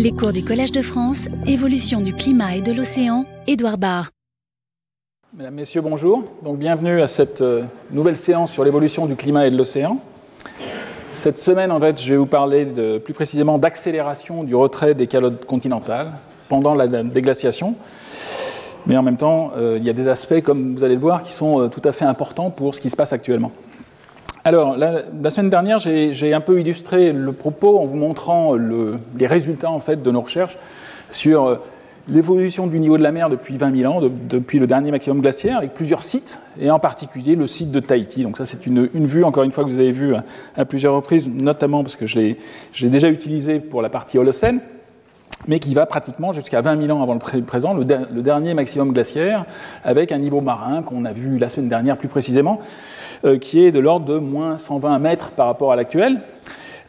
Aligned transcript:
Les 0.00 0.12
cours 0.12 0.30
du 0.30 0.44
Collège 0.44 0.70
de 0.70 0.80
France, 0.80 1.26
évolution 1.44 2.00
du 2.00 2.12
climat 2.12 2.54
et 2.54 2.60
de 2.60 2.72
l'océan, 2.72 3.24
Édouard 3.48 3.78
Barr. 3.78 4.10
Mesdames, 5.36 5.54
Messieurs, 5.54 5.80
bonjour. 5.80 6.22
Donc, 6.44 6.60
bienvenue 6.60 7.02
à 7.02 7.08
cette 7.08 7.40
euh, 7.40 7.64
nouvelle 7.90 8.16
séance 8.16 8.52
sur 8.52 8.62
l'évolution 8.62 9.06
du 9.06 9.16
climat 9.16 9.48
et 9.48 9.50
de 9.50 9.56
l'océan. 9.56 9.98
Cette 11.10 11.40
semaine, 11.40 11.72
en 11.72 11.80
fait, 11.80 12.00
je 12.00 12.10
vais 12.10 12.16
vous 12.16 12.26
parler 12.26 12.64
plus 13.00 13.12
précisément 13.12 13.58
d'accélération 13.58 14.44
du 14.44 14.54
retrait 14.54 14.94
des 14.94 15.08
calottes 15.08 15.44
continentales 15.46 16.12
pendant 16.48 16.76
la 16.76 16.86
déglaciation. 16.86 17.74
Mais 18.86 18.96
en 18.96 19.02
même 19.02 19.16
temps, 19.16 19.50
euh, 19.56 19.78
il 19.80 19.84
y 19.84 19.90
a 19.90 19.94
des 19.94 20.06
aspects, 20.06 20.42
comme 20.42 20.76
vous 20.76 20.84
allez 20.84 20.94
le 20.94 21.00
voir, 21.00 21.24
qui 21.24 21.32
sont 21.32 21.62
euh, 21.62 21.66
tout 21.66 21.82
à 21.82 21.90
fait 21.90 22.04
importants 22.04 22.50
pour 22.50 22.72
ce 22.72 22.80
qui 22.80 22.88
se 22.88 22.96
passe 22.96 23.12
actuellement. 23.12 23.50
Alors, 24.44 24.76
la, 24.76 25.30
semaine 25.30 25.50
dernière, 25.50 25.78
j'ai 25.78 26.34
un 26.34 26.40
peu 26.40 26.60
illustré 26.60 27.12
le 27.12 27.32
propos 27.32 27.78
en 27.78 27.84
vous 27.84 27.96
montrant 27.96 28.54
les 28.54 29.26
résultats 29.26 29.70
en 29.70 29.80
fait, 29.80 30.02
de 30.02 30.10
nos 30.10 30.20
recherches 30.20 30.58
sur 31.10 31.46
euh, 31.46 31.56
l'évolution 32.08 32.66
du 32.66 32.78
niveau 32.78 32.98
de 32.98 33.02
la 33.02 33.12
mer 33.12 33.30
depuis 33.30 33.56
20 33.56 33.76
000 33.76 33.92
ans, 33.92 34.00
depuis 34.28 34.58
le 34.58 34.66
dernier 34.66 34.90
maximum 34.90 35.20
glaciaire, 35.20 35.58
avec 35.58 35.74
plusieurs 35.74 36.02
sites, 36.02 36.38
et 36.60 36.70
en 36.70 36.78
particulier 36.78 37.34
le 37.34 37.46
site 37.46 37.70
de 37.70 37.80
Tahiti. 37.80 38.22
Donc 38.22 38.36
ça, 38.38 38.46
c'est 38.46 38.66
une, 38.66 38.86
vue, 38.86 39.24
encore 39.24 39.42
une 39.42 39.52
fois, 39.52 39.64
que 39.64 39.70
vous 39.70 39.78
avez 39.78 39.90
vue 39.90 40.14
à, 40.56 40.64
plusieurs 40.64 40.94
reprises, 40.94 41.28
notamment 41.28 41.82
parce 41.82 41.96
que 41.96 42.06
je 42.06 42.18
l'ai 42.18 42.36
déjà 42.88 43.08
utilisé 43.08 43.60
pour 43.60 43.82
la 43.82 43.88
partie 43.88 44.18
Holocène, 44.18 44.60
mais 45.46 45.60
qui 45.60 45.74
va 45.74 45.86
pratiquement 45.86 46.32
jusqu'à 46.32 46.60
20 46.60 46.82
000 46.82 46.96
ans 46.96 47.02
avant 47.02 47.14
le 47.14 47.42
présent, 47.42 47.74
le, 47.74 47.84
dernier 47.84 48.54
maximum 48.54 48.92
glaciaire, 48.92 49.44
avec 49.84 50.10
un 50.10 50.18
niveau 50.18 50.40
marin 50.40 50.82
qu'on 50.82 51.04
a 51.04 51.12
vu 51.12 51.38
la 51.38 51.48
semaine 51.48 51.68
dernière 51.68 51.96
plus 51.96 52.08
précisément, 52.08 52.58
qui 53.40 53.64
est 53.64 53.72
de 53.72 53.78
l'ordre 53.78 54.06
de 54.06 54.18
moins 54.18 54.58
120 54.58 54.98
mètres 54.98 55.30
par 55.30 55.46
rapport 55.46 55.72
à 55.72 55.76
l'actuel. 55.76 56.20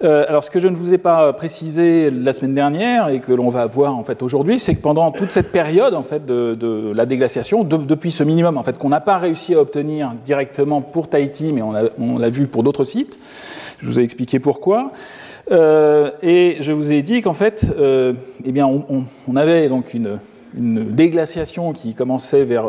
Euh, 0.01 0.25
alors, 0.29 0.43
ce 0.43 0.49
que 0.49 0.59
je 0.59 0.67
ne 0.67 0.75
vous 0.75 0.93
ai 0.93 0.97
pas 0.97 1.33
précisé 1.33 2.09
la 2.09 2.31
semaine 2.31 2.53
dernière 2.53 3.09
et 3.09 3.19
que 3.19 3.33
l'on 3.33 3.49
va 3.49 3.65
voir 3.65 3.97
en 3.97 4.03
fait 4.03 4.23
aujourd'hui, 4.23 4.57
c'est 4.57 4.75
que 4.75 4.81
pendant 4.81 5.11
toute 5.11 5.31
cette 5.31 5.51
période 5.51 5.93
en 5.93 6.03
fait 6.03 6.25
de, 6.25 6.93
la 6.93 7.05
déglaciation, 7.05 7.63
depuis 7.63 8.11
ce 8.11 8.23
minimum 8.23 8.57
en 8.57 8.63
fait 8.63 8.77
qu'on 8.77 8.89
n'a 8.89 9.01
pas 9.01 9.17
réussi 9.17 9.55
à 9.55 9.59
obtenir 9.59 10.13
directement 10.23 10.81
pour 10.81 11.09
Tahiti, 11.09 11.51
mais 11.51 11.61
on 11.61 12.17
l'a 12.17 12.29
vu 12.29 12.47
pour 12.47 12.63
d'autres 12.63 12.85
sites. 12.85 13.19
Je 13.81 13.87
vous 13.87 13.99
ai 13.99 14.03
expliqué 14.03 14.39
pourquoi. 14.39 14.91
Euh, 15.51 16.11
et 16.21 16.57
je 16.59 16.71
vous 16.71 16.91
ai 16.91 17.01
dit 17.01 17.21
qu'en 17.21 17.33
fait, 17.33 17.65
eh 17.79 18.51
bien, 18.51 18.67
on, 18.67 19.35
avait 19.35 19.67
donc 19.67 19.93
une, 19.93 20.19
une, 20.57 20.83
déglaciation 20.83 21.73
qui 21.73 21.93
commençait 21.93 22.43
vers, 22.43 22.67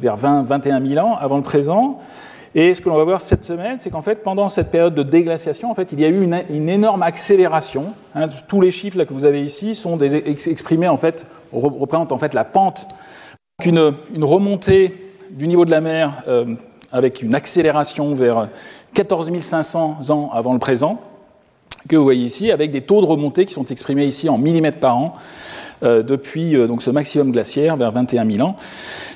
vers 0.00 0.16
20, 0.16 0.42
21 0.44 0.84
000 0.84 1.06
ans 1.06 1.16
avant 1.20 1.36
le 1.36 1.42
présent, 1.42 2.00
et 2.54 2.72
ce 2.72 2.80
que 2.80 2.88
l'on 2.88 2.96
va 2.96 3.04
voir 3.04 3.20
cette 3.20 3.42
semaine, 3.42 3.78
c'est 3.80 3.90
qu'en 3.90 4.00
fait, 4.00 4.22
pendant 4.22 4.48
cette 4.48 4.70
période 4.70 4.94
de 4.94 5.02
déglaciation, 5.02 5.70
en 5.70 5.74
fait, 5.74 5.90
il 5.92 6.00
y 6.00 6.04
a 6.04 6.08
eu 6.08 6.22
une, 6.22 6.68
énorme 6.68 7.02
accélération. 7.02 7.94
Hein. 8.14 8.28
tous 8.46 8.60
les 8.60 8.70
chiffres 8.70 8.96
là, 8.96 9.06
que 9.06 9.12
vous 9.12 9.24
avez 9.24 9.42
ici 9.42 9.74
sont 9.74 9.98
exprimés, 9.98 10.86
en 10.86 10.96
fait, 10.96 11.26
représentent 11.52 12.12
en 12.12 12.18
fait 12.18 12.32
la 12.32 12.44
pente, 12.44 12.86
une, 13.64 13.92
une 14.14 14.24
remontée 14.24 14.94
du 15.30 15.48
niveau 15.48 15.64
de 15.64 15.70
la 15.70 15.80
mer 15.80 16.22
euh, 16.28 16.54
avec 16.92 17.22
une 17.22 17.34
accélération 17.34 18.14
vers 18.14 18.48
14 18.94 19.32
500 19.40 20.10
ans 20.10 20.30
avant 20.32 20.52
le 20.52 20.60
présent, 20.60 21.00
que 21.88 21.96
vous 21.96 22.04
voyez 22.04 22.24
ici, 22.24 22.52
avec 22.52 22.70
des 22.70 22.82
taux 22.82 23.00
de 23.00 23.06
remontée 23.06 23.46
qui 23.46 23.52
sont 23.52 23.66
exprimés 23.66 24.06
ici 24.06 24.28
en 24.28 24.38
millimètres 24.38 24.78
par 24.78 24.96
an. 24.96 25.12
Euh, 25.82 26.02
depuis 26.02 26.56
euh, 26.56 26.66
donc 26.66 26.82
ce 26.82 26.90
maximum 26.90 27.32
glaciaire 27.32 27.76
vers 27.76 27.90
21 27.90 28.30
000 28.30 28.46
ans 28.46 28.56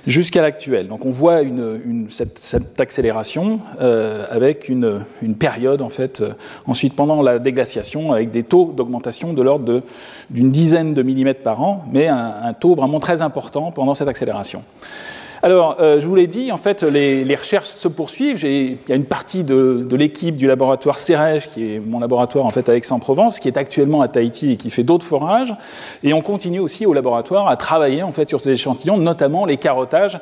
jusqu'à 0.07 0.43
l'actuel. 0.43 0.89
Donc 0.89 1.07
on 1.07 1.11
voit 1.11 1.43
une, 1.43 2.07
cette, 2.11 2.81
accélération 2.81 3.61
euh, 3.81 4.27
avec 4.29 4.69
une, 4.69 5.05
période 5.39 5.83
en 5.83 5.89
fait 5.89 6.25
ensuite 6.67 6.97
pendant 6.97 7.23
la 7.23 7.39
déglaciation 7.39 8.13
avec 8.13 8.31
des 8.31 8.43
taux 8.43 8.73
d'augmentation 8.77 9.33
de 9.33 9.43
l'ordre 9.43 9.83
d'une 10.31 10.51
dizaine 10.51 10.95
de 10.95 11.03
millimètres 11.03 11.43
par 11.43 11.63
an, 11.63 11.85
mais 11.93 12.09
un, 12.09 12.33
un 12.43 12.53
taux 12.55 12.75
vraiment 12.75 12.99
très 12.99 13.23
important 13.23 13.71
pendant 13.71 13.95
cette 13.95 14.09
accélération. 14.09 14.63
Alors, 15.43 15.77
euh, 15.79 16.01
je 16.01 16.07
vous 16.07 16.17
l'ai 16.17 16.27
dit, 16.27 16.51
en 16.51 16.57
fait, 16.57 16.83
les, 16.83 17.35
recherches 17.35 17.69
se 17.69 17.87
poursuivent. 17.87 18.43
Il 18.45 18.77
y 18.89 18.93
a 18.93 18.97
une 18.97 19.05
partie 19.05 19.45
de, 19.45 19.87
l'équipe 19.93 20.37
du 20.37 20.47
laboratoire 20.47 20.99
CEREJ, 20.99 21.49
qui 21.49 21.75
est 21.75 21.81
mon 21.81 22.01
laboratoire 22.01 22.45
en 22.45 22.51
fait 22.51 22.69
à 22.69 22.77
Aix-en-Provence, 22.77 23.39
qui 23.39 23.49
est 23.49 23.57
actuellement 23.57 24.03
à 24.03 24.09
Tahiti 24.09 24.53
et 24.53 24.57
qui 24.57 24.71
fait 24.71 24.83
d'autres 24.83 25.07
forages. 25.07 25.55
Et 26.03 26.13
on 26.13 26.21
continue 26.21 26.59
aussi 26.59 26.87
au 26.87 26.93
laboratoire 26.93 27.49
à 27.49 27.57
travailler 27.57 28.03
en 28.03 28.13
fait 28.13 28.29
sur 28.29 28.41
ces 28.41 28.51
échantillons, 28.51 28.99
notamment 28.99 29.47
les 29.47 29.57
carottages 29.57 30.19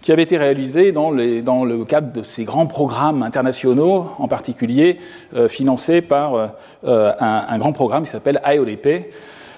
qui 0.00 0.12
avaient 0.12 0.22
été 0.22 0.36
réalisés 0.36 0.92
dans, 0.92 1.10
le 1.10 1.84
cadre 1.84 2.12
de 2.12 2.22
ces 2.22 2.44
grands 2.44 2.66
programmes 2.66 3.22
internationaux, 3.22 4.06
en 4.18 4.28
particulier 4.28 4.98
euh, 5.34 5.48
financés 5.48 6.00
par 6.00 6.52
euh, 6.84 7.12
un, 7.18 7.58
grand 7.58 7.72
programme 7.72 8.04
qui 8.04 8.10
s'appelle 8.10 8.40
IODP, 8.46 9.10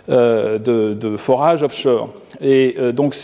de, 0.08 0.94
de 0.94 1.16
forage 1.16 1.62
offshore. 1.62 2.10
Et 2.40 2.76
euh, 2.78 2.92
donc 2.92 3.14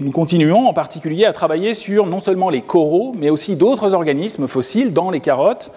nous 0.00 0.10
continuons 0.12 0.66
en 0.66 0.72
particulier 0.72 1.24
à 1.24 1.32
travailler 1.32 1.74
sur 1.74 2.06
non 2.06 2.20
seulement 2.20 2.50
les 2.50 2.60
coraux, 2.60 3.14
mais 3.16 3.30
aussi 3.30 3.56
d'autres 3.56 3.94
organismes 3.94 4.46
fossiles 4.46 4.92
dans 4.92 5.10
les 5.10 5.20
carottes, 5.20 5.72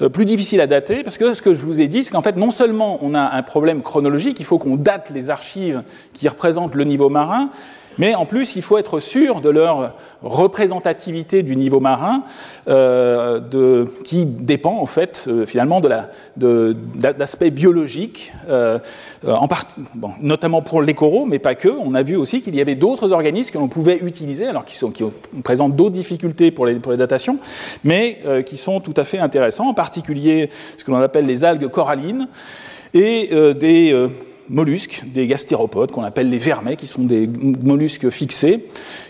euh, 0.00 0.08
plus 0.08 0.24
difficiles 0.24 0.60
à 0.60 0.66
dater, 0.66 1.02
parce 1.02 1.18
que 1.18 1.34
ce 1.34 1.42
que 1.42 1.52
je 1.52 1.60
vous 1.60 1.80
ai 1.80 1.88
dit, 1.88 2.04
c'est 2.04 2.10
qu'en 2.10 2.22
fait, 2.22 2.36
non 2.36 2.50
seulement 2.50 2.98
on 3.02 3.14
a 3.14 3.20
un 3.20 3.42
problème 3.42 3.82
chronologique, 3.82 4.40
il 4.40 4.46
faut 4.46 4.58
qu'on 4.58 4.76
date 4.76 5.10
les 5.10 5.30
archives 5.30 5.82
qui 6.14 6.28
représentent 6.28 6.74
le 6.74 6.84
niveau 6.84 7.08
marin, 7.08 7.50
mais 7.98 8.14
en 8.14 8.26
plus, 8.26 8.56
il 8.56 8.62
faut 8.62 8.78
être 8.78 9.00
sûr 9.00 9.40
de 9.40 9.50
leur 9.50 9.94
représentativité 10.22 11.42
du 11.42 11.56
niveau 11.56 11.80
marin, 11.80 12.22
euh, 12.68 13.86
qui 14.04 14.24
dépend 14.24 14.78
en 14.78 14.86
fait 14.86 15.24
euh, 15.26 15.46
finalement 15.46 15.80
d'aspects 16.36 17.44
biologiques, 17.44 18.32
euh, 18.48 18.78
notamment 20.20 20.62
pour 20.62 20.82
les 20.82 20.94
coraux, 20.94 21.26
mais 21.26 21.38
pas 21.38 21.54
que. 21.54 21.68
On 21.68 21.94
a 21.94 22.02
vu 22.02 22.16
aussi 22.16 22.40
qu'il 22.40 22.54
y 22.54 22.60
avait 22.60 22.74
d'autres 22.74 23.12
organismes 23.12 23.52
que 23.52 23.58
l'on 23.58 23.68
pouvait 23.68 23.98
utiliser, 23.98 24.46
alors 24.46 24.64
qui, 24.64 24.78
présentent 25.42 25.76
d'autres 25.76 25.90
difficultés 25.90 26.50
pour 26.50 26.66
les, 26.66 26.76
pour 26.76 26.92
les 26.92 26.98
datations, 26.98 27.38
mais 27.84 28.18
qui 28.46 28.56
sont 28.56 28.80
tout 28.80 28.94
à 28.96 29.04
fait 29.04 29.18
intéressants, 29.18 29.68
en 29.68 29.74
particulier 29.74 30.50
ce 30.76 30.84
que 30.84 30.90
l'on 30.90 30.98
appelle 30.98 31.26
les 31.26 31.44
algues 31.44 31.68
corallines 31.68 32.28
et 32.94 33.30
des 33.54 34.08
mollusques, 34.48 35.02
des 35.06 35.26
gastéropodes 35.26 35.92
qu'on 35.92 36.04
appelle 36.04 36.30
les 36.30 36.38
vermets, 36.38 36.76
qui 36.76 36.86
sont 36.86 37.02
des 37.02 37.26
mollusques 37.26 38.10
fixés, 38.10 38.66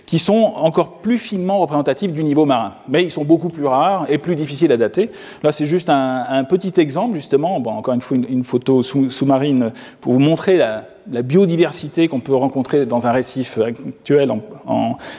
qui 0.07 0.19
sont 0.19 0.53
encore 0.57 0.99
plus 0.99 1.19
finement 1.19 1.59
représentatifs 1.59 2.13
du 2.13 2.25
niveau 2.25 2.45
marin. 2.45 2.75
Mais 2.89 3.05
ils 3.05 3.11
sont 3.11 3.25
beaucoup 3.25 3.49
plus 3.49 3.67
rares 3.67 4.07
et 4.09 4.19
plus 4.19 4.37
difficiles 4.37 4.73
à 4.73 4.77
dater. 4.77 5.11
Là, 5.43 5.53
c'est 5.53 5.67
juste 5.67 5.91
un, 5.91 6.45
petit 6.45 6.81
exemple, 6.81 7.15
justement, 7.15 7.57
encore 7.57 7.95
une 7.95 8.01
fois, 8.01 8.17
une, 8.17 8.45
photo 8.45 8.83
sous-marine 8.83 9.73
pour 10.01 10.13
vous 10.13 10.19
montrer 10.19 10.57
la, 10.57 10.85
la 11.11 11.23
biodiversité 11.23 12.09
qu'on 12.09 12.21
peut 12.21 12.35
rencontrer 12.35 12.87
dans 12.87 13.07
un 13.07 13.13
récif 13.13 13.59
actuel 13.59 14.33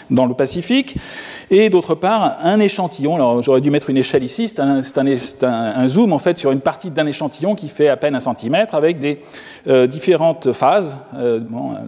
dans 0.10 0.26
le 0.26 0.34
Pacifique, 0.34 0.98
et 1.52 1.70
d'autre 1.70 1.96
part 1.96 2.38
un 2.42 2.60
échantillon. 2.60 3.42
J'aurais 3.42 3.62
dû 3.62 3.70
mettre 3.70 3.90
une 3.90 3.98
échelle 3.98 4.24
ici. 4.24 4.48
C'est 4.48 4.60
un, 4.60 5.88
zoom 5.88 6.14
en 6.14 6.20
fait 6.20 6.38
sur 6.38 6.52
une 6.52 6.62
partie 6.62 6.90
d'un 6.90 7.06
échantillon 7.06 7.56
qui 7.56 7.68
fait 7.68 7.90
à 7.90 7.98
peine 7.98 8.16
un 8.16 8.20
centimètre 8.20 8.76
avec 8.76 8.98
des 8.98 9.20
euh, 9.68 9.88
différentes 9.88 10.52
phases. 10.52 10.98
Euh, 11.16 11.40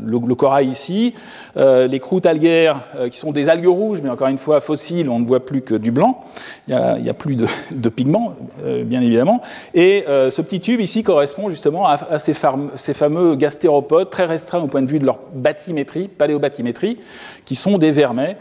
le, 0.05 0.35
corail 0.35 0.67
ici, 0.67 1.13
euh, 1.57 1.87
les 1.87 1.99
croûtes 1.99 2.25
algaires 2.25 2.81
qui 3.09 3.17
sont 3.17 3.31
des 3.31 3.47
algues 3.47 3.67
rouges, 3.67 4.01
mais 4.03 4.09
encore 4.09 4.27
une 4.27 4.37
fois 4.37 4.59
fossiles, 4.59 5.09
on 5.09 5.19
ne 5.19 5.25
voit 5.25 5.45
plus 5.45 5.61
que 5.61 5.75
du 5.75 5.91
blanc. 5.91 6.23
Il 6.67 6.75
n'y 7.01 7.09
a, 7.09 7.13
plus 7.13 7.35
de, 7.35 7.89
pigments, 7.89 8.35
bien 8.83 9.01
évidemment. 9.01 9.41
Et 9.73 10.03
ce 10.07 10.41
petit 10.41 10.59
tube 10.59 10.81
ici 10.81 11.03
correspond 11.03 11.49
justement 11.49 11.87
à, 11.87 12.17
ces 12.17 12.33
fameux 12.33 13.35
gastéropodes 13.35 13.84
très 14.09 14.25
restreints 14.25 14.59
au 14.59 14.67
point 14.67 14.81
de 14.81 14.89
vue 14.89 14.99
de 14.99 15.05
leur 15.05 15.19
bathymétrie, 15.33 16.07
paléobathymétrie, 16.07 16.99
qui 17.45 17.55
sont 17.55 17.77
des 17.77 17.91
vermets. 17.91 18.37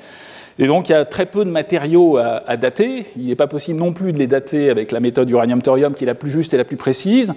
Et 0.58 0.66
donc 0.66 0.88
il 0.88 0.92
y 0.92 0.94
a 0.94 1.04
très 1.04 1.26
peu 1.26 1.44
de 1.44 1.50
matériaux 1.50 2.16
à, 2.16 2.56
dater. 2.56 3.06
Il 3.16 3.26
n'est 3.26 3.34
pas 3.34 3.46
possible 3.46 3.78
non 3.78 3.92
plus 3.92 4.12
de 4.12 4.18
les 4.18 4.26
dater 4.26 4.70
avec 4.70 4.92
la 4.92 5.00
méthode 5.00 5.28
uranium-thorium 5.30 5.94
qui 5.94 6.04
est 6.04 6.06
la 6.06 6.14
plus 6.14 6.30
juste 6.30 6.54
et 6.54 6.56
la 6.56 6.64
plus 6.64 6.76
précise, 6.76 7.32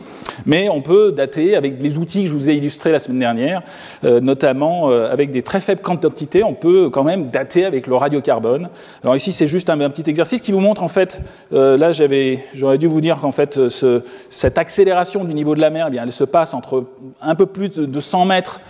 mais 0.46 0.70
on 0.70 0.82
peut 0.82 1.12
dater 1.12 1.56
avec 1.56 1.82
les 1.82 1.98
outils 1.98 2.24
que 2.24 2.30
je 2.30 2.34
vous 2.34 2.50
ai 2.50 2.54
illustrés 2.54 2.92
la 2.92 3.00
semaine 3.00 3.20
dernière, 3.20 3.64
euh, 4.04 4.20
notamment 4.20 4.92
euh, 4.92 5.12
avec 5.12 5.32
des 5.32 5.42
très 5.42 5.62
faibles 5.62 5.82
quantités, 5.82 6.44
on 6.44 6.54
peut 6.54 6.90
quand 6.90 7.04
même 7.04 7.30
dater 7.30 7.66
avec 7.66 7.88
le 7.88 7.96
radiocarbone. 7.96 8.70
Alors 9.04 9.16
ici 9.16 9.32
c'est 9.32 9.48
juste 9.48 9.70
un, 9.70 9.78
petit 9.90 10.10
exercice 10.10 10.42
qui 10.42 10.52
vous 10.52 10.60
montre 10.60 10.84
en 10.84 10.88
fait, 10.88 11.22
euh, 11.54 11.78
là 11.78 11.92
j'avais, 11.92 12.40
j'aurais 12.54 12.78
dû 12.78 12.88
vous 12.88 13.02
dire 13.02 13.18
qu'en 13.20 13.32
fait 13.32 13.70
ce, 13.70 14.04
cette 14.30 14.58
accélération 14.58 15.24
du 15.24 15.34
niveau 15.34 15.56
de 15.56 15.62
la 15.62 15.70
mer, 15.70 15.86
eh 15.88 15.92
bien, 15.92 16.04
elle 16.04 16.12
se 16.12 16.24
passe 16.24 16.54
entre 16.54 16.86
un 17.22 17.36
peu 17.36 17.46
plus 17.46 17.70
de 17.70 18.00
100 18.00 18.26
mètres 18.26 18.62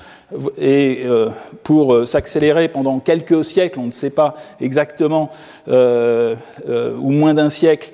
et 0.57 1.03
euh, 1.05 1.29
pour 1.63 1.93
euh, 1.93 2.05
s'accélérer 2.05 2.67
pendant 2.67 2.99
quelques 2.99 3.45
siècles, 3.45 3.79
on 3.79 3.85
ne 3.85 3.91
sait 3.91 4.09
pas 4.09 4.35
exactement, 4.59 5.29
euh, 5.69 6.35
ou 6.99 7.11
moins 7.11 7.33
d'un 7.33 7.49
siècle, 7.49 7.91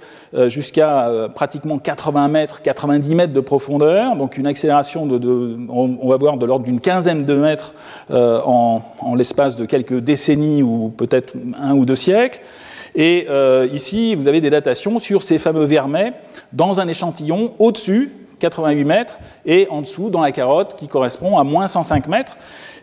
jusqu'à 0.47 1.11
pratiquement 1.35 1.77
80 1.77 2.27
mètres, 2.27 2.63
90 2.63 3.13
mètres 3.13 3.33
de 3.33 3.39
profondeur, 3.39 4.15
donc 4.15 4.35
une 4.35 4.47
accélération 4.47 5.05
de, 5.05 5.55
on, 5.69 6.09
va 6.09 6.17
voir 6.17 6.37
de 6.37 6.45
l'ordre 6.47 6.65
d'une 6.65 6.79
quinzaine 6.79 7.23
de 7.23 7.35
mètres 7.35 7.75
en, 8.09 8.81
l'espace 9.15 9.55
de 9.55 9.65
quelques 9.65 9.99
décennies 9.99 10.63
ou 10.63 10.89
peut-être 10.89 11.35
un 11.61 11.75
ou 11.75 11.85
deux 11.85 11.93
siècles. 11.93 12.39
Et 12.95 13.27
ici, 13.73 14.15
vous 14.15 14.27
avez 14.27 14.41
des 14.41 14.49
datations 14.49 14.97
sur 14.97 15.21
ces 15.21 15.37
fameux 15.37 15.65
vermets 15.65 16.13
dans 16.51 16.79
un 16.79 16.87
échantillon 16.87 17.53
au-dessus 17.59 18.11
88 18.43 18.83
mètres, 18.83 19.19
et 19.45 19.67
en 19.69 19.81
dessous, 19.81 20.09
dans 20.09 20.21
la 20.21 20.33
carotte, 20.33 20.75
qui 20.75 20.89
correspond 20.89 21.37
à 21.37 21.45
moins 21.45 21.67
105 21.67 22.07
mètres. 22.07 22.35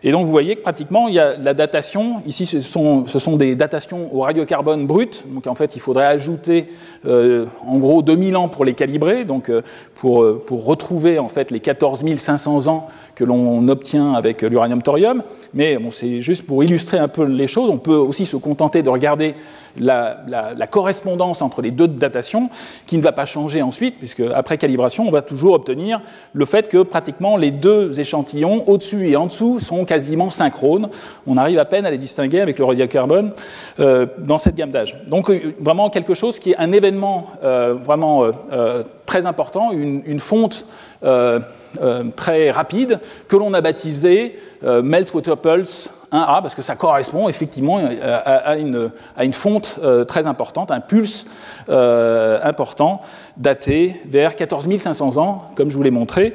Et 0.03 0.11
donc 0.11 0.25
vous 0.25 0.31
voyez 0.31 0.55
que 0.55 0.61
pratiquement, 0.61 1.07
il 1.07 1.13
y 1.13 1.19
a 1.19 1.37
la 1.37 1.53
datation, 1.53 2.23
ici 2.25 2.47
ce 2.47 2.59
sont, 2.59 3.37
des 3.37 3.55
datations 3.55 4.09
au 4.11 4.21
radiocarbone 4.21 4.87
brut, 4.87 5.23
donc 5.27 5.45
en 5.45 5.53
fait 5.53 5.75
il 5.75 5.79
faudrait 5.79 6.07
ajouter 6.07 6.69
euh, 7.05 7.45
en 7.67 7.77
gros 7.77 8.01
2000 8.01 8.35
ans 8.35 8.47
pour 8.47 8.65
les 8.65 8.73
calibrer, 8.73 9.25
donc 9.25 9.49
euh, 9.49 9.61
pour, 9.93 10.23
euh, 10.23 10.43
pour 10.43 10.65
retrouver 10.65 11.19
en 11.19 11.27
fait 11.27 11.51
les 11.51 11.59
14 11.59 12.03
500 12.17 12.67
ans 12.67 12.87
que 13.21 13.25
l'on 13.27 13.67
obtient 13.67 14.13
avec 14.13 14.41
l'uranium-thorium. 14.41 15.21
Mais 15.53 15.77
c'est 15.91 16.21
juste 16.21 16.47
pour 16.47 16.63
illustrer 16.63 16.97
un 16.97 17.07
peu 17.07 17.23
les 17.23 17.45
choses. 17.45 17.69
On 17.69 17.77
peut 17.77 17.93
aussi 17.93 18.25
se 18.25 18.35
contenter 18.35 18.81
de 18.81 18.89
regarder 18.89 19.35
la, 19.77 20.17
la, 20.27 20.67
correspondance 20.67 21.43
entre 21.43 21.61
les 21.61 21.69
deux 21.71 21.87
datations, 21.87 22.49
qui 22.87 22.97
ne 22.97 23.01
va 23.03 23.11
pas 23.11 23.25
changer 23.25 23.61
ensuite, 23.61 23.99
puisque 23.99 24.23
après 24.33 24.57
calibration, 24.57 25.07
on 25.07 25.11
va 25.11 25.21
toujours 25.21 25.53
obtenir 25.53 26.01
le 26.33 26.45
fait 26.45 26.67
que 26.67 26.81
pratiquement 26.81 27.37
les 27.37 27.51
deux 27.51 27.99
échantillons, 27.99 28.67
au-dessus 28.67 29.09
et 29.09 29.15
en 29.15 29.27
dessous, 29.27 29.59
sont 29.59 29.85
quasiment 29.85 30.31
synchrones. 30.31 30.89
On 31.27 31.37
arrive 31.37 31.59
à 31.59 31.65
peine 31.65 31.85
à 31.85 31.91
les 31.91 31.99
distinguer 31.99 32.41
avec 32.41 32.57
le 32.57 32.65
radiocarbone 32.65 33.33
euh, 33.79 34.07
dans 34.17 34.39
cette 34.39 34.55
gamme 34.55 34.71
d'âge. 34.71 34.97
Donc 35.07 35.29
euh, 35.29 35.53
vraiment 35.59 35.91
quelque 35.91 36.15
chose 36.15 36.39
qui 36.39 36.51
est 36.51 36.57
un 36.57 36.71
événement 36.71 37.27
euh, 37.43 37.75
vraiment 37.75 38.23
euh, 38.51 38.83
très 39.11 39.25
important, 39.25 39.73
une, 39.73 40.19
fonte 40.19 40.65
euh, 41.03 41.41
euh, 41.81 42.05
très 42.15 42.49
rapide 42.49 43.01
que 43.27 43.35
l'on 43.35 43.53
a 43.53 43.59
baptisé 43.59 44.39
euh, 44.63 44.81
Meltwater 44.81 45.35
Pulse 45.35 45.89
1A 46.13 46.41
parce 46.41 46.55
que 46.55 46.61
ça 46.61 46.77
correspond 46.77 47.27
effectivement 47.27 47.77
à, 47.77 48.55
une, 48.55 48.89
à 49.17 49.25
une, 49.25 49.33
fonte 49.33 49.81
très 50.07 50.27
importante, 50.27 50.71
un 50.71 50.79
pulse 50.79 51.25
important 51.67 53.01
daté 53.35 53.95
vers 54.05 54.37
14 54.37 54.77
500 54.77 55.17
ans, 55.17 55.49
comme 55.55 55.69
je 55.69 55.75
vous 55.75 55.83
l'ai 55.83 55.91
montré, 55.91 56.33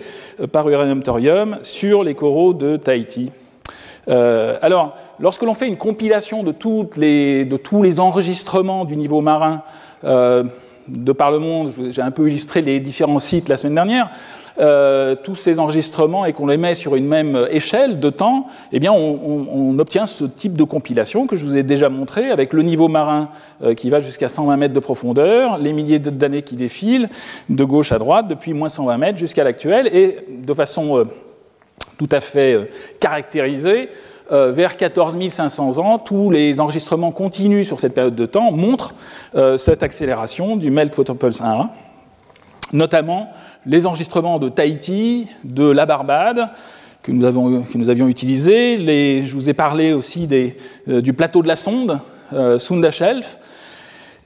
par 0.52 0.68
uranium 0.68 1.02
thorium 1.02 1.58
sur 1.62 2.04
les 2.04 2.14
coraux 2.14 2.54
de 2.54 2.78
Tahiti. 2.78 3.30
Alors, 4.06 4.96
lorsque 5.18 5.42
l'on 5.42 5.52
fait 5.52 5.68
une 5.68 5.76
compilation 5.76 6.42
de, 6.42 6.54
les, 6.96 7.44
de, 7.44 7.56
tous 7.58 7.82
les 7.82 8.00
enregistrements 8.00 8.86
du 8.86 8.96
niveau 8.96 9.20
marin 9.20 9.62
de 10.88 11.12
par 11.12 11.30
le 11.30 11.38
monde, 11.38 11.72
j'ai 11.90 12.02
un 12.02 12.10
peu 12.10 12.28
illustré 12.28 12.62
les 12.62 12.80
différents 12.80 13.18
sites 13.18 13.48
la 13.48 13.56
semaine 13.56 13.74
dernière, 13.74 14.10
euh, 14.58 15.14
tous 15.22 15.34
ces 15.34 15.60
enregistrements 15.60 16.24
et 16.24 16.32
qu'on 16.32 16.46
les 16.46 16.56
met 16.56 16.74
sur 16.74 16.96
une 16.96 17.06
même 17.06 17.46
échelle 17.50 18.00
de 18.00 18.08
temps, 18.08 18.46
eh 18.72 18.80
on, 18.88 19.78
obtient 19.78 20.06
ce 20.06 20.24
type 20.24 20.56
de 20.56 20.64
compilation 20.64 21.26
que 21.26 21.36
je 21.36 21.44
vous 21.44 21.56
ai 21.56 21.62
déjà 21.62 21.90
montré 21.90 22.30
avec 22.30 22.54
le 22.54 22.62
niveau 22.62 22.88
marin 22.88 23.28
euh, 23.62 23.74
qui 23.74 23.90
va 23.90 24.00
jusqu'à 24.00 24.30
120 24.30 24.56
mètres 24.56 24.72
de 24.72 24.80
profondeur, 24.80 25.58
les 25.58 25.74
milliers 25.74 25.98
d'années 25.98 26.40
qui 26.40 26.56
défilent 26.56 27.10
de 27.50 27.64
gauche 27.64 27.92
à 27.92 27.98
droite 27.98 28.28
depuis 28.28 28.54
moins 28.54 28.70
120 28.70 28.96
mètres 28.96 29.18
jusqu'à 29.18 29.44
l'actuel 29.44 29.88
et 29.94 30.24
de 30.30 30.54
façon 30.54 30.96
euh, 30.96 31.04
tout 31.98 32.08
à 32.10 32.20
fait 32.20 32.70
caractérisée. 32.98 33.90
Euh, 34.32 34.50
vers 34.50 34.76
14 34.76 35.16
500 35.28 35.78
ans, 35.78 35.98
tous 36.00 36.30
les 36.30 36.58
enregistrements 36.58 37.12
continus 37.12 37.68
sur 37.68 37.78
cette 37.78 37.94
période 37.94 38.16
de 38.16 38.26
temps 38.26 38.50
montrent 38.50 38.92
euh, 39.36 39.56
cette 39.56 39.84
accélération 39.84 40.56
du 40.56 40.70
Meltwater 40.70 41.14
Pulse 41.14 41.40
1, 41.40 41.70
notamment 42.72 43.30
les 43.66 43.86
enregistrements 43.86 44.40
de 44.40 44.48
Tahiti, 44.48 45.28
de 45.44 45.70
la 45.70 45.86
Barbade, 45.86 46.48
que 47.04 47.12
nous, 47.12 47.24
avions 47.24 48.08
utilisés. 48.08 48.78
Je 49.24 49.32
vous 49.32 49.48
ai 49.48 49.54
parlé 49.54 49.92
aussi 49.92 50.26
des, 50.26 50.56
euh, 50.88 51.00
du 51.00 51.12
plateau 51.12 51.42
de 51.42 51.48
la 51.48 51.56
sonde, 51.56 52.00
Sunda 52.58 52.90
Shelf. 52.90 53.38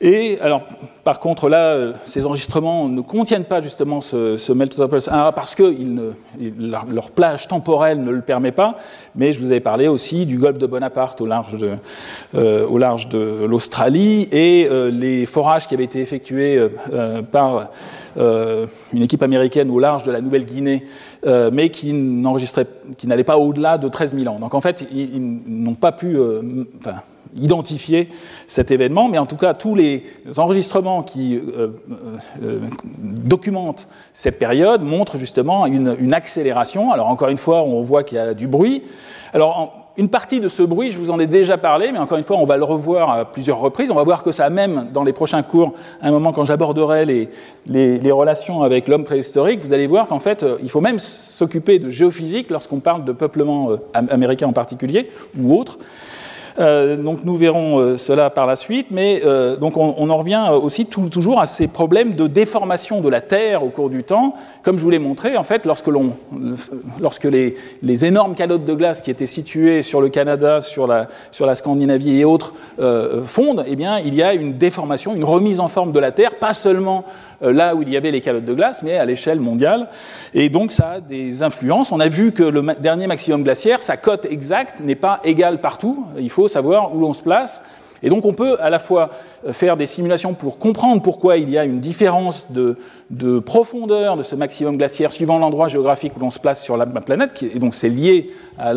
Et 0.02 0.38
alors, 0.40 0.62
par 1.04 1.20
contre, 1.20 1.50
là, 1.50 1.74
euh, 1.74 1.92
ces 2.06 2.24
enregistrements 2.24 2.88
ne 2.88 3.02
contiennent 3.02 3.44
pas 3.44 3.60
justement 3.60 4.00
ce, 4.00 4.38
ce 4.38 4.50
Meltwater 4.54 4.88
Pulse 4.88 5.08
1 5.08 5.32
parce 5.32 5.54
que 5.54 5.74
leur, 6.58 7.10
plage 7.10 7.48
temporelle 7.48 8.02
ne 8.02 8.10
le 8.10 8.22
permet 8.22 8.52
pas. 8.52 8.76
Mais 9.14 9.34
je 9.34 9.40
vous 9.40 9.46
avais 9.46 9.60
parlé 9.60 9.88
aussi 9.88 10.24
du 10.24 10.38
golfe 10.38 10.56
de 10.56 10.66
Bonaparte 10.66 11.20
au 11.20 11.26
large 11.26 11.52
de, 11.58 11.74
euh, 12.34 13.46
l'Australie 13.46 14.26
et 14.32 14.66
euh, 14.70 14.90
les 14.90 15.26
forages 15.26 15.66
qui 15.66 15.74
avaient 15.74 15.84
été 15.84 16.00
effectués 16.00 16.58
par 17.30 17.68
une 18.16 19.02
équipe 19.02 19.22
américaine 19.22 19.70
au 19.70 19.78
large 19.78 20.02
de 20.04 20.10
la 20.12 20.20
Nouvelle-Guinée, 20.20 20.84
mais 21.52 21.68
qui 21.68 21.92
n'enregistrait, 21.92 22.66
qui 22.96 23.06
n'allait 23.06 23.24
pas 23.24 23.36
au-delà 23.36 23.76
de 23.76 23.88
13 23.88 24.16
000 24.16 24.34
ans. 24.34 24.38
Donc 24.38 24.54
en 24.54 24.60
fait, 24.60 24.84
ils, 24.92 25.14
ils 25.14 25.40
n'ont 25.46 25.74
pas 25.74 25.92
pu, 25.92 26.18
enfin, 26.78 26.96
identifier 27.36 28.08
cet 28.48 28.70
événement, 28.70 29.08
mais 29.08 29.18
en 29.18 29.26
tout 29.26 29.36
cas, 29.36 29.54
tous 29.54 29.74
les 29.74 30.04
enregistrements 30.36 31.02
qui 31.02 31.36
euh, 31.36 31.68
euh, 32.42 32.60
documentent 32.98 33.88
cette 34.12 34.38
période 34.38 34.82
montrent 34.82 35.18
justement 35.18 35.66
une, 35.66 36.12
accélération. 36.12 36.90
Alors 36.90 37.08
encore 37.08 37.28
une 37.28 37.36
fois, 37.36 37.62
on 37.62 37.82
voit 37.82 38.02
qu'il 38.02 38.16
y 38.16 38.20
a 38.20 38.34
du 38.34 38.48
bruit. 38.48 38.82
Alors 39.32 39.92
une 39.96 40.08
partie 40.08 40.40
de 40.40 40.48
ce 40.48 40.62
bruit, 40.62 40.92
je 40.92 40.98
vous 40.98 41.10
en 41.10 41.20
ai 41.20 41.26
déjà 41.26 41.56
parlé, 41.56 41.92
mais 41.92 41.98
encore 41.98 42.18
une 42.18 42.24
fois, 42.24 42.36
on 42.36 42.44
va 42.44 42.56
le 42.56 42.64
revoir 42.64 43.10
à 43.10 43.24
plusieurs 43.24 43.58
reprises. 43.58 43.90
On 43.90 43.94
va 43.94 44.02
voir 44.02 44.22
que 44.22 44.32
ça, 44.32 44.50
même 44.50 44.88
dans 44.92 45.04
les 45.04 45.12
prochains 45.12 45.42
cours, 45.42 45.74
à 46.00 46.08
un 46.08 46.10
moment 46.10 46.32
quand 46.32 46.44
j'aborderai 46.44 47.04
les, 47.04 47.28
les, 47.66 48.12
relations 48.12 48.62
avec 48.62 48.88
l'homme 48.88 49.04
préhistorique, 49.04 49.60
vous 49.62 49.72
allez 49.72 49.86
voir 49.86 50.06
qu'en 50.08 50.18
fait, 50.18 50.42
euh, 50.42 50.58
il 50.62 50.68
faut 50.68 50.80
même 50.80 50.98
s'occuper 50.98 51.78
de 51.78 51.90
géophysique 51.90 52.50
lorsqu'on 52.50 52.80
parle 52.80 53.04
de 53.04 53.12
peuplement 53.12 53.70
américain 53.94 54.48
en 54.48 54.52
particulier, 54.52 55.10
ou 55.38 55.56
autre. 55.56 55.78
Euh, 56.58 56.96
donc 56.96 57.24
nous 57.24 57.36
verrons 57.36 57.78
euh, 57.78 57.96
cela 57.96 58.30
par 58.30 58.46
la 58.46 58.56
suite, 58.56 58.88
mais 58.90 59.22
euh, 59.24 59.56
donc 59.56 59.76
on, 59.76 60.10
en 60.10 60.16
revient 60.16 60.48
aussi 60.50 60.86
toujours 60.86 61.40
à 61.40 61.46
ces 61.46 61.68
problèmes 61.68 62.14
de 62.14 62.26
déformation 62.26 63.00
de 63.00 63.08
la 63.08 63.20
Terre 63.20 63.64
au 63.64 63.68
cours 63.68 63.90
du 63.90 64.02
temps. 64.02 64.34
Comme 64.62 64.76
je 64.76 64.82
vous 64.82 64.90
l'ai 64.90 64.98
montré, 64.98 65.36
en 65.36 65.42
fait, 65.42 65.66
lorsque, 65.66 65.88
lorsque 67.00 67.24
les, 67.24 68.04
énormes 68.04 68.34
calottes 68.34 68.64
de 68.64 68.74
glace 68.74 69.02
qui 69.02 69.10
étaient 69.10 69.26
situées 69.26 69.82
sur 69.82 70.00
le 70.00 70.08
Canada, 70.08 70.60
sur 70.60 70.86
la, 70.86 71.08
Scandinavie 71.54 72.20
et 72.20 72.24
autres 72.24 72.54
fondent, 73.24 73.64
eh 73.66 73.76
bien, 73.76 73.98
il 73.98 74.14
y 74.14 74.22
a 74.22 74.34
une 74.34 74.54
déformation, 74.54 75.14
une 75.14 75.24
remise 75.24 75.60
en 75.60 75.68
forme 75.68 75.92
de 75.92 76.00
la 76.00 76.12
Terre, 76.12 76.36
pas 76.36 76.54
seulement 76.54 77.04
là 77.42 77.74
où 77.74 77.82
il 77.82 77.88
y 77.88 77.96
avait 77.96 78.10
les 78.10 78.20
calottes 78.20 78.44
de 78.44 78.54
glace, 78.54 78.82
mais 78.82 78.96
à 78.96 79.04
l'échelle 79.04 79.40
mondiale. 79.40 79.88
Et 80.34 80.48
donc 80.48 80.72
ça 80.72 80.92
a 80.92 81.00
des 81.00 81.42
influences. 81.42 81.92
On 81.92 82.00
a 82.00 82.08
vu 82.08 82.32
que 82.32 82.42
le 82.42 82.62
dernier 82.78 83.06
maximum 83.06 83.42
glaciaire, 83.42 83.82
sa 83.82 83.96
cote 83.96 84.26
exacte 84.30 84.80
n'est 84.80 84.94
pas 84.94 85.20
égale 85.24 85.60
partout. 85.60 86.06
Il 86.18 86.30
faut 86.30 86.48
savoir 86.50 86.94
où 86.94 87.00
l'on 87.00 87.12
se 87.12 87.22
place. 87.22 87.62
Et 88.02 88.08
donc 88.08 88.24
on 88.24 88.32
peut 88.32 88.56
à 88.60 88.70
la 88.70 88.78
fois 88.78 89.10
faire 89.50 89.76
des 89.76 89.86
simulations 89.86 90.34
pour 90.34 90.58
comprendre 90.58 91.02
pourquoi 91.02 91.36
il 91.36 91.50
y 91.50 91.58
a 91.58 91.64
une 91.64 91.80
différence 91.80 92.46
de, 92.50 92.76
de 93.10 93.38
profondeur 93.38 94.16
de 94.16 94.22
ce 94.22 94.34
maximum 94.34 94.76
glaciaire 94.76 95.12
suivant 95.12 95.38
l'endroit 95.38 95.68
géographique 95.68 96.16
où 96.16 96.20
l'on 96.20 96.30
se 96.30 96.38
place 96.38 96.62
sur 96.62 96.76
la 96.76 96.86
planète, 96.86 97.42
et 97.42 97.58
donc 97.58 97.74
c'est 97.74 97.88
lié 97.88 98.30
à 98.58 98.72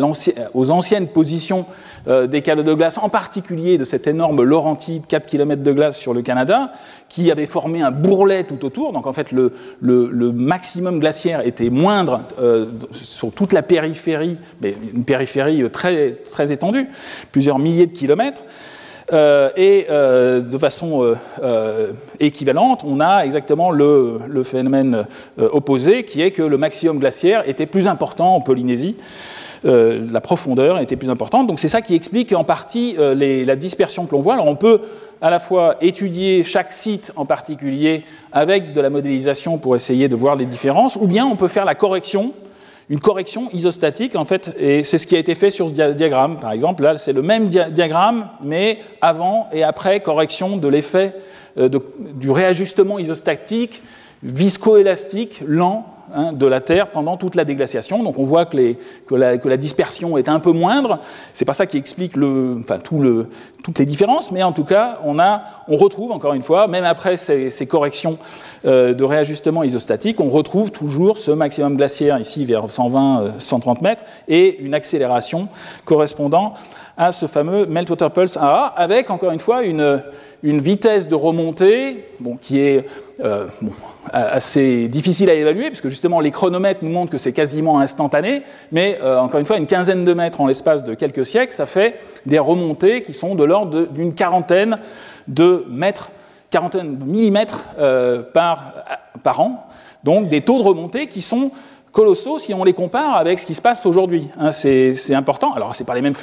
aux 0.54 0.70
anciennes 0.70 1.08
positions 1.08 1.66
euh, 2.08 2.26
des 2.26 2.42
calottes 2.42 2.66
de 2.66 2.74
glace, 2.74 2.98
en 2.98 3.08
particulier 3.08 3.78
de 3.78 3.84
cette 3.84 4.06
énorme 4.06 4.42
Laurentide, 4.42 5.06
4 5.06 5.26
km 5.26 5.62
de 5.62 5.72
glace 5.72 5.96
sur 5.96 6.12
le 6.14 6.22
Canada, 6.22 6.72
qui 7.08 7.30
avait 7.30 7.46
formé 7.46 7.82
un 7.82 7.90
bourrelet 7.90 8.44
tout 8.44 8.64
autour. 8.64 8.92
Donc 8.92 9.06
en 9.06 9.12
fait 9.12 9.32
le, 9.32 9.52
le, 9.80 10.08
le 10.10 10.32
maximum 10.32 11.00
glaciaire 11.00 11.46
était 11.46 11.70
moindre 11.70 12.22
euh, 12.40 12.66
sur 12.92 13.30
toute 13.30 13.52
la 13.52 13.62
périphérie, 13.62 14.38
mais 14.60 14.74
une 14.94 15.04
périphérie 15.04 15.68
très, 15.70 16.18
très 16.30 16.52
étendue, 16.52 16.88
plusieurs 17.32 17.58
milliers 17.58 17.86
de 17.86 17.92
kilomètres. 17.92 18.42
Euh, 19.12 19.50
et 19.56 19.86
euh, 19.90 20.40
de 20.40 20.58
façon 20.58 21.14
euh, 21.42 21.92
équivalente, 22.20 22.82
on 22.86 23.00
a 23.00 23.24
exactement 23.24 23.70
le, 23.70 24.18
phénomène 24.44 25.04
opposé, 25.38 26.04
qui 26.04 26.22
est 26.22 26.30
que 26.30 26.42
le 26.42 26.58
maximum 26.58 26.98
glaciaire 26.98 27.48
était 27.48 27.66
plus 27.66 27.86
important 27.86 28.34
en 28.34 28.40
Polynésie. 28.40 28.96
la 29.64 30.20
profondeur 30.20 30.78
était 30.78 30.96
plus 30.96 31.10
importante. 31.10 31.46
Donc 31.46 31.60
c'est 31.60 31.68
ça 31.68 31.82
qui 31.82 31.94
explique 31.94 32.32
en 32.32 32.44
partie 32.44 32.96
la 32.98 33.56
dispersion 33.56 34.06
que 34.06 34.12
l'on 34.12 34.20
voit. 34.20 34.34
Alors 34.34 34.48
on 34.48 34.56
peut 34.56 34.80
à 35.20 35.30
la 35.30 35.38
fois 35.38 35.76
étudier 35.80 36.42
chaque 36.42 36.72
site 36.72 37.12
en 37.16 37.24
particulier 37.24 38.04
avec 38.32 38.72
de 38.72 38.80
la 38.80 38.90
modélisation 38.90 39.58
pour 39.58 39.76
essayer 39.76 40.08
de 40.08 40.16
voir 40.16 40.36
les 40.36 40.44
différences, 40.44 40.96
ou 40.96 41.06
bien 41.06 41.24
on 41.26 41.36
peut 41.36 41.48
faire 41.48 41.64
la 41.64 41.74
correction 41.74 42.32
une 42.90 43.00
correction 43.00 43.48
isostatique, 43.52 44.16
en 44.16 44.24
fait, 44.24 44.54
et 44.58 44.82
c'est 44.82 44.98
ce 44.98 45.06
qui 45.06 45.16
a 45.16 45.18
été 45.18 45.34
fait 45.34 45.50
sur 45.50 45.68
ce 45.68 45.92
diagramme, 45.92 46.36
par 46.36 46.52
exemple. 46.52 46.82
Là, 46.82 46.98
c'est 46.98 47.12
le 47.12 47.22
même 47.22 47.48
dia 47.48 47.70
diagramme, 47.70 48.28
mais 48.42 48.78
avant 49.00 49.48
et 49.52 49.62
après 49.62 50.00
correction 50.00 50.56
de 50.56 50.68
l'effet 50.68 51.14
euh, 51.58 51.68
du 52.14 52.30
réajustement 52.30 52.98
isostatique 52.98 53.82
viscoélastique 54.22 55.42
lent 55.46 55.93
hein, 56.14 56.32
de 56.32 56.46
la 56.46 56.60
Terre 56.60 56.90
pendant 56.90 57.16
toute 57.16 57.34
la 57.34 57.44
déglaciation. 57.44 58.02
Donc 58.02 58.18
on 58.18 58.24
voit 58.24 58.46
que, 58.46 58.74
la, 59.10 59.56
dispersion 59.56 60.16
est 60.16 60.28
un 60.28 60.40
peu 60.40 60.52
moindre. 60.52 61.00
C'est 61.32 61.44
pas 61.44 61.54
ça 61.54 61.66
qui 61.66 61.76
explique 61.76 62.12
tout 62.14 63.26
toutes 63.64 63.78
les 63.78 63.86
différences, 63.86 64.30
mais 64.30 64.42
en 64.42 64.52
tout 64.52 64.64
cas, 64.64 64.98
on, 65.04 65.18
a, 65.18 65.42
retrouve 65.68 66.12
encore 66.12 66.34
une 66.34 66.42
fois, 66.42 66.68
même 66.68 66.84
après 66.84 67.16
ces, 67.16 67.66
corrections 67.66 68.18
euh, 68.66 68.92
de 68.92 69.04
réajustement 69.04 69.62
isostatique, 69.62 70.20
on 70.20 70.28
retrouve 70.28 70.70
toujours 70.70 71.16
ce 71.16 71.30
maximum 71.30 71.76
glaciaire 71.76 72.18
ici 72.18 72.44
vers 72.44 72.66
120-130 72.66 73.70
euh, 73.70 73.74
mètres 73.80 74.04
et 74.28 74.58
une 74.60 74.74
accélération 74.74 75.48
correspondant 75.86 76.52
à 76.96 77.10
ce 77.10 77.26
fameux 77.26 77.66
Meltwater 77.66 78.10
Pulse 78.10 78.36
AA, 78.36 78.66
avec 78.76 79.10
encore 79.10 79.32
une 79.32 79.38
fois 79.38 79.64
une, 79.64 80.02
vitesse 80.42 81.08
de 81.08 81.14
remontée 81.14 82.06
qui 82.42 82.60
est 82.60 82.86
euh, 83.20 83.46
assez 84.12 84.88
difficile 84.88 85.30
à 85.30 85.34
évaluer, 85.34 85.68
puisque 85.68 85.88
justement 85.88 86.20
les 86.20 86.30
chronomètres 86.30 86.80
nous 86.82 86.90
montrent 86.90 87.10
que 87.10 87.18
c'est 87.18 87.32
quasiment 87.32 87.78
instantané, 87.80 88.42
mais 88.72 88.98
euh, 89.02 89.18
encore 89.18 89.40
une 89.40 89.46
fois, 89.46 89.56
une 89.56 89.66
quinzaine 89.66 90.04
de 90.04 90.14
mètres 90.14 90.40
en 90.40 90.46
l'espace 90.46 90.84
de 90.84 90.94
quelques 90.94 91.26
siècles, 91.26 91.52
ça 91.52 91.66
fait 91.66 92.00
des 92.26 92.38
remontées 92.38 93.02
qui 93.02 93.14
sont 93.14 93.34
de 93.34 93.44
l'ordre 93.44 93.86
d'une 93.88 94.14
quarantaine 94.14 94.78
de 95.28 95.64
mètres, 95.68 96.10
quarantaine 96.50 96.98
de 96.98 97.04
millimètres 97.04 97.64
euh, 97.78 98.22
par, 98.22 98.74
par 99.22 99.40
an, 99.40 99.66
donc 100.04 100.28
des 100.28 100.42
taux 100.42 100.58
de 100.58 100.64
remontée 100.64 101.06
qui 101.06 101.22
sont 101.22 101.50
colossaux 101.94 102.38
si 102.38 102.52
on 102.52 102.64
les 102.64 102.74
compare 102.74 103.16
avec 103.16 103.38
ce 103.38 103.46
qui 103.46 103.54
se 103.54 103.62
passe 103.62 103.86
aujourd'hui. 103.86 104.28
Hein, 104.38 104.50
c'est 104.52 105.14
important. 105.14 105.54
Alors, 105.54 105.74
c'est 105.74 105.84
pas 105.84 105.94
les 105.94 106.02
mêmes 106.02 106.14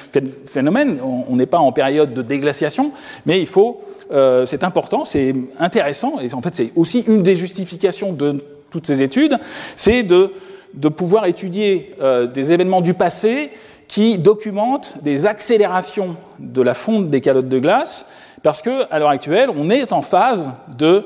phénomènes. 0.46 1.00
On 1.02 1.36
n'est 1.36 1.48
pas 1.48 1.58
en 1.58 1.72
période 1.72 2.14
de 2.14 2.22
déglaciation, 2.22 2.92
mais 3.26 3.40
il 3.40 3.48
faut. 3.48 3.82
Euh, 4.12 4.46
c'est 4.46 4.64
important, 4.64 5.06
c'est 5.06 5.34
intéressant, 5.58 6.20
et 6.20 6.34
en 6.34 6.42
fait, 6.42 6.54
c'est 6.54 6.72
aussi 6.76 7.06
une 7.08 7.24
des 7.24 7.38
justifications 7.38 8.12
de 8.12 8.38
toutes 8.70 8.86
ces 8.86 9.02
études, 9.02 9.38
c'est 9.78 10.04
de, 10.04 10.34
de, 10.74 10.90
pouvoir 10.90 11.26
étudier 11.26 11.96
euh, 12.02 12.28
des 12.28 12.52
événements 12.52 12.82
du 12.82 12.94
passé 12.94 13.52
qui 13.88 14.18
documentent 14.18 14.98
des 15.02 15.26
accélérations 15.26 16.18
de 16.40 16.62
la 16.62 16.74
fonte 16.74 17.10
des 17.10 17.22
calottes 17.22 17.50
de 17.50 17.60
glace, 17.60 18.06
parce 18.44 18.62
que 18.62 18.86
à 18.92 19.00
l'heure 19.00 19.10
actuelle, 19.10 19.50
on 19.56 19.70
est 19.70 19.94
en 19.94 20.02
phase 20.02 20.50
de 20.78 21.06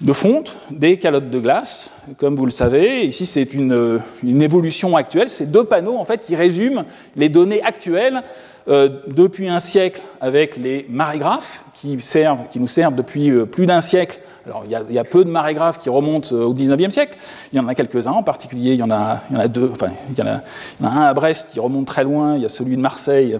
de 0.00 0.12
fonte 0.12 0.56
des 0.70 0.98
calottes 0.98 1.30
de 1.30 1.38
glace, 1.38 1.92
comme 2.16 2.34
vous 2.34 2.46
le 2.46 2.50
savez. 2.50 3.04
Ici, 3.04 3.26
c'est 3.26 3.52
une, 3.52 4.00
une, 4.22 4.40
évolution 4.40 4.96
actuelle. 4.96 5.28
C'est 5.28 5.50
deux 5.50 5.64
panneaux 5.64 5.98
en 5.98 6.04
fait 6.04 6.20
qui 6.22 6.36
résument 6.36 6.84
les 7.16 7.28
données 7.28 7.62
actuelles 7.62 8.22
euh, 8.68 8.88
depuis 9.08 9.48
un 9.48 9.60
siècle 9.60 10.00
avec 10.20 10.56
les 10.56 10.86
marégraphes 10.88 11.64
qui, 11.74 11.98
servent, 12.00 12.42
qui 12.50 12.60
nous 12.60 12.68
servent 12.68 12.94
depuis 12.94 13.30
euh, 13.30 13.46
plus 13.46 13.66
d'un 13.66 13.80
siècle. 13.80 14.20
Alors, 14.44 14.62
il 14.66 14.72
y, 14.72 14.74
a, 14.74 14.82
il 14.88 14.94
y, 14.94 14.98
a, 14.98 15.04
peu 15.04 15.24
de 15.24 15.30
marégraphes 15.30 15.78
qui 15.78 15.88
remontent 15.88 16.28
euh, 16.32 16.44
au 16.44 16.54
19e 16.54 16.90
siècle. 16.90 17.16
Il 17.52 17.56
y 17.56 17.60
en 17.60 17.68
a 17.68 17.74
quelques-uns 17.74 18.12
en 18.12 18.22
particulier. 18.22 18.72
Il 18.72 18.78
y 18.78 18.82
en 18.82 18.90
a, 18.90 19.20
il 19.30 19.36
y 19.36 19.38
en 19.38 19.42
a 19.42 19.48
deux. 19.48 19.70
Enfin, 19.72 19.88
il 20.10 20.18
y 20.18 20.22
en 20.22 20.26
a, 20.26 20.42
il 20.78 20.84
y 20.84 20.88
en 20.88 20.90
a, 20.90 20.94
un 20.94 21.02
à 21.02 21.14
Brest 21.14 21.48
qui 21.52 21.60
remonte 21.60 21.86
très 21.86 22.04
loin. 22.04 22.36
Il 22.36 22.42
y 22.42 22.46
a 22.46 22.50
celui 22.50 22.76
de 22.76 22.82
Marseille 22.82 23.38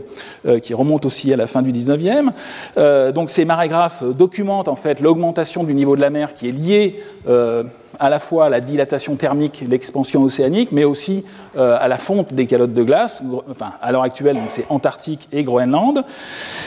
qui 0.62 0.72
remonte 0.74 1.04
aussi 1.04 1.32
à 1.32 1.36
la 1.36 1.46
fin 1.46 1.62
du 1.62 1.72
19e. 1.72 2.30
Euh, 2.78 3.12
donc, 3.12 3.30
ces 3.30 3.44
marégraphes 3.44 4.02
documentent 4.04 4.68
en 4.68 4.74
fait 4.74 5.00
l'augmentation 5.00 5.64
du 5.64 5.74
niveau 5.74 5.96
de 5.96 6.00
la 6.00 6.10
mer 6.10 6.32
qui 6.34 6.48
est 6.48 6.52
liée 6.52 7.02
à 8.00 8.08
la 8.08 8.18
fois 8.18 8.48
la 8.48 8.60
dilatation 8.60 9.14
thermique, 9.14 9.64
l'expansion 9.68 10.22
océanique, 10.22 10.72
mais 10.72 10.84
aussi 10.84 11.24
euh, 11.56 11.76
à 11.78 11.86
la 11.86 11.98
fonte 11.98 12.32
des 12.32 12.46
calottes 12.46 12.72
de 12.72 12.82
glace. 12.82 13.22
Enfin, 13.48 13.72
à 13.82 13.92
l'heure 13.92 14.02
actuelle, 14.02 14.38
c'est 14.48 14.64
Antarctique 14.70 15.28
et 15.32 15.44
Groenland. 15.44 16.02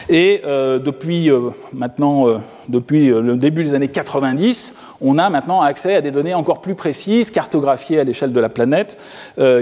Et 0.10 0.42
euh, 0.46 0.78
depuis 0.78 1.32
euh, 1.32 1.50
maintenant, 1.74 2.28
depuis 2.70 3.08
le 3.08 3.36
début 3.36 3.64
des 3.64 3.74
années 3.74 3.88
90, 3.88 4.76
on 5.02 5.18
a 5.18 5.30
maintenant 5.30 5.62
accès 5.62 5.96
à 5.96 6.02
des 6.02 6.12
données 6.12 6.36
encore 6.36 6.62
plus 6.62 6.76
précises, 6.76 7.32
cartographiées 7.32 8.00
à 8.00 8.04
l'échelle 8.04 8.32
de 8.32 8.40
la 8.40 8.48
planète, 8.48 8.98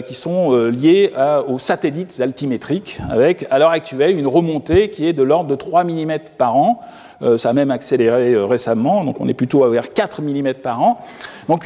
qui 0.05 0.13
sont 0.13 0.53
liées 0.53 1.11
aux 1.47 1.57
satellites 1.57 2.21
altimétriques, 2.21 2.99
avec 3.09 3.47
à 3.49 3.57
l'heure 3.57 3.71
actuelle 3.71 4.19
une 4.19 4.27
remontée 4.27 4.89
qui 4.89 5.07
est 5.07 5.13
de 5.13 5.23
l'ordre 5.23 5.49
de 5.49 5.55
3 5.55 5.83
mm 5.83 6.19
par 6.37 6.55
an. 6.55 6.79
Euh, 7.21 7.37
ça 7.37 7.49
a 7.49 7.53
même 7.53 7.71
accéléré 7.71 8.35
récemment, 8.37 9.03
donc 9.03 9.19
on 9.19 9.27
est 9.27 9.33
plutôt 9.33 9.67
vers 9.69 9.93
4 9.93 10.21
mm 10.21 10.53
par 10.55 10.81
an. 10.81 10.99
Donc 11.47 11.63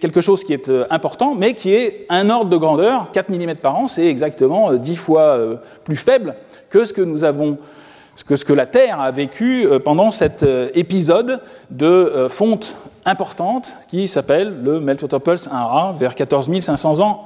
quelque 0.00 0.20
chose 0.20 0.44
qui 0.44 0.52
est 0.52 0.70
important, 0.90 1.34
mais 1.34 1.54
qui 1.54 1.74
est 1.74 2.06
un 2.08 2.30
ordre 2.30 2.50
de 2.50 2.56
grandeur, 2.56 3.10
4 3.12 3.30
mm 3.30 3.54
par 3.56 3.76
an, 3.76 3.86
c'est 3.88 4.06
exactement 4.06 4.72
10 4.74 4.96
fois 4.96 5.38
plus 5.84 5.96
faible 5.96 6.34
que 6.70 6.84
ce 6.84 6.92
que 6.92 7.02
nous 7.02 7.24
avons 7.24 7.58
que, 8.26 8.36
ce 8.36 8.44
que 8.44 8.52
la 8.52 8.66
Terre 8.66 9.00
a 9.00 9.10
vécu 9.10 9.66
pendant 9.84 10.10
cet 10.10 10.44
épisode 10.74 11.40
de 11.70 12.26
fonte 12.28 12.76
importante 13.04 13.74
qui 13.88 14.06
s'appelle 14.06 14.62
le 14.62 14.80
Meltwater 14.80 15.20
Pulse 15.20 15.48
1A 15.48 15.96
vers 15.96 16.14
14 16.14 16.50
500 16.60 17.00
ans 17.00 17.24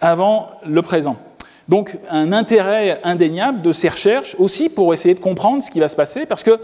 avant 0.00 0.48
le 0.66 0.82
présent. 0.82 1.16
Donc 1.70 1.96
un 2.10 2.32
intérêt 2.32 3.00
indéniable 3.04 3.62
de 3.62 3.70
ces 3.70 3.88
recherches 3.88 4.34
aussi 4.40 4.68
pour 4.68 4.92
essayer 4.92 5.14
de 5.14 5.20
comprendre 5.20 5.62
ce 5.62 5.70
qui 5.70 5.78
va 5.78 5.86
se 5.86 5.94
passer 5.94 6.26
parce 6.26 6.42
que 6.42 6.58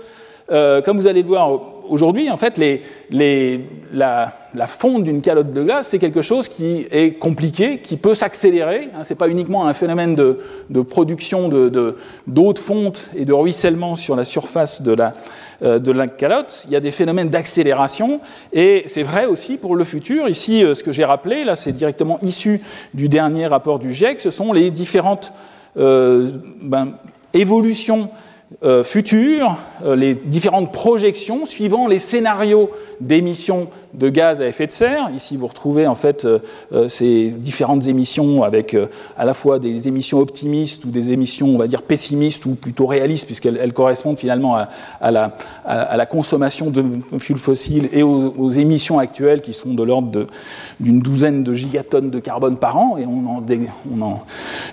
euh, 0.51 0.83
comme 0.83 0.99
vous 0.99 1.07
allez 1.07 1.23
le 1.23 1.29
voir 1.29 1.61
aujourd'hui, 1.89 2.29
en 2.31 2.37
fait, 2.37 2.59
les, 2.59 2.83
les, 3.11 3.61
la, 3.93 4.33
la, 4.55 4.67
fonte 4.67 5.05
d'une 5.05 5.21
calotte 5.21 5.53
de 5.53 5.63
glace, 5.63 5.89
c'est 5.89 5.99
quelque 5.99 6.23
chose 6.23 6.49
qui 6.49 6.87
est 6.91 7.19
compliqué, 7.19 7.79
qui 7.79 7.97
peut 7.97 8.15
s'accélérer. 8.15 8.89
Hein, 8.95 9.03
ce 9.03 9.13
n'est 9.13 9.17
pas 9.17 9.29
uniquement 9.29 9.67
un 9.67 9.73
phénomène 9.73 10.15
de, 10.15 10.39
de 10.71 10.81
production 10.83 11.49
d'eau 11.49 11.69
de, 11.69 11.97
de, 12.29 12.53
de, 12.53 12.59
fonte 12.59 13.11
et 13.17 13.25
de 13.25 13.33
ruissellement 13.33 13.97
sur 13.97 14.15
la 14.15 14.25
surface 14.25 14.83
de 14.83 14.93
la, 14.93 15.15
de 15.63 15.93
la 15.93 16.07
calotte. 16.07 16.65
Il 16.67 16.73
y 16.73 16.77
a 16.77 16.81
des 16.81 16.91
phénomènes 16.91 17.31
d'accélération 17.31 18.21
et 18.53 18.85
c'est 18.87 19.03
vrai 19.03 19.27
aussi 19.27 19.57
pour 19.57 19.77
le 19.77 19.85
futur. 19.85 20.29
Ici, 20.29 20.65
euh, 20.65 20.75
ce 20.75 20.83
que 20.83 20.93
j'ai 20.93 21.05
rappelé, 21.05 21.45
là, 21.45 21.57
c'est 21.57 21.73
directement 21.73 22.19
issu 22.23 22.61
du 22.95 23.09
dernier 23.09 23.47
rapport 23.47 23.79
du 23.79 23.93
GIEC. 23.93 24.21
Ce 24.21 24.31
sont 24.31 24.53
les 24.53 24.71
différentes 24.71 25.33
euh, 25.77 26.31
ben, 26.63 26.93
évolutions 27.33 28.11
euh, 28.63 28.85
euh, 29.83 29.97
les 29.97 30.15
différentes 30.15 30.73
projections 30.73 31.47
suivant 31.47 31.89
les 31.89 31.99
scénarios 31.99 32.71
d'émissions 33.01 33.69
de 33.93 34.09
gaz 34.09 34.41
à 34.41 34.47
effet 34.47 34.69
de 34.69 34.73
serre. 34.73 35.11
Ici, 35.15 35.37
vous 35.37 35.49
retrouvez 35.49 35.89
en 35.89 35.97
fait 35.97 36.25
euh, 36.25 36.89
ces 36.89 37.29
différentes 37.29 37.89
émissions 37.89 38.45
avec 38.45 38.77
à 39.19 39.25
la 39.25 39.35
fois 39.35 39.59
des 39.59 39.89
émissions 39.89 40.21
optimistes 40.21 40.85
ou 40.85 40.91
des 40.91 41.11
émissions, 41.11 41.49
on 41.49 41.59
va 41.59 41.67
dire, 41.67 41.83
pessimistes 41.83 42.47
ou 42.47 42.55
plutôt 42.55 42.87
réalistes, 42.87 43.27
puisqu'elles 43.27 43.73
correspondent 43.73 44.19
finalement 44.19 44.57
à, 45.01 45.11
la, 45.11 46.07
consommation 46.07 46.71
de 46.71 46.85
fuels 47.19 47.39
fossiles 47.39 47.89
et 47.93 48.05
aux, 48.05 48.33
aux 48.39 48.51
émissions 48.51 49.01
actuelles 49.01 49.41
qui 49.41 49.55
sont 49.55 49.75
de 49.75 49.83
l'ordre 49.83 50.27
d'une 50.79 51.01
douzaine 51.01 51.43
de 51.43 51.53
gigatonnes 51.53 52.11
de 52.11 52.21
carbone 52.21 52.59
par 52.59 52.77
an. 52.77 52.97
Et 52.97 53.07
on 53.07 53.27
en, 53.27 53.45
on 53.93 54.03
en 54.03 54.25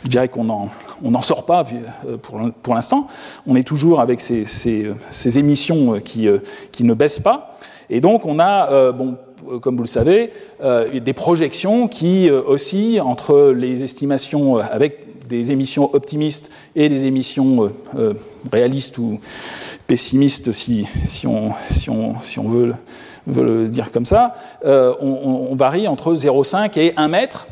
je 0.03 0.09
dirais 0.09 0.27
qu'on 0.27 0.49
en 0.49 0.69
on 1.03 1.11
n'en 1.11 1.21
sort 1.21 1.45
pas 1.45 1.65
pour, 2.21 2.39
pour 2.61 2.75
l'instant. 2.75 3.07
On 3.45 3.55
est 3.55 3.67
toujours 3.67 3.99
avec 3.99 4.21
ces, 4.21 4.45
ces 4.45 5.37
émissions 5.37 5.99
qui, 5.99 6.27
qui, 6.71 6.83
ne 6.83 6.93
baissent 6.93 7.19
pas. 7.19 7.57
Et 7.89 8.01
donc 8.01 8.25
on 8.25 8.39
a, 8.39 8.71
euh, 8.71 8.91
comme 9.61 9.75
vous 9.75 9.83
le 9.83 9.87
savez, 9.87 10.31
euh, 10.63 10.99
des 10.99 11.13
projections 11.13 11.87
qui 11.87 12.29
euh, 12.29 12.41
oscillent 12.45 13.01
entre 13.01 13.53
les 13.55 13.83
estimations 13.83 14.57
avec 14.57 15.27
des 15.27 15.51
émissions 15.51 15.93
optimistes 15.93 16.51
et 16.75 16.89
des 16.89 17.05
émissions 17.05 17.71
réalistes 18.51 18.97
ou 18.97 19.21
pessimistes, 19.87 20.51
si, 20.51 20.85
on, 21.25 21.53
veut, 22.49 22.73
le 23.25 23.67
dire 23.69 23.91
comme 23.91 24.05
ça. 24.05 24.35
On, 24.65 25.55
varie 25.55 25.87
entre 25.87 26.13
0,5 26.13 26.77
et 26.77 26.93
1 26.97 27.07
mètre. 27.07 27.47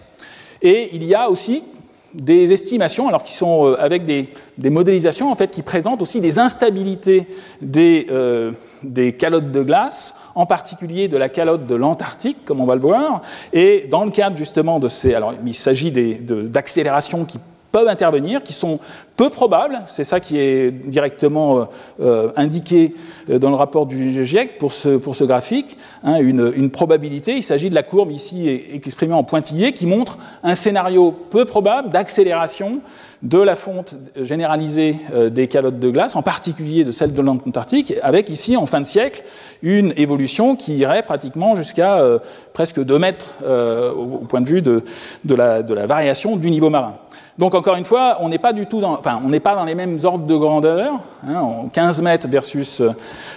Et 0.62 0.90
il 0.94 1.06
y 1.06 1.16
a 1.16 1.30
aussi 1.30 1.64
des 2.14 2.52
estimations, 2.52 3.08
alors 3.08 3.24
qui 3.24 3.34
sont 3.34 3.68
euh, 3.68 3.82
avec 3.82 4.06
des, 4.06 4.30
modélisations 4.70 5.32
en 5.32 5.36
fait 5.36 5.52
qui 5.52 5.62
présentent 5.62 6.02
aussi 6.02 6.22
des 6.22 6.40
instabilités 6.40 7.26
des, 7.62 8.08
euh, 8.12 8.52
des 8.84 9.14
calottes 9.14 9.52
de 9.52 9.64
glace, 9.64 10.16
en 10.36 10.46
particulier 10.46 11.08
de 11.08 11.18
la 11.18 11.30
calotte 11.30 11.66
de 11.66 11.76
l'Antarctique, 11.76 12.46
comme 12.46 12.62
on 12.62 12.66
va 12.66 12.76
le 12.76 12.82
voir. 12.82 13.22
Et 13.54 13.88
dans 13.90 14.06
le 14.06 14.12
cadre 14.12 14.38
justement 14.38 14.80
de 14.80 14.88
ces, 14.88 15.14
alors 15.14 15.34
il 15.46 15.54
s'agit 15.54 15.92
d'accélérations 15.92 17.26
qui 17.26 17.40
peuvent 17.72 17.88
intervenir, 17.88 18.44
qui 18.44 18.54
sont 18.54 18.80
peu 19.18 19.30
probables, 19.30 19.82
c'est 19.88 20.04
ça 20.04 20.20
qui 20.20 20.38
est 20.38 20.72
directement 20.72 21.60
euh, 21.60 21.66
euh 22.00 22.32
indiqué 22.36 22.94
euh, 23.30 23.40
dans 23.40 23.50
le 23.50 23.56
rapport 23.56 23.86
du 23.86 24.24
GIEC 24.26 24.58
pour 24.58 24.74
ce, 24.74 24.98
pour 24.98 25.16
ce 25.16 25.24
graphique, 25.24 25.78
hein, 26.04 26.18
une, 26.18 26.52
une, 26.56 26.72
probabilité, 26.72 27.36
il 27.36 27.44
s'agit 27.44 27.70
de 27.70 27.76
la 27.76 27.84
courbe 27.84 28.12
ici 28.12 28.50
exprimée 28.74 29.14
en 29.14 29.24
pointillé, 29.24 29.74
qui 29.74 29.86
montre 29.86 30.18
un 30.44 30.56
scénario 30.56 31.12
peu 31.12 31.46
probable 31.46 31.90
d'accélération 31.90 32.82
de 33.22 33.38
la 33.38 33.56
fonte 33.56 33.96
généralisée 34.20 34.96
euh, 35.14 35.30
des 35.30 35.48
calottes 35.48 35.80
de 35.80 35.90
glace, 35.90 36.16
en 36.16 36.24
particulier 36.24 36.84
de 36.84 36.92
celle 36.92 37.14
de 37.14 37.22
l'Antarctique, 37.22 37.94
avec 38.02 38.30
ici, 38.30 38.58
en 38.58 38.66
fin 38.66 38.82
de 38.82 38.86
siècle, 38.86 39.24
une 39.62 39.94
évolution 39.96 40.56
qui 40.56 40.78
irait 40.78 41.04
pratiquement 41.04 41.54
jusqu'à 41.54 42.00
euh, 42.00 42.18
presque 42.54 42.84
2 42.84 42.98
mètres 42.98 43.28
euh, 43.44 43.92
au, 43.92 44.26
point 44.26 44.42
de 44.42 44.48
vue 44.48 44.62
de, 44.62 44.84
de, 45.24 45.36
la, 45.36 45.62
de 45.62 45.74
la 45.74 45.86
variation 45.86 46.36
du 46.36 46.50
niveau 46.50 46.70
marin. 46.70 46.96
Donc 47.42 47.56
encore 47.56 47.76
une 47.76 47.86
fois, 47.86 48.18
on 48.20 48.30
n'est 48.30 48.38
pas 48.38 48.54
du 48.54 48.68
tout 48.68 48.82
dans, 48.82 49.00
enfin, 49.00 49.20
on 49.26 49.30
n'est 49.30 49.40
pas 49.40 49.56
dans 49.56 49.66
les 49.66 49.74
mêmes 49.74 49.98
ordres 50.04 50.28
de 50.28 50.36
grandeur. 50.36 51.00
Hein, 51.28 51.44
15 51.74 52.00
mètres 52.04 52.28
versus 52.28 52.84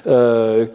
euh, 0.07 0.67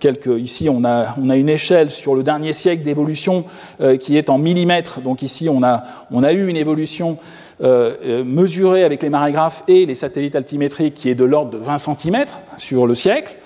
quelques. 0.00 0.40
Ici, 0.40 0.70
on 0.70 0.82
a, 0.86 1.14
on 1.22 1.28
a 1.28 1.36
une 1.36 1.50
échelle 1.50 1.90
sur 1.90 2.14
le 2.14 2.22
dernier 2.22 2.54
siècle 2.54 2.84
d'évolution 2.84 3.44
euh, 3.82 3.98
qui 3.98 4.16
est 4.16 4.30
en 4.30 4.38
millimètres. 4.38 5.02
Donc 5.02 5.20
ici, 5.20 5.50
on 5.50 5.62
a, 5.62 5.82
on 6.10 6.22
a 6.22 6.32
eu 6.32 6.48
une 6.48 6.56
évolution 6.56 7.18
euh, 7.62 7.94
euh 8.06 8.24
mesurée 8.24 8.84
avec 8.84 9.02
les 9.02 9.10
marégraphes 9.10 9.64
et 9.68 9.84
les 9.84 9.94
satellites 9.94 10.34
altimétriques 10.34 10.94
qui 10.94 11.10
est 11.10 11.14
de 11.14 11.24
l'ordre 11.24 11.50
de 11.50 11.58
20 11.58 11.76
cm 11.76 12.24
sur 12.56 12.86
le 12.86 12.94
siècle 12.94 13.36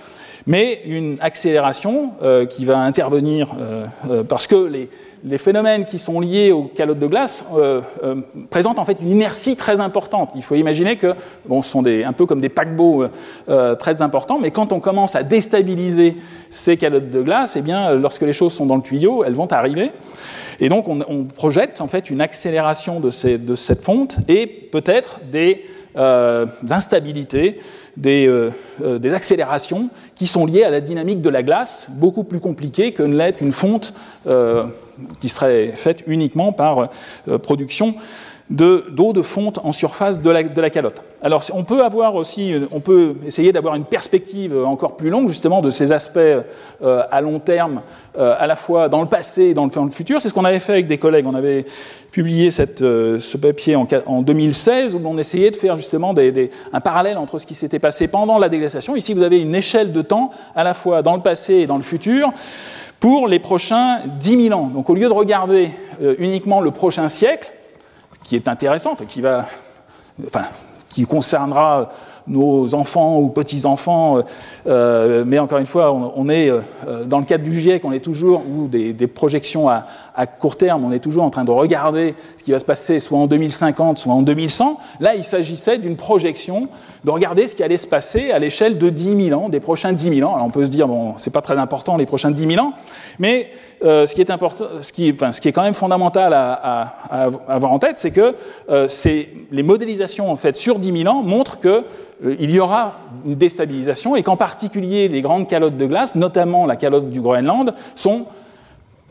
mais 0.47 0.81
une 0.87 1.17
accélération 1.21 2.13
euh, 2.23 2.47
qui 2.47 2.65
va 2.65 2.79
intervenir 2.79 3.55
euh, 3.59 3.87
euh, 4.11 4.25
parce 4.25 4.47
que 4.47 4.57
les, 4.57 4.89
les 5.25 5.39
phénomènes 5.39 5.85
qui 5.85 5.99
sont 5.99 6.21
liés 6.21 6.51
aux 6.51 6.65
calottes 6.65 6.99
de 6.99 7.07
glace 7.07 7.45
euh, 7.55 7.81
euh, 8.03 8.17
présentent 8.51 8.79
en 8.79 8.85
fait 8.85 8.99
une 9.01 9.11
inertie 9.11 9.57
très 9.57 9.81
importante. 9.81 10.31
Il 10.35 10.43
faut 10.43 10.57
imaginer 10.57 10.97
que 10.97 11.15
bon, 11.47 11.63
ce 11.63 11.71
sont 11.71 11.87
un 11.87 12.13
peu 12.13 12.27
comme 12.27 12.41
des 12.41 12.49
paquebots 12.49 13.05
euh, 13.49 13.75
très 13.77 14.03
importants, 14.03 14.39
mais 14.41 14.51
quand 14.51 14.73
on 14.73 14.81
commence 14.81 15.15
à 15.15 15.23
déstabiliser 15.23 16.17
ces 16.51 16.77
calottes 16.77 17.11
de 17.11 17.23
glace, 17.23 17.57
eh 17.57 17.63
bien, 17.63 17.95
lorsque 17.95 18.23
les 18.23 18.33
choses 18.33 18.53
sont 18.53 18.67
dans 18.67 18.77
le 18.77 18.83
tuyau, 18.83 19.23
elles 19.25 19.35
vont 19.35 19.47
arriver. 19.53 19.93
Et 20.61 20.69
donc 20.69 20.87
on, 20.89 21.25
projette 21.25 21.81
en 21.81 21.89
fait 21.89 22.11
une 22.11 22.21
accélération 22.21 23.01
de, 23.01 23.11
cette 23.11 23.83
fonte 23.83 24.19
et 24.29 24.47
peut-être 24.47 25.21
des 25.31 25.65
instabilités 26.71 27.59
des, 27.97 28.49
des, 28.81 29.13
accélérations 29.13 29.89
qui 30.15 30.27
sont 30.27 30.47
liées 30.47 30.63
à 30.63 30.71
la 30.71 30.81
dynamique 30.81 31.21
de 31.21 31.31
la 31.31 31.43
glace, 31.43 31.87
beaucoup 31.91 32.23
plus 32.23 32.41
compliquée 32.41 32.93
que 32.93 33.03
ne 33.03 33.17
l'est 33.17 33.41
une 33.41 33.53
fonte 33.53 33.93
qui 35.21 35.29
serait 35.29 35.73
faite 35.75 36.03
uniquement 36.07 36.53
par 36.53 36.89
production 37.43 37.95
d'eau 38.53 39.13
de, 39.13 39.23
fonte 39.23 39.59
en 39.65 39.73
surface 39.73 40.21
de 40.21 40.31
la, 40.31 40.43
de 40.43 40.61
la, 40.61 40.69
calotte. 40.69 41.03
Alors 41.23 41.43
on 41.55 41.65
peut 41.65 41.85
avoir 41.85 42.15
aussi, 42.15 42.55
on 42.71 42.81
peut 42.81 43.15
essayer 43.27 43.53
d'avoir 43.53 43.75
une 43.77 43.85
perspective 43.85 44.57
encore 44.65 44.97
plus 44.97 45.09
longue 45.09 45.29
justement 45.29 45.63
de 45.63 45.71
ces 45.71 45.93
aspects 45.93 46.19
euh, 46.19 47.03
à 47.11 47.21
long 47.21 47.39
terme, 47.39 47.81
euh, 48.19 48.35
à 48.39 48.47
la 48.47 48.57
fois 48.57 48.89
dans 48.89 49.01
le 49.01 49.09
passé 49.09 49.45
et 49.45 49.55
dans 49.55 49.65
le, 49.65 49.91
futur. 49.91 50.21
C'est 50.21 50.29
ce 50.29 50.35
qu'on 50.35 50.45
avait 50.45 50.61
fait 50.61 50.73
avec 50.73 50.87
des 50.87 50.99
collègues. 50.99 51.27
On 51.27 51.35
avait 51.35 51.65
publié 52.11 52.51
euh, 52.83 53.19
ce 53.19 53.37
papier 53.39 53.75
en, 53.75 53.87
en, 54.07 54.23
2016 54.23 54.97
où 54.97 55.01
on 55.05 55.17
essayait 55.17 55.51
de 55.51 55.57
faire 55.57 55.77
justement 55.77 56.15
un 56.73 56.81
parallèle 56.81 57.17
entre 57.17 57.39
ce 57.39 57.47
qui 57.47 57.55
s'était 57.55 57.79
passé 57.79 58.09
pendant 58.09 58.39
la 58.39 58.49
déglaciation. 58.49 58.97
Ici 58.97 59.15
vous 59.15 59.23
avez 59.23 59.41
une 59.41 59.55
échelle 59.55 59.93
de 59.93 60.03
temps 60.03 60.31
à 60.55 60.65
la 60.65 60.75
fois 60.75 61.03
dans 61.03 61.17
le 61.17 61.23
passé 61.23 61.55
et 61.55 61.67
dans 61.67 61.77
le 61.77 61.83
futur 61.83 62.33
pour 63.03 63.27
les 63.27 63.41
prochains 63.41 64.03
10 64.07 64.49
000 64.49 64.61
ans. 64.61 64.69
Donc 64.69 64.89
au 64.89 64.95
lieu 64.95 65.09
de 65.09 65.13
regarder 65.13 65.71
uniquement 66.19 66.61
le 66.61 66.71
prochain 66.71 67.09
siècle, 67.09 67.51
qui 68.23 68.37
est 68.37 68.47
intéressante, 68.47 69.05
qui 69.09 69.21
va, 69.21 69.45
enfin, 70.25 70.45
qui 70.89 71.05
concernera 71.05 71.91
nos 72.27 72.75
enfants 72.75 73.19
ou 73.19 73.29
petits-enfants, 73.29 74.19
euh, 74.19 74.23
euh, 74.67 75.25
mais 75.27 75.39
encore 75.39 75.59
une 75.59 75.67
fois, 75.67 75.93
on, 75.93 76.29
est 76.29 76.51
euh, 76.51 77.05
dans 77.05 77.19
le 77.19 77.25
cadre 77.25 77.45
du 77.45 77.53
GIEC, 77.53 77.85
on 77.85 77.93
est 77.93 78.01
toujours, 78.01 78.43
ou 78.47 78.69
des, 78.69 78.95
projections 79.07 79.69
à, 79.69 79.87
à, 80.15 80.27
court 80.27 80.57
terme, 80.57 80.85
on 80.85 80.93
est 80.93 81.01
toujours 81.01 81.25
en 81.25 81.31
train 81.31 81.45
de 81.45 81.51
regarder 81.51 82.15
ce 82.37 82.43
qui 82.43 82.53
va 82.53 82.59
se 82.59 82.65
passer 82.65 83.01
soit 83.01 83.19
en 83.19 83.27
2050, 83.27 83.99
soit 83.99 84.13
en 84.13 84.23
2100. 84.23 84.79
Là, 85.01 85.15
il 85.15 85.25
s'agissait 85.25 85.79
d'une 85.79 85.97
projection, 85.97 86.69
de 87.05 87.11
regarder 87.11 87.47
ce 87.47 87.55
qui 87.55 87.63
allait 87.63 87.77
se 87.77 87.87
passer 87.87 88.31
à 88.31 88.39
l'échelle 88.39 88.79
de 88.79 88.89
10 88.89 89.29
000 89.29 89.41
ans, 89.41 89.49
des 89.49 89.61
prochains 89.61 89.93
10 89.93 90.17
000 90.17 90.29
ans. 90.29 90.35
Alors 90.35 90.47
on 90.47 90.51
peut 90.51 90.65
se 90.65 90.71
dire, 90.71 90.89
bon, 90.89 91.15
c'est 91.17 91.33
pas 91.33 91.43
très 91.43 91.59
important 91.59 91.97
les 91.97 92.07
prochains 92.07 92.31
10 92.31 92.47
000 92.55 92.65
ans, 92.65 92.73
mais 93.19 93.51
euh, 93.85 94.07
ce, 94.07 94.15
qui 94.15 94.21
est 94.21 94.31
important, 94.31 94.65
ce, 94.81 94.93
qui, 94.93 95.13
enfin, 95.13 95.33
ce 95.33 95.41
qui 95.41 95.49
est 95.49 95.53
quand 95.53 95.63
même 95.63 95.75
fondamental 95.75 96.33
à, 96.35 96.95
avoir 97.49 97.73
en 97.73 97.79
tête, 97.79 97.99
c'est 97.99 98.11
que 98.11 98.35
euh, 98.71 98.89
les 99.51 99.63
modélisations 99.63 100.31
en 100.31 100.37
fait 100.37 100.57
sur 100.57 100.79
10 100.79 101.03
000 101.03 101.15
ans 101.15 101.23
montrent 101.23 101.59
que 101.59 101.85
euh, 102.25 102.37
il 102.39 102.51
y 102.51 102.61
aura 102.61 102.99
une 103.27 103.35
déstabilisation 103.35 104.15
et 104.15 104.23
qu'en 104.23 104.37
particulier 104.37 105.09
les 105.09 105.23
grandes 105.23 105.49
calottes 105.49 105.77
de 105.77 105.87
glace, 105.87 106.15
notamment 106.15 106.67
la 106.67 106.77
calotte 106.77 107.11
du 107.11 107.21
Groenland, 107.21 107.75
sont 107.97 108.27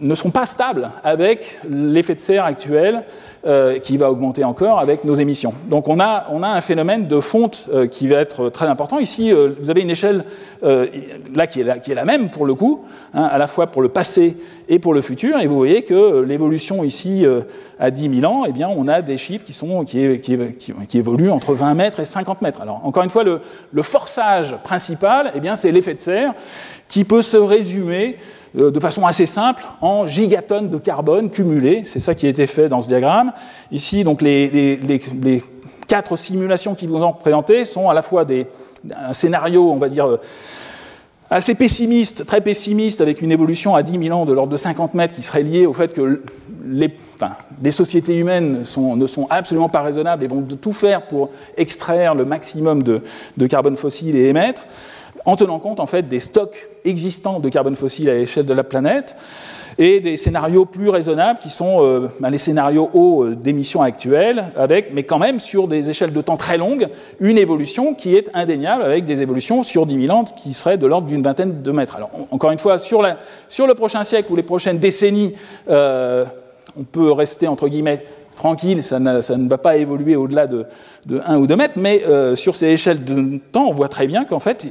ne 0.01 0.15
sont 0.15 0.31
pas 0.31 0.45
stables 0.45 0.91
avec 1.03 1.59
l'effet 1.69 2.15
de 2.15 2.19
serre 2.19 2.45
actuel 2.45 3.03
euh, 3.45 3.79
qui 3.79 3.97
va 3.97 4.11
augmenter 4.11 4.43
encore 4.43 4.79
avec 4.79 5.03
nos 5.03 5.15
émissions. 5.15 5.53
Donc 5.67 5.87
on 5.87 5.99
a, 5.99 6.27
a 6.29 6.55
un 6.55 6.61
phénomène 6.61 7.07
de 7.07 7.19
fonte 7.19 7.67
euh, 7.73 7.87
qui 7.87 8.07
va 8.07 8.17
être 8.17 8.49
très 8.49 8.67
important. 8.67 8.99
Ici, 8.99 9.31
euh, 9.31 9.49
vous 9.59 9.69
avez 9.69 9.81
une 9.81 9.89
échelle 9.89 10.25
là, 10.61 11.47
qui 11.47 11.61
est 11.61 11.63
la, 11.63 11.79
qui 11.79 11.91
est 11.91 12.05
même 12.05 12.29
pour 12.29 12.45
le 12.45 12.53
coup, 12.53 12.83
hein, 13.15 13.23
à 13.23 13.39
la 13.39 13.47
fois 13.47 13.67
pour 13.67 13.81
le 13.81 13.89
passé 13.89 14.37
et 14.69 14.77
pour 14.77 14.93
le 14.93 15.01
futur. 15.01 15.39
Et 15.39 15.47
vous 15.47 15.55
voyez 15.55 15.81
que 15.81 16.21
l'évolution 16.21 16.83
ici 16.83 17.25
à 17.79 17.89
10 17.89 18.19
000 18.21 18.31
ans, 18.31 18.43
eh 18.47 18.51
bien, 18.51 18.69
on 18.69 18.87
a 18.87 19.01
des 19.01 19.17
chiffres 19.17 19.43
qui, 19.43 19.53
sont, 19.53 19.83
qui, 19.85 20.19
qui, 20.19 20.97
évoluent 20.99 21.31
entre 21.31 21.55
20 21.55 21.73
mètres 21.73 21.99
et 21.99 22.05
50 22.05 22.43
mètres. 22.43 22.61
Alors 22.61 22.81
encore 22.85 23.01
une 23.01 23.09
fois, 23.09 23.23
le, 23.23 23.41
le 23.71 23.81
forçage 23.81 24.55
principal, 24.63 25.33
eh 25.35 25.39
c'est 25.55 25.71
l'effet 25.71 25.95
de 25.95 25.99
serre 25.99 26.33
qui 26.87 27.05
peut 27.05 27.23
se 27.23 27.37
résumer 27.37 28.17
de 28.53 28.79
façon 28.79 29.05
assez 29.05 29.25
simple 29.25 29.63
en 29.81 30.07
gigatonnes 30.07 30.69
de 30.69 30.77
carbone 30.77 31.29
cumulées. 31.29 31.83
C'est 31.85 31.99
ça 31.99 32.15
qui 32.15 32.25
a 32.25 32.29
été 32.29 32.47
fait 32.47 32.67
dans 32.67 32.81
ce 32.81 32.87
diagramme. 32.87 33.31
Ici, 33.71 34.03
donc, 34.03 34.21
les, 34.21 34.79
quatre 35.87 36.15
simulations 36.15 36.73
qui 36.73 36.87
vous 36.87 36.97
ont 36.97 37.13
présenté 37.13 37.65
sont 37.65 37.89
à 37.89 37.93
la 37.93 38.01
fois 38.01 38.23
des, 38.23 38.47
un 38.95 39.13
scénario, 39.13 39.69
on 39.71 39.77
va 39.77 39.89
dire, 39.89 40.05
euh, 40.05 40.17
assez 41.29 41.55
pessimiste, 41.55 42.25
très 42.25 42.41
pessimiste, 42.41 43.01
avec 43.01 43.21
une 43.21 43.31
évolution 43.31 43.75
à 43.75 43.83
10 43.83 44.05
000 44.07 44.17
ans 44.17 44.25
de 44.25 44.33
l'ordre 44.33 44.51
de 44.51 44.57
50 44.57 44.93
mètres 44.93 45.15
qui 45.15 45.21
serait 45.21 45.43
liée 45.43 45.65
au 45.65 45.73
fait 45.73 45.93
que 45.93 46.21
les, 46.65 46.91
sociétés 47.71 48.15
humaines 48.17 48.59
ne 48.59 49.07
sont 49.07 49.27
absolument 49.29 49.69
pas 49.69 49.81
raisonnables 49.81 50.23
et 50.23 50.27
vont 50.27 50.41
tout 50.41 50.73
faire 50.73 51.07
pour 51.07 51.29
extraire 51.57 52.15
le 52.15 52.25
maximum 52.25 52.83
de 52.83 53.47
carbone 53.47 53.77
fossile 53.77 54.15
et 54.15 54.27
émettre 54.27 54.63
en 55.25 55.35
tenant 55.35 55.59
compte 55.59 55.79
en 55.79 55.85
fait 55.85 56.07
des 56.07 56.19
stocks 56.19 56.69
existants 56.85 57.39
de 57.39 57.49
carbone 57.49 57.75
fossile 57.75 58.09
à 58.09 58.13
l'échelle 58.13 58.45
de 58.45 58.53
la 58.53 58.63
planète 58.63 59.15
et 59.77 59.99
des 59.99 60.17
scénarios 60.17 60.65
plus 60.65 60.89
raisonnables 60.89 61.39
qui 61.39 61.49
sont 61.49 61.83
euh, 61.83 62.07
ben, 62.19 62.29
les 62.29 62.37
scénarios 62.37 62.89
hauts 62.93 63.23
euh, 63.23 63.35
d'émissions 63.35 63.81
actuelles, 63.81 64.45
mais 64.93 65.03
quand 65.03 65.19
même 65.19 65.39
sur 65.39 65.67
des 65.67 65.89
échelles 65.89 66.13
de 66.13 66.21
temps 66.21 66.37
très 66.37 66.57
longues, 66.57 66.89
une 67.19 67.37
évolution 67.37 67.93
qui 67.93 68.15
est 68.15 68.29
indéniable 68.33 68.83
avec 68.83 69.05
des 69.05 69.21
évolutions 69.21 69.63
sur 69.63 69.85
10 69.85 70.07
000 70.07 70.17
ans 70.17 70.23
qui 70.23 70.53
seraient 70.53 70.77
de 70.77 70.85
l'ordre 70.87 71.07
d'une 71.07 71.23
vingtaine 71.23 71.61
de 71.61 71.71
mètres. 71.71 71.95
Alors, 71.95 72.09
encore 72.31 72.51
une 72.51 72.59
fois, 72.59 72.79
sur, 72.79 73.01
le 73.01 73.73
prochain 73.73 74.03
siècle 74.03 74.31
ou 74.31 74.35
les 74.35 74.43
prochaines 74.43 74.79
décennies, 74.79 75.33
euh, 75.69 76.25
on 76.79 76.83
peut 76.83 77.11
rester 77.11 77.47
entre 77.47 77.67
guillemets 77.67 78.03
tranquille, 78.41 78.83
ça, 78.83 78.99
ne 78.99 79.47
va 79.47 79.57
pas 79.59 79.77
évoluer 79.77 80.15
au-delà 80.15 80.47
de, 80.47 80.65
de 81.05 81.21
1 81.23 81.37
ou 81.37 81.45
2 81.45 81.55
mètres, 81.55 81.75
mais 81.77 82.01
euh, 82.07 82.35
sur 82.35 82.55
ces 82.55 82.69
échelles 82.69 83.03
de 83.03 83.39
temps, 83.51 83.67
on 83.67 83.73
voit 83.73 83.87
très 83.87 84.07
bien 84.07 84.25
qu'en 84.25 84.39
fait, 84.39 84.65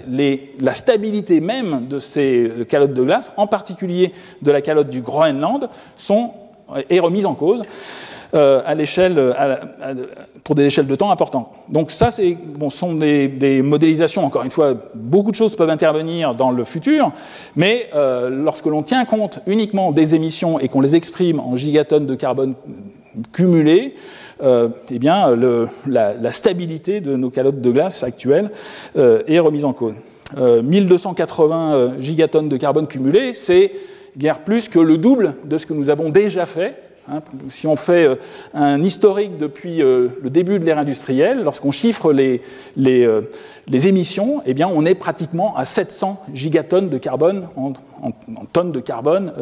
la 0.58 0.74
stabilité 0.74 1.40
même 1.40 1.86
de 1.86 2.00
ces 2.00 2.50
calottes 2.68 2.94
de 2.94 3.04
glace, 3.04 3.30
en 3.36 3.46
particulier 3.46 4.12
de 4.42 4.50
la 4.50 4.60
calotte 4.60 4.88
du 4.88 5.02
Groenland, 5.02 5.68
sont, 5.96 6.32
est 6.88 6.98
remise 6.98 7.26
en 7.26 7.34
cause. 7.34 7.62
Euh, 8.32 8.62
à 8.64 8.76
l'échelle, 8.76 9.34
pour 10.44 10.54
des 10.54 10.64
échelles 10.64 10.86
de 10.86 10.94
temps 10.94 11.10
importantes. 11.10 11.48
Donc 11.68 11.90
ça, 11.90 12.12
c'est, 12.12 12.36
bon, 12.36 12.70
sont 12.70 12.94
des, 12.94 13.60
modélisations. 13.60 14.24
Encore 14.24 14.44
une 14.44 14.52
fois, 14.52 14.74
beaucoup 14.94 15.32
de 15.32 15.36
choses 15.36 15.56
peuvent 15.56 15.70
intervenir 15.70 16.36
dans 16.36 16.52
le 16.52 16.62
futur, 16.62 17.10
mais 17.56 17.88
euh, 17.92 18.30
lorsque 18.30 18.66
l'on 18.66 18.84
tient 18.84 19.04
compte 19.04 19.40
uniquement 19.48 19.90
des 19.90 20.14
émissions 20.14 20.60
et 20.60 20.68
qu'on 20.68 20.80
les 20.80 20.94
exprime 20.94 21.40
en 21.40 21.56
gigatonnes 21.56 22.06
de 22.06 22.14
carbone 22.14 22.54
cumulées, 23.32 23.94
euh, 24.42 24.68
eh 24.90 24.98
bien, 24.98 25.36
la, 25.86 26.30
stabilité 26.30 27.00
de 27.00 27.16
nos 27.16 27.30
calottes 27.30 27.60
de 27.60 27.70
glace 27.70 28.02
actuelles 28.02 28.50
euh, 28.96 29.22
est 29.26 29.38
remise 29.38 29.64
en 29.64 29.72
cause. 29.72 29.94
Euh, 30.38 30.62
1280 30.62 32.00
gigatonnes 32.00 32.48
de 32.48 32.56
carbone 32.56 32.86
cumulées, 32.86 33.34
c'est 33.34 33.72
guère 34.16 34.40
plus 34.40 34.68
que 34.68 34.78
le 34.78 34.96
double 34.96 35.34
de 35.44 35.58
ce 35.58 35.66
que 35.66 35.74
nous 35.74 35.90
avons 35.90 36.10
déjà 36.10 36.46
fait. 36.46 36.76
Hein, 37.08 37.22
si 37.48 37.66
on 37.66 37.76
fait 37.76 38.04
euh, 38.04 38.14
un 38.54 38.80
historique 38.82 39.36
depuis 39.38 39.82
euh, 39.82 40.08
le 40.22 40.30
début 40.30 40.60
de 40.60 40.64
l'ère 40.64 40.78
industrielle, 40.78 41.42
lorsqu'on 41.42 41.72
chiffre 41.72 42.12
les, 42.12 42.42
euh, 42.86 43.22
émissions, 43.72 44.42
eh 44.46 44.54
on 44.64 44.84
est 44.84 44.94
pratiquement 44.94 45.56
à 45.56 45.64
700 45.64 46.22
gigatonnes 46.34 46.88
de 46.88 46.98
carbone 46.98 47.48
en 47.56 48.44
tonnes 48.52 48.72
de 48.72 48.80
carbone 48.80 49.32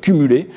cumulées 0.00 0.48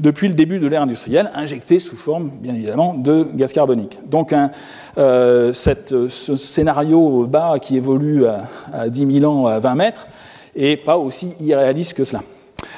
depuis 0.00 0.28
le 0.28 0.34
début 0.34 0.58
de 0.58 0.66
l'ère 0.66 0.82
industrielle, 0.82 1.30
injectée 1.34 1.78
sous 1.78 1.96
forme, 1.96 2.30
bien 2.40 2.54
évidemment, 2.54 2.94
de 2.94 3.28
gaz 3.34 3.52
carbonique. 3.52 3.98
Donc, 4.06 4.32
un, 4.32 4.50
euh, 4.96 5.52
cette, 5.52 6.08
ce 6.08 6.36
scénario 6.36 7.26
bas 7.26 7.58
qui 7.60 7.76
évolue 7.76 8.26
à, 8.26 8.44
à, 8.72 8.88
10 8.88 9.20
000 9.20 9.30
ans 9.30 9.46
à 9.46 9.58
20 9.58 9.74
mètres 9.74 10.08
n'est 10.56 10.78
pas 10.78 10.96
aussi 10.96 11.34
irréaliste 11.38 11.94
que 11.94 12.04
cela. 12.04 12.22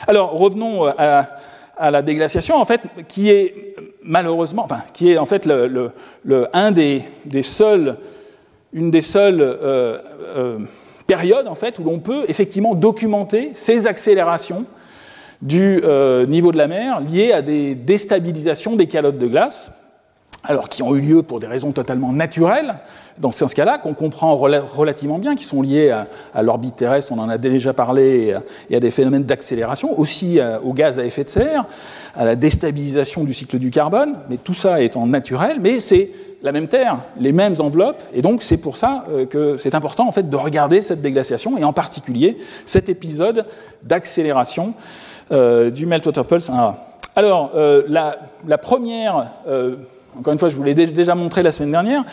Alors, 0.08 0.32
revenons 0.32 0.84
à, 0.86 1.28
à, 1.76 1.90
la 1.92 2.02
déglaciation, 2.02 2.56
en 2.56 2.64
fait, 2.64 2.80
qui 3.06 3.30
est 3.30 3.76
malheureusement, 4.02 4.64
enfin, 4.64 4.80
qui 4.92 5.12
est 5.12 5.18
en 5.18 5.26
fait 5.26 5.46
le, 5.46 5.92
un 6.52 6.72
des, 6.72 7.02
des, 7.24 7.42
seuls, 7.42 7.98
une 8.72 8.90
des 8.90 9.00
seules 9.00 9.40
euh, 9.40 9.98
euh, 10.36 10.58
périodes, 11.06 11.46
en 11.46 11.54
fait, 11.54 11.78
où 11.78 11.84
l'on 11.84 12.00
peut 12.00 12.24
effectivement 12.26 12.74
documenter 12.74 13.52
ces 13.54 13.86
accélérations 13.86 14.66
du 15.42 15.80
euh, 15.84 16.24
niveau 16.26 16.52
de 16.52 16.56
la 16.56 16.68
mer 16.68 17.00
liées 17.00 17.32
à 17.32 17.42
des 17.42 17.74
déstabilisations 17.74 18.76
des 18.76 18.86
calottes 18.86 19.18
de 19.18 19.26
glace, 19.26 19.72
alors 20.44 20.68
qui 20.68 20.82
ont 20.82 20.94
eu 20.94 21.00
lieu 21.00 21.22
pour 21.22 21.38
des 21.38 21.46
raisons 21.46 21.72
totalement 21.72 22.12
naturelles, 22.12 22.76
dans 23.18 23.30
ce 23.30 23.44
cas-là, 23.44 23.78
qu'on 23.78 23.94
comprend 23.94 24.34
relativement 24.34 25.18
bien, 25.18 25.36
qui 25.36 25.44
sont 25.44 25.62
liées 25.62 25.94
à, 26.34 26.42
l'orbite 26.42 26.76
terrestre, 26.76 27.12
on 27.12 27.18
en 27.18 27.28
a 27.28 27.38
déjà 27.38 27.72
parlé, 27.72 28.34
et 28.70 28.76
à, 28.76 28.80
des 28.80 28.90
phénomènes 28.90 29.24
d'accélération, 29.24 29.98
aussi 29.98 30.40
à, 30.40 30.60
au 30.62 30.72
gaz 30.72 30.98
à 30.98 31.04
effet 31.04 31.22
de 31.24 31.28
serre, 31.28 31.64
à 32.16 32.24
la 32.24 32.34
déstabilisation 32.34 33.22
du 33.22 33.34
cycle 33.34 33.58
du 33.58 33.70
carbone, 33.70 34.16
mais 34.28 34.36
tout 34.36 34.54
ça 34.54 34.80
étant 34.82 35.06
naturel, 35.06 35.58
mais 35.60 35.78
c'est 35.78 36.10
la 36.42 36.50
même 36.50 36.66
Terre, 36.66 36.98
les 37.20 37.32
mêmes 37.32 37.54
enveloppes, 37.60 38.02
et 38.12 38.20
donc 38.20 38.42
c'est 38.42 38.56
pour 38.56 38.76
ça 38.76 39.04
euh, 39.10 39.26
que 39.26 39.56
c'est 39.58 39.76
important 39.76 40.08
en 40.08 40.12
fait 40.12 40.28
de 40.28 40.36
regarder 40.36 40.82
cette 40.82 41.00
déglaciation, 41.00 41.56
et 41.56 41.62
en 41.62 41.72
particulier 41.72 42.36
cet 42.66 42.88
épisode 42.88 43.46
d'accélération 43.84 44.74
du 45.32 45.86
Meltwater 45.86 46.24
Pulse 46.24 46.50
1A. 46.50 46.74
Alors, 47.16 47.50
la, 47.88 48.16
la, 48.46 48.58
première 48.58 49.26
encore 50.18 50.32
une 50.32 50.38
fois, 50.38 50.48
je 50.48 50.56
vous 50.56 50.62
l'ai 50.62 50.74
déjà 50.74 51.14
montré 51.14 51.42
la 51.42 51.52
semaine 51.52 51.70
dernière, 51.70 52.04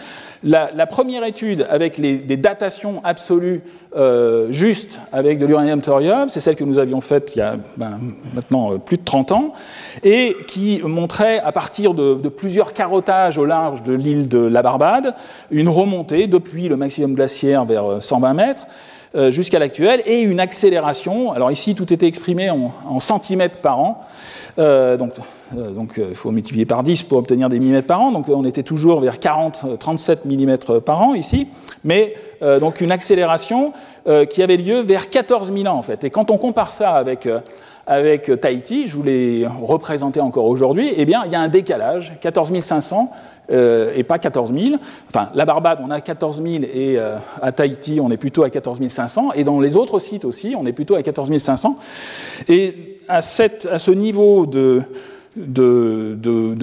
la, 0.43 0.88
première 0.88 1.25
étude 1.25 1.67
avec 1.69 1.99
des 1.99 2.38
datations 2.38 3.01
absolues 3.03 3.62
euh, 3.95 4.51
justes 4.51 4.99
avec 5.12 5.38
de 5.38 5.45
l'uranium-thorium, 5.45 6.29
c'est 6.29 6.39
celle 6.39 6.55
que 6.55 6.63
nous 6.63 6.77
avions 6.77 7.01
faite 7.01 7.34
il 7.36 7.39
y 7.39 7.41
a 7.41 7.58
ben, 7.75 7.99
maintenant 8.34 8.73
euh, 8.73 8.77
plus 8.77 8.97
de 8.97 9.03
30 9.03 9.34
ans, 9.34 9.53
et 10.03 10.38
qui 10.47 10.79
montrait 10.84 11.39
à 11.39 11.51
partir 11.51 11.93
de, 11.93 12.15
plusieurs 12.29 12.71
carottages 12.71 13.38
au 13.38 13.45
large 13.45 13.84
de 13.84 13.93
l'île 13.93 14.29
de 14.29 14.39
la 14.39 14.62
Barbade 14.62 15.13
une 15.51 15.67
remontée 15.67 16.27
depuis 16.27 16.69
le 16.69 16.77
maximum 16.77 17.15
glaciaire 17.15 17.65
vers 17.65 18.01
120 18.01 18.29
euh, 18.29 18.34
mètres 18.34 18.67
jusqu'à 19.30 19.60
l'actuel, 19.60 20.02
et 20.06 20.19
une 20.22 20.39
accélération. 20.39 21.32
Alors 21.32 21.52
ici, 21.52 21.74
tout 21.74 21.91
était 21.91 22.08
exprimé 22.08 22.50
en, 22.50 22.72
en 22.88 23.00
centimètres 23.00 23.58
par 23.58 23.80
an. 23.80 24.06
Euh, 24.60 24.98
donc, 24.98 25.13
euh, 25.56 25.72
donc 25.72 25.93
il 25.98 26.15
faut 26.15 26.32
multiplier 26.32 26.65
par 26.65 26.84
10 26.84 27.04
pour 27.04 27.17
obtenir 27.17 27.50
des 27.50 27.60
millimètres 27.60 27.88
par 27.88 28.02
an. 28.02 28.12
Donc 28.12 28.28
on 28.30 28.45
était 28.45 28.63
toujours 28.63 29.00
vers 29.02 29.19
40, 29.19 29.80
37 29.80 30.26
millimètres 30.26 30.80
par 30.80 31.02
an 31.02 31.13
ici, 31.13 31.48
mais 31.84 32.13
euh, 32.41 32.60
donc 32.60 32.82
une 32.82 32.91
accélération 32.91 33.74
qui 34.32 34.41
avait 34.41 34.58
lieu 34.58 34.80
vers 34.80 35.12
14 35.12 35.54
000 35.54 35.67
ans 35.67 35.78
en 35.78 35.84
fait. 35.84 36.04
Et 36.04 36.10
quand 36.10 36.32
on 36.32 36.38
compare 36.39 36.72
ça 36.72 36.93
avec 36.93 37.30
avec 37.89 38.32
Tahiti, 38.39 38.86
je 38.86 38.95
vous 38.95 39.02
l'ai 39.02 39.47
représenté 39.47 40.21
encore 40.21 40.45
aujourd'hui, 40.45 40.93
eh 40.95 41.06
bien, 41.06 41.23
il 41.25 41.32
y 41.32 41.36
a 41.36 41.41
un 41.41 41.47
décalage, 41.47 42.13
14 42.21 42.58
500 42.60 43.12
et 43.52 44.04
pas 44.04 44.19
14 44.19 44.54
000. 44.54 44.75
Enfin, 45.10 45.32
la 45.34 45.43
Barbade, 45.43 45.80
on 45.84 45.89
a 45.89 45.99
14 45.99 46.43
000 46.43 46.65
et 46.71 46.99
à 46.99 47.52
Tahiti, 47.52 47.99
on 47.99 48.12
est 48.12 48.17
plutôt 48.17 48.43
à 48.43 48.52
14 48.52 48.88
500. 48.88 49.32
Et 49.34 49.43
dans 49.43 49.60
les 49.60 49.75
autres 49.75 49.97
sites 49.97 50.23
aussi, 50.23 50.54
on 50.56 50.67
est 50.67 50.71
plutôt 50.71 50.93
à 50.93 51.02
14 51.02 51.36
500. 51.36 51.80
Et 52.47 52.99
à, 53.08 53.21
ce 53.21 53.91
niveau 53.91 54.45
de, 54.45 54.84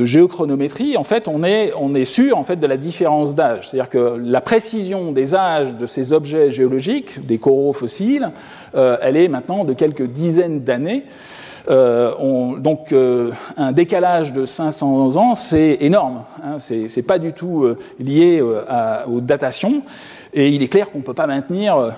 géochronométrie, 0.04 0.96
en 0.96 1.04
fait, 1.04 1.28
on 1.28 1.42
est, 1.44 2.04
sûr 2.04 2.38
en 2.38 2.44
fait, 2.44 2.56
de 2.56 2.66
la 2.66 2.76
différence 2.76 3.34
d'âge. 3.34 3.68
C'est-à-dire 3.68 3.90
que 3.90 4.18
la 4.22 4.40
précision 4.40 5.12
des 5.12 5.34
âges 5.34 5.74
de 5.74 5.86
ces 5.86 6.12
objets 6.12 6.50
géologiques, 6.50 7.26
des 7.26 7.38
coraux 7.38 7.72
fossiles, 7.72 8.30
euh, 8.74 8.96
elle 9.02 9.16
est 9.16 9.28
maintenant 9.28 9.64
de 9.64 9.72
quelques 9.72 10.06
dizaines 10.06 10.60
d'années. 10.60 11.04
Euh, 11.68 12.56
donc 12.58 12.92
euh, 12.92 13.32
un 13.56 13.72
décalage 13.72 14.32
de 14.32 14.44
500 14.44 15.16
ans, 15.16 15.34
c'est 15.34 15.78
énorme. 15.80 16.22
Hein, 16.44 16.58
c'est 16.58 17.02
pas 17.02 17.18
du 17.18 17.32
tout 17.32 17.66
lié 17.98 18.42
aux 18.42 19.20
datations. 19.20 19.82
Et 20.34 20.48
il 20.48 20.62
est 20.62 20.68
clair 20.68 20.90
qu'on 20.90 20.98
ne 20.98 21.02
peut 21.02 21.14
pas 21.14 21.26
maintenir, 21.26 21.94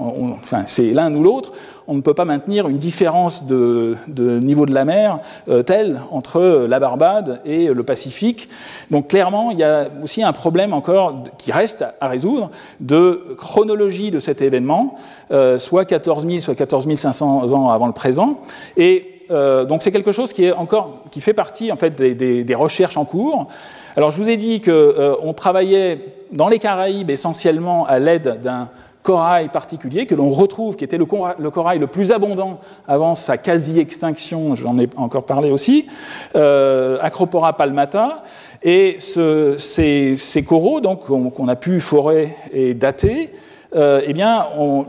enfin 0.00 0.62
c'est 0.66 0.92
l'un 0.92 1.12
ou 1.12 1.24
l'autre, 1.24 1.52
on 1.88 1.94
ne 1.94 2.02
peut 2.02 2.14
pas 2.14 2.26
maintenir 2.26 2.68
une 2.68 2.78
différence 2.78 3.46
de, 3.46 3.96
niveau 4.40 4.66
de 4.66 4.74
la 4.74 4.84
mer 4.84 5.20
euh, 5.48 5.62
telle 5.62 6.02
entre 6.10 6.66
la 6.68 6.78
Barbade 6.78 7.40
et 7.46 7.68
le 7.68 7.82
Pacifique. 7.82 8.48
Donc 8.90 9.08
clairement, 9.08 9.50
il 9.50 9.58
y 9.58 9.64
a 9.64 9.86
aussi 10.02 10.22
un 10.22 10.32
problème 10.32 10.74
encore 10.74 11.24
qui 11.38 11.50
reste 11.50 11.84
à 12.00 12.08
résoudre 12.08 12.50
de 12.80 13.34
chronologie 13.38 14.10
de 14.10 14.20
cet 14.20 14.42
événement, 14.42 14.96
euh, 15.30 15.58
soit 15.58 15.86
14 15.86 16.26
000, 16.26 16.40
soit 16.40 16.54
14 16.54 16.94
500 16.94 17.52
ans 17.54 17.70
avant 17.70 17.86
le 17.86 17.92
présent. 17.94 18.38
Et 18.76 19.24
euh, 19.30 19.64
donc 19.64 19.82
c'est 19.82 19.90
quelque 19.92 20.12
chose 20.12 20.34
qui 20.34 20.44
est 20.44 20.52
encore 20.52 21.04
qui 21.10 21.22
fait 21.22 21.34
partie 21.34 21.72
en 21.72 21.76
fait 21.76 21.94
des, 21.96 22.44
des 22.44 22.54
recherches 22.54 22.98
en 22.98 23.06
cours. 23.06 23.48
Alors 23.96 24.10
je 24.10 24.18
vous 24.18 24.28
ai 24.28 24.36
dit 24.36 24.60
qu'on 24.60 25.32
travaillait 25.32 26.00
dans 26.32 26.48
les 26.48 26.58
Caraïbes 26.58 27.10
essentiellement 27.10 27.86
à 27.86 27.98
l'aide 27.98 28.40
d'un 28.42 28.68
corail 29.02 29.48
particulier 29.48 30.06
que 30.06 30.14
l'on 30.14 30.30
retrouve, 30.30 30.76
qui 30.76 30.84
était 30.84 30.98
le 30.98 31.06
corail, 31.06 31.78
le 31.78 31.86
plus 31.86 32.12
abondant 32.12 32.60
avant 32.86 33.14
sa 33.14 33.38
quasi-extinction, 33.38 34.56
j'en 34.56 34.78
ai 34.78 34.88
encore 34.96 35.24
parlé 35.24 35.50
aussi, 35.50 35.86
euh, 36.36 36.98
Acropora 37.00 37.56
palmata. 37.56 38.22
Et 38.62 38.96
ce, 38.98 39.56
ces, 39.56 40.42
coraux, 40.42 40.80
donc 40.80 41.06
qu'on 41.06 41.48
a 41.48 41.56
pu 41.56 41.80
forer 41.80 42.34
et 42.52 42.74
dater, 42.74 43.30
euh, 43.76 44.00
eh 44.04 44.12
bien, 44.12 44.46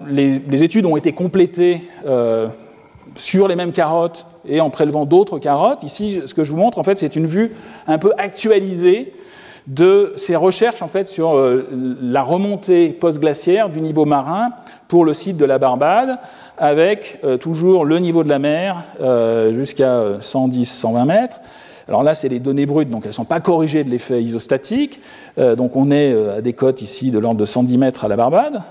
les, 0.08 0.64
études 0.64 0.86
ont 0.86 0.98
été 0.98 1.12
complétées 1.12 1.82
euh, 2.06 2.48
sur 3.16 3.48
les 3.48 3.56
mêmes 3.56 3.72
carottes 3.72 4.26
et 4.48 4.62
en 4.62 4.70
prélevant 4.70 5.06
d'autres 5.06 5.38
carottes. 5.38 5.84
Ici, 5.84 6.22
ce 6.26 6.34
que 6.34 6.44
je 6.44 6.52
vous 6.52 6.58
montre, 6.58 6.80
en 6.80 6.84
fait, 6.84 6.98
c'est 6.98 7.16
une 7.16 7.28
vue 7.28 7.52
un 7.88 7.98
peu 7.98 8.12
actualisée 8.18 9.14
de 9.68 10.14
ces 10.16 10.36
recherches 10.36 10.82
en 10.82 10.88
fait 10.88 11.08
sur 11.08 11.38
euh, 11.38 11.68
la 12.02 12.24
remontée 12.24 12.90
post-glaciaire 12.90 13.70
du 13.70 13.82
niveau 13.82 14.06
marin 14.06 14.52
pour 14.88 15.06
le 15.06 15.14
site 15.14 15.38
de 15.38 15.46
la 15.46 15.60
Barbade, 15.60 16.18
avec 16.58 17.20
euh, 17.24 17.38
toujours 17.38 17.86
le 17.86 18.00
niveau 18.00 18.24
de 18.24 18.30
la 18.30 18.40
mer 18.40 18.84
euh, 19.02 19.54
jusqu'à 19.54 20.18
110-120 20.20 21.06
mètres. 21.06 21.40
Alors 21.88 22.04
là, 22.04 22.14
c'est 22.14 22.30
les 22.30 22.40
données 22.40 22.68
brutes, 22.68 22.90
donc 22.90 23.02
elles 23.04 23.10
ne 23.10 23.14
sont 23.14 23.26
pas 23.26 23.40
corrigées 23.40 23.84
de 23.84 23.90
l'effet 23.90 24.22
isostatique. 24.22 25.02
donc 25.58 25.76
on 25.76 25.90
est 25.90 26.14
à 26.38 26.40
des 26.40 26.54
cotes 26.54 26.84
ici 26.84 27.10
de 27.10 27.18
l'ordre 27.18 27.40
de 27.40 27.46
110 27.46 27.80
mètres 27.80 28.06
à 28.06 28.08
la 28.08 28.16
Barbade. 28.16 28.62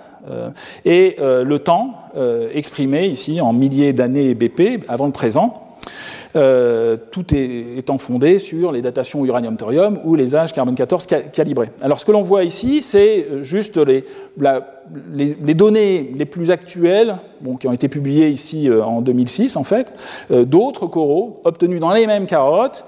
et 0.85 1.17
le 1.19 1.59
temps 1.59 1.95
exprimé 2.55 3.07
ici 3.07 3.41
en 3.41 3.53
milliers 3.53 3.93
d'années 3.93 4.35
BP 4.35 4.85
avant 4.87 5.07
le 5.07 5.13
présent. 5.13 5.68
Euh, 6.39 6.97
tout 7.11 7.35
étant 7.35 7.99
fondé 7.99 8.39
sur 8.39 8.71
les 8.71 8.81
datations 8.81 9.25
uranium-thorium 9.25 9.99
ou 10.05 10.15
les 10.15 10.37
âges 10.37 10.53
carbone-14 10.53 11.31
calibrés. 11.33 11.71
Alors 11.83 11.99
ce 11.99 12.05
que 12.05 12.13
l'on 12.13 12.23
voit 12.23 12.45
ici, 12.45 12.81
c'est 12.81 13.27
juste 13.43 13.77
les, 13.77 14.05
données 15.55 16.13
les 16.15 16.27
plus 16.27 16.53
actuelles, 16.53 17.17
qui 17.59 17.67
ont 17.67 17.73
été 17.73 17.89
publiées 17.89 18.29
ici 18.29 18.69
euh, 18.69 18.85
en 18.85 19.01
2006 19.01 19.57
en 19.57 19.65
fait, 19.65 19.95
euh, 20.31 20.45
d'autres 20.45 20.87
coraux 20.87 21.41
obtenus 21.43 21.81
dans 21.81 21.93
les 21.93 22.07
mêmes 22.07 22.27
carottes, 22.27 22.85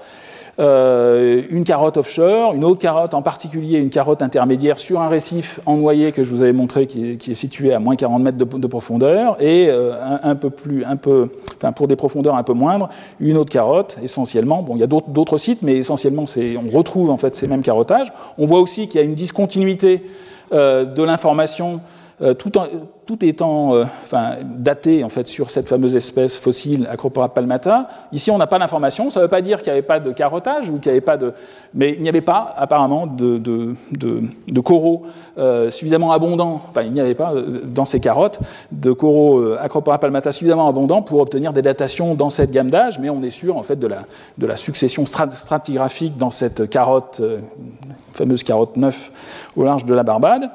euh, 0.59 1.43
une 1.49 1.63
carotte 1.63 1.97
offshore, 1.97 2.53
une 2.53 2.63
autre 2.63 2.79
carotte, 2.79 3.13
en 3.13 3.21
particulier 3.21 3.79
une 3.79 3.89
carotte 3.89 4.21
intermédiaire 4.21 4.77
sur 4.77 5.01
un 5.01 5.07
récif 5.07 5.59
en 5.65 5.77
noyer 5.77 6.11
que 6.11 6.23
je 6.23 6.29
vous 6.29 6.41
avais 6.41 6.53
montré 6.53 6.87
qui 6.87 7.11
est, 7.13 7.33
situé 7.33 7.73
à 7.73 7.79
moins 7.79 7.95
40 7.95 8.21
mètres 8.21 8.37
de, 8.37 8.67
profondeur, 8.67 9.41
et 9.41 9.67
euh, 9.69 9.93
un, 10.23 10.35
peu 10.35 10.49
plus, 10.49 10.83
un 10.83 10.97
peu, 10.97 11.29
enfin 11.55 11.71
pour 11.71 11.87
des 11.87 11.95
profondeurs 11.95 12.35
un 12.35 12.43
peu 12.43 12.53
moindres, 12.53 12.89
une 13.19 13.37
autre 13.37 13.51
carotte 13.51 13.97
essentiellement. 14.03 14.61
Bon, 14.61 14.75
il 14.75 14.79
y 14.79 14.83
a 14.83 14.87
d'autres 14.87 15.37
sites, 15.37 15.61
mais 15.61 15.77
essentiellement 15.77 16.25
on 16.35 16.75
retrouve 16.75 17.09
en 17.09 17.17
fait 17.17 17.35
ces 17.35 17.47
mêmes 17.47 17.61
carottages. 17.61 18.11
On 18.37 18.45
voit 18.45 18.59
aussi 18.59 18.87
qu'il 18.87 18.99
y 18.99 19.03
a 19.03 19.07
une 19.07 19.15
discontinuité 19.15 20.03
euh, 20.53 20.83
de 20.83 21.01
l'information 21.01 21.79
euh, 22.21 22.35
tout, 22.35 23.25
étant 23.25 23.73
euh, 23.73 23.83
enfin, 24.03 24.35
daté 24.43 25.03
en 25.03 25.09
fait, 25.09 25.25
sur 25.25 25.49
cette 25.49 25.67
fameuse 25.67 25.95
espèce 25.95 26.37
fossile 26.37 26.87
Acropora 26.89 27.33
palmata. 27.33 27.87
Ici, 28.11 28.29
on 28.29 28.37
n'a 28.37 28.45
pas 28.45 28.59
d'information. 28.59 29.09
Ça 29.09 29.19
ne 29.19 29.25
veut 29.25 29.29
pas 29.29 29.41
dire 29.41 29.61
qu'il 29.61 29.73
n'y 29.73 29.79
avait 29.79 29.87
pas 29.87 29.99
de 29.99 30.11
carottage 30.11 30.69
ou 30.69 30.77
qu'il 30.77 30.91
n'y 30.91 30.97
avait 30.97 31.05
pas 31.05 31.17
de. 31.17 31.33
Mais 31.73 31.93
il 31.93 32.03
n'y 32.03 32.09
avait 32.09 32.21
pas, 32.21 32.53
apparemment, 32.57 33.07
de, 33.07 33.37
de, 33.39 34.59
coraux 34.61 35.03
euh, 35.39 35.71
suffisamment 35.71 36.11
abondants. 36.11 36.61
Enfin, 36.69 36.83
il 36.83 36.93
n'y 36.93 37.01
avait 37.01 37.15
pas 37.15 37.33
dans 37.65 37.85
ces 37.85 37.99
carottes 37.99 38.39
de 38.71 38.91
coraux 38.91 39.53
Acropora 39.59 39.97
palmata 39.97 40.31
suffisamment 40.31 40.67
abondants 40.67 41.01
pour 41.01 41.21
obtenir 41.21 41.53
des 41.53 41.63
datations 41.63 42.13
dans 42.13 42.29
cette 42.29 42.51
gamme 42.51 42.69
d'âge. 42.69 42.99
Mais 42.99 43.09
on 43.09 43.23
est 43.23 43.31
sûr, 43.31 43.57
en 43.57 43.63
fait, 43.63 43.77
de 43.77 43.87
la, 43.87 44.03
de 44.37 44.45
la 44.45 44.57
succession 44.57 45.05
stratigraphique 45.07 46.17
dans 46.17 46.31
cette 46.31 46.69
carotte, 46.69 47.21
fameuse 48.13 48.43
carotte 48.43 48.77
9 48.77 49.11
au 49.57 49.63
large 49.63 49.85
de 49.85 49.93
la 49.93 50.03
Barbade. 50.03 50.51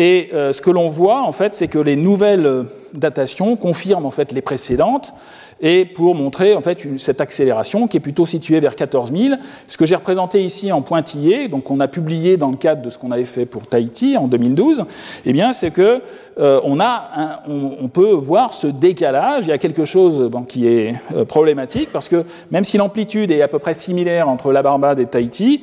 Et 0.00 0.30
euh, 0.32 0.50
ce 0.52 0.62
que 0.62 0.70
l'on 0.70 0.88
voit, 0.88 1.20
en 1.20 1.30
fait, 1.30 1.54
c'est 1.54 1.68
que 1.68 1.78
les 1.78 1.94
nouvelles 1.94 2.46
euh, 2.46 2.62
datations 2.94 3.54
confirment 3.56 4.06
en 4.06 4.10
fait 4.10 4.32
les 4.32 4.40
précédentes, 4.40 5.12
et 5.60 5.84
pour 5.84 6.14
montrer 6.14 6.54
en 6.54 6.62
fait 6.62 6.78
cette 6.96 7.20
accélération 7.20 7.86
qui 7.86 7.98
est 7.98 8.00
plutôt 8.00 8.24
située 8.24 8.60
vers 8.60 8.74
14 8.74 9.12
000. 9.12 9.34
Ce 9.68 9.76
que 9.76 9.84
j'ai 9.84 9.94
représenté 9.94 10.42
ici 10.42 10.72
en 10.72 10.80
pointillé, 10.80 11.48
donc 11.48 11.70
on 11.70 11.80
a 11.80 11.86
publié 11.86 12.38
dans 12.38 12.50
le 12.50 12.56
cadre 12.56 12.80
de 12.80 12.88
ce 12.88 12.96
qu'on 12.96 13.10
avait 13.10 13.26
fait 13.26 13.44
pour 13.44 13.66
Tahiti 13.66 14.16
en 14.16 14.26
2012, 14.26 14.86
eh 15.26 15.32
bien 15.34 15.52
c'est 15.52 15.70
que 15.70 16.00
euh, 16.38 16.62
on, 16.64 16.80
a 16.80 17.42
on, 17.46 17.88
peut 17.88 18.12
voir 18.12 18.54
ce 18.54 18.68
décalage. 18.68 19.44
Il 19.44 19.50
y 19.50 19.52
a 19.52 19.58
quelque 19.58 19.84
chose 19.84 20.30
qui 20.48 20.66
est 20.66 20.94
problématique 21.28 21.90
parce 21.92 22.08
que 22.08 22.24
même 22.50 22.64
si 22.64 22.78
l'amplitude 22.78 23.30
est 23.30 23.42
à 23.42 23.48
peu 23.48 23.58
près 23.58 23.74
similaire 23.74 24.30
entre 24.30 24.52
la 24.52 24.62
Barbade 24.62 24.98
et 24.98 25.04
Tahiti, 25.04 25.60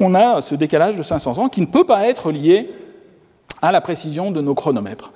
on 0.00 0.16
a 0.16 0.40
ce 0.40 0.56
décalage 0.56 0.96
de 0.96 1.02
500 1.02 1.38
ans 1.38 1.48
qui 1.48 1.60
ne 1.60 1.66
peut 1.66 1.84
pas 1.84 2.08
être 2.08 2.32
lié 2.32 2.68
à 3.62 3.72
la 3.72 3.80
précision 3.80 4.30
de 4.30 4.40
nos 4.40 4.54
chronomètres. 4.54 5.10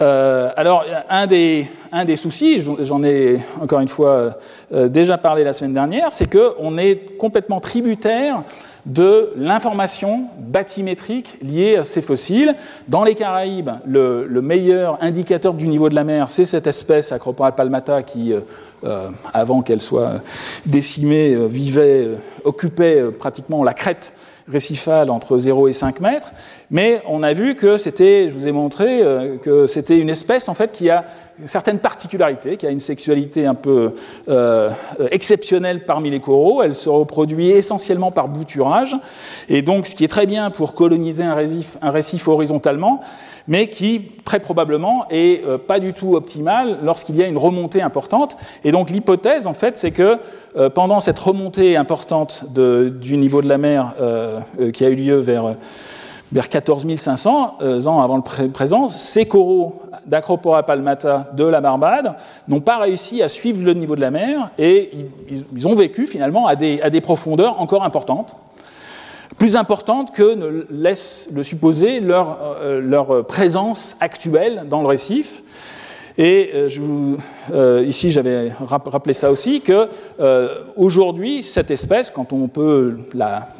Euh, 0.00 0.50
alors, 0.56 0.84
un 1.10 1.26
des, 1.26 1.66
un 1.92 2.16
soucis, 2.16 2.62
j'en 2.80 3.02
ai 3.02 3.40
encore 3.60 3.80
une 3.80 3.88
fois 3.88 4.36
euh, 4.72 4.88
déjà 4.88 5.18
parlé 5.18 5.44
la 5.44 5.52
semaine 5.52 5.74
dernière, 5.74 6.12
c'est 6.12 6.30
qu'on 6.30 6.78
est 6.78 7.18
complètement 7.18 7.60
tributaire 7.60 8.42
de 8.86 9.34
l'information 9.36 10.22
bathymétrique 10.38 11.36
liée 11.42 11.76
à 11.76 11.84
ces 11.84 12.00
fossiles. 12.00 12.54
Dans 12.88 13.04
les 13.04 13.14
Caraïbes, 13.14 13.68
le, 13.86 14.26
meilleur 14.40 14.96
indicateur 15.02 15.52
du 15.52 15.68
niveau 15.68 15.90
de 15.90 15.94
la 15.94 16.04
mer, 16.04 16.30
c'est 16.30 16.46
cette 16.46 16.66
espèce 16.66 17.12
Acropora 17.12 17.52
palmata 17.52 18.02
qui, 18.02 18.32
euh, 18.32 19.10
avant 19.34 19.60
qu'elle 19.60 19.82
soit 19.82 20.12
décimée, 20.64 21.36
vivait, 21.46 22.08
occupait 22.44 23.02
pratiquement 23.18 23.62
la 23.62 23.74
crête 23.74 24.14
récifale 24.48 25.10
entre 25.10 25.38
0 25.38 25.68
et 25.68 25.72
5 25.72 26.00
mètres, 26.00 26.32
mais 26.70 27.02
on 27.06 27.22
a 27.22 27.32
vu 27.32 27.54
que 27.54 27.76
c'était, 27.76 28.28
je 28.28 28.34
vous 28.34 28.46
ai 28.46 28.52
montré, 28.52 29.02
euh, 29.02 29.36
que 29.38 29.66
c'était 29.66 29.98
une 29.98 30.08
espèce 30.08 30.48
en 30.48 30.54
fait 30.54 30.72
qui 30.72 30.90
a 30.90 31.04
certaines 31.46 31.78
particularités, 31.78 32.56
qui 32.56 32.66
a 32.66 32.70
une 32.70 32.80
sexualité 32.80 33.46
un 33.46 33.54
peu 33.54 33.94
euh, 34.28 34.70
exceptionnelle 35.10 35.84
parmi 35.84 36.10
les 36.10 36.20
coraux. 36.20 36.62
Elle 36.62 36.74
se 36.74 36.88
reproduit 36.88 37.50
essentiellement 37.50 38.10
par 38.10 38.28
bouturage, 38.28 38.96
et 39.48 39.62
donc 39.62 39.86
ce 39.86 39.94
qui 39.94 40.04
est 40.04 40.08
très 40.08 40.26
bien 40.26 40.50
pour 40.50 40.74
coloniser 40.74 41.24
un 41.24 41.34
récif 41.34 42.28
horizontalement, 42.28 43.00
mais 43.50 43.66
qui 43.66 44.12
très 44.24 44.38
probablement 44.38 45.06
est 45.10 45.44
euh, 45.44 45.58
pas 45.58 45.80
du 45.80 45.92
tout 45.92 46.14
optimal 46.14 46.78
lorsqu'il 46.84 47.16
y 47.16 47.22
a 47.22 47.26
une 47.26 47.36
remontée 47.36 47.82
importante. 47.82 48.36
Et 48.64 48.70
donc 48.70 48.90
l'hypothèse, 48.90 49.48
en 49.48 49.54
fait, 49.54 49.76
c'est 49.76 49.90
que 49.90 50.18
euh, 50.56 50.70
pendant 50.70 51.00
cette 51.00 51.18
remontée 51.18 51.76
importante 51.76 52.44
du 52.54 53.16
niveau 53.16 53.42
de 53.42 53.48
la 53.48 53.58
mer 53.58 53.92
euh, 54.00 54.40
qui 54.72 54.84
a 54.84 54.88
eu 54.88 54.94
lieu 54.94 55.16
vers, 55.16 55.54
vers 56.32 56.48
14 56.48 56.86
500 56.96 57.58
ans 57.86 58.00
avant 58.00 58.16
le 58.16 58.50
présent, 58.50 58.88
ces 58.88 59.26
coraux 59.26 59.82
d'Acropora 60.06 60.62
palmata 60.62 61.30
de 61.34 61.44
la 61.44 61.60
Barbade 61.60 62.14
n'ont 62.46 62.60
pas 62.60 62.78
réussi 62.78 63.20
à 63.20 63.28
suivre 63.28 63.64
le 63.64 63.74
niveau 63.74 63.96
de 63.96 64.00
la 64.00 64.12
mer 64.12 64.50
et 64.58 64.92
ils, 65.56 65.66
ont 65.66 65.74
vécu 65.74 66.06
finalement 66.06 66.46
à 66.46 66.54
des 66.54 67.00
profondeurs 67.00 67.60
encore 67.60 67.84
importantes 67.84 68.36
plus 69.38 69.56
importante 69.56 70.14
que 70.14 70.34
ne 70.34 70.66
laisse 70.70 71.28
le 71.32 71.42
supposer 71.42 72.00
leur, 72.00 72.38
euh, 72.60 72.80
leur 72.80 73.24
présence 73.26 73.96
actuelle 74.00 74.64
dans 74.68 74.82
le 74.82 74.88
récif. 74.88 75.42
Et 76.18 76.50
euh, 76.54 76.68
euh, 77.52 77.84
ici, 77.86 78.10
j'avais 78.10 78.52
rappelé 78.60 79.14
ça 79.14 79.30
aussi, 79.30 79.62
que 79.62 79.88
aujourd'hui, 80.76 81.42
cette 81.42 81.70
espèce, 81.70 82.10
quand 82.10 82.32
on 82.32 82.48
peut 82.48 82.98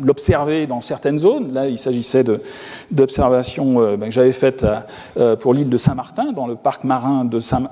l'observer 0.02 0.66
dans 0.66 0.82
certaines 0.82 1.18
zones, 1.18 1.54
là, 1.54 1.68
il 1.68 1.78
s'agissait 1.78 2.24
d'observations 2.90 3.96
ben, 3.96 4.08
que 4.08 4.10
j'avais 4.10 4.32
faites 4.32 4.66
pour 5.38 5.54
l'île 5.54 5.70
de 5.70 5.76
Saint-Martin, 5.78 6.32
dans 6.32 6.46
le 6.46 6.56
parc 6.56 6.84
marin 6.84 7.24
de, 7.24 7.40
Saint, 7.40 7.70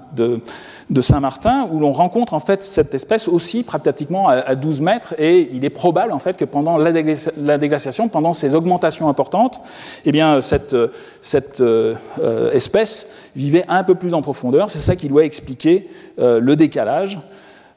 de 0.91 1.01
Saint-Martin, 1.03 1.69
où 1.71 1.81
l'on 1.81 1.93
rencontre 1.93 2.33
en 2.33 2.39
fait 2.39 2.63
cette 2.63 2.95
espèce 2.95 3.29
aussi 3.29 3.63
pratiquement 3.63 4.29
à 4.29 4.55
12 4.55 4.81
mètres, 4.81 5.15
et 5.19 5.51
il 5.53 5.65
est 5.65 5.71
probable 5.71 6.13
en 6.13 6.19
fait 6.19 6.37
que 6.37 6.47
pendant 6.47 6.79
la 6.79 7.59
déglaciation, 7.59 8.09
pendant 8.09 8.33
ces 8.33 8.55
augmentations 8.55 9.09
importantes, 9.09 9.61
eh 10.07 10.13
bien 10.13 10.41
cette, 10.41 10.75
euh, 11.61 11.95
espèce 12.53 13.09
vivait 13.37 13.65
un 13.69 13.85
peu 13.85 13.95
plus 13.95 14.15
en 14.15 14.23
profondeur. 14.23 14.71
C'est 14.71 14.79
ça 14.79 14.97
qui 14.97 15.09
doit 15.09 15.25
expliquer 15.25 15.89
euh, 16.19 16.41
le 16.41 16.57
décalage. 16.57 17.19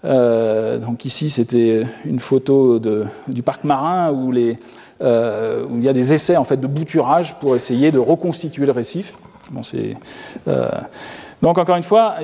Euh, 0.06 0.78
donc 0.78 1.04
ici, 1.04 1.30
c'était 1.30 1.84
une 2.06 2.20
photo 2.20 2.80
du 3.28 3.44
parc 3.44 3.66
marin 3.66 4.12
où, 4.12 4.34
il 4.34 4.58
y 5.02 5.90
a 5.90 5.94
des 5.94 6.14
essais 6.14 6.38
en 6.38 6.46
fait 6.46 6.58
de 6.58 6.68
bouturage 6.68 7.36
pour 7.40 7.58
essayer 7.58 7.92
de 7.92 8.00
reconstituer 8.00 8.66
le 8.66 8.72
récif. 8.72 9.18
Bon, 9.52 9.64
c'est 9.64 9.98
donc 11.42 11.58
encore 11.58 11.76
une 11.76 11.84
fois, 11.84 12.16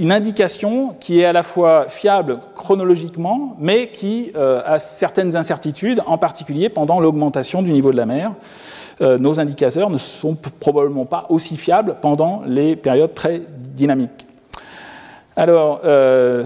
une 0.00 0.10
indication 0.10 0.96
qui 0.98 1.20
est 1.20 1.24
à 1.24 1.32
la 1.32 1.44
fois 1.44 1.86
fiable 1.88 2.40
chronologiquement, 2.56 3.56
mais 3.60 3.90
qui 3.90 4.32
euh, 4.34 4.60
a 4.64 4.80
certaines 4.80 5.36
incertitudes, 5.36 6.02
en 6.06 6.18
particulier 6.18 6.68
pendant 6.68 6.98
l'augmentation 6.98 7.62
du 7.62 7.72
niveau 7.72 7.92
de 7.92 7.96
la 7.96 8.06
mer. 8.06 8.32
Euh, 9.00 9.18
nos 9.18 9.38
indicateurs 9.38 9.88
ne 9.88 9.98
sont 9.98 10.36
probablement 10.58 11.04
pas 11.04 11.26
aussi 11.28 11.56
fiables 11.56 11.96
pendant 12.00 12.42
les 12.44 12.74
périodes 12.74 13.14
très 13.14 13.40
dynamiques. 13.56 14.26
Alors, 15.36 15.80
euh, 15.84 16.42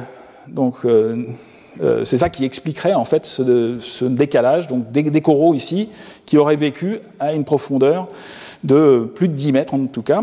donc, 0.47 0.77
c'est 2.03 2.19
ça 2.19 2.29
qui 2.29 2.45
expliquerait 2.45 2.95
en 2.95 3.05
fait 3.05 3.25
ce, 3.25 4.05
décalage, 4.05 4.67
donc 4.67 4.91
des, 4.91 5.05
des, 5.05 5.21
coraux 5.21 5.55
ici 5.55 5.89
qui 6.27 6.37
auraient 6.37 6.57
vécu 6.57 6.99
à 7.21 7.33
une 7.33 7.45
profondeur 7.45 8.09
de 8.65 9.11
plus 9.15 9.29
de 9.29 9.35
10 9.35 9.53
mètres 9.53 9.75
en 9.75 9.87
tout 9.87 10.03
cas. 10.03 10.23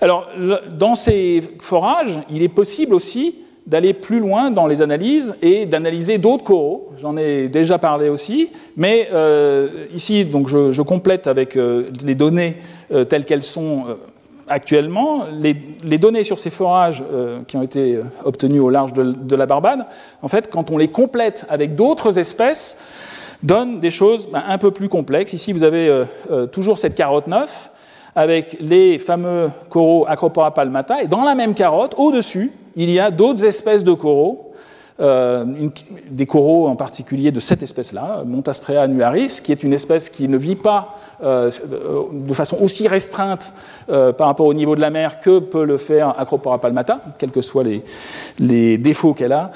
Alors, 0.00 0.28
dans 0.70 0.94
ces 0.94 1.42
forages, 1.60 2.18
il 2.30 2.42
est 2.42 2.48
possible 2.48 2.94
aussi 2.94 3.36
d'aller 3.66 3.94
plus 3.94 4.18
loin 4.18 4.50
dans 4.50 4.66
les 4.66 4.82
analyses 4.82 5.34
et 5.40 5.66
d'analyser 5.66 6.18
d'autres 6.18 6.44
coraux. 6.44 6.90
J'en 7.00 7.16
ai 7.16 7.48
déjà 7.48 7.78
parlé 7.78 8.08
aussi, 8.08 8.50
mais 8.76 9.08
euh, 9.12 9.86
ici, 9.94 10.24
donc, 10.24 10.48
je, 10.48 10.82
complète 10.82 11.26
avec 11.26 11.56
euh, 11.56 11.84
les 12.04 12.14
données 12.14 12.56
euh, 12.92 13.04
telles 13.04 13.24
qu'elles 13.24 13.42
sont 13.42 13.84
actuellement. 14.48 15.26
Les, 15.40 15.54
données 15.98 16.24
sur 16.24 16.40
ces 16.40 16.50
forages 16.50 17.04
qui 17.46 17.56
ont 17.56 17.62
été 17.62 18.00
obtenus 18.24 18.60
au 18.60 18.68
large 18.68 18.92
de, 18.92 19.36
la 19.36 19.46
Barbade, 19.46 19.86
en 20.20 20.28
fait, 20.28 20.50
quand 20.50 20.70
on 20.70 20.78
les 20.78 20.88
complète 20.88 21.46
avec 21.48 21.76
d'autres 21.76 22.18
espèces, 22.18 22.82
donnent 23.42 23.80
des 23.80 23.90
choses 23.90 24.28
ben, 24.28 24.42
un 24.46 24.58
peu 24.58 24.72
plus 24.72 24.88
complexes. 24.88 25.32
Ici, 25.32 25.52
vous 25.52 25.62
avez 25.62 26.02
toujours 26.50 26.76
cette 26.78 26.96
carotte 26.96 27.28
9 27.28 27.71
avec 28.14 28.56
les 28.60 28.98
fameux 28.98 29.50
coraux 29.68 30.04
Acropora 30.06 30.52
palmata, 30.52 31.02
et 31.02 31.06
dans 31.06 31.24
la 31.24 31.34
même 31.34 31.54
carotte, 31.54 31.94
au-dessus, 31.96 32.52
il 32.76 32.90
y 32.90 32.98
a 32.98 33.10
d'autres 33.10 33.44
espèces 33.44 33.84
de 33.84 33.92
coraux, 33.92 34.52
euh, 35.00 35.46
des 36.10 36.26
coraux 36.26 36.68
en 36.68 36.76
particulier 36.76 37.30
de 37.30 37.40
cette 37.40 37.62
espèce-là, 37.62 38.24
Montastrea 38.26 38.82
annuaris, 38.82 39.40
qui 39.42 39.50
est 39.50 39.62
une 39.62 39.72
espèce 39.72 40.10
qui 40.10 40.28
ne 40.28 40.36
vit 40.36 40.54
pas 40.54 40.96
euh, 41.24 41.50
de 42.12 42.34
façon 42.34 42.58
aussi 42.60 42.86
restreinte 42.88 43.54
euh, 43.88 44.12
par 44.12 44.26
rapport 44.26 44.44
au 44.44 44.52
niveau 44.52 44.76
de 44.76 44.82
la 44.82 44.90
mer 44.90 45.20
que 45.20 45.38
peut 45.38 45.64
le 45.64 45.78
faire 45.78 46.20
Acropora 46.20 46.60
palmata, 46.60 47.00
quels 47.16 47.30
que 47.30 47.40
soient 47.40 47.64
les, 48.38 48.76
défauts 48.76 49.14
qu'elle 49.14 49.32
a. 49.32 49.50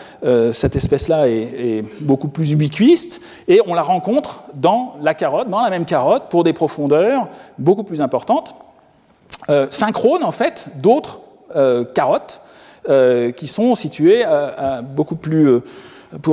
cette 0.52 0.74
espèce-là 0.74 1.28
est, 1.28 1.32
est, 1.32 1.84
beaucoup 2.00 2.28
plus 2.28 2.52
ubiquiste 2.52 3.20
et 3.46 3.60
on 3.66 3.74
la 3.74 3.82
rencontre 3.82 4.44
dans 4.54 4.94
la 5.02 5.12
carotte, 5.12 5.50
dans 5.50 5.60
la 5.60 5.70
même 5.70 5.84
carotte, 5.84 6.24
pour 6.30 6.44
des 6.44 6.54
profondeurs 6.54 7.28
beaucoup 7.58 7.82
plus 7.82 8.00
importantes, 8.00 8.54
synchrones 9.70 10.24
en 10.24 10.30
fait 10.30 10.68
d'autres 10.76 11.20
carottes 11.94 12.40
euh, 12.88 13.32
qui 13.32 13.46
sont 13.46 13.74
situés 13.74 14.24
à, 14.24 14.82
beaucoup 14.82 15.16
plus, 15.16 15.48
euh, 15.48 15.60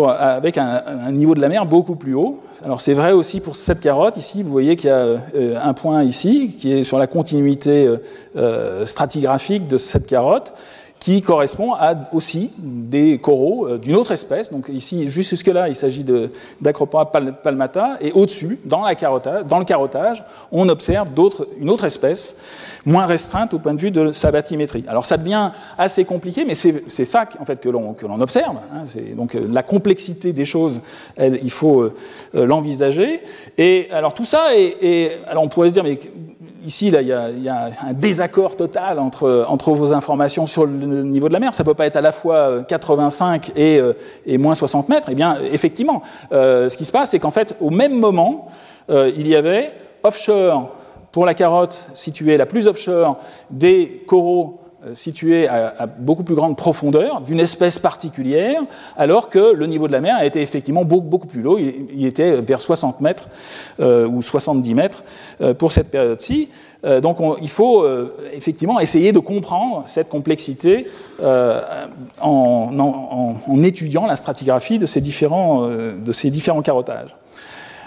avec 0.07 0.57
un, 0.57 1.11
niveau 1.11 1.35
de 1.35 1.41
la 1.41 1.49
mer 1.49 1.65
beaucoup 1.65 1.95
plus 1.95 2.13
haut. 2.13 2.41
Alors 2.63 2.79
c'est 2.79 2.93
vrai 2.93 3.11
aussi 3.11 3.39
pour 3.39 3.55
cette 3.55 3.81
carotte 3.81 4.17
ici. 4.17 4.43
Vous 4.43 4.51
voyez 4.51 4.75
qu'il 4.75 4.89
y 4.89 4.93
a 4.93 4.97
euh, 4.97 5.19
un 5.61 5.73
point 5.73 6.03
ici 6.03 6.55
qui 6.57 6.71
est 6.71 6.83
sur 6.83 6.97
la 6.97 7.07
continuité 7.07 7.89
stratigraphique 8.85 9.67
de 9.67 9.77
cette 9.77 10.07
carotte 10.07 10.53
qui 11.03 11.21
correspond 11.21 11.73
à 11.73 11.95
aussi 12.13 12.49
des 12.57 13.17
coraux 13.17 13.67
euh, 13.67 13.77
d'une 13.77 13.97
autre 13.97 14.13
espèce. 14.13 14.49
Donc 14.53 14.69
ici, 14.69 15.09
jusque-là, 15.09 15.67
il 15.67 15.75
s'agit 15.75 16.05
d'Acropora 16.61 17.11
palmata, 17.11 17.97
et 17.99 18.13
au-dessus, 18.13 18.57
dans, 18.63 18.85
dans, 19.45 19.59
le 19.59 19.65
carottage, 19.65 20.23
on 20.49 20.69
observe 20.69 21.09
une 21.59 21.69
autre 21.69 21.83
espèce, 21.83 22.37
moins 22.85 23.05
restreinte 23.05 23.53
au 23.53 23.59
point 23.59 23.73
de 23.73 23.81
vue 23.81 23.91
de 23.91 24.13
sa 24.13 24.31
bathymétrie. 24.31 24.85
Alors 24.87 25.05
ça 25.05 25.17
devient 25.17 25.51
assez 25.77 26.05
compliqué, 26.05 26.45
mais 26.45 26.55
c'est 26.55 27.05
ça 27.05 27.25
en 27.37 27.43
fait, 27.43 27.59
que 27.59 27.67
l'on 27.67 28.21
observe. 28.21 28.55
Hein. 28.73 28.85
donc 29.17 29.35
euh, 29.35 29.45
la 29.51 29.61
complexité 29.61 30.31
des 30.31 30.45
choses, 30.45 30.79
il 31.19 31.51
faut 31.51 31.81
euh, 31.81 31.93
l'envisager. 32.33 33.19
Et 33.57 33.89
alors 33.91 34.13
tout 34.13 34.23
ça, 34.23 34.55
est, 34.55 35.19
alors 35.27 35.43
on 35.43 35.49
pourrait 35.49 35.67
se 35.67 35.73
dire, 35.73 35.83
mais 35.83 35.99
ici, 36.65 36.91
là, 36.91 37.01
il 37.01 37.07
y, 37.07 37.49
a, 37.49 37.69
un 37.81 37.93
désaccord 37.93 38.55
total 38.55 38.99
entre, 38.99 39.45
entre 39.47 39.71
vos 39.71 39.93
informations 39.93 40.47
sur 40.47 40.65
le 40.65 41.03
niveau 41.03 41.27
de 41.27 41.33
la 41.33 41.39
mer. 41.39 41.53
Ça 41.53 41.63
ne 41.63 41.65
peut 41.65 41.73
pas 41.73 41.85
être 41.85 41.97
à 41.97 42.01
la 42.01 42.11
fois 42.11 42.63
85 42.63 43.49
euh, 43.49 43.51
et, 43.55 43.79
euh, 43.79 43.93
et 44.25 44.37
moins 44.37 44.55
60 44.55 44.89
mètres. 44.89 45.07
Eh 45.11 45.15
bien, 45.15 45.37
effectivement, 45.51 46.01
euh, 46.31 46.69
ce 46.69 46.77
qui 46.77 46.85
se 46.85 46.91
passe, 46.91 47.11
c'est 47.11 47.19
qu'en 47.19 47.31
fait, 47.31 47.55
au 47.59 47.69
même 47.69 47.99
moment, 47.99 48.47
il 48.89 49.27
y 49.27 49.35
avait 49.35 49.71
offshore, 50.03 50.69
pour 51.13 51.25
la 51.25 51.33
carotte 51.33 51.89
située 51.93 52.35
la 52.35 52.45
plus 52.45 52.67
offshore, 52.67 53.17
des 53.49 54.03
coraux 54.07 54.59
situé 54.93 55.47
à, 55.47 55.87
beaucoup 55.97 56.23
plus 56.23 56.35
grande 56.35 56.57
profondeur, 56.57 57.21
d'une 57.21 57.39
espèce 57.39 57.79
particulière, 57.79 58.61
alors 58.97 59.29
que 59.29 59.53
le 59.53 59.65
niveau 59.65 59.87
de 59.87 59.93
la 59.93 60.01
mer 60.01 60.15
a 60.15 60.25
été 60.25 60.41
effectivement 60.41 60.83
beaucoup, 60.83 61.07
beaucoup 61.07 61.27
plus 61.27 61.45
haut, 61.45 61.57
il, 61.57 62.05
était 62.05 62.41
vers 62.41 62.61
60 62.61 63.01
mètres 63.01 63.29
euh, 63.79 64.07
ou 64.07 64.21
70 64.21 64.73
mètres 64.73 65.03
euh, 65.41 65.53
pour 65.53 65.71
cette 65.71 65.89
période-ci. 65.89 66.49
donc 67.01 67.17
il 67.41 67.49
faut 67.49 67.85
effectivement 68.33 68.81
essayer 68.81 69.13
de 69.13 69.19
comprendre 69.19 69.83
cette 69.85 70.09
complexité 70.09 70.87
en, 71.21 71.61
en, 72.21 73.63
étudiant 73.63 74.05
la 74.05 74.17
stratigraphie 74.17 74.79
de 74.79 74.85
ces 74.85 74.99
différents, 74.99 75.67
de 75.67 76.11
ces 76.11 76.29
différents 76.29 76.61
carottages. 76.61 77.15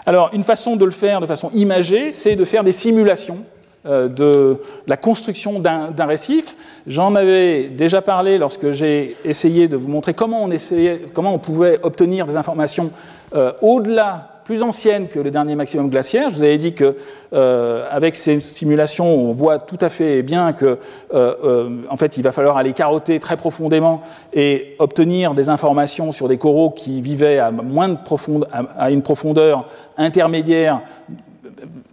Alors 0.07 0.31
une 0.33 0.45
façon 0.45 0.77
de 0.77 0.85
le 0.85 0.93
faire 0.93 1.21
de 1.21 1.27
façon 1.27 1.51
imagée, 1.53 2.13
c'est 2.13 2.37
de 2.37 2.45
faire 2.45 2.63
des 2.63 2.73
simulations 2.73 3.39
euh, 3.39 3.56
de 3.87 4.61
la 4.87 4.97
construction 4.97 5.61
d'un 5.61 6.07
récif. 6.07 6.57
J'en 6.87 7.15
avais 7.15 7.69
déjà 7.69 8.03
parlé 8.03 8.39
lorsque 8.39 8.71
j'ai 8.73 9.17
essayé 9.25 9.69
de 9.69 9.77
vous 9.77 9.89
montrer 9.89 10.15
comment 10.15 10.43
on, 10.43 10.51
essayait, 10.51 11.03
comment 11.13 11.35
on 11.35 11.39
pouvait 11.39 11.79
obtenir 11.83 12.27
des 12.27 12.37
informations 12.37 12.91
euh, 13.35 13.53
au-delà 13.63 14.37
plus 14.47 14.63
ancienne 14.63 15.09
que 15.09 15.19
le 15.19 15.33
dernier 15.33 15.57
maximum 15.57 15.91
glaciaire. 15.91 16.31
Je 16.31 16.37
vous 16.37 16.43
avais 16.45 16.57
dit 16.57 16.73
que 16.73 16.97
euh, 17.33 17.85
avec 17.91 18.15
ces 18.15 18.39
simulations, 18.39 19.07
on 19.07 19.33
voit 19.33 19.59
tout 19.59 19.79
à 19.81 19.89
fait 19.89 20.23
bien 20.23 20.53
que, 20.53 20.79
euh, 21.13 21.35
euh, 21.45 21.69
en 21.91 21.97
fait, 21.97 22.17
il 22.17 22.23
va 22.23 22.31
falloir 22.31 22.57
aller 22.57 22.73
carotter 22.73 23.19
très 23.19 23.37
profondément 23.37 24.03
et 24.33 24.77
obtenir 24.79 25.35
des 25.35 25.49
informations 25.49 26.13
sur 26.13 26.29
des 26.29 26.39
coraux 26.39 26.71
qui 26.71 27.01
vivaient 27.01 27.41
à 27.41 27.51
moins 27.51 27.89
de 27.89 27.97
profonde, 27.97 28.47
à 28.53 28.91
une 28.93 29.03
profondeur 29.03 29.67
intermédiaire 29.99 30.81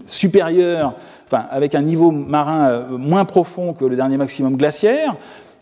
supérieure, 0.06 0.93
avec 1.39 1.75
un 1.75 1.81
niveau 1.81 2.11
marin 2.11 2.85
moins 2.91 3.25
profond 3.25 3.73
que 3.73 3.85
le 3.85 3.95
dernier 3.95 4.17
maximum 4.17 4.57
glaciaire 4.57 5.15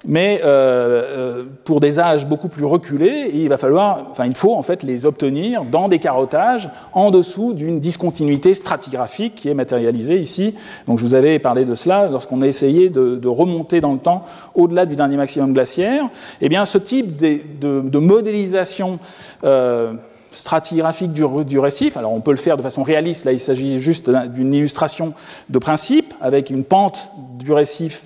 mais 0.05 0.41
euh, 0.43 0.47
euh, 0.47 1.43
pour 1.63 1.79
des 1.79 1.99
âges 1.99 2.25
beaucoup 2.25 2.47
plus 2.47 2.65
reculés, 2.65 3.29
il 3.33 3.49
va 3.49 3.57
falloir, 3.57 4.07
enfin, 4.09 4.25
il 4.25 4.35
faut 4.35 4.55
en 4.55 4.61
fait 4.61 4.83
les 4.83 5.05
obtenir 5.05 5.63
dans 5.63 5.87
des 5.87 5.99
carottages 5.99 6.69
en 6.93 7.11
dessous 7.11 7.53
d'une 7.53 7.79
discontinuité 7.79 8.53
stratigraphique 8.53 9.35
qui 9.35 9.49
est 9.49 9.53
matérialisée 9.53 10.17
ici. 10.17 10.55
Donc, 10.87 10.97
je 10.97 11.03
vous 11.03 11.13
avais 11.13 11.37
parlé 11.39 11.65
de 11.65 11.75
cela 11.75 12.07
lorsqu'on 12.07 12.41
a 12.41 12.47
essayé 12.47 12.89
de, 12.89 13.27
remonter 13.31 13.79
dans 13.79 13.93
le 13.93 13.99
temps 13.99 14.25
au-delà 14.55 14.85
du 14.85 14.95
dernier 14.95 15.15
maximum 15.15 15.53
glaciaire. 15.53 16.09
Eh 16.41 16.49
bien, 16.49 16.65
ce 16.65 16.77
type 16.77 17.15
de, 17.15 17.99
modélisation 17.99 18.99
euh, 19.43 19.93
stratigraphique 20.31 21.13
du, 21.13 21.59
récif. 21.59 21.97
Alors 21.97 22.13
on 22.13 22.21
peut 22.21 22.31
le 22.31 22.37
faire 22.37 22.57
de 22.57 22.61
façon 22.61 22.83
réaliste, 22.83 23.25
là 23.25 23.31
il 23.31 23.39
s'agit 23.39 23.79
juste 23.79 24.09
d'une 24.09 24.53
illustration 24.53 25.13
de 25.49 25.59
principe 25.59 26.13
avec 26.21 26.49
une 26.49 26.63
pente 26.63 27.09
du 27.37 27.51
récif 27.51 28.03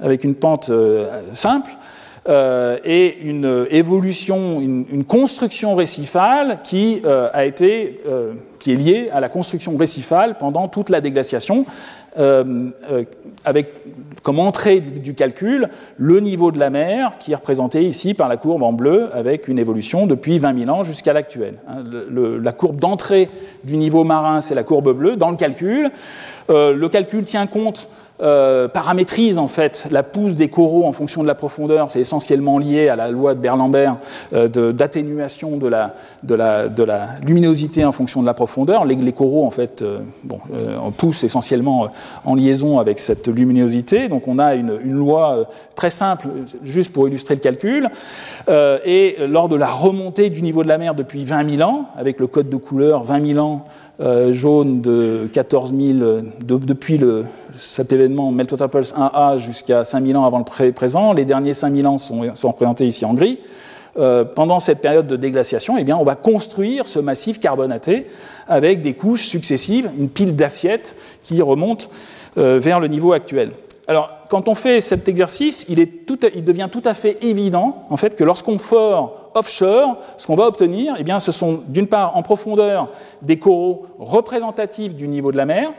avec 0.00 0.24
une 0.24 0.34
pente 0.34 0.70
euh, 0.70 1.22
simple, 1.32 1.70
euh, 2.28 2.78
et 2.84 3.18
une 3.22 3.66
évolution, 3.70 4.60
une, 4.60 5.04
construction 5.04 5.74
récifale 5.74 6.60
qui 6.62 7.00
euh, 7.04 7.30
a 7.32 7.46
été, 7.46 8.02
qui 8.58 8.72
est 8.72 8.76
liée 8.76 9.10
à 9.12 9.20
la 9.20 9.28
construction 9.28 9.76
récifale 9.76 10.36
pendant 10.36 10.68
toute 10.68 10.90
la 10.90 11.00
déglaciation, 11.00 11.64
avec 13.44 13.74
comme 14.22 14.40
entrée 14.40 14.80
du, 14.80 15.14
calcul 15.14 15.68
le 15.96 16.20
niveau 16.20 16.50
de 16.50 16.58
la 16.58 16.70
mer 16.70 17.18
qui 17.18 17.32
est 17.32 17.36
représenté 17.36 17.82
ici 17.82 18.14
par 18.14 18.28
la 18.28 18.36
courbe 18.36 18.62
en 18.62 18.72
bleu 18.72 19.08
avec 19.14 19.48
une 19.48 19.58
évolution 19.58 20.06
depuis 20.06 20.38
20 20.38 20.64
000 20.64 20.70
ans 20.70 20.82
jusqu'à 20.82 21.12
l'actuel. 21.12 21.54
Hein, 21.68 21.84
la 22.42 22.52
courbe 22.52 22.76
d'entrée 22.76 23.28
du 23.64 23.76
niveau 23.76 24.04
marin, 24.04 24.40
c'est 24.40 24.54
la 24.54 24.64
courbe 24.64 24.92
bleue 24.92 25.16
dans 25.16 25.30
le 25.30 25.36
calcul. 25.36 25.90
le 26.48 26.86
calcul 26.88 27.24
tient 27.24 27.46
compte 27.46 27.88
euh, 28.20 28.66
paramétrise 28.66 29.38
en 29.38 29.46
fait 29.46 29.86
la 29.92 30.02
pousse 30.02 30.34
des 30.34 30.48
coraux 30.48 30.84
en 30.84 30.92
fonction 30.92 31.22
de 31.22 31.28
la 31.28 31.34
profondeur. 31.36 31.90
C'est 31.90 32.00
essentiellement 32.00 32.58
lié 32.58 32.88
à 32.88 32.96
la 32.96 33.10
loi 33.10 33.34
de 33.34 33.40
Berlambert 33.40 33.96
euh, 34.32 34.48
d'atténuation 34.72 35.56
de, 35.56 35.68
la, 35.68 35.94
de, 36.24 36.34
la, 36.34 36.68
de, 36.68 36.82
la, 36.82 37.10
luminosité 37.24 37.84
en 37.84 37.92
fonction 37.92 38.20
de 38.20 38.26
la 38.26 38.34
profondeur. 38.34 38.84
Les, 38.84 38.96
les 38.96 39.12
coraux 39.12 39.46
en 39.46 39.50
fait 39.50 39.82
euh, 39.82 40.00
bon, 40.24 40.40
euh, 40.52 40.76
poussent 40.96 41.22
essentiellement 41.22 41.84
euh, 41.84 41.88
en 42.24 42.34
liaison 42.34 42.80
avec 42.80 42.98
cette 42.98 43.28
luminosité. 43.28 44.08
Donc 44.08 44.26
on 44.26 44.38
a 44.38 44.54
une, 44.54 44.78
une 44.84 44.96
loi 44.96 45.48
très 45.76 45.90
simple, 45.90 46.28
juste 46.64 46.92
pour 46.92 47.06
illustrer 47.06 47.34
le 47.34 47.40
calcul. 47.40 47.88
et 48.48 49.16
lors 49.28 49.48
de 49.48 49.56
la 49.56 49.68
remontée 49.68 50.30
du 50.30 50.42
niveau 50.42 50.62
de 50.62 50.68
la 50.68 50.78
mer 50.78 50.94
depuis 50.94 51.24
20 51.24 51.56
000 51.56 51.70
ans, 51.70 51.84
avec 51.96 52.18
le 52.18 52.26
code 52.26 52.48
de 52.48 52.56
couleur 52.56 53.02
20 53.04 53.34
000 53.34 53.38
ans 53.38 53.64
euh, 54.00 54.32
jaune 54.32 54.80
de 54.80 55.28
14 55.32 55.74
000 55.74 55.98
de, 55.98 56.22
depuis 56.42 56.98
le, 56.98 57.24
cet 57.56 57.92
événement 57.92 58.30
Meltwater 58.30 58.68
Pulse 58.68 58.94
1A 58.94 59.38
jusqu'à 59.38 59.84
5000 59.84 60.16
ans 60.16 60.24
avant 60.24 60.38
le 60.38 60.72
présent. 60.72 61.12
Les 61.12 61.24
derniers 61.24 61.54
5000 61.54 61.86
ans 61.86 61.98
sont, 61.98 62.34
sont 62.34 62.50
représentés 62.50 62.86
ici 62.86 63.04
en 63.04 63.14
gris. 63.14 63.38
Euh, 63.98 64.24
pendant 64.24 64.60
cette 64.60 64.80
période 64.80 65.08
de 65.08 65.16
déglaciation, 65.16 65.76
eh 65.76 65.82
bien, 65.82 65.96
on 65.96 66.04
va 66.04 66.14
construire 66.14 66.86
ce 66.86 67.00
massif 67.00 67.40
carbonaté 67.40 68.06
avec 68.46 68.80
des 68.80 68.94
couches 68.94 69.26
successives, 69.26 69.90
une 69.98 70.08
pile 70.08 70.36
d'assiettes 70.36 70.94
qui 71.24 71.42
remonte 71.42 71.90
euh, 72.36 72.60
vers 72.60 72.78
le 72.78 72.86
niveau 72.86 73.12
actuel. 73.12 73.50
Alors, 73.88 74.10
quand 74.28 74.48
on 74.48 74.54
fait 74.54 74.82
cet 74.82 75.08
exercice, 75.08 75.64
il, 75.66 75.76
devient 76.44 76.68
tout 76.70 76.82
à 76.84 76.92
fait 76.92 77.24
évident 77.24 77.86
en 77.88 77.96
fait, 77.96 78.16
que 78.16 78.22
lorsqu'on 78.22 78.58
fore 78.58 79.30
offshore, 79.34 79.96
ce 80.18 80.26
qu'on 80.26 80.34
va 80.34 80.44
obtenir, 80.44 80.94
eh 80.98 81.04
bien, 81.04 81.20
ce 81.20 81.32
sont 81.32 81.62
d'une 81.68 81.86
part 81.86 82.14
en 82.14 82.22
profondeur 82.22 82.90
des 83.22 83.38
coraux 83.38 83.86
représentatifs 83.98 84.94
du 84.94 85.08
niveau 85.08 85.32
de 85.32 85.38
la 85.38 85.46
mer, 85.46 85.72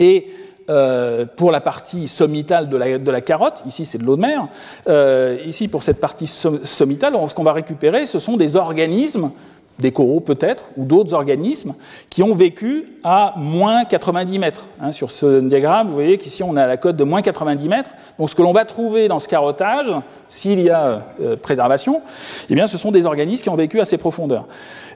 et 0.00 0.26
euh, 0.68 1.26
pour 1.36 1.52
la 1.52 1.60
partie 1.60 2.08
sommitale 2.08 2.68
de 2.68 2.76
la, 2.76 2.98
de 2.98 3.10
la 3.12 3.20
carotte, 3.20 3.62
ici 3.66 3.86
c'est 3.86 3.98
de 3.98 4.02
l'eau 4.02 4.16
de 4.16 4.22
mer, 4.22 4.48
euh, 4.88 5.38
ici 5.46 5.68
pour 5.68 5.84
cette 5.84 6.00
partie 6.00 6.26
sommitale, 6.26 7.14
ce 7.28 7.34
qu'on 7.36 7.44
va 7.44 7.52
récupérer, 7.52 8.04
ce 8.04 8.18
sont 8.18 8.36
des 8.36 8.56
organismes 8.56 9.30
des 9.78 9.92
coraux 9.92 10.20
peut-être, 10.20 10.64
ou 10.76 10.84
d'autres 10.84 11.12
organismes, 11.14 11.74
qui 12.08 12.22
ont 12.22 12.34
vécu 12.34 12.86
à 13.04 13.34
moins 13.36 13.84
90 13.84 14.38
mètres. 14.38 14.66
Hein, 14.80 14.92
sur 14.92 15.10
ce 15.10 15.40
diagramme, 15.40 15.88
vous 15.88 15.94
voyez 15.94 16.18
qu'ici 16.18 16.42
on 16.42 16.56
a 16.56 16.66
la 16.66 16.76
cote 16.76 16.96
de 16.96 17.04
moins 17.04 17.22
90 17.22 17.68
mètres. 17.68 17.90
Donc 18.18 18.30
ce 18.30 18.34
que 18.34 18.42
l'on 18.42 18.52
va 18.52 18.64
trouver 18.64 19.08
dans 19.08 19.18
ce 19.18 19.28
carottage, 19.28 19.88
s'il 20.28 20.60
y 20.60 20.70
a 20.70 21.02
euh, 21.20 21.36
préservation, 21.36 22.00
eh 22.48 22.54
bien, 22.54 22.66
ce 22.66 22.78
sont 22.78 22.90
des 22.90 23.06
organismes 23.06 23.42
qui 23.42 23.50
ont 23.50 23.56
vécu 23.56 23.80
à 23.80 23.84
ces 23.84 23.98
profondeurs. 23.98 24.46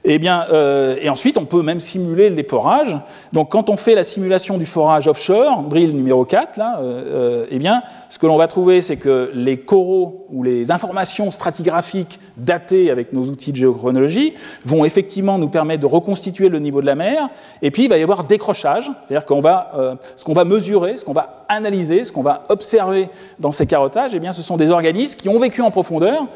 Et, 0.02 0.14
eh 0.14 0.18
bien, 0.18 0.46
euh, 0.50 0.96
et 1.02 1.10
ensuite, 1.10 1.36
on 1.36 1.44
peut 1.44 1.62
même 1.62 1.78
simuler 1.78 2.30
les 2.30 2.42
forages. 2.42 2.96
Donc 3.34 3.50
quand 3.50 3.68
on 3.68 3.76
fait 3.76 3.94
la 3.94 4.02
simulation 4.02 4.56
du 4.56 4.64
forage 4.64 5.06
offshore, 5.06 5.62
drill 5.64 5.94
numéro 5.94 6.24
4, 6.24 6.56
là, 6.56 6.80
euh, 6.80 7.44
eh 7.50 7.58
bien, 7.58 7.82
ce 8.08 8.18
que 8.18 8.26
l'on 8.26 8.38
va 8.38 8.48
trouver, 8.48 8.80
c'est 8.80 8.96
que 8.96 9.30
les 9.34 9.58
coraux 9.58 10.26
ou 10.30 10.42
les 10.42 10.70
informations 10.70 11.30
stratigraphiques 11.30 12.18
datées 12.38 12.90
avec 12.90 13.12
nos 13.12 13.24
outils 13.24 13.52
de 13.52 13.56
géochronologie 13.56 14.34
vont 14.64 14.86
effectivement 14.86 15.38
nous 15.38 15.48
permettre 15.48 15.82
de 15.82 15.86
reconstituer 15.86 16.48
le 16.48 16.60
niveau 16.60 16.80
de 16.80 16.86
la 16.86 16.94
mer, 16.94 17.28
et 17.60 17.70
puis 17.70 17.84
il 17.84 17.88
va 17.90 17.98
y 17.98 18.02
avoir 18.02 18.24
décrochage, 18.24 18.90
c'est-à-dire 19.06 19.26
qu'on 19.26 19.40
va, 19.40 19.70
euh, 19.76 19.94
ce 20.16 20.24
qu'on 20.24 20.32
va 20.32 20.44
mesurer, 20.44 20.96
ce 20.96 21.04
qu'on 21.04 21.12
va 21.12 21.44
analyser, 21.48 22.04
ce 22.04 22.12
qu'on 22.12 22.22
va 22.22 22.44
observer 22.48 23.10
dans 23.38 23.52
ces 23.52 23.66
carottages, 23.66 24.12
eh 24.14 24.20
bien, 24.20 24.32
ce 24.32 24.42
sont 24.42 24.56
des 24.56 24.70
organismes 24.70 25.16
qui 25.16 25.28
ont 25.28 25.38
vécu 25.38 25.60
en 25.60 25.70
profondeur, 25.70 26.26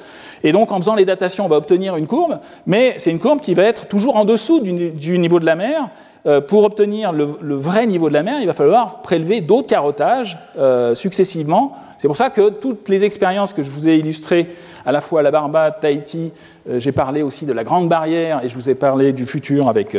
et 0.42 0.52
donc 0.52 0.70
en 0.70 0.76
faisant 0.76 0.94
les 0.94 1.04
datations, 1.04 1.46
on 1.46 1.48
va 1.48 1.56
obtenir 1.56 1.96
une 1.96 2.06
courbe, 2.06 2.38
mais 2.66 2.94
c'est 2.98 3.10
une 3.10 3.20
courbe 3.20 3.40
qui 3.40 3.53
va 3.54 3.64
être 3.64 3.86
toujours 3.86 4.16
en 4.16 4.24
dessous 4.24 4.60
du, 4.60 5.18
niveau 5.18 5.40
de 5.40 5.46
la 5.46 5.54
mer, 5.54 5.88
euh, 6.26 6.40
pour 6.40 6.64
obtenir 6.64 7.12
le, 7.12 7.24
vrai 7.54 7.86
niveau 7.86 8.08
de 8.08 8.14
la 8.14 8.22
mer, 8.22 8.40
il 8.40 8.46
va 8.46 8.54
falloir 8.54 9.02
prélever 9.02 9.40
d'autres 9.42 9.68
carottages 9.68 10.38
euh, 10.56 10.94
successivement. 10.94 11.72
C'est 11.98 12.08
pour 12.08 12.16
ça 12.16 12.30
que 12.30 12.48
toutes 12.48 12.88
les 12.88 13.04
expériences 13.04 13.52
que 13.52 13.62
je 13.62 13.70
vous 13.70 13.88
ai 13.88 13.96
illustrées, 13.96 14.48
à 14.86 14.92
la 14.92 15.00
fois 15.00 15.20
à 15.20 15.22
la 15.22 15.30
Barbade, 15.30 15.80
Tahiti, 15.80 16.32
euh, 16.68 16.78
j'ai 16.78 16.92
parlé 16.92 17.20
aussi 17.20 17.44
de 17.44 17.52
la 17.52 17.62
Grande 17.62 17.88
Barrière 17.88 18.42
et 18.42 18.48
je 18.48 18.54
vous 18.54 18.70
ai 18.70 18.74
parlé 18.74 19.12
du 19.12 19.26
futur 19.26 19.68
avec, 19.68 19.96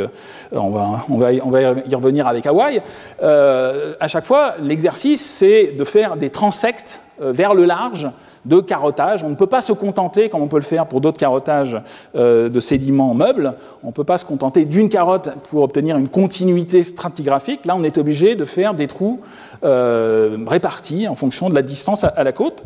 on, 0.52 0.70
va, 0.70 1.04
on, 1.08 1.16
va, 1.16 1.28
on, 1.44 1.50
va, 1.50 1.60
y 1.60 1.94
revenir 1.94 2.26
avec 2.26 2.46
Hawaï. 2.46 2.82
À 3.20 4.08
chaque 4.08 4.24
fois, 4.24 4.54
l'exercice, 4.60 5.24
c'est 5.24 5.74
de 5.78 5.84
faire 5.84 6.16
des 6.16 6.30
transects 6.30 7.00
vers 7.20 7.54
le 7.54 7.64
large 7.64 8.08
de 8.46 8.60
carottage. 8.60 9.22
On 9.24 9.28
ne 9.28 9.34
peut 9.34 9.46
pas 9.46 9.60
se 9.60 9.72
contenter, 9.72 10.28
comme 10.28 10.42
on 10.42 10.48
peut 10.48 10.56
le 10.56 10.62
faire 10.62 10.86
pour 10.86 11.00
d'autres 11.00 11.18
carottages 11.18 11.76
euh, 12.14 12.48
de 12.48 12.60
sédiments 12.60 13.14
meubles, 13.14 13.54
on 13.82 13.88
ne 13.88 13.92
peut 13.92 14.04
pas 14.04 14.18
se 14.18 14.24
contenter 14.24 14.64
d'une 14.64 14.88
carotte 14.88 15.30
pour 15.50 15.62
obtenir 15.62 15.96
une 15.96 16.08
continuité 16.08 16.82
stratigraphique. 16.82 17.66
Là, 17.66 17.74
on 17.76 17.82
est 17.82 17.98
obligé 17.98 18.36
de 18.36 18.44
faire 18.44 18.74
des 18.74 18.86
trous 18.86 19.20
euh, 19.64 20.38
répartis 20.46 21.08
en 21.08 21.14
fonction 21.14 21.50
de 21.50 21.54
la 21.54 21.62
distance 21.62 22.04
à, 22.04 22.08
à 22.08 22.24
la 22.24 22.32
côte 22.32 22.62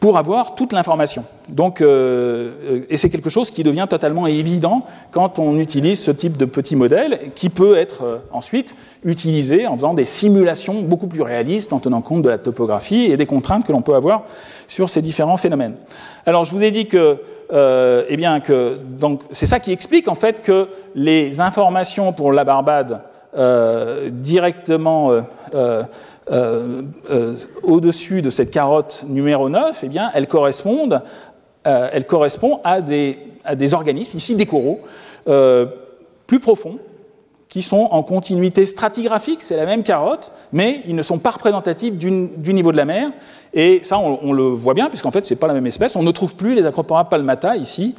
pour 0.00 0.18
avoir 0.18 0.54
toute 0.54 0.72
l'information. 0.72 1.24
Donc, 1.48 1.80
euh, 1.80 2.50
euh, 2.70 2.80
et 2.90 2.96
c'est 2.96 3.10
quelque 3.10 3.30
chose 3.30 3.50
qui 3.50 3.62
devient 3.62 3.86
totalement 3.88 4.26
évident 4.26 4.84
quand 5.10 5.38
on 5.38 5.58
utilise 5.58 6.00
ce 6.00 6.10
type 6.10 6.36
de 6.36 6.44
petit 6.44 6.76
modèle, 6.76 7.30
qui 7.34 7.48
peut 7.50 7.76
être 7.76 8.04
euh, 8.04 8.18
ensuite 8.32 8.74
utilisé 9.04 9.66
en 9.66 9.76
faisant 9.76 9.94
des 9.94 10.04
simulations 10.04 10.82
beaucoup 10.82 11.06
plus 11.06 11.22
réalistes, 11.22 11.72
en 11.72 11.78
tenant 11.78 12.02
compte 12.02 12.22
de 12.22 12.28
la 12.28 12.38
topographie 12.38 13.04
et 13.04 13.16
des 13.16 13.26
contraintes 13.26 13.64
que 13.64 13.72
l'on 13.72 13.82
peut 13.82 13.94
avoir 13.94 14.24
sur 14.68 14.90
ces 14.90 15.02
différents 15.02 15.36
phénomènes. 15.36 15.74
Alors, 16.26 16.44
je 16.44 16.52
vous 16.52 16.62
ai 16.62 16.70
dit 16.70 16.86
que, 16.86 17.18
euh, 17.52 18.04
eh 18.08 18.16
bien, 18.16 18.40
que 18.40 18.78
donc 18.98 19.20
c'est 19.30 19.46
ça 19.46 19.60
qui 19.60 19.72
explique 19.72 20.08
en 20.08 20.14
fait 20.14 20.42
que 20.42 20.68
les 20.94 21.40
informations 21.40 22.12
pour 22.12 22.32
la 22.32 22.44
Barbade 22.44 23.00
euh, 23.36 24.10
directement 24.10 25.12
euh, 26.28 26.82
euh, 27.08 27.36
au-dessus 27.62 28.20
de 28.20 28.30
cette 28.30 28.50
carotte 28.50 29.04
numéro 29.06 29.48
9, 29.48 29.80
eh 29.84 29.88
bien, 29.88 30.10
elle, 30.12 30.26
correspond, 30.26 30.88
euh, 31.66 32.00
correspond 32.00 32.60
à 32.64 32.80
des, 32.80 33.18
organismes, 33.72 34.16
ici 34.16 34.34
des 34.34 34.46
coraux, 34.46 34.80
plus 36.26 36.40
profonds, 36.40 36.78
qui 37.48 37.62
sont 37.62 37.88
en 37.92 38.02
continuité 38.02 38.66
stratigraphique, 38.66 39.40
c'est 39.40 39.56
la 39.56 39.66
même 39.66 39.84
carotte, 39.84 40.32
mais 40.52 40.82
ils 40.86 40.96
ne 40.96 41.02
sont 41.02 41.18
pas 41.18 41.30
représentatifs 41.30 41.96
du 41.96 42.52
niveau 42.52 42.72
de 42.72 42.76
la 42.76 42.84
mer. 42.84 43.10
Et 43.54 43.80
ça, 43.84 43.98
on, 43.98 44.18
on 44.22 44.32
le 44.32 44.48
voit 44.48 44.74
bien, 44.74 44.88
puisqu'en 44.88 45.12
fait, 45.12 45.24
ce 45.24 45.32
n'est 45.32 45.38
pas 45.38 45.46
la 45.46 45.54
même 45.54 45.66
espèce. 45.66 45.94
On 45.94 46.02
ne 46.02 46.10
trouve 46.10 46.34
plus 46.34 46.54
les 46.54 46.66
Acropora 46.66 47.08
palmata 47.08 47.56
ici 47.56 47.94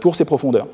pour 0.00 0.14
ces 0.14 0.24
profondeurs. 0.24 0.66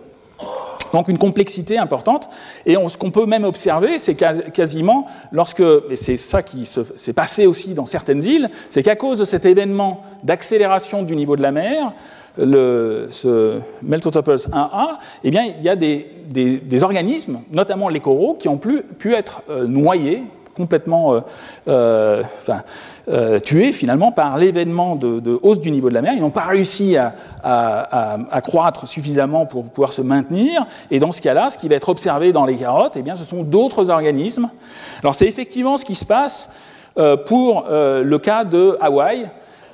Donc 0.95 1.09
une 1.09 1.19
complexité 1.19 1.77
importante. 1.77 2.29
Et 2.67 2.77
ce 2.89 2.97
qu'on 2.97 3.11
peut 3.11 3.27
même 3.27 3.43
observer, 3.43 3.99
c'est 3.99 4.15
quasiment 4.15 5.07
lorsque, 5.33 5.61
et 5.91 5.97
c'est 5.97 6.17
ça 6.17 6.41
qui 6.41 6.67
s'est 6.67 7.13
passé 7.13 7.47
aussi 7.47 7.75
dans 7.75 7.85
certaines 7.85 8.23
îles, 8.23 8.49
c'est 8.71 8.85
qu'à 8.85 8.95
cause 8.95 9.19
de 9.19 9.25
cet 9.25 9.45
événement 9.45 10.03
d'accélération 10.23 11.03
du 11.03 11.17
niveau 11.17 11.35
de 11.35 11.43
la 11.43 11.51
mer, 11.51 11.93
le, 12.39 13.09
ce 13.11 13.59
Meltotopus 13.83 14.49
1A, 14.49 14.99
eh 15.25 15.31
bien, 15.33 15.43
il 15.59 15.65
y 15.65 15.69
a 15.69 15.75
des, 15.75 16.85
organismes, 16.85 17.41
notamment 17.53 17.89
les 17.89 17.99
coraux, 17.99 18.35
qui 18.35 18.49
ont 18.49 18.59
pu, 18.59 18.83
pu 18.83 19.15
être 19.15 19.43
euh, 19.51 19.67
noyés 19.67 20.23
complètement 20.55 21.15
euh, 21.15 21.21
euh, 21.69 22.23
euh, 23.09 23.39
tués 23.39 23.73
finalement 23.73 24.13
par 24.13 24.39
l'événement 24.39 24.97
de, 24.97 25.39
hausse 25.43 25.61
du 25.61 25.71
niveau 25.71 25.91
de 25.91 25.95
la 25.95 26.03
mer. 26.03 26.13
Ils 26.17 26.23
n'ont 26.23 26.31
pas 26.31 26.45
réussi 26.45 26.97
à, 26.97 28.41
croître 28.43 28.89
suffisamment 28.89 29.45
pour 29.45 29.65
pouvoir 29.65 29.93
se 29.93 30.01
maintenir. 30.01 30.67
Et 30.91 30.99
dans 30.99 31.13
ce 31.13 31.21
cas-là, 31.21 31.51
ce 31.51 31.59
qui 31.59 31.69
va 31.69 31.75
être 31.75 31.89
observé 31.91 32.33
dans 32.33 32.47
les 32.47 32.57
carottes, 32.57 32.97
eh 32.97 33.03
bien, 33.03 33.17
ce 33.17 33.25
sont 33.25 33.43
d'autres 33.43 33.91
organismes. 33.91 34.49
Alors 35.03 35.15
c'est 35.15 35.27
effectivement 35.27 35.77
ce 35.77 35.85
qui 35.85 35.95
se 35.95 36.05
passe 36.05 36.53
pour 37.27 37.67
le 37.69 38.17
cas 38.19 38.45
de 38.45 38.79
Hawaï. 38.81 39.29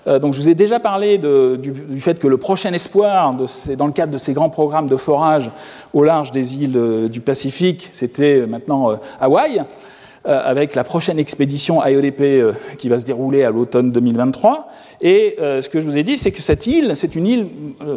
donc 0.07 0.35
je 0.35 0.41
vous 0.41 0.49
ai 0.49 0.55
déjà 0.55 0.81
parlé 0.81 1.19
du, 1.19 2.01
fait 2.01 2.19
que 2.19 2.27
le 2.27 2.39
prochain 2.39 2.73
espoir, 2.73 3.35
dans 3.35 3.87
le 3.87 3.93
cadre 3.93 4.13
de 4.13 4.19
ces 4.19 4.33
grands 4.33 4.51
programmes 4.51 4.89
de 4.89 4.97
forage 4.97 5.51
au 5.93 6.03
large 6.03 6.33
des 6.33 6.57
îles 6.57 7.09
du 7.09 7.21
Pacifique, 7.21 7.91
c'était 7.93 8.47
maintenant 8.47 8.99
Hawaï. 9.21 9.63
Euh, 10.27 10.39
avec 10.45 10.75
la 10.75 10.85
prochaine 10.85 11.19
expédition 11.19 11.81
AODP 11.81 12.21
euh, 12.21 12.53
qui 12.77 12.91
va 12.91 12.99
se 12.99 13.07
dérouler 13.07 13.43
à 13.43 13.51
l'automne 13.51 13.91
2023. 13.91 14.69
Et 15.01 15.37
euh, 15.41 15.63
ce 15.63 15.71
que 15.71 15.81
je 15.81 15.87
vous 15.87 15.97
ai 15.97 16.03
dit, 16.03 16.19
c'est 16.19 16.31
que 16.31 16.43
cette 16.43 16.67
île, 16.67 16.93
c'est 16.95 17.15
une 17.15 17.27
île 17.27 17.47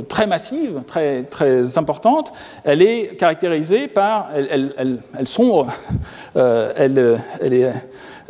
très 0.08 0.26
massive, 0.26 0.84
très, 0.88 1.24
très 1.24 1.78
importante. 1.78 2.32
Elle 2.64 2.82
est 2.82 3.18
caractérisée 3.18 3.90
par, 3.90 4.30
elle, 4.34 4.48
elle, 4.50 4.74
elle, 4.78 4.98
elle 5.20 5.28
sombre, 5.28 5.68
elle, 6.36 7.20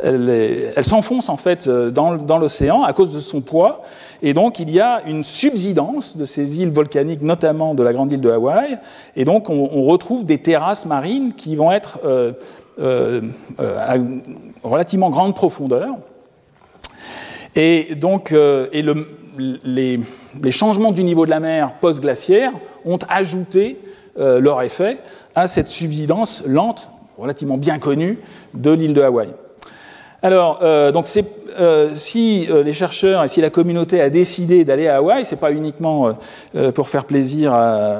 elle, 0.02 0.84
s'enfonce 0.84 1.28
en 1.28 1.36
fait 1.36 1.68
dans, 1.68 2.38
l'océan 2.38 2.82
à 2.82 2.92
cause 2.94 3.14
de 3.14 3.20
son 3.20 3.42
poids. 3.42 3.82
Et 4.22 4.34
donc 4.34 4.58
il 4.58 4.70
y 4.70 4.80
a 4.80 5.02
une 5.06 5.22
subsidence 5.22 6.16
de 6.16 6.24
ces 6.24 6.58
îles 6.58 6.70
volcaniques, 6.70 7.22
notamment 7.22 7.76
de 7.76 7.84
la 7.84 7.92
grande 7.92 8.10
île 8.10 8.20
de 8.20 8.30
Hawaï. 8.30 8.76
Et 9.14 9.24
donc 9.24 9.50
on, 9.50 9.84
retrouve 9.84 10.24
des 10.24 10.38
terrasses 10.38 10.84
marines 10.84 11.32
qui 11.34 11.54
vont 11.54 11.70
être 11.70 12.00
à 12.78 13.96
relativement 14.62 15.10
grande 15.10 15.34
profondeur. 15.34 15.96
Et 17.54 17.94
donc, 17.94 18.32
euh, 18.32 18.68
les, 19.64 20.00
changements 20.50 20.92
du 20.92 21.04
niveau 21.04 21.24
de 21.24 21.30
la 21.30 21.40
mer 21.40 21.74
post-glaciaire 21.80 22.52
ont 22.84 22.98
ajouté 23.08 23.78
leur 24.16 24.62
effet 24.62 24.98
à 25.34 25.48
cette 25.48 25.68
subsidence 25.68 26.44
lente, 26.46 26.88
relativement 27.18 27.58
bien 27.58 27.78
connue, 27.78 28.18
de 28.54 28.70
l'île 28.70 28.94
de 28.94 29.02
Hawaï. 29.02 29.28
Alors, 30.24 30.60
euh, 30.62 30.90
donc 30.90 31.04
euh, 31.60 31.90
si 31.94 32.46
euh, 32.48 32.62
les 32.62 32.72
chercheurs 32.72 33.22
et 33.22 33.28
si 33.28 33.42
la 33.42 33.50
communauté 33.50 34.00
a 34.00 34.08
décidé 34.08 34.64
d'aller 34.64 34.88
à 34.88 34.96
Hawaï, 34.96 35.26
c'est 35.26 35.36
pas 35.36 35.52
uniquement 35.52 36.16
pour 36.74 36.88
faire 36.88 37.04
plaisir 37.04 37.52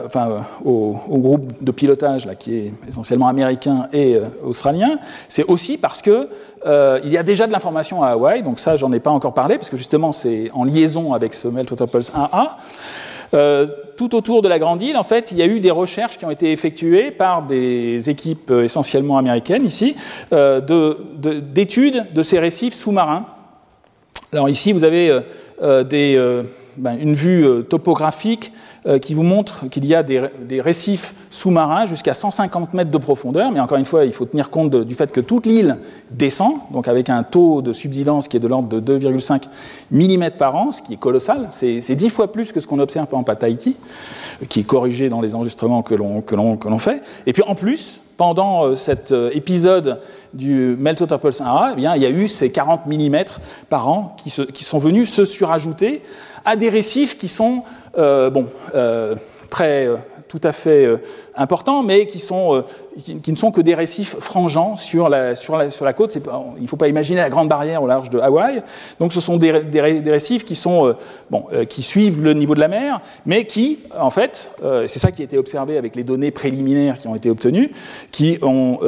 enfin, 0.06 0.42
au, 0.64 0.96
groupe 1.10 1.62
de 1.62 1.70
pilotage 1.70 2.24
là, 2.24 2.34
qui 2.34 2.56
est 2.56 2.72
essentiellement 2.88 3.28
américain 3.28 3.88
et 3.92 4.18
australien, 4.42 4.98
c'est 5.28 5.44
aussi 5.44 5.76
parce 5.76 6.00
que 6.00 6.30
il 7.04 7.12
y 7.12 7.18
a 7.18 7.22
déjà 7.22 7.46
de 7.46 7.52
l'information 7.52 8.02
à 8.02 8.08
Hawaï, 8.08 8.42
donc 8.42 8.58
ça 8.58 8.76
j'en 8.76 8.90
ai 8.92 9.00
pas 9.00 9.10
encore 9.10 9.34
parlé 9.34 9.56
parce 9.58 9.68
que 9.68 9.76
justement 9.76 10.12
c'est 10.12 10.50
en 10.54 10.64
liaison 10.64 11.12
avec 11.12 11.34
ce 11.34 11.48
Meltotopulse 11.48 12.10
1A. 12.10 12.52
Euh, 13.34 13.66
tout 13.96 14.14
autour 14.14 14.42
de 14.42 14.48
la 14.48 14.58
Grande 14.58 14.82
Île, 14.82 14.96
en 14.96 15.02
fait, 15.02 15.30
il 15.32 15.38
y 15.38 15.42
a 15.42 15.46
eu 15.46 15.60
des 15.60 15.70
recherches 15.70 16.18
qui 16.18 16.24
ont 16.24 16.30
été 16.30 16.52
effectuées 16.52 17.10
par 17.10 17.44
des 17.44 18.10
équipes 18.10 18.50
euh, 18.50 18.64
essentiellement 18.64 19.18
américaines 19.18 19.64
ici, 19.64 19.96
euh, 20.32 20.60
d'études 21.20 22.06
de, 22.12 22.22
ces 22.22 22.38
récifs 22.38 22.74
sous-marins. 22.74 23.26
Alors 24.32 24.48
ici, 24.48 24.72
vous 24.72 24.84
avez 24.84 25.20
des, 25.60 26.42
ben, 26.76 26.98
une 26.98 27.14
vue 27.14 27.46
topographique 27.68 28.52
euh, 28.86 28.98
qui 28.98 29.14
vous 29.14 29.22
montre 29.22 29.66
qu'il 29.70 29.86
y 29.86 29.94
a 29.94 30.02
des, 30.02 30.60
récifs 30.60 31.14
sous-marins 31.30 31.86
jusqu'à 31.86 32.12
150 32.12 32.74
mètres 32.74 32.90
de 32.90 32.98
profondeur, 32.98 33.50
mais 33.50 33.58
encore 33.58 33.78
une 33.78 33.86
fois, 33.86 34.04
il 34.04 34.12
faut 34.12 34.26
tenir 34.26 34.50
compte 34.50 34.76
du 34.76 34.94
fait 34.94 35.10
que 35.10 35.20
toute 35.20 35.46
l'île 35.46 35.78
descend, 36.10 36.56
donc 36.70 36.86
avec 36.86 37.08
un 37.08 37.22
taux 37.22 37.62
de 37.62 37.72
subsidence 37.72 38.28
qui 38.28 38.36
est 38.36 38.40
de 38.40 38.46
l'ordre 38.46 38.80
de 38.80 38.98
2,5 38.98 39.44
mm 39.90 40.30
par 40.38 40.54
an, 40.54 40.70
ce 40.70 40.82
qui 40.82 40.92
est 40.92 40.98
colossal, 40.98 41.48
c'est 41.50 41.94
dix 41.94 42.10
fois 42.10 42.30
plus 42.30 42.52
que 42.52 42.60
ce 42.60 42.66
qu'on 42.66 42.78
observe 42.78 43.06
par 43.06 43.18
exemple 43.18 43.32
à 43.32 43.36
Tahiti, 43.36 43.74
qui 44.50 44.60
est 44.60 44.64
corrigé 44.64 45.08
dans 45.08 45.22
les 45.22 45.34
enregistrements 45.34 45.82
que 45.82 45.94
l'on 45.94 46.78
fait. 46.78 47.02
Et 47.26 47.32
puis 47.32 47.42
en 47.46 47.54
plus, 47.54 48.00
pendant 48.16 48.64
euh, 48.64 48.76
cet 48.76 49.12
euh, 49.12 49.30
épisode 49.32 50.00
du 50.32 50.76
Meltotopulse 50.78 51.40
1A, 51.40 51.70
eh 51.72 51.76
bien, 51.76 51.96
il 51.96 52.02
y 52.02 52.06
a 52.06 52.10
eu 52.10 52.28
ces 52.28 52.50
40 52.50 52.86
mm 52.86 53.16
par 53.68 53.88
an 53.88 54.16
qui, 54.16 54.30
sont 54.30 54.78
venus 54.78 55.12
se 55.12 55.24
surajouter 55.24 56.02
à 56.44 56.56
des 56.56 56.68
récifs 56.68 57.16
qui 57.18 57.28
sont 57.28 57.62
euh, 57.96 58.30
bon, 58.30 58.48
très 59.50 59.88
tout 60.34 60.48
à 60.48 60.52
fait 60.52 60.88
importants, 61.36 61.84
mais 61.84 62.06
qui, 62.06 62.18
sont, 62.18 62.64
qui, 62.98 63.30
ne 63.30 63.36
sont 63.36 63.52
que 63.52 63.60
des 63.60 63.74
récifs 63.74 64.16
frangeants 64.18 64.74
sur 64.74 65.08
la, 65.08 65.36
sur 65.36 65.56
la, 65.56 65.70
sur 65.70 65.84
la 65.84 65.92
côte. 65.92 66.16
il 66.56 66.62
ne 66.62 66.66
faut 66.66 66.76
pas 66.76 66.88
imaginer 66.88 67.20
la 67.20 67.30
grande 67.30 67.48
barrière 67.48 67.82
au 67.82 67.86
large 67.86 68.10
de 68.10 68.18
Hawaï. 68.18 68.62
Donc 68.98 69.12
ce 69.12 69.20
sont 69.20 69.36
des, 69.36 69.62
des, 69.62 69.80
récifs 69.80 70.44
qui, 70.44 70.56
sont, 70.56 70.94
bon, 71.30 71.46
qui 71.68 71.84
suivent 71.84 72.22
le 72.22 72.32
niveau 72.32 72.54
de 72.54 72.60
la 72.60 72.68
mer, 72.68 73.00
mais 73.26 73.44
qui, 73.44 73.78
en 73.96 74.10
fait, 74.10 74.50
c'est 74.86 74.98
ça 74.98 75.12
qui 75.12 75.22
a 75.22 75.24
été 75.24 75.38
observé 75.38 75.78
avec 75.78 75.94
les 75.94 76.02
données 76.02 76.32
préliminaires 76.32 76.98
qui 76.98 77.06
ont 77.06 77.14
été 77.14 77.30
obtenues, 77.30 77.70
qui 78.10 78.38
ont 78.42 78.80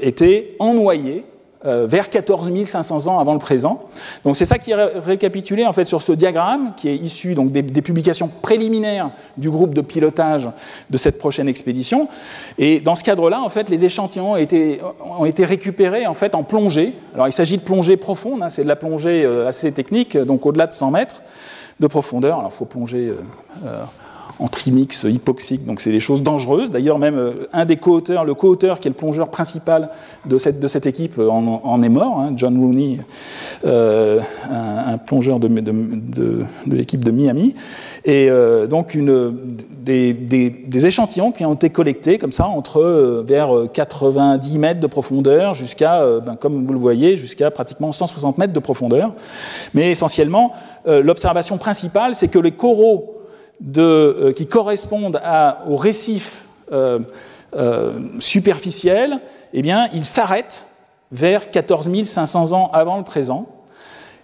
été 0.00 0.54
ennoyés 0.60 1.24
euh, 1.24 1.31
vers 1.64 2.10
14 2.10 2.50
500 2.64 3.06
ans 3.06 3.18
avant 3.18 3.32
le 3.32 3.38
présent. 3.38 3.80
Donc 4.24 4.36
c'est 4.36 4.44
ça 4.44 4.58
qui 4.58 4.72
est 4.72 4.74
récapitulé 4.74 5.64
en 5.64 5.72
fait 5.72 5.84
sur 5.84 6.02
ce 6.02 6.12
diagramme 6.12 6.72
qui 6.76 6.88
est 6.88 6.96
issu 6.96 7.34
donc 7.34 7.52
des, 7.52 7.62
publications 7.82 8.28
préliminaires 8.42 9.10
du 9.36 9.50
groupe 9.50 9.74
de 9.74 9.80
pilotage 9.80 10.48
de 10.90 10.96
cette 10.96 11.18
prochaine 11.18 11.48
expédition. 11.48 12.08
Et 12.58 12.80
dans 12.80 12.96
ce 12.96 13.04
cadre-là, 13.04 13.40
en 13.40 13.48
fait, 13.48 13.68
les 13.68 13.84
échantillons 13.84 14.32
ont 14.32 14.36
été, 14.36 14.80
ont 15.04 15.24
été 15.24 15.44
récupérés 15.44 16.06
en 16.06 16.14
fait 16.14 16.34
en 16.34 16.42
plongée. 16.42 16.94
Alors 17.14 17.28
il 17.28 17.32
s'agit 17.32 17.58
de 17.58 17.62
plongée 17.62 17.96
profonde, 17.96 18.42
hein, 18.42 18.48
c'est 18.48 18.62
de 18.62 18.68
la 18.68 18.76
plongée 18.76 19.24
euh, 19.24 19.48
assez 19.48 19.72
technique, 19.72 20.16
donc 20.16 20.46
au-delà 20.46 20.66
de 20.66 20.72
100 20.72 20.90
mètres 20.90 21.22
de 21.80 21.86
profondeur. 21.86 22.38
Alors 22.38 22.50
il 22.52 22.56
faut 22.56 22.64
plonger 22.64 23.12
euh, 23.64 23.84
en 24.42 24.48
trimix 24.48 25.04
hypoxique, 25.04 25.64
donc 25.66 25.80
c'est 25.80 25.92
des 25.92 26.00
choses 26.00 26.22
dangereuses. 26.22 26.70
D'ailleurs, 26.70 26.98
même 26.98 27.16
euh, 27.16 27.46
un 27.52 27.64
des 27.64 27.76
co-auteurs, 27.76 28.24
le 28.24 28.34
co-auteur 28.34 28.80
qui 28.80 28.88
est 28.88 28.90
le 28.90 28.96
plongeur 28.96 29.28
principal 29.28 29.90
de 30.26 30.36
cette, 30.36 30.58
de 30.58 30.66
cette 30.66 30.84
équipe, 30.84 31.18
euh, 31.18 31.28
en, 31.28 31.82
est 31.82 31.88
mort, 31.88 32.18
hein, 32.18 32.32
John 32.36 32.58
Rooney, 32.58 32.98
euh, 33.64 34.20
un, 34.50 34.98
plongeur 34.98 35.38
de, 35.38 35.48
l'équipe 36.66 37.04
de 37.04 37.10
Miami. 37.12 37.54
Et 38.04 38.28
donc 38.68 38.94
une, 38.94 39.32
des, 39.70 40.12
des, 40.12 40.50
des, 40.50 40.86
échantillons 40.86 41.30
qui 41.30 41.44
ont 41.44 41.54
été 41.54 41.70
collectés 41.70 42.18
comme 42.18 42.32
ça 42.32 42.46
entre 42.46 43.22
vers 43.26 43.50
90 43.72 44.58
mètres 44.58 44.80
de 44.80 44.86
profondeur 44.86 45.54
jusqu'à, 45.54 46.04
ben, 46.24 46.36
comme 46.36 46.66
vous 46.66 46.72
le 46.72 46.78
voyez, 46.78 47.16
jusqu'à 47.16 47.50
pratiquement 47.50 47.92
160 47.92 48.38
mètres 48.38 48.52
de 48.52 48.58
profondeur. 48.58 49.12
Mais 49.74 49.90
essentiellement, 49.90 50.52
l'observation 50.86 51.58
principale, 51.58 52.14
c'est 52.14 52.28
que 52.28 52.40
les 52.40 52.52
coraux 52.52 53.11
euh, 53.76 54.32
qui 54.32 54.46
correspondent 54.46 55.20
à, 55.22 55.60
aux 55.68 55.76
récifs 55.76 56.46
euh, 56.72 56.98
euh, 57.54 57.92
superficiels, 58.18 59.20
eh 59.52 59.62
bien, 59.62 59.88
ils 59.94 60.04
s'arrêtent 60.04 60.66
vers 61.12 61.50
14 61.50 61.88
500 62.04 62.52
ans 62.54 62.70
avant 62.72 62.96
le 62.96 63.04
présent. 63.04 63.46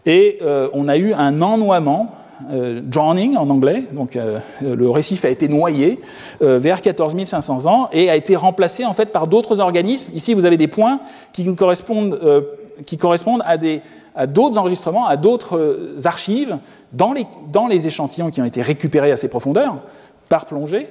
Et 0.06 0.40
on 0.72 0.88
a 0.88 0.96
eu 0.96 1.12
un 1.12 1.42
ennoiement, 1.42 2.14
drowning 2.48 3.36
en 3.36 3.50
anglais, 3.50 3.84
donc 3.92 4.16
le 4.62 4.90
récif 4.90 5.26
a 5.26 5.28
été 5.28 5.48
noyé 5.48 6.00
vers 6.40 6.80
14 6.80 7.14
500 7.24 7.66
ans 7.66 7.90
et 7.92 8.08
a 8.08 8.16
été 8.16 8.34
remplacé 8.34 8.86
en 8.86 8.94
fait 8.94 9.12
par 9.12 9.26
d'autres 9.26 9.60
organismes. 9.60 10.10
Ici, 10.14 10.32
vous 10.32 10.46
avez 10.46 10.56
des 10.56 10.68
points 10.68 11.00
qui 11.34 11.54
correspondent, 11.54 12.18
qui 12.86 12.96
correspondent 12.96 13.42
à 13.44 14.26
d'autres 14.26 14.58
enregistrements, 14.58 15.06
à 15.06 15.16
d'autres 15.16 15.56
euh, 15.56 15.98
archives 16.04 16.58
dans 16.92 17.12
les, 17.12 17.86
échantillons 17.86 18.30
qui 18.30 18.40
ont 18.40 18.44
été 18.44 18.62
récupérés 18.62 19.12
à 19.12 19.16
ces 19.16 19.28
profondeurs 19.28 19.78
par 20.28 20.46
plongée, 20.46 20.88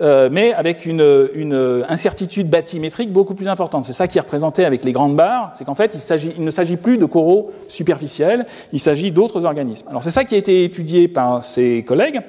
euh, 0.00 0.28
mais 0.32 0.52
avec 0.52 0.86
une, 0.86 1.28
une, 1.34 1.84
incertitude 1.88 2.48
bathymétrique 2.48 3.12
beaucoup 3.12 3.34
plus 3.34 3.48
importante. 3.48 3.84
C'est 3.84 3.92
ça 3.92 4.08
qui 4.08 4.18
est 4.18 4.20
représenté 4.20 4.64
avec 4.64 4.84
les 4.84 4.92
grandes 4.92 5.16
barres, 5.16 5.52
c'est 5.54 5.64
qu'en 5.64 5.74
fait, 5.74 5.94
il, 5.94 6.32
il, 6.38 6.44
ne 6.44 6.50
s'agit 6.50 6.76
plus 6.76 6.98
de 6.98 7.04
coraux 7.04 7.52
superficiels, 7.68 8.46
il 8.72 8.80
s'agit 8.80 9.10
d'autres 9.10 9.44
organismes. 9.44 9.88
Alors 9.88 10.02
c'est 10.02 10.10
ça 10.10 10.24
qui 10.24 10.34
a 10.34 10.38
été 10.38 10.64
étudié 10.64 11.08
par 11.08 11.44
ses 11.44 11.84
collègues 11.84 12.20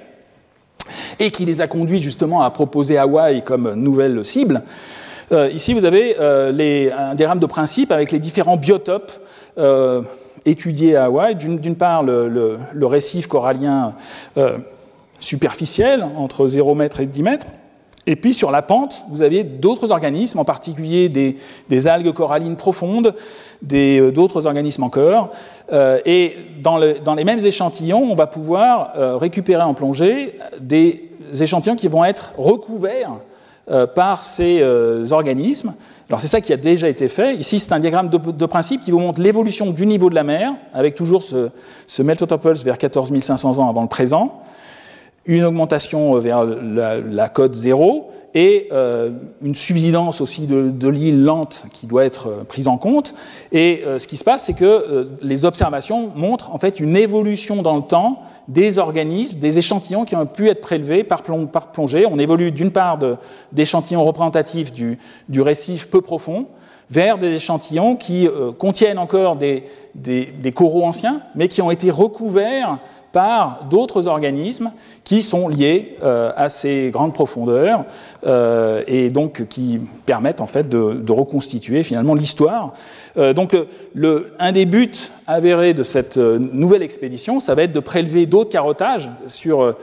et 1.20 1.32
qui 1.32 1.46
les 1.46 1.62
a 1.62 1.68
conduits 1.68 2.02
justement 2.02 2.42
à 2.42 2.50
proposer 2.50 2.98
Hawaï 2.98 3.44
comme 3.44 3.74
nouvelle 3.74 4.26
cible. 4.26 4.64
Euh, 5.32 5.50
ici, 5.50 5.74
vous 5.74 5.86
avez 5.86 6.18
euh, 6.20 6.90
un 6.98 7.16
diagramme 7.16 7.40
de 7.40 7.46
principe 7.46 7.92
avec 7.92 8.12
les 8.12 8.20
différents 8.20 8.58
biotopes 8.58 9.14
euh, 9.58 10.02
étudié 10.46 10.96
à 10.96 11.06
Hawaï. 11.06 11.36
D'une 11.36 11.76
part, 11.76 12.04
le, 12.04 12.58
récif 12.82 13.28
corallien 13.28 13.94
superficiel, 15.20 16.06
entre 16.18 16.48
0 16.48 16.74
m 16.80 16.90
et 17.00 17.06
10 17.06 17.24
mètres, 17.24 17.46
Et 18.08 18.16
puis 18.16 18.34
sur 18.34 18.50
la 18.50 18.64
pente, 18.64 19.06
vous 19.10 19.22
aviez 19.22 19.44
d'autres 19.44 19.92
organismes, 19.92 20.40
en 20.40 20.46
particulier 20.46 21.10
des, 21.10 21.88
algues 21.88 22.12
corallines 22.12 22.56
profondes, 22.56 23.14
d'autres 23.62 24.48
organismes 24.48 24.84
encore. 24.84 25.30
Et 25.72 26.36
dans, 26.62 26.78
les 26.80 27.24
mêmes 27.24 27.46
échantillons, 27.46 28.12
on 28.12 28.16
va 28.16 28.26
pouvoir 28.26 29.20
récupérer 29.20 29.64
en 29.64 29.76
plongée 29.76 30.36
des 30.60 31.12
échantillons 31.40 31.76
qui 31.76 31.88
vont 31.88 32.04
être 32.04 32.34
recouverts 32.38 33.12
par 33.96 34.24
ces 34.24 34.64
organismes. 35.12 35.74
Alors 36.10 36.20
c'est 36.20 36.28
ça 36.28 36.42
qui 36.42 36.52
a 36.52 36.58
déjà 36.58 36.90
été 36.90 37.08
fait. 37.08 37.36
Ici, 37.36 37.60
c'est 37.60 37.72
un 37.72 37.80
diagramme 37.80 38.10
de, 38.10 38.46
principe 38.46 38.82
qui 38.82 38.92
vous 38.92 39.00
montre 39.00 39.22
l'évolution 39.22 39.72
du 39.72 39.86
niveau 39.86 40.10
de 40.10 40.16
la 40.16 40.24
mer, 40.24 40.54
avec 40.74 40.96
toujours 40.96 41.24
ce, 41.24 41.50
ce 41.88 42.02
pulse 42.38 42.64
vers 42.64 42.78
14 42.78 43.18
500 43.20 43.60
ans 43.60 43.70
avant 43.70 43.82
le 43.82 43.88
présent 43.88 44.42
une 45.32 45.46
augmentation 45.46 46.20
vers 46.20 46.44
la, 46.44 47.30
cote 47.30 47.54
zéro 47.54 48.12
et 48.34 48.68
euh, 48.72 49.12
une 49.42 49.56
subsidence 49.56 50.20
aussi 50.20 50.46
de, 50.46 50.88
l'île 50.88 51.24
lente 51.24 51.64
qui 51.72 51.88
doit 51.88 52.04
être 52.04 52.28
euh, 52.28 52.44
prise 52.44 52.68
en 52.68 52.78
compte. 52.78 53.14
Et 53.52 53.84
euh, 53.86 53.98
ce 53.98 54.08
qui 54.08 54.18
se 54.18 54.24
passe, 54.24 54.46
c'est 54.46 54.54
que 54.54 55.10
les 55.22 55.46
observations 55.46 56.12
montrent 56.16 56.54
en 56.54 56.58
fait 56.58 56.80
une 56.80 56.98
évolution 56.98 57.62
dans 57.62 57.76
le 57.76 57.82
temps 57.82 58.20
des 58.50 58.78
organismes, 58.78 59.40
des 59.40 59.58
échantillons 59.58 60.04
qui 60.04 60.16
ont 60.16 60.26
pu 60.26 60.50
être 60.50 60.62
prélevés 60.62 61.04
par, 61.06 61.22
plongée. 61.72 62.06
On 62.06 62.20
évolue 62.20 62.52
d'une 62.52 62.72
part 62.72 63.00
d'échantillons 63.54 64.04
représentatifs 64.04 64.74
du, 64.74 64.98
récif 65.42 65.90
peu 65.90 66.02
profond 66.02 66.48
vers 66.90 67.18
des 67.18 67.36
échantillons 67.36 67.96
qui 67.96 68.28
contiennent 68.58 68.98
encore 68.98 69.38
des, 69.38 69.64
coraux 70.54 70.84
anciens, 70.84 71.22
mais 71.36 71.48
qui 71.48 71.62
ont 71.62 71.72
été 71.72 71.90
recouverts 71.90 72.80
par 73.12 73.66
d'autres 73.70 74.08
organismes 74.08 74.72
qui 75.04 75.22
sont 75.24 75.48
liés 75.48 75.98
euh, 76.04 76.32
à 76.36 76.50
ces 76.50 76.90
grandes 76.92 77.14
profondeurs 77.14 77.84
euh, 78.26 78.84
et 78.88 79.10
donc 79.10 79.48
qui 79.48 79.80
permettent 80.06 80.42
en 80.42 80.46
fait 80.46 80.70
de, 80.70 81.12
reconstituer 81.12 81.84
finalement 81.84 82.14
l'histoire. 82.14 82.74
Euh, 83.18 83.34
donc 83.34 83.56
le, 83.94 84.34
un 84.40 84.52
des 84.52 84.66
buts 84.66 84.92
avérés 85.28 85.74
de 85.74 85.84
cette 85.84 86.18
nouvelle 86.18 86.84
expédition, 86.84 87.40
ça 87.40 87.56
va 87.56 87.64
être 87.64 87.74
de 87.74 87.80
prélever 87.80 88.26
d'autres 88.26 88.50
carottages 88.50 89.10
sur, 89.28 89.76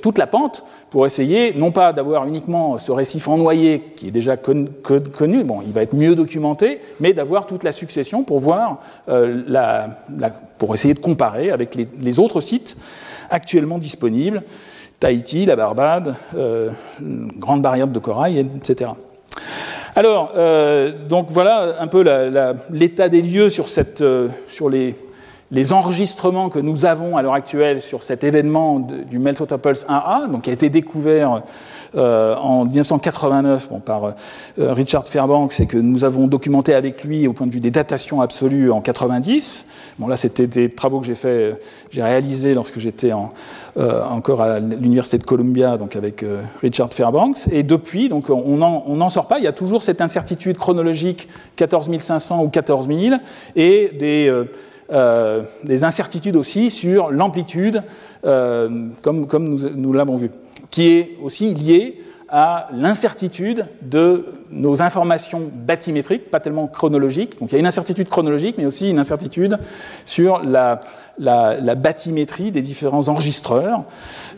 toute 0.00 0.18
la 0.18 0.26
pente 0.26 0.64
pour 0.90 1.06
essayer 1.06 1.52
non 1.54 1.72
pas 1.72 1.92
d'avoir 1.92 2.26
uniquement 2.26 2.78
ce 2.78 2.92
récif 2.92 3.28
ennoyé 3.28 3.82
qui 3.96 4.08
est 4.08 4.10
déjà 4.10 4.36
connu, 4.36 5.44
bon, 5.44 5.60
il 5.66 5.72
va 5.72 5.82
être 5.82 5.94
mieux 5.94 6.14
documenté, 6.14 6.80
mais 7.00 7.12
d'avoir 7.12 7.46
toute 7.46 7.64
la 7.64 7.72
succession 7.72 8.22
pour 8.22 8.38
voir 8.38 8.80
la, 9.06 9.88
pour 10.58 10.74
essayer 10.74 10.94
de 10.94 11.00
comparer 11.00 11.50
avec 11.50 11.74
les, 11.74 12.18
autres 12.18 12.40
sites 12.40 12.76
actuellement 13.30 13.78
disponibles. 13.78 14.42
Tahiti, 15.00 15.44
la 15.44 15.56
Barbade, 15.56 16.14
euh, 16.36 16.70
grande 17.36 17.62
barrière 17.62 17.88
de 17.88 17.98
corail, 17.98 18.38
etc. 18.56 18.92
Alors, 19.96 20.32
euh, 20.36 20.90
donc 21.08 21.26
voilà 21.30 21.76
un 21.78 21.86
peu 21.86 22.04
l'état 22.70 23.08
des 23.08 23.22
lieux 23.22 23.48
sur, 23.48 23.68
cette, 23.68 24.00
euh, 24.00 24.28
sur 24.48 24.68
les, 24.68 24.96
les, 25.50 25.72
enregistrements 25.72 26.48
que 26.48 26.58
nous 26.58 26.84
avons 26.84 27.16
à 27.16 27.22
l'heure 27.22 27.34
actuelle 27.34 27.80
sur 27.82 28.02
cet 28.02 28.24
événement 28.24 28.80
du 28.80 29.18
Meltwater 29.18 29.58
Pulse 29.58 29.86
1A, 29.86 30.30
donc 30.30 30.42
qui 30.42 30.50
a 30.50 30.52
été 30.52 30.70
découvert 30.70 31.42
euh, 31.96 32.34
en 32.36 32.64
1989 32.64 33.68
bon, 33.70 33.80
par 33.80 34.04
euh, 34.04 34.72
Richard 34.72 35.06
Fairbanks 35.06 35.60
et 35.60 35.66
que 35.66 35.76
nous 35.76 36.04
avons 36.04 36.26
documenté 36.26 36.74
avec 36.74 37.04
lui 37.04 37.26
au 37.26 37.32
point 37.32 37.46
de 37.46 37.52
vue 37.52 37.60
des 37.60 37.70
datations 37.70 38.20
absolues 38.20 38.70
en 38.70 38.80
90. 38.80 39.66
Bon, 39.98 40.08
là, 40.08 40.16
c'était 40.16 40.46
des 40.46 40.70
travaux 40.70 41.00
que 41.00 41.06
j'ai 41.06 41.14
fait, 41.14 41.58
j'ai 41.90 42.02
réalisé 42.02 42.54
lorsque 42.54 42.78
j'étais 42.78 43.12
euh, 43.12 44.04
encore 44.04 44.42
à 44.42 44.60
l'université 44.60 45.18
de 45.18 45.24
Columbia, 45.24 45.76
donc 45.76 45.96
avec 45.96 46.24
Richard 46.62 46.92
Fairbanks. 46.92 47.46
Et 47.52 47.62
depuis, 47.62 48.08
donc, 48.08 48.30
on 48.30 48.56
n'en 48.56 49.10
sort 49.10 49.26
pas. 49.26 49.38
Il 49.38 49.44
y 49.44 49.48
a 49.48 49.52
toujours 49.52 49.82
cette 49.82 50.00
incertitude 50.00 50.56
chronologique 50.56 51.28
14 51.56 51.90
500 51.98 52.42
ou 52.42 52.48
14 52.48 52.88
000 52.88 53.16
et 53.56 53.90
des 53.98 54.44
des 55.64 55.84
incertitudes 55.84 56.36
aussi 56.36 56.70
sur 56.70 57.10
l'amplitude, 57.10 57.82
comme, 58.22 59.26
comme, 59.26 59.54
nous, 59.74 59.92
l'avons 59.92 60.16
vu 60.16 60.30
qui 60.74 60.88
est 60.88 61.16
aussi 61.22 61.54
lié 61.54 62.00
à 62.28 62.68
l'incertitude 62.72 63.66
de 63.80 64.24
nos 64.50 64.82
informations 64.82 65.52
bathymétriques, 65.54 66.32
pas 66.32 66.40
tellement 66.40 66.66
chronologiques. 66.66 67.38
Donc 67.38 67.52
il 67.52 67.54
y 67.54 67.56
a 67.56 67.60
une 67.60 67.66
incertitude 67.66 68.08
chronologique, 68.08 68.56
mais 68.58 68.66
aussi 68.66 68.90
une 68.90 68.98
incertitude 68.98 69.56
sur 70.04 70.40
la, 70.42 70.80
la, 71.16 71.74
bathymétrie 71.76 72.50
des 72.50 72.60
différents 72.60 73.08
enregistreurs. 73.08 73.84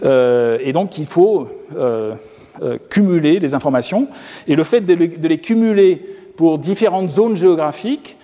Euh, 0.05 0.59
et 0.63 0.75
donc 0.75 0.99
il 0.99 1.07
faut 1.07 1.49
euh, 1.75 2.15
euh, 2.63 2.77
cumuler 2.91 3.39
les 3.39 3.55
informations. 3.55 4.09
Et 4.47 4.57
le 4.57 4.65
fait 4.65 4.83
de 4.83 4.93
les, 4.93 5.39
cumuler 5.39 6.05
pour 6.37 6.59
différentes 6.59 7.11
zones 7.11 7.37
géographiques 7.37 8.19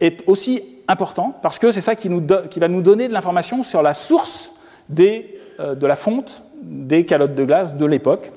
est 0.00 0.22
aussi 0.26 0.62
important, 0.90 1.38
parce 1.42 1.58
que 1.58 1.72
c'est 1.72 1.80
ça 1.80 1.94
qui, 1.94 2.08
va 2.08 2.68
nous 2.68 2.82
donner 2.82 3.08
de 3.08 3.12
l'information 3.12 3.62
sur 3.62 3.80
la 3.82 3.94
source 3.94 4.52
des, 4.88 5.38
de 5.58 5.86
la 5.86 5.96
fonte 5.96 6.42
des 6.62 7.04
calottes 7.04 7.34
de 7.34 7.44
glace 7.44 7.76
de 7.76 7.86
l'époque. 7.86 8.30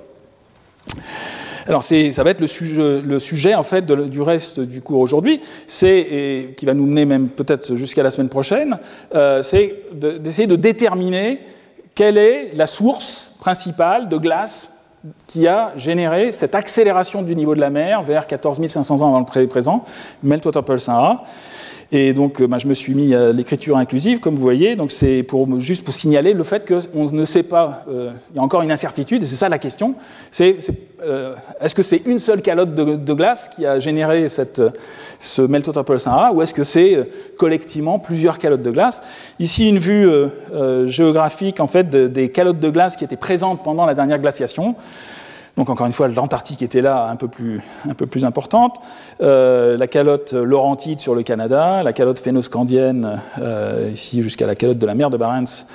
Alors 1.67 1.83
ça 1.83 2.23
va 2.23 2.31
être 2.31 2.41
le 2.41 3.19
sujet, 3.19 3.55
en 3.55 3.63
fait 3.63 3.85
du 3.85 4.21
reste 4.21 4.59
du 4.59 4.81
cours 4.81 4.99
aujourd'hui, 4.99 5.41
c'est 5.67 6.53
qui 6.57 6.65
va 6.65 6.73
nous 6.73 6.85
mener 6.85 7.05
même 7.05 7.29
peut-être 7.29 7.75
jusqu'à 7.75 8.03
la 8.03 8.11
semaine 8.11 8.29
prochaine, 8.29 8.77
euh, 9.15 9.41
c'est 9.43 9.83
d'essayer 9.93 10.47
de, 10.47 10.55
déterminer 10.55 11.39
quelle 11.95 12.17
est 12.17 12.51
la 12.53 12.67
source 12.67 13.35
principale 13.39 14.09
de 14.09 14.17
glace 14.17 14.69
qui 15.27 15.47
a 15.47 15.73
généré 15.75 16.31
cette 16.31 16.55
accélération 16.55 17.21
du 17.21 17.35
niveau 17.35 17.55
de 17.55 17.59
la 17.59 17.69
mer 17.69 18.01
vers 18.01 18.27
14 18.27 18.65
500 18.65 19.01
ans 19.01 19.07
avant 19.15 19.25
le 19.35 19.47
présent, 19.47 19.83
Meltwater 20.21 20.63
Pulse 20.63 20.87
1A. 20.87 21.19
Et 21.95 22.11
donc, 22.13 22.41
euh, 22.41 22.47
bah, 22.47 22.57
je 22.57 22.65
me 22.65 22.73
suis 22.73 22.95
mis 22.95 23.13
à 23.13 23.31
l'écriture 23.31 23.77
inclusive, 23.77 24.19
comme 24.19 24.33
vous 24.33 24.41
voyez. 24.41 24.75
Donc, 24.75 24.91
c'est 24.91 25.21
pour, 25.21 25.59
juste 25.59 25.85
pour 25.85 25.93
signaler 25.93 26.33
le 26.33 26.43
fait 26.43 26.67
qu'on 26.67 27.11
ne 27.11 27.23
sait 27.23 27.43
pas, 27.43 27.85
euh, 27.87 28.09
il 28.31 28.37
y 28.37 28.39
a 28.39 28.41
encore 28.41 28.63
une 28.63 28.71
incertitude, 28.71 29.21
et 29.21 29.27
c'est 29.27 29.35
ça 29.35 29.47
la 29.47 29.59
question. 29.59 29.93
Euh, 30.41 31.35
est-ce 31.61 31.75
que 31.75 31.83
c'est 31.83 32.01
une 32.07 32.17
seule 32.17 32.41
calotte 32.41 32.73
de, 32.73 33.13
glace 33.13 33.47
qui 33.47 33.67
a 33.67 33.77
généré 33.77 34.27
cette, 34.27 34.59
ce 35.19 35.43
Pulse 35.43 36.07
1A, 36.07 36.33
ou 36.33 36.41
est-ce 36.41 36.55
que 36.55 36.63
c'est 36.63 36.97
collectivement 37.37 37.99
plusieurs 37.99 38.39
calottes 38.39 38.63
de 38.63 38.71
glace? 38.71 38.99
Ici, 39.37 39.69
une 39.69 39.77
vue 39.77 40.09
géographique, 40.87 41.59
en 41.59 41.67
fait, 41.67 41.87
des 41.91 42.29
calottes 42.29 42.59
de 42.59 42.69
glace 42.71 42.95
qui 42.95 43.03
étaient 43.03 43.17
présentes 43.17 43.61
pendant 43.63 43.85
la 43.85 43.93
dernière 43.93 44.17
glaciation. 44.17 44.75
Donc 45.55 45.69
encore 45.69 45.85
une 45.85 45.93
fois, 45.93 46.07
l'Antarctique 46.07 46.63
était 46.63 46.81
là 46.81 47.07
un 47.07 47.15
peu 47.15 47.27
plus, 47.27 47.61
importante. 48.23 48.77
Euh, 49.21 49.77
la 49.77 49.87
calotte 49.87 50.33
laurentide 50.33 50.99
sur 50.99 51.13
le 51.13 51.21
Canada, 51.21 51.83
la 51.83 51.93
calotte 51.93 52.19
phénoscandienne 52.19 53.21
euh, 53.39 53.91
ici 53.93 54.23
jusqu'à 54.23 54.47
la 54.47 54.55
calotte 54.55 54.79
de 54.79 54.87
la 54.87 54.95
mer 54.95 55.11
de 55.11 55.17
Barents, 55.17 55.67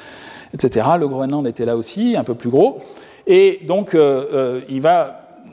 etc. 0.52 0.88
Le 0.98 1.06
Groenland 1.06 1.46
était 1.46 1.64
là 1.64 1.76
aussi, 1.76 2.16
un 2.16 2.24
peu 2.24 2.34
plus 2.34 2.50
gros. 2.50 2.80
Et 3.28 3.60
donc, 3.68 3.94
euh, 3.94 4.60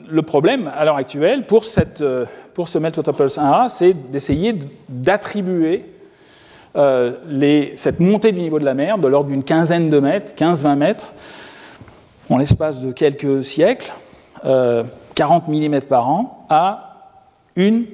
le 0.08 0.22
problème 0.22 0.72
à 0.76 0.84
l'heure 0.84 0.96
actuelle 0.96 1.46
pour, 1.46 1.64
ce 1.64 2.78
Meltwater 2.78 3.14
Pulse 3.14 3.38
1A, 3.38 3.68
c'est 3.68 3.92
d'essayer 4.10 4.54
d'attribuer 4.88 5.84
cette 6.74 8.00
montée 8.00 8.32
du 8.32 8.40
niveau 8.40 8.58
de 8.58 8.64
la 8.64 8.74
mer 8.74 8.98
de 8.98 9.06
l'ordre 9.06 9.30
d'une 9.30 9.44
quinzaine 9.44 9.88
de 9.88 9.98
mètres, 10.00 10.32
15-20 10.36 10.76
mètres, 10.76 11.14
en 12.28 12.38
l'espace 12.38 12.80
de 12.80 12.92
quelques 12.92 13.44
siècles, 13.44 13.92
40 14.46 15.44
euh, 15.48 15.48
mm 15.48 15.80
par 15.82 16.08
an 16.08 16.46
à 16.48 16.94
une 17.56 17.86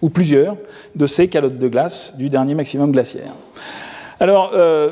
ou 0.00 0.10
plusieurs 0.10 0.56
de 0.94 1.06
ces 1.06 1.28
calottes 1.28 1.58
de 1.58 1.68
glace 1.68 2.16
du 2.16 2.28
dernier 2.28 2.54
maximum 2.54 2.92
glaciaire. 2.92 3.32
Alors, 4.20 4.52
euh, 4.54 4.90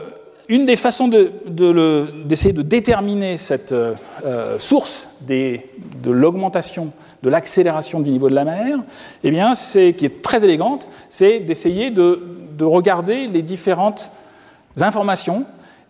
une 0.49 0.67
des 0.67 0.77
façons 0.77 1.09
d'essayer 1.09 2.53
de, 2.53 2.63
déterminer 2.63 3.37
cette 3.37 3.73
euh, 3.73 4.59
source 4.59 5.09
de 5.23 6.11
l'augmentation, 6.11 6.93
de 7.23 7.31
l'accélération 7.31 8.01
du 8.01 8.11
niveau 8.11 8.29
de 8.31 8.35
la 8.35 8.45
mer, 8.45 8.79
eh 9.25 9.31
qui 9.93 10.07
est 10.07 10.23
très 10.23 10.45
élégante, 10.45 10.89
c'est 11.09 11.41
d'essayer 11.41 11.91
de, 11.91 12.21
de, 12.57 12.65
regarder 12.65 13.27
les 13.27 13.43
différentes 13.43 14.11
informations 14.81 15.45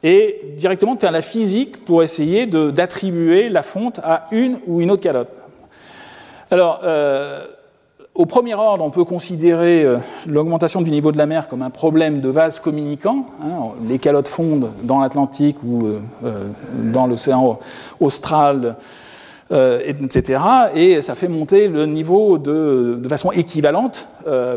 et 0.06 0.40
directement 0.56 0.96
faire 0.96 1.10
la 1.10 1.20
physique 1.20 1.84
pour 1.84 2.00
essayer 2.00 2.46
d'attribuer 2.46 3.48
la 3.48 3.62
fonte 3.62 3.98
à 4.04 4.28
une 4.30 4.58
ou 4.68 4.80
une 4.80 4.92
autre 4.92 5.02
calotte. 5.02 5.30
Alors, 6.48 6.82
euh, 6.84 7.44
au 8.14 8.24
premier 8.24 8.54
ordre, 8.54 8.84
on 8.84 8.90
peut 8.90 9.02
considérer 9.02 9.82
euh, 9.82 9.98
l'augmentation 10.28 10.80
du 10.80 10.92
niveau 10.92 11.10
de 11.10 11.18
la 11.18 11.26
mer 11.26 11.48
comme 11.48 11.60
un 11.60 11.70
problème 11.70 12.20
de 12.20 12.28
vase 12.28 12.60
communicant. 12.60 13.26
Hein. 13.42 13.72
les 13.88 13.98
calottes 13.98 14.28
fondent 14.28 14.70
dans 14.84 15.00
l'Atlantique 15.00 15.56
ou 15.64 15.88
euh, 15.88 15.98
dans 16.84 17.08
l'océan 17.08 17.58
austral, 17.98 18.76
etc. 19.50 20.40
Et 20.74 21.02
ça 21.02 21.16
fait 21.16 21.28
monter 21.28 21.68
le 21.68 21.86
niveau 21.86 22.36
de 22.36 23.00
façon 23.08 23.30
équivalente 23.30 24.08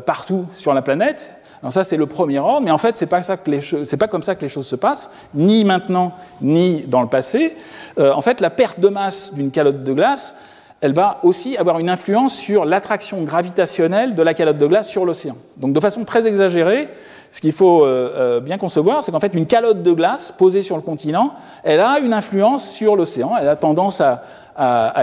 partout 0.04 0.46
sur 0.52 0.74
la 0.74 0.82
planète. 0.82 1.39
Alors 1.62 1.74
ça, 1.74 1.84
c'est 1.84 1.98
le 1.98 2.06
premier 2.06 2.40
ordre, 2.40 2.62
mais 2.62 2.72
en 2.72 2.78
fait, 2.78 2.96
c'est 2.96 3.06
pas 3.06 3.22
pas 3.22 4.08
comme 4.08 4.24
ça 4.24 4.36
que 4.36 4.42
les 4.42 4.50
choses 4.50 4.68
se 4.68 4.76
passent, 4.76 5.12
ni 5.34 5.64
maintenant, 5.66 6.14
ni 6.42 6.82
dans 6.82 7.02
le 7.02 7.10
passé. 7.10 7.56
Euh, 7.98 8.14
en 8.14 8.22
fait, 8.22 8.40
la 8.40 8.50
perte 8.50 8.80
de 8.80 8.88
masse 8.88 9.34
d'une 9.34 9.52
calotte 9.52 9.84
de 9.84 9.94
glace 9.94 10.36
elle 10.82 10.94
va 10.94 11.20
aussi 11.24 11.58
avoir 11.58 11.80
une 11.80 11.90
influence 11.90 12.36
sur 12.36 12.66
l'attraction 12.66 13.22
gravitationnelle 13.24 14.16
de 14.16 14.24
la 14.24 14.34
calotte 14.34 14.58
de 14.58 14.66
glace 14.66 14.88
sur 14.88 15.06
l'océan. 15.06 15.36
Donc 15.58 15.74
de 15.74 15.80
façon 15.80 16.06
très 16.06 16.26
exagérée, 16.28 16.88
ce 17.32 17.42
qu'il 17.42 17.52
faut 17.52 17.84
euh, 17.84 18.12
euh, 18.16 18.40
bien 18.40 18.58
concevoir, 18.58 19.04
c'est 19.04 19.12
qu'en 19.12 19.20
fait 19.20 19.34
une 19.34 19.46
calotte 19.46 19.84
de 19.84 19.92
glace 19.92 20.32
posée 20.32 20.62
sur 20.62 20.78
le 20.78 20.82
continent, 20.82 21.34
elle 21.64 21.82
a 21.82 22.00
une 22.00 22.14
influence 22.14 22.70
sur 22.70 22.96
l'océan, 22.96 23.34
elle 23.40 23.48
a 23.48 23.56
tendance 23.56 24.02
à, 24.02 24.24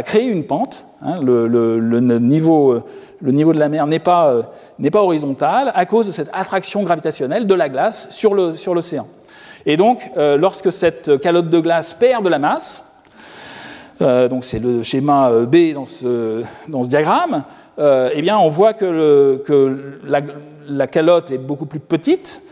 créer 0.04 0.28
une 0.28 0.44
pente. 0.44 0.86
Hein. 1.02 1.20
le, 1.22 2.18
niveau, 2.18 2.82
le, 3.20 3.32
niveau, 3.32 3.52
de 3.52 3.58
la 3.58 3.68
mer 3.68 3.86
n'est 3.86 3.98
pas, 3.98 4.30
euh, 4.30 4.90
pas, 4.90 5.02
horizontal 5.02 5.72
à 5.74 5.86
cause 5.86 6.06
de 6.06 6.12
cette 6.12 6.30
attraction 6.32 6.82
gravitationnelle 6.82 7.46
de 7.46 7.54
la 7.54 7.68
glace 7.68 8.08
sur 8.10 8.34
l'océan. 8.34 9.06
Et 9.64 9.76
donc, 9.76 10.10
lorsque 10.16 10.70
cette 10.70 11.18
calotte 11.20 11.48
de 11.48 11.58
glace 11.58 11.94
perd 11.94 12.24
de 12.24 12.28
la 12.28 12.38
masse, 12.38 12.96
euh, 14.02 14.28
donc 14.28 14.44
c'est 14.44 14.58
le 14.58 14.82
schéma 14.82 15.30
euh, 15.30 15.46
B 15.46 15.72
dans 15.74 15.86
ce, 15.86 16.42
dans 16.68 16.82
ce 16.82 16.88
diagramme, 16.88 17.44
euh, 17.78 18.10
eh 18.12 18.20
bien 18.20 18.38
on 18.38 18.50
voit 18.50 18.74
que, 18.74 18.84
le, 18.84 19.42
que 19.44 19.98
la, 20.68 20.86
calotte 20.86 21.30
est 21.30 21.38
beaucoup 21.38 21.66
plus 21.66 21.80
petite, 21.80 22.42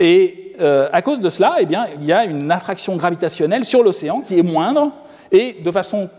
et 0.00 0.54
euh, 0.60 0.88
à 0.92 1.00
cause 1.00 1.20
de 1.20 1.30
cela, 1.30 1.56
eh 1.60 1.66
bien, 1.66 1.86
il 1.98 2.04
y 2.04 2.12
a 2.12 2.24
une 2.24 2.50
attraction 2.50 2.96
gravitationnelle 2.96 3.64
sur 3.64 3.82
l'océan 3.82 4.20
qui 4.20 4.38
est 4.38 4.42
moindre, 4.42 4.90
et 5.30 5.56
de 5.64 5.70
façon 5.70 6.10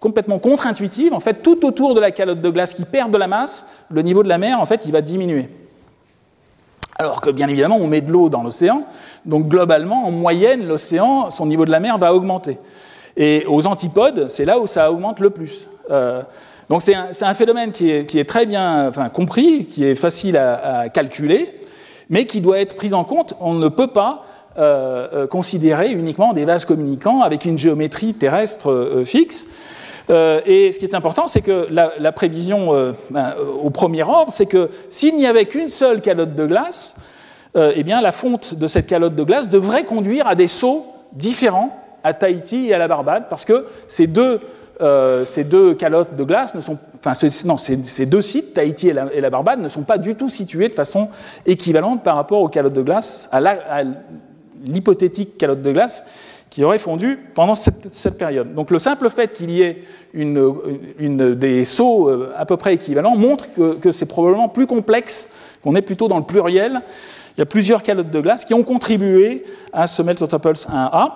complètement 0.00 0.38
contre-intuitive, 0.38 1.12
en 1.12 1.20
fait, 1.20 1.42
tout 1.42 1.66
autour 1.66 1.94
de 1.94 2.00
la 2.00 2.10
calotte 2.10 2.40
de 2.40 2.50
glace 2.50 2.74
qui 2.74 2.84
perd 2.84 3.10
de 3.10 3.18
la 3.18 3.26
masse, 3.26 3.66
le 3.90 4.02
niveau 4.02 4.22
de 4.22 4.28
la 4.28 4.38
mer, 4.38 4.60
en 4.60 4.64
fait, 4.64 4.86
il 4.86 4.92
va 4.92 5.00
diminuer. 5.00 5.48
Alors 7.00 7.20
que, 7.20 7.30
bien 7.30 7.48
évidemment, 7.48 7.78
on 7.80 7.86
met 7.86 8.00
de 8.00 8.10
l'eau 8.10 8.28
dans 8.28 8.42
l'océan, 8.42 8.82
donc 9.24 9.46
globalement, 9.46 10.06
en 10.06 10.10
moyenne, 10.10 10.66
l'océan, 10.66 11.30
son 11.30 11.46
niveau 11.46 11.64
de 11.64 11.70
la 11.70 11.80
mer 11.80 11.96
va 11.98 12.12
augmenter. 12.12 12.58
Et 13.16 13.44
aux 13.48 13.66
antipodes, 13.66 14.28
c'est 14.28 14.44
là 14.44 14.58
où 14.58 14.66
ça 14.66 14.92
augmente 14.92 15.20
le 15.20 15.30
plus. 15.30 15.68
Euh, 15.90 16.22
donc 16.68 16.82
c'est 16.82 16.94
un, 16.94 17.34
phénomène 17.34 17.72
qui 17.72 17.90
est, 17.90 18.28
très 18.28 18.46
bien 18.46 18.90
compris, 19.12 19.64
qui 19.64 19.84
est 19.84 19.94
facile 19.94 20.36
à, 20.36 20.88
calculer, 20.90 21.60
mais 22.10 22.26
qui 22.26 22.40
doit 22.40 22.58
être 22.60 22.76
pris 22.76 22.92
en 22.92 23.04
compte. 23.04 23.34
On 23.40 23.54
ne 23.54 23.68
peut 23.68 23.86
pas 23.86 24.24
euh, 24.58 25.08
euh, 25.14 25.26
considérer 25.26 25.92
uniquement 25.92 26.32
des 26.32 26.44
vases 26.44 26.64
communicants 26.64 27.22
avec 27.22 27.44
une 27.44 27.58
géométrie 27.58 28.12
terrestre 28.14 29.02
fixe. 29.04 29.46
Et 30.10 30.72
ce 30.72 30.78
qui 30.78 30.84
est 30.84 30.94
important, 30.94 31.26
c'est 31.26 31.42
que 31.42 31.68
la, 31.70 32.12
prévision 32.12 32.94
ben, 33.10 33.34
au 33.62 33.70
premier 33.70 34.02
ordre, 34.02 34.32
c'est 34.32 34.46
que 34.46 34.70
s'il 34.90 35.16
n'y 35.16 35.26
avait 35.26 35.44
qu'une 35.44 35.68
seule 35.68 36.00
calotte 36.00 36.34
de 36.34 36.46
glace, 36.46 36.96
eh 37.54 37.82
bien 37.82 38.00
la 38.00 38.12
fonte 38.12 38.54
de 38.54 38.66
cette 38.66 38.86
calotte 38.86 39.14
de 39.14 39.22
glace 39.22 39.48
devrait 39.48 39.84
conduire 39.84 40.26
à 40.26 40.34
des 40.34 40.48
sauts 40.48 40.86
différents 41.12 41.78
à 42.04 42.14
Tahiti 42.14 42.68
et 42.68 42.74
à 42.74 42.78
la 42.78 42.88
Barbade, 42.88 43.24
parce 43.28 43.44
que 43.44 43.66
ces 43.86 44.06
deux, 44.06 44.40
euh, 44.80 45.24
ces 45.24 45.44
deux 45.44 45.74
calottes 45.74 46.16
de 46.16 46.24
glace 46.24 46.54
ne 46.54 46.60
sont, 46.60 46.78
enfin, 47.04 47.12
non, 47.44 47.56
ces, 47.56 48.06
deux 48.06 48.20
sites, 48.20 48.54
Tahiti 48.54 48.88
et 48.88 48.92
la, 48.92 49.30
Barbade, 49.30 49.60
ne 49.60 49.68
sont 49.68 49.82
pas 49.82 49.98
du 49.98 50.14
tout 50.14 50.28
situés 50.28 50.68
de 50.68 50.74
façon 50.74 51.08
équivalente 51.46 52.02
par 52.02 52.16
rapport 52.16 52.40
aux 52.40 52.48
calottes 52.48 52.72
de 52.72 52.82
glace, 52.82 53.28
à 53.32 53.82
l'hypothétique 54.64 55.38
calotte 55.38 55.62
de 55.62 55.72
glace 55.72 56.04
qui 56.50 56.64
aurait 56.64 56.78
fondu 56.78 57.18
pendant 57.34 57.54
cette, 57.54 58.18
période. 58.18 58.54
Donc 58.54 58.70
le 58.70 58.78
simple 58.78 59.10
fait 59.10 59.32
qu'il 59.32 59.50
y 59.50 59.62
ait 59.62 59.82
une, 60.14 61.34
des 61.34 61.64
sauts 61.64 62.08
euh, 62.08 62.32
à 62.36 62.46
peu 62.46 62.56
près 62.56 62.74
équivalents 62.74 63.16
montre 63.16 63.46
que, 63.52 63.92
c'est 63.92 64.06
probablement 64.06 64.48
plus 64.48 64.66
complexe, 64.66 65.30
qu'on 65.62 65.74
est 65.74 65.82
plutôt 65.82 66.08
dans 66.08 66.18
le 66.18 66.24
pluriel. 66.24 66.80
Il 67.36 67.40
y 67.40 67.42
a 67.42 67.46
plusieurs 67.46 67.82
calottes 67.82 68.10
de 68.10 68.20
glace 68.20 68.44
qui 68.44 68.54
ont 68.54 68.64
contribué 68.64 69.44
à 69.72 69.86
ce 69.86 70.02
Meltotopulse 70.02 70.66
1A. 70.68 71.12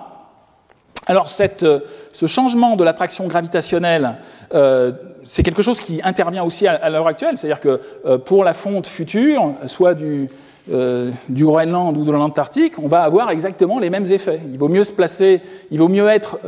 Alors 1.05 1.29
euh, 1.63 1.79
ce 2.13 2.25
changement 2.27 2.75
de 2.75 2.83
l'attraction 2.83 3.27
gravitationnelle, 3.27 4.19
euh, 4.53 4.91
c'est 5.25 5.43
quelque 5.43 5.61
chose 5.61 5.79
qui 5.79 5.99
intervient 6.03 6.43
aussi 6.43 6.67
à, 6.67 6.89
l'heure 6.89 7.07
actuelle, 7.07 7.37
c'est-à-dire 7.37 7.59
que 7.59 8.17
pour 8.17 8.43
la 8.43 8.53
fonte 8.53 8.87
future, 8.87 9.53
soit 9.67 9.93
du, 9.93 10.29
du 10.67 11.45
Groenland 11.45 11.97
ou 11.97 12.05
de 12.05 12.11
l'Antarctique, 12.11 12.79
on 12.81 12.87
va 12.87 13.01
avoir 13.01 13.29
exactement 13.31 13.79
les 13.79 13.89
mêmes 13.89 14.05
effets. 14.05 14.39
Il 14.51 14.57
vaut 14.57 14.69
mieux 14.69 14.85
se 14.85 14.93
placer, 14.93 15.41
il 15.71 15.79
vaut 15.79 15.89
mieux 15.89 16.07
être 16.07 16.39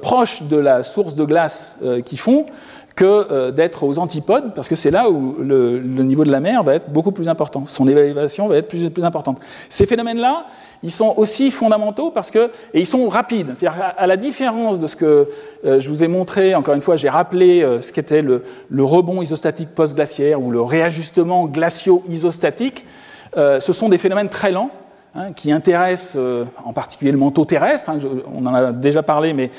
proche 0.00 0.42
de 0.42 0.56
la 0.56 0.82
source 0.84 1.16
de 1.16 1.24
glace 1.24 1.78
qui 2.04 2.16
fond 2.16 2.46
que 2.94 3.50
d'être 3.50 3.82
aux 3.82 3.98
antipodes, 3.98 4.54
parce 4.54 4.68
que 4.68 4.76
c'est 4.76 4.90
là 4.90 5.10
où 5.10 5.36
le, 5.40 5.80
niveau 5.80 6.24
de 6.24 6.30
la 6.30 6.38
mer 6.38 6.62
va 6.62 6.74
être 6.74 6.90
beaucoup 6.90 7.12
plus 7.12 7.28
important, 7.28 7.64
son 7.66 7.88
évaluation 7.88 8.46
va 8.46 8.58
être 8.58 8.68
plus, 8.68 8.88
plus 8.90 9.04
importante. 9.04 9.40
Ces 9.68 9.86
phénomènes-là, 9.86 10.46
ils 10.82 10.90
sont 10.90 11.14
aussi 11.16 11.50
fondamentaux 11.50 12.10
parce 12.10 12.30
que, 12.30 12.50
et 12.72 12.80
ils 12.80 12.86
sont 12.86 13.08
rapides. 13.08 13.52
C'est-à-dire, 13.54 13.92
à 13.96 14.06
la 14.06 14.16
différence 14.16 14.78
de 14.78 14.86
ce 14.86 14.96
que 14.96 15.28
euh, 15.64 15.78
je 15.78 15.88
vous 15.88 16.02
ai 16.02 16.08
montré, 16.08 16.54
encore 16.54 16.74
une 16.74 16.80
fois, 16.80 16.96
j'ai 16.96 17.08
rappelé 17.08 17.62
euh, 17.62 17.80
ce 17.80 17.92
qu'était 17.92 18.22
le, 18.22 18.42
rebond 18.78 19.20
isostatique 19.20 19.70
post-glaciaire 19.74 20.40
ou 20.40 20.50
le 20.50 20.62
réajustement 20.62 21.46
glacio-isostatique, 21.46 22.84
euh, 22.86 23.09
ce 23.34 23.72
sont 23.72 23.88
des 23.88 23.98
phénomènes 23.98 24.28
très 24.28 24.52
lents. 24.52 24.70
Hein, 25.12 25.32
qui 25.32 25.50
intéressent 25.50 26.16
en 26.64 26.72
particulier 26.72 27.10
le 27.10 27.18
manteau 27.18 27.44
terrestre, 27.44 27.90
hein, 27.90 27.98
on 28.32 28.46
en 28.46 28.54
a 28.54 28.70
déjà 28.70 29.02
parlé, 29.02 29.34
mais 29.34 29.50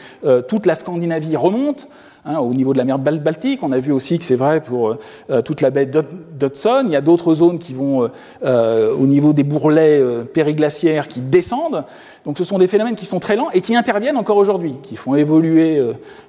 toute 0.48 0.66
la 0.66 0.76
Scandinavie 0.76 1.36
remonte, 1.36 1.90
Hein, 2.24 2.38
au 2.38 2.54
niveau 2.54 2.72
de 2.74 2.78
la 2.78 2.86
mer 2.86 3.00
Baltique. 3.00 3.64
On 3.64 3.72
a 3.72 3.80
vu 3.80 3.92
aussi 3.92 4.20
que 4.20 4.26
c'est 4.26 4.36
vrai 4.36 4.62
pour 4.62 4.96
euh, 5.32 5.42
toute 5.42 5.60
la 5.60 5.72
baie 5.72 5.88
d'Hudson. 5.88 6.84
Il 6.86 6.92
y 6.92 6.96
a 6.96 7.02
d'autres 7.02 7.34
zones 7.34 7.58
qui 7.58 7.74
vont, 7.74 8.04
euh, 8.04 8.08
euh, 8.44 8.94
au 8.94 9.08
niveau 9.08 9.34
des 9.34 9.44
bourrelets 9.44 10.00
périglaciaires, 10.32 11.08
qui 11.08 11.22
descendent. 11.22 11.84
Donc 12.24 12.38
ce 12.38 12.44
sont 12.44 12.60
des 12.60 12.68
phénomènes 12.68 12.94
qui 12.94 13.08
sont 13.08 13.20
très 13.20 13.36
lents 13.36 13.50
et 13.52 13.62
qui 13.62 13.76
interviennent 13.76 14.18
encore 14.18 14.38
aujourd'hui, 14.38 14.76
qui 14.84 14.98
font 14.98 15.16
évoluer 15.16 15.82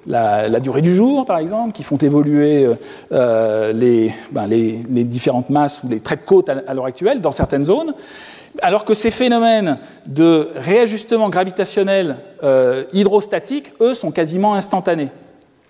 la, 0.07 0.59
durée 0.59 0.81
du 0.81 0.95
jour, 0.95 1.25
par 1.25 1.37
exemple, 1.37 1.73
qui 1.73 1.83
font 1.83 1.97
évoluer 1.97 2.67
ben, 3.11 3.71
les, 3.77 5.03
différentes 5.03 5.51
masses 5.51 5.83
ou 5.83 5.89
les 5.89 5.99
traits 5.99 6.21
de 6.21 6.25
côte 6.25 6.49
à, 6.49 6.73
l'heure 6.73 6.85
actuelle 6.85 7.21
dans 7.21 7.31
certaines 7.31 7.65
zones. 7.65 7.93
Alors 8.63 8.85
que 8.85 8.95
ces 8.95 9.11
phénomènes 9.11 9.77
de 10.07 10.49
réajustement 10.55 11.29
gravitationnel 11.29 12.15
hydrostatique, 12.93 13.73
eux, 13.79 13.93
sont 13.93 14.09
quasiment 14.09 14.55
instantanés. 14.55 15.09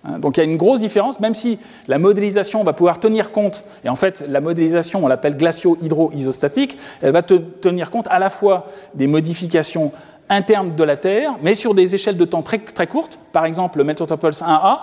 Hein, 0.04 0.18
donc 0.18 0.36
il 0.36 0.40
y 0.40 0.42
a 0.42 0.46
une 0.46 0.56
grosse 0.56 0.80
différence, 0.80 1.20
même 1.20 1.34
si 1.34 1.58
la 1.88 1.98
modélisation 1.98 2.62
va 2.62 2.72
pouvoir 2.72 3.00
tenir 3.00 3.32
compte, 3.32 3.64
et 3.84 3.88
en 3.88 3.94
fait 3.94 4.24
la 4.28 4.40
modélisation 4.40 5.04
on 5.04 5.08
l'appelle 5.08 5.36
glacio-hydro-isostatique, 5.36 6.78
elle 7.00 7.12
va 7.12 7.22
tenir 7.22 7.90
compte 7.90 8.06
à 8.10 8.18
la 8.18 8.30
fois 8.30 8.66
des 8.94 9.06
modifications 9.06 9.92
internes 10.28 10.74
de 10.74 10.84
la 10.84 10.96
Terre, 10.96 11.34
mais 11.42 11.54
sur 11.54 11.74
des 11.74 11.94
échelles 11.94 12.16
de 12.16 12.24
temps 12.24 12.42
très, 12.42 12.58
courtes, 12.86 13.18
par 13.32 13.44
exemple 13.44 13.78
le 13.78 13.84
Metropulse 13.84 14.42
1A, 14.42 14.78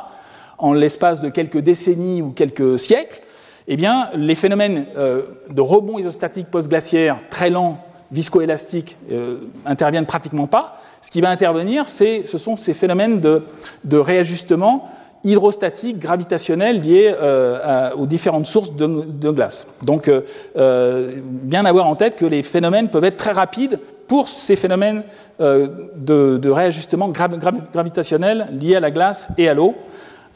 en 0.58 0.74
l'espace 0.74 1.22
de 1.22 1.30
quelques 1.30 1.58
décennies 1.58 2.22
ou 2.22 2.32
quelques 2.32 2.78
siècles, 2.78 3.22
eh 3.68 3.76
bien, 3.76 4.10
les 4.16 4.36
phénomènes 4.36 4.86
euh, 4.98 5.24
de 5.50 5.62
rebond 5.62 5.98
isostatique 6.00 6.48
post-glaciaire 6.48 7.18
très 7.30 7.50
lents, 7.50 7.80
viscoélastiques, 8.12 8.98
euh, 9.12 9.38
interviennent 9.66 10.06
pratiquement 10.06 10.48
pas. 10.48 10.82
Ce 11.02 11.10
qui 11.10 11.22
va 11.22 11.30
intervenir, 11.30 11.88
ce 11.88 12.24
sont 12.26 12.58
ces 12.58 12.74
phénomènes 12.74 13.22
de 13.22 13.98
réajustement 13.98 14.90
hydrostatique, 15.24 16.00
gravitationnelle 16.00 16.82
liée 16.82 17.14
euh, 17.14 17.92
aux 17.96 18.06
différentes 18.06 18.48
sources 18.48 18.76
de, 18.76 19.32
glace. 19.32 19.68
Donc, 19.84 20.08
euh, 20.08 20.22
euh, 20.58 21.20
bien 21.26 21.66
avoir 21.66 21.88
en 21.88 21.96
tête 21.96 22.16
que 22.16 22.26
les 22.26 22.44
phénomènes 22.44 22.90
peuvent 22.90 23.04
être 23.04 23.18
très 23.18 23.32
rapides 23.32 23.80
pour 24.08 24.28
ces 24.28 24.56
phénomènes 24.56 25.04
de, 25.40 26.50
réajustement 26.50 27.08
gravitationnel 27.10 28.48
liés 28.52 28.76
à 28.76 28.82
la 28.82 28.92
glace 28.92 29.30
et 29.38 29.48
à 29.48 29.54
l'eau, 29.54 29.74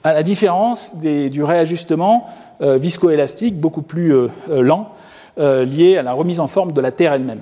à 0.03 0.13
la 0.13 0.23
différence 0.23 0.95
du 0.95 1.43
réajustement 1.43 2.25
viscoélastique 2.61 3.59
beaucoup 3.59 3.81
plus 3.81 4.13
lent 4.47 4.91
lié 5.37 5.97
à 5.97 6.03
la 6.03 6.13
remise 6.13 6.39
en 6.39 6.47
forme 6.47 6.71
de 6.71 6.79
la 6.79 6.93
Terre 6.93 7.11
elle-même. 7.11 7.41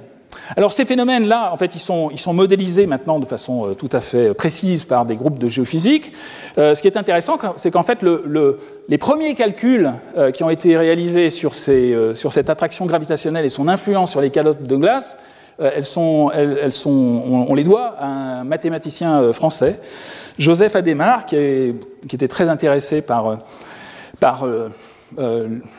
Alors 0.55 0.71
ces 0.71 0.85
phénomènes-là, 0.85 1.51
en 1.51 1.57
fait, 1.57 1.75
ils 1.75 1.79
sont, 1.79 2.11
modélisés 2.33 2.85
maintenant 2.85 3.19
de 3.19 3.25
façon 3.25 3.69
euh, 3.69 3.73
tout 3.73 3.89
à 3.91 3.99
fait 3.99 4.33
précise 4.33 4.83
par 4.83 5.05
des 5.05 5.15
groupes 5.15 5.37
de 5.37 5.47
géophysique. 5.47 6.13
Euh, 6.57 6.75
ce 6.75 6.81
qui 6.81 6.87
est 6.87 6.97
intéressant, 6.97 7.37
c'est 7.55 7.71
qu'en 7.71 7.83
fait, 7.83 8.01
le, 8.01 8.59
les 8.89 8.97
premiers 8.97 9.35
calculs 9.35 9.91
euh, 10.17 10.31
qui 10.31 10.43
ont 10.43 10.49
été 10.49 10.77
réalisés 10.77 11.29
sur, 11.29 11.53
cette 11.53 12.49
attraction 12.49 12.85
gravitationnelle 12.85 13.45
et 13.45 13.49
son 13.49 13.67
influence 13.67 14.11
sur 14.11 14.21
les 14.21 14.29
calottes 14.29 14.63
de 14.63 14.75
glace, 14.75 15.17
elles 15.59 15.85
sont, 15.85 16.31
on, 16.35 17.53
les 17.53 17.63
doit 17.63 17.95
à 17.99 18.07
un 18.07 18.43
mathématicien 18.43 19.31
français, 19.33 19.79
Joseph 20.39 20.75
Adémar, 20.75 21.27
qui, 21.27 21.35
était 21.35 22.27
très 22.27 22.49
intéressé 22.49 23.03
par, 23.03 23.37
euh, 24.43 24.69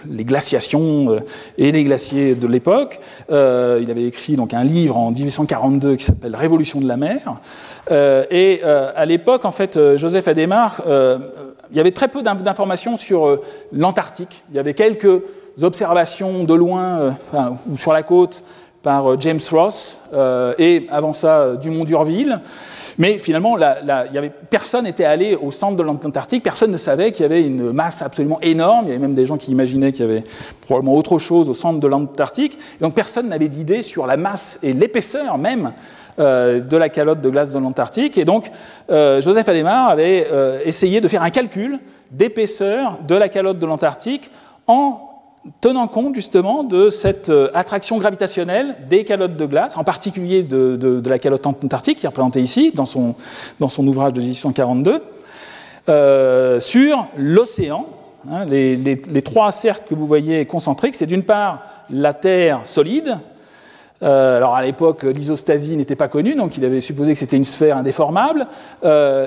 les 0.09 0.25
glaciations 0.25 1.13
euh, 1.13 1.21
et 1.59 1.73
les 1.73 1.85
glaciers 1.85 2.35
de 2.35 2.47
l'époque. 2.47 3.01
Euh, 3.31 3.81
il 3.83 3.91
avait 3.91 4.05
écrit 4.05 4.37
donc 4.37 4.55
un 4.55 4.65
livre 4.65 4.97
en 4.97 5.11
1842 5.11 5.97
qui 5.97 6.05
s'appelle 6.05 6.37
Révolution 6.37 6.81
de 6.81 6.89
la 6.89 6.97
mer. 6.97 7.41
et 7.91 8.63
à 8.63 9.05
l'époque, 9.05 9.45
en 9.45 9.51
fait, 9.51 9.79
Joseph 9.97 10.29
Adémar, 10.29 10.83
il 10.87 11.77
y 11.77 11.81
avait 11.81 11.93
très 11.93 12.09
peu 12.09 12.23
d'informations 12.23 12.97
sur 12.97 13.41
l'Antarctique. 13.73 14.43
Il 14.51 14.57
y 14.57 14.59
avait 14.59 14.75
quelques 14.75 15.23
observations 15.63 16.45
de 16.45 16.55
loin 16.55 17.15
ou 17.71 17.77
sur 17.79 17.93
la 17.93 18.03
côte 18.03 18.43
par 18.85 19.21
James 19.21 19.41
Ross 19.51 19.99
et 20.59 20.87
avant 20.91 21.13
ça 21.13 21.57
Dumont 21.57 21.85
d'Urville. 21.85 22.41
Mais 22.99 23.19
finalement, 23.19 23.57
la, 23.57 24.07
y 24.13 24.19
avait, 24.19 24.31
personne 24.31 24.85
n'était 24.85 25.05
allé 25.05 25.35
au 25.35 25.51
centre 25.51 25.77
de 25.77 25.83
l'Antarctique, 25.83 26.43
personne 26.43 26.71
ne 26.71 26.77
savait 26.77 27.11
qu'il 27.11 27.25
y 27.25 27.27
avait 27.27 27.45
une 27.45 27.73
masse 27.73 28.03
absolument 28.03 28.39
énorme. 28.41 28.87
Il 28.87 28.89
y 28.89 28.93
avait 28.93 29.01
même 29.01 29.15
des 29.15 29.27
gens 29.27 29.37
qui 29.37 29.51
imaginaient 29.51 29.91
qu'il 29.91 30.05
y 30.05 30.09
avait 30.09 30.25
probablement 30.61 30.95
autre 30.95 31.19
chose 31.19 31.49
au 31.49 31.55
centre 31.55 31.81
de 31.81 31.89
l'Antarctique. 31.89 32.59
Donc 32.81 32.95
personne 32.95 33.29
n'avait 33.29 33.49
d'idée 33.49 33.83
sur 33.83 34.07
la 34.07 34.17
masse 34.17 34.59
et 34.63 34.73
l'épaisseur 34.73 35.39
même 35.39 35.73
euh, 36.21 36.61
de 36.61 36.77
la 36.77 36.89
calotte 36.89 37.21
de 37.21 37.31
glace 37.31 37.53
de 37.53 37.59
l'Antarctique. 37.59 38.17
Et 38.19 38.25
donc, 38.25 38.51
euh, 38.91 39.21
Joseph 39.21 39.49
Ademar 39.49 39.89
avait 39.89 40.29
euh, 40.31 40.61
essayé 40.65 41.01
de 41.01 41.09
faire 41.09 41.25
un 41.25 41.31
calcul 41.31 41.81
d'épaisseur 42.13 43.01
de 43.07 43.17
la 43.17 43.29
calotte 43.29 43.59
de 43.59 43.67
l'Antarctique 43.67 44.31
en 44.69 45.14
tenant 45.61 45.89
compte 45.89 46.15
justement 46.15 46.65
de 46.65 46.91
cette 46.91 47.29
euh, 47.29 47.51
attraction 47.55 47.99
gravitationnelle 47.99 48.77
des 48.89 49.05
calottes 49.05 49.37
de 49.37 49.47
glace, 49.47 49.77
en 49.77 49.85
particulier 49.85 50.43
de, 50.43 51.03
la 51.07 51.19
calotte 51.19 51.47
antarctique 51.47 51.99
qui 51.99 52.07
est 52.07 52.09
représentée 52.09 52.41
ici 52.41 52.73
dans 52.75 52.85
son, 52.85 53.15
dans 53.61 53.69
son 53.69 53.87
ouvrage 53.87 54.13
de 54.13 54.21
1842, 54.21 55.03
euh, 55.89 56.61
sur 56.61 57.07
l'océan. 57.17 57.87
Hein, 58.31 58.47
les, 58.47 59.23
trois 59.23 59.53
cercles 59.53 59.85
que 59.87 59.95
vous 59.95 60.07
voyez 60.07 60.47
concentriques, 60.47 60.95
c'est 60.95 61.07
d'une 61.07 61.25
part 61.25 61.63
la 61.91 62.15
Terre 62.15 62.63
solide, 62.65 63.19
euh, 64.03 64.39
alors 64.39 64.55
à 64.55 64.63
l'époque, 64.63 65.03
l'isostasie 65.03 65.77
n'était 65.77 65.95
pas 65.95 66.09
connue, 66.09 66.35
donc 66.35 66.57
il 66.57 66.65
avait 66.65 66.81
supposé 66.81 67.13
que 67.13 67.19
c'était 67.19 67.37
une 67.37 67.45
sphère 67.45 67.77
indéformable, 67.77 68.47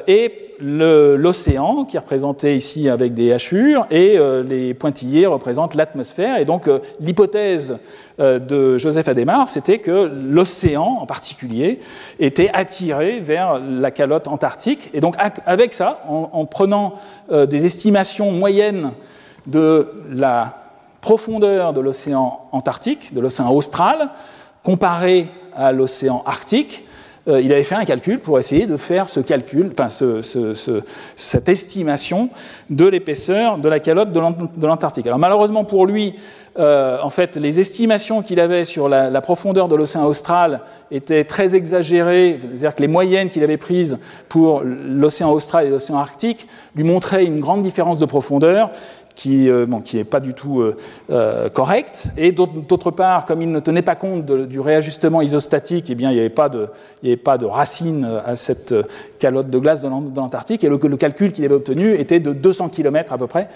et 0.07 0.46
l'océan 0.59 1.85
qui 1.85 1.97
est 1.97 1.99
représenté 1.99 2.55
ici 2.55 2.89
avec 2.89 3.13
des 3.13 3.31
hachures, 3.33 3.85
et 3.91 4.17
euh, 4.17 4.43
les 4.43 4.73
pointillés 4.73 5.25
représentent 5.25 5.75
l'atmosphère. 5.75 6.37
Et 6.37 6.45
donc 6.45 6.69
l'hypothèse 6.99 7.77
de 8.19 8.79
Joseph 8.79 9.07
Ademar, 9.07 9.47
c'était 9.47 9.77
que 9.77 10.11
l'océan 10.29 10.97
en 11.01 11.05
particulier 11.05 11.79
était 12.19 12.49
attiré 12.51 13.19
vers 13.19 13.59
la 13.59 13.91
calotte 13.91 14.27
antarctique. 14.27 14.89
Et 14.93 15.01
donc 15.01 15.15
avec 15.45 15.73
ça, 15.73 16.03
en 16.07 16.45
prenant 16.45 16.95
des 17.31 17.65
estimations 17.65 18.31
moyennes 18.31 18.91
de 19.45 19.87
la 20.11 20.57
profondeur 21.01 21.73
de 21.73 21.81
l'océan 21.81 22.41
antarctique, 22.51 23.13
de 23.13 23.21
l'océan 23.21 23.51
austral, 23.51 24.09
comparé 24.63 25.27
à 25.55 25.71
l'océan 25.71 26.23
Arctique, 26.25 26.86
euh, 27.27 27.41
il 27.41 27.51
avait 27.51 27.63
fait 27.63 27.75
un 27.75 27.85
calcul 27.85 28.19
pour 28.19 28.39
essayer 28.39 28.67
de 28.67 28.77
faire 28.77 29.09
ce 29.09 29.19
calcul, 29.19 29.71
enfin 29.71 29.87
cette 31.15 31.49
estimation 31.49 32.29
de 32.69 32.85
l'épaisseur 32.85 33.57
de 33.57 33.69
la 33.69 33.79
calotte 33.79 34.11
de 34.11 34.67
l'Antarctique. 34.67 35.05
Alors 35.05 35.19
malheureusement 35.19 35.63
pour 35.63 35.85
lui, 35.85 36.15
euh, 36.59 36.97
en 37.03 37.09
fait, 37.09 37.35
les 37.35 37.59
estimations 37.59 38.23
qu'il 38.23 38.39
avait 38.39 38.65
sur 38.65 38.89
la, 38.89 39.09
la 39.09 39.21
profondeur 39.21 39.67
de 39.67 39.75
l'océan 39.75 40.05
austral 40.05 40.61
étaient 40.89 41.23
très 41.23 41.55
exagérées, 41.55 42.39
c'est-à-dire 42.41 42.75
que 42.75 42.81
les 42.81 42.87
moyennes 42.87 43.29
qu'il 43.29 43.43
avait 43.43 43.57
prises 43.57 43.97
pour 44.27 44.63
l'océan 44.63 45.31
austral 45.31 45.67
et 45.67 45.69
l'océan 45.69 45.97
arctique 45.97 46.47
lui 46.75 46.83
montraient 46.83 47.25
une 47.25 47.39
grande 47.39 47.61
différence 47.61 47.99
de 47.99 48.05
profondeur 48.05 48.71
qui 49.17 49.37
n'est 49.37 49.49
euh, 49.49 49.79
qui 49.83 50.01
pas 50.03 50.19
du 50.21 50.33
tout 50.33 50.61
euh, 50.61 50.77
euh, 51.09 51.49
correct. 51.49 52.05
Et 52.17 52.31
d'autre 52.31 52.91
part, 52.91 53.25
comme 53.25 53.41
il 53.41 53.51
ne 53.51 53.59
tenait 53.59 53.81
pas 53.81 53.95
compte 53.95 54.25
du 54.25 54.59
réajustement 54.59 55.21
isostatique, 55.21 55.89
eh 55.89 55.95
bien, 55.95 56.11
il 56.11 56.13
n'y 56.13 56.19
avait, 56.19 56.29
pas 56.29 57.37
de, 57.37 57.45
racine 57.45 58.07
à 58.25 58.35
cette 58.35 58.73
calotte 59.19 59.49
de 59.49 59.57
glace 59.57 59.81
de 59.81 59.89
l'Antarctique. 59.89 60.63
Et 60.63 60.69
le, 60.69 60.77
calcul 60.77 61.33
qu'il 61.33 61.43
avait 61.43 61.55
obtenu 61.55 61.95
était 61.95 62.19
de 62.19 62.31
200 62.31 62.69
km 62.69 63.11
à 63.11 63.17
peu 63.17 63.27
près 63.27 63.49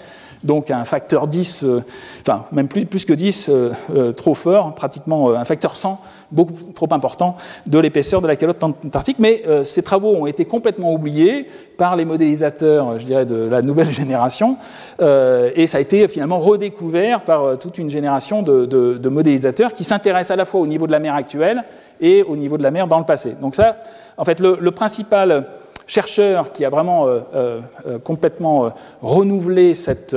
donc 0.44 0.70
un 0.70 0.84
facteur 0.84 1.28
10, 1.28 1.64
euh, 1.64 1.82
enfin 2.20 2.44
même 2.52 2.68
plus, 2.68 2.84
plus 2.86 3.04
que 3.04 3.12
10, 3.12 3.48
euh, 3.48 3.70
euh, 3.94 4.12
trop 4.12 4.34
fort, 4.34 4.74
pratiquement 4.74 5.30
un 5.30 5.44
facteur 5.44 5.76
100, 5.76 6.00
beaucoup 6.32 6.54
trop 6.74 6.88
important, 6.90 7.36
de 7.66 7.78
l'épaisseur 7.78 8.20
de 8.20 8.26
la 8.26 8.36
calotte 8.36 8.62
antarctique. 8.62 9.18
Mais 9.18 9.42
ces 9.64 9.82
travaux 9.82 10.14
ont 10.14 10.26
été 10.26 10.44
complètement 10.44 10.92
oubliés 10.92 11.46
par 11.76 11.96
les 11.96 12.04
modélisateurs, 12.04 12.98
je 12.98 13.04
dirais, 13.04 13.26
de 13.26 13.48
la 13.48 13.62
nouvelle 13.62 13.90
génération, 14.02 14.56
et 15.00 15.66
ça 15.66 15.78
a 15.78 15.80
été 15.80 16.08
finalement 16.08 16.38
redécouvert 16.38 17.22
par 17.22 17.58
toute 17.58 17.78
une 17.78 17.90
génération 17.90 18.42
de, 18.42 19.08
modélisateurs 19.08 19.74
qui 19.74 19.84
s'intéressent 19.84 20.32
à 20.32 20.36
la 20.36 20.44
fois 20.44 20.60
au 20.60 20.66
niveau 20.66 20.86
de 20.86 20.92
la 20.92 20.98
mer 20.98 21.14
actuelle 21.14 21.64
et 22.00 22.22
au 22.22 22.36
niveau 22.36 22.56
de 22.58 22.62
la 22.62 22.70
mer 22.70 22.86
dans 22.88 22.98
le 22.98 23.04
passé. 23.04 23.36
Donc 23.40 23.54
ça, 23.54 23.76
en 24.16 24.24
fait, 24.24 24.40
le 24.40 24.70
principal 24.70 25.46
chercheur 25.86 26.52
qui 26.52 26.64
a 26.64 26.70
vraiment 26.70 27.06
euh, 27.06 27.20
euh, 27.34 27.60
euh, 27.86 27.98
complètement 27.98 28.72
renouvelé 29.00 29.74
cette, 29.74 30.16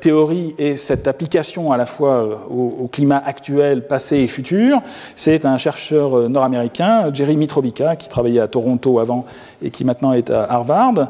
théorie 0.00 0.54
et 0.58 0.76
cette 0.76 1.06
application 1.06 1.72
à 1.72 1.76
la 1.76 1.84
fois 1.84 2.46
au, 2.50 2.88
climat 2.90 3.22
actuel, 3.24 3.86
passé 3.86 4.18
et 4.18 4.26
futur. 4.26 4.80
C'est 5.14 5.44
un 5.44 5.58
chercheur 5.58 6.28
nord-américain, 6.28 7.12
Jerry 7.12 7.36
Mitrovica, 7.36 7.96
qui 7.96 8.08
travaillait 8.08 8.40
à 8.40 8.48
Toronto 8.48 8.98
avant 8.98 9.24
et 9.62 9.70
qui 9.70 9.84
maintenant 9.84 10.12
est 10.12 10.30
à 10.30 10.44
Harvard, 10.44 11.08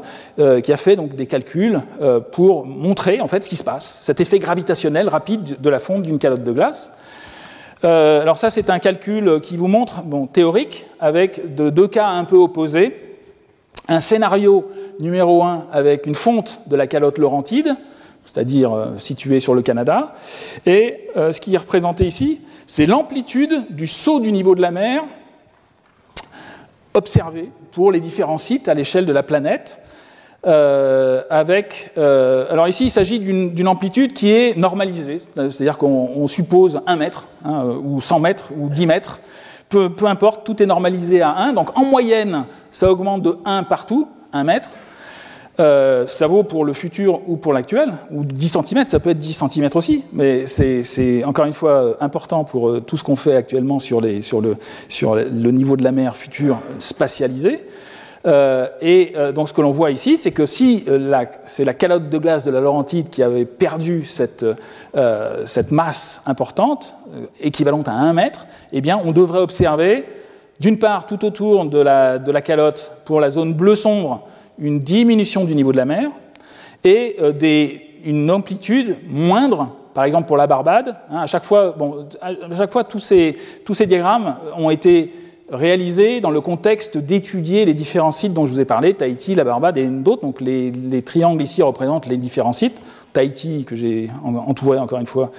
qui 0.63 0.73
a 0.73 0.77
fait 0.77 0.95
donc 0.95 1.15
des 1.15 1.27
calculs 1.27 1.81
pour 2.31 2.65
montrer 2.65 3.21
en 3.21 3.27
fait 3.27 3.43
ce 3.43 3.49
qui 3.49 3.55
se 3.55 3.63
passe, 3.63 4.03
cet 4.05 4.19
effet 4.19 4.39
gravitationnel 4.39 5.09
rapide 5.09 5.57
de 5.59 5.69
la 5.69 5.79
fonte 5.79 6.03
d'une 6.03 6.19
calotte 6.19 6.43
de 6.43 6.51
glace. 6.51 6.91
alors 7.83 8.37
ça, 8.37 8.49
c'est 8.49 8.69
un 8.69 8.79
calcul 8.79 9.39
qui 9.41 9.57
vous 9.57 9.67
montre, 9.67 10.01
bon, 10.03 10.27
théorique, 10.27 10.85
avec 10.99 11.55
de 11.55 11.69
deux 11.69 11.87
cas 11.87 12.07
un 12.07 12.25
peu 12.25 12.37
opposés 12.37 13.06
un 13.87 13.99
scénario 13.99 14.69
numéro 14.99 15.43
un 15.43 15.67
avec 15.71 16.05
une 16.05 16.15
fonte 16.15 16.59
de 16.67 16.75
la 16.75 16.87
calotte 16.87 17.17
laurentide, 17.17 17.75
c'est-à-dire 18.25 18.73
euh, 18.73 18.97
située 18.97 19.39
sur 19.39 19.53
le 19.53 19.61
Canada, 19.61 20.13
et 20.65 21.07
euh, 21.15 21.31
ce 21.31 21.39
qui 21.39 21.55
est 21.55 21.57
représenté 21.57 22.05
ici, 22.05 22.41
c'est 22.65 22.85
l'amplitude 22.85 23.65
du 23.69 23.87
saut 23.87 24.19
du 24.19 24.31
niveau 24.31 24.55
de 24.55 24.61
la 24.61 24.71
mer 24.71 25.03
observé 26.93 27.49
pour 27.71 27.91
les 27.91 27.99
différents 27.99 28.37
sites 28.37 28.67
à 28.67 28.73
l'échelle 28.73 29.05
de 29.05 29.13
la 29.13 29.23
planète. 29.23 29.81
Euh, 30.45 31.23
avec, 31.29 31.91
alors 31.95 32.67
ici, 32.67 32.85
il 32.85 32.91
s'agit 32.91 33.19
d'une 33.19 33.67
amplitude 33.67 34.13
qui 34.13 34.31
est 34.31 34.57
normalisée, 34.57 35.19
c'est-à-dire 35.19 35.77
qu'on 35.77 36.27
suppose 36.27 36.81
1 36.85 36.95
mètre, 36.95 37.27
hein, 37.45 37.65
ou 37.83 38.01
100 38.01 38.19
mètres, 38.19 38.51
ou 38.57 38.69
10 38.69 38.87
mètres, 38.87 39.19
peu, 39.69 39.91
importe, 40.03 40.45
tout 40.45 40.61
est 40.61 40.65
normalisé 40.65 41.21
à 41.21 41.35
1. 41.35 41.53
Donc 41.53 41.77
en 41.77 41.85
moyenne, 41.85 42.45
ça 42.71 42.91
augmente 42.91 43.21
de 43.21 43.37
1 43.45 43.63
partout, 43.63 44.07
1 44.33 44.43
mètre. 44.43 44.69
Euh, 45.59 46.05
ça 46.05 46.27
vaut 46.27 46.43
pour 46.43 46.65
le 46.65 46.73
futur 46.73 47.27
ou 47.27 47.35
pour 47.35 47.51
l'actuel, 47.51 47.91
ou 48.11 48.23
10 48.23 48.59
cm, 48.63 48.85
ça 48.85 48.99
peut 48.99 49.09
être 49.09 49.17
10 49.17 49.43
cm 49.49 49.69
aussi, 49.73 50.03
mais 50.13 50.45
c'est 50.45 51.23
encore 51.23 51.45
une 51.45 51.53
fois 51.53 51.97
important 51.99 52.43
pour 52.43 52.69
euh, 52.69 52.79
tout 52.79 52.95
ce 52.95 53.03
qu'on 53.03 53.15
fait 53.15 53.35
actuellement 53.35 53.79
sur, 53.79 53.99
le, 53.99 54.21
sur 54.21 55.15
le 55.15 55.51
niveau 55.51 55.75
de 55.75 55.83
la 55.83 55.91
mer 55.91 56.15
futur 56.15 56.59
spatialisé. 56.79 57.65
Euh, 58.27 58.67
et 58.81 59.13
euh, 59.15 59.31
donc 59.31 59.47
ce 59.47 59.53
que 59.53 59.61
l'on 59.61 59.71
voit 59.71 59.91
ici, 59.91 60.17
c'est 60.17 60.31
que 60.31 60.45
si 60.45 60.83
euh, 60.89 61.23
c'est 61.45 61.63
la 61.63 61.73
calotte 61.73 62.09
de 62.09 62.17
glace 62.17 62.43
de 62.43 62.51
la 62.51 62.59
Laurentide 62.59 63.09
qui 63.09 63.23
avait 63.23 63.45
perdu 63.45 64.03
cette, 64.03 64.45
cette 65.45 65.71
masse 65.71 66.21
importante, 66.25 66.95
équivalente 67.39 67.87
à 67.87 67.93
1 67.93 68.13
mètre, 68.13 68.47
eh 68.73 68.81
bien 68.81 68.99
on 69.03 69.11
devrait 69.11 69.39
observer, 69.39 70.05
d'une 70.59 70.79
part, 70.79 71.05
tout 71.05 71.23
autour 71.23 71.65
de 71.65 71.79
la, 71.79 72.17
de 72.17 72.31
la 72.31 72.41
calotte, 72.41 72.91
pour 73.05 73.21
la 73.21 73.29
zone 73.29 73.53
bleu 73.53 73.75
sombre, 73.75 74.27
une 74.59 74.79
diminution 74.79 75.45
du 75.45 75.55
niveau 75.55 75.71
de 75.71 75.77
la 75.77 75.85
mer 75.85 76.09
et 76.83 77.17
des, 77.39 77.81
une 78.03 78.29
amplitude 78.31 78.97
moindre 79.07 79.69
par 79.93 80.03
exemple 80.03 80.27
pour 80.27 80.37
la 80.37 80.45
Barbade. 80.45 80.95
Hein, 81.09 81.21
à 81.21 81.27
chaque 81.27 81.43
fois, 81.43 81.73
bon, 81.75 82.07
à 82.21 82.55
chaque 82.55 82.71
fois 82.71 82.83
tous, 82.83 82.99
ces, 82.99 83.35
tous 83.65 83.73
ces 83.73 83.87
diagrammes 83.87 84.35
ont 84.55 84.69
été 84.69 85.11
réalisé 85.49 86.19
dans 86.19 86.29
le 86.29 86.41
contexte 86.41 86.97
d'étudier 86.97 87.65
les 87.65 87.73
différents 87.73 88.11
sites 88.11 88.33
dont 88.33 88.45
je 88.45 88.51
vous 88.51 88.59
ai 88.59 88.65
parlé, 88.65 88.93
Tahiti, 88.93 89.35
la 89.35 89.43
Barbade 89.43 89.77
et 89.77 89.85
d'autres. 89.85 90.21
Donc 90.21 90.41
les, 90.41 91.01
triangles 91.03 91.41
ici 91.41 91.61
représentent 91.61 92.07
les 92.07 92.17
différents 92.17 92.53
sites. 92.53 92.77
Tahiti, 93.13 93.63
que 93.63 93.75
j'ai 93.75 94.09
entouré 94.23 94.77
encore 94.77 94.99
une 94.99 95.05
fois, 95.05 95.31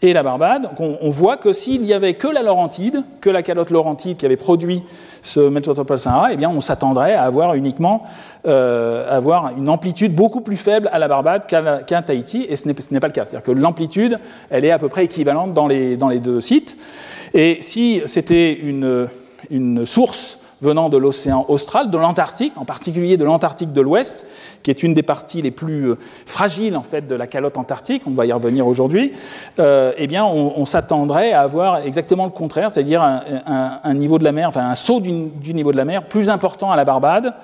et 0.00 0.12
la 0.12 0.22
Barbade. 0.22 0.62
Donc 0.62 0.96
on, 1.00 1.10
voit 1.10 1.36
que 1.36 1.52
s'il 1.52 1.82
n'y 1.82 1.92
avait 1.92 2.14
que 2.14 2.28
la 2.28 2.42
Laurentide, 2.42 3.02
que 3.20 3.28
la 3.28 3.42
calotte 3.42 3.70
Laurentide 3.70 4.16
qui 4.16 4.24
avait 4.24 4.36
produit 4.36 4.82
ce 5.22 5.40
Metropole 5.40 5.98
Sahara, 5.98 6.32
eh 6.32 6.36
bien 6.36 6.48
on 6.48 6.60
s'attendrait 6.60 7.14
à 7.14 7.24
avoir 7.24 7.54
uniquement 7.54 8.04
euh, 8.46 9.14
avoir 9.14 9.50
une 9.58 9.68
amplitude 9.68 10.14
beaucoup 10.14 10.40
plus 10.40 10.56
faible 10.56 10.88
à 10.92 11.00
la 11.00 11.08
Barbade 11.08 11.46
qu'à 11.46 12.02
Tahiti, 12.02 12.46
et 12.48 12.54
ce 12.54 12.68
n'est 12.68 13.00
pas 13.00 13.08
le 13.08 13.12
cas. 13.12 13.24
C'est-à-dire 13.24 13.42
que 13.42 13.50
l'amplitude, 13.50 14.20
elle 14.50 14.64
est 14.64 14.70
à 14.70 14.78
peu 14.78 14.88
près 14.88 15.04
équivalente 15.04 15.52
dans 15.52 15.66
les, 15.66 15.96
dans 15.96 16.08
les 16.08 16.20
deux 16.20 16.40
sites. 16.40 16.76
Et 17.34 17.58
si 17.60 18.00
c'était 18.06 18.52
une 18.52 19.08
une 19.50 19.86
source 19.86 20.38
venant 20.60 20.88
de 20.88 20.96
l'océan 20.96 21.44
austral, 21.48 21.90
de 21.90 21.98
l'Antarctique, 21.98 22.52
en 22.56 22.64
particulier 22.64 23.16
de 23.16 23.24
l'Antarctique 23.24 23.72
de 23.72 23.80
l'Ouest, 23.80 24.26
qui 24.62 24.70
est 24.70 24.82
une 24.82 24.94
des 24.94 25.02
parties 25.02 25.40
les 25.40 25.50
plus 25.50 25.90
euh, 25.90 25.98
fragiles 26.26 26.76
en 26.76 26.82
fait 26.82 27.06
de 27.06 27.14
la 27.14 27.26
calotte 27.26 27.58
antarctique, 27.58 28.02
on 28.06 28.10
va 28.10 28.26
y 28.26 28.32
revenir 28.32 28.66
aujourd'hui, 28.66 29.12
euh, 29.58 29.92
eh 29.96 30.06
bien 30.06 30.24
on, 30.24 30.64
s'attendrait 30.64 31.32
à 31.32 31.42
avoir 31.42 31.78
exactement 31.78 32.24
le 32.24 32.30
contraire, 32.30 32.70
c'est-à-dire 32.70 33.02
un, 33.02 33.94
niveau 33.94 34.18
de 34.18 34.24
la 34.24 34.32
mer, 34.32 34.48
enfin 34.48 34.68
un 34.68 34.74
saut 34.74 35.00
du, 35.00 35.54
niveau 35.54 35.72
de 35.72 35.76
la 35.76 35.84
mer 35.84 36.06
plus 36.06 36.28
important 36.28 36.70
à 36.70 36.76
la 36.76 36.84
Barbade 36.84 37.34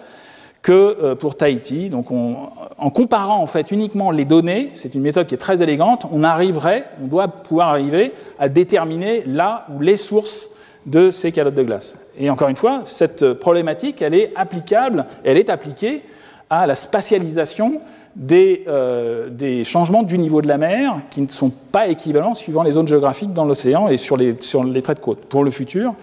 que 0.61 1.15
pour 1.15 1.37
Tahiti. 1.37 1.89
Donc 1.89 2.11
en 2.11 2.91
comparant 2.91 3.39
en 3.39 3.47
fait 3.47 3.71
uniquement 3.71 4.11
les 4.11 4.27
données, 4.27 4.71
c'est 4.75 4.95
une 4.95 5.01
méthode 5.01 5.27
qui 5.27 5.35
est 5.35 5.39
très 5.39 5.63
élégante, 5.63 6.07
on 6.13 6.23
arriverait, 6.23 6.85
on 7.03 7.07
doit 7.07 7.29
pouvoir 7.29 7.69
arriver 7.69 8.13
à 8.39 8.51
déterminer 8.51 9.23
là 9.27 9.67
où 9.75 9.81
les 9.81 9.97
sources 9.97 10.49
de 10.87 11.11
ces 11.11 11.33
calottes 11.33 11.55
de 11.55 11.63
glace. 11.63 11.97
Et 12.19 12.31
encore 12.31 12.49
une 12.49 12.57
fois, 12.57 12.83
cette 12.85 13.33
problématique, 13.35 14.03
elle 14.03 14.15
est 14.15 14.33
applicable, 14.37 15.07
elle 15.25 15.39
est 15.39 15.51
appliquée 15.51 16.03
à 16.51 16.67
la 16.67 16.75
spatialisation 16.75 17.81
des, 18.17 18.65
euh, 18.69 19.29
des, 19.29 19.65
changements 19.65 20.03
du 20.03 20.19
niveau 20.19 20.41
de 20.41 20.47
la 20.47 20.59
mer 20.59 20.99
qui 21.11 21.21
ne 21.21 21.29
sont 21.29 21.51
pas 21.51 21.89
équivalents 21.89 22.35
suivant 22.35 22.63
les 22.63 22.73
zones 22.73 22.87
géographiques 22.87 23.33
dans 23.33 23.45
l'océan 23.45 23.89
et 23.89 23.97
sur 23.97 24.17
les, 24.17 24.37
sur 24.41 24.63
les 24.63 24.83
traits 24.83 24.99
de 24.99 25.03
côte 25.03 25.25
pour 25.25 25.43
le 25.43 25.51
futur, 25.51 25.95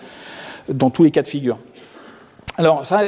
dans 0.67 0.89
tous 0.89 1.03
les 1.03 1.11
cas 1.11 1.21
de 1.21 1.27
figure. 1.27 1.57
Alors, 2.57 2.85
ça, 2.85 3.01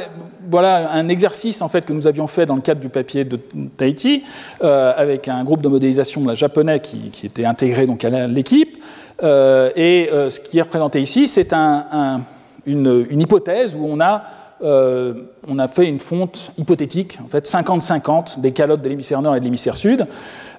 voilà 0.50 0.90
un 0.92 1.08
exercice 1.08 1.60
en 1.60 1.68
fait 1.68 1.84
que 1.84 1.92
nous 1.92 2.06
avions 2.06 2.26
fait 2.26 2.46
dans 2.46 2.54
le 2.54 2.60
cadre 2.60 2.80
du 2.80 2.88
papier 2.88 3.24
de 3.24 3.36
Tahiti, 3.76 4.24
euh, 4.62 4.92
avec 4.96 5.28
un 5.28 5.44
groupe 5.44 5.62
de 5.62 5.68
modélisation 5.68 6.34
japonais 6.34 6.80
qui, 6.80 7.10
était 7.24 7.44
intégré 7.44 7.86
donc 7.86 8.04
à 8.04 8.26
l'équipe. 8.26 8.78
Euh, 9.22 9.70
et 9.76 10.08
euh, 10.12 10.30
ce 10.30 10.40
qui 10.40 10.58
est 10.58 10.62
représenté 10.62 11.00
ici, 11.00 11.28
c'est 11.28 11.52
un, 11.52 11.86
un, 11.92 12.20
une, 12.66 13.06
une, 13.10 13.20
hypothèse 13.20 13.74
où 13.74 13.86
on 13.86 14.00
a 14.00 14.22
euh, 14.62 15.14
on 15.48 15.58
a 15.58 15.66
fait 15.66 15.88
une 15.88 15.98
fonte 15.98 16.52
hypothétique, 16.56 17.18
en 17.22 17.28
fait 17.28 17.46
50-50 17.46 18.40
des 18.40 18.52
calottes 18.52 18.82
de 18.82 18.88
l'hémisphère 18.88 19.20
nord 19.20 19.34
et 19.34 19.40
de 19.40 19.44
l'hémisphère 19.44 19.76
sud, 19.76 20.06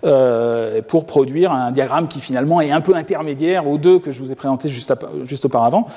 euh, 0.03 0.81
pour 0.81 1.05
produire 1.05 1.53
un 1.53 1.71
diagramme 1.71 2.07
qui 2.07 2.19
finalement 2.19 2.59
est 2.59 2.71
un 2.71 2.81
peu 2.81 2.93
intermédiaire 2.95 3.67
aux 3.67 3.77
deux 3.77 3.99
que 3.99 4.11
je 4.11 4.19
vous 4.19 4.31
ai 4.31 4.35
présentés 4.35 4.67
juste, 4.67 5.45
auparavant, 5.45 5.87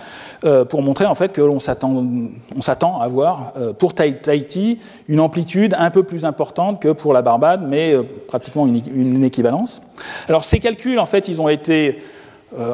euh, 0.45 0.65
pour 0.65 0.83
montrer 0.83 1.07
en 1.07 1.17
fait 1.17 1.33
que 1.33 1.41
l'on 1.41 1.59
s'attend 1.61 3.01
à 3.01 3.05
avoir 3.05 3.53
pour 3.79 3.95
Tahiti 3.95 4.79
une 5.09 5.21
amplitude 5.21 5.75
un 5.77 5.91
peu 5.91 6.05
plus 6.05 6.25
importante 6.25 6.81
que 6.81 6.93
pour 6.93 7.13
la 7.13 7.23
Barbade, 7.23 7.63
mais 7.67 7.97
pratiquement 8.29 8.67
une, 8.67 8.81
une, 8.95 9.25
équivalence. 9.25 9.83
Alors 10.29 10.45
ces 10.45 10.61
calculs, 10.61 11.01
en 11.01 11.07
fait, 11.07 11.29
ils 11.29 11.41
ont 11.41 11.49
été 11.49 11.99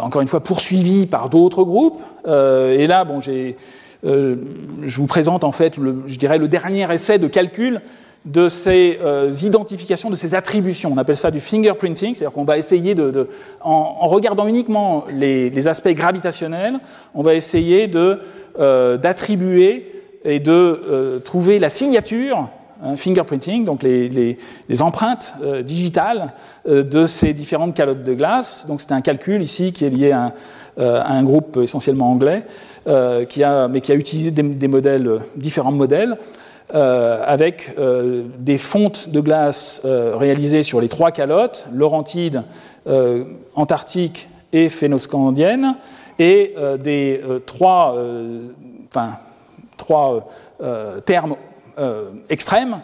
encore 0.00 0.20
une 0.20 0.28
fois 0.28 0.40
poursuivis 0.40 1.06
par 1.06 1.30
d'autres 1.30 1.64
groupes, 1.64 2.00
et 2.26 2.86
là, 2.86 3.04
bon, 3.04 3.20
j'ai 3.20 3.56
euh, 4.04 4.36
je 4.84 4.96
vous 4.98 5.06
présente 5.06 5.44
en 5.44 5.52
fait, 5.52 5.76
le, 5.76 6.02
je 6.06 6.18
dirais, 6.18 6.38
le 6.38 6.48
dernier 6.48 6.92
essai 6.92 7.18
de 7.18 7.28
calcul 7.28 7.80
de 8.24 8.48
ces 8.48 8.98
euh, 9.02 9.30
identifications, 9.42 10.10
de 10.10 10.16
ces 10.16 10.34
attributions. 10.34 10.92
On 10.92 10.98
appelle 10.98 11.16
ça 11.16 11.30
du 11.30 11.40
fingerprinting, 11.40 12.14
c'est-à-dire 12.14 12.32
qu'on 12.32 12.44
va 12.44 12.56
essayer 12.56 12.94
de, 12.94 13.28
en, 13.60 14.06
regardant 14.06 14.46
uniquement 14.46 15.04
les, 15.10 15.68
aspects 15.68 15.90
gravitationnels, 15.90 16.80
on 17.14 17.22
va 17.22 17.34
essayer 17.34 17.90
euh, 18.58 18.96
d'attribuer 18.96 19.90
et 20.24 20.40
de 20.40 21.20
trouver 21.22 21.58
la 21.58 21.68
signature 21.68 22.48
hein, 22.82 22.96
fingerprinting, 22.96 23.64
donc 23.64 23.82
les, 23.82 24.38
empreintes 24.80 25.34
digitales 25.62 26.32
de 26.66 27.04
ces 27.04 27.34
différentes 27.34 27.74
calottes 27.74 28.04
de 28.04 28.14
glace. 28.14 28.66
Donc 28.66 28.80
c'est 28.80 28.92
un 28.92 29.02
calcul 29.02 29.42
ici 29.42 29.74
qui 29.74 29.84
est 29.84 29.90
lié 29.90 30.12
à 30.12 30.20
un, 30.24 30.32
à 30.78 31.12
un 31.12 31.22
groupe 31.22 31.58
essentiellement 31.62 32.10
anglais 32.10 32.44
euh, 32.86 33.24
qui 33.24 33.42
a, 33.42 33.68
mais 33.68 33.80
qui 33.80 33.92
a 33.92 33.94
utilisé 33.94 34.30
des, 34.30 34.68
modèles, 34.68 35.20
différents 35.36 35.72
modèles, 35.72 36.18
euh, 36.74 37.22
avec 37.24 37.74
euh, 37.78 38.24
des 38.38 38.58
fontes 38.58 39.10
de 39.10 39.20
glace 39.20 39.82
euh, 39.84 40.16
réalisées 40.16 40.62
sur 40.62 40.80
les 40.80 40.88
trois 40.88 41.10
calottes, 41.10 41.66
Laurentide, 41.72 42.42
euh, 42.86 43.24
Antarctique 43.54 44.28
et 44.52 44.68
Phénoscandienne, 44.68 45.76
et 46.18 46.54
euh, 46.56 46.76
des 46.76 47.20
trois, 47.46 47.96
trois 49.76 50.28
termes 51.04 51.36
extrêmes. 52.28 52.80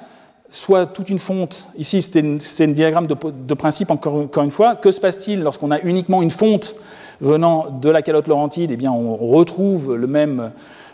Soit 0.52 0.86
toute 0.86 1.10
une 1.10 1.20
fonte, 1.20 1.68
ici 1.78 2.02
c'est 2.02 2.64
un 2.64 2.68
diagramme 2.68 3.06
de, 3.06 3.14
de 3.14 3.54
principe 3.54 3.92
encore, 3.92 4.14
encore, 4.14 4.42
une 4.42 4.50
fois, 4.50 4.74
que 4.74 4.90
se 4.90 5.00
passe-t-il 5.00 5.42
lorsqu'on 5.42 5.70
a 5.70 5.78
uniquement 5.80 6.22
une 6.22 6.32
fonte 6.32 6.74
venant 7.20 7.66
de 7.70 7.90
la 7.90 8.02
calotte 8.02 8.28
laurentide, 8.28 8.70
eh 8.72 8.76
bien, 8.76 8.92
on 8.92 9.16
retrouve 9.16 9.94
le 9.94 10.06
même, 10.06 10.50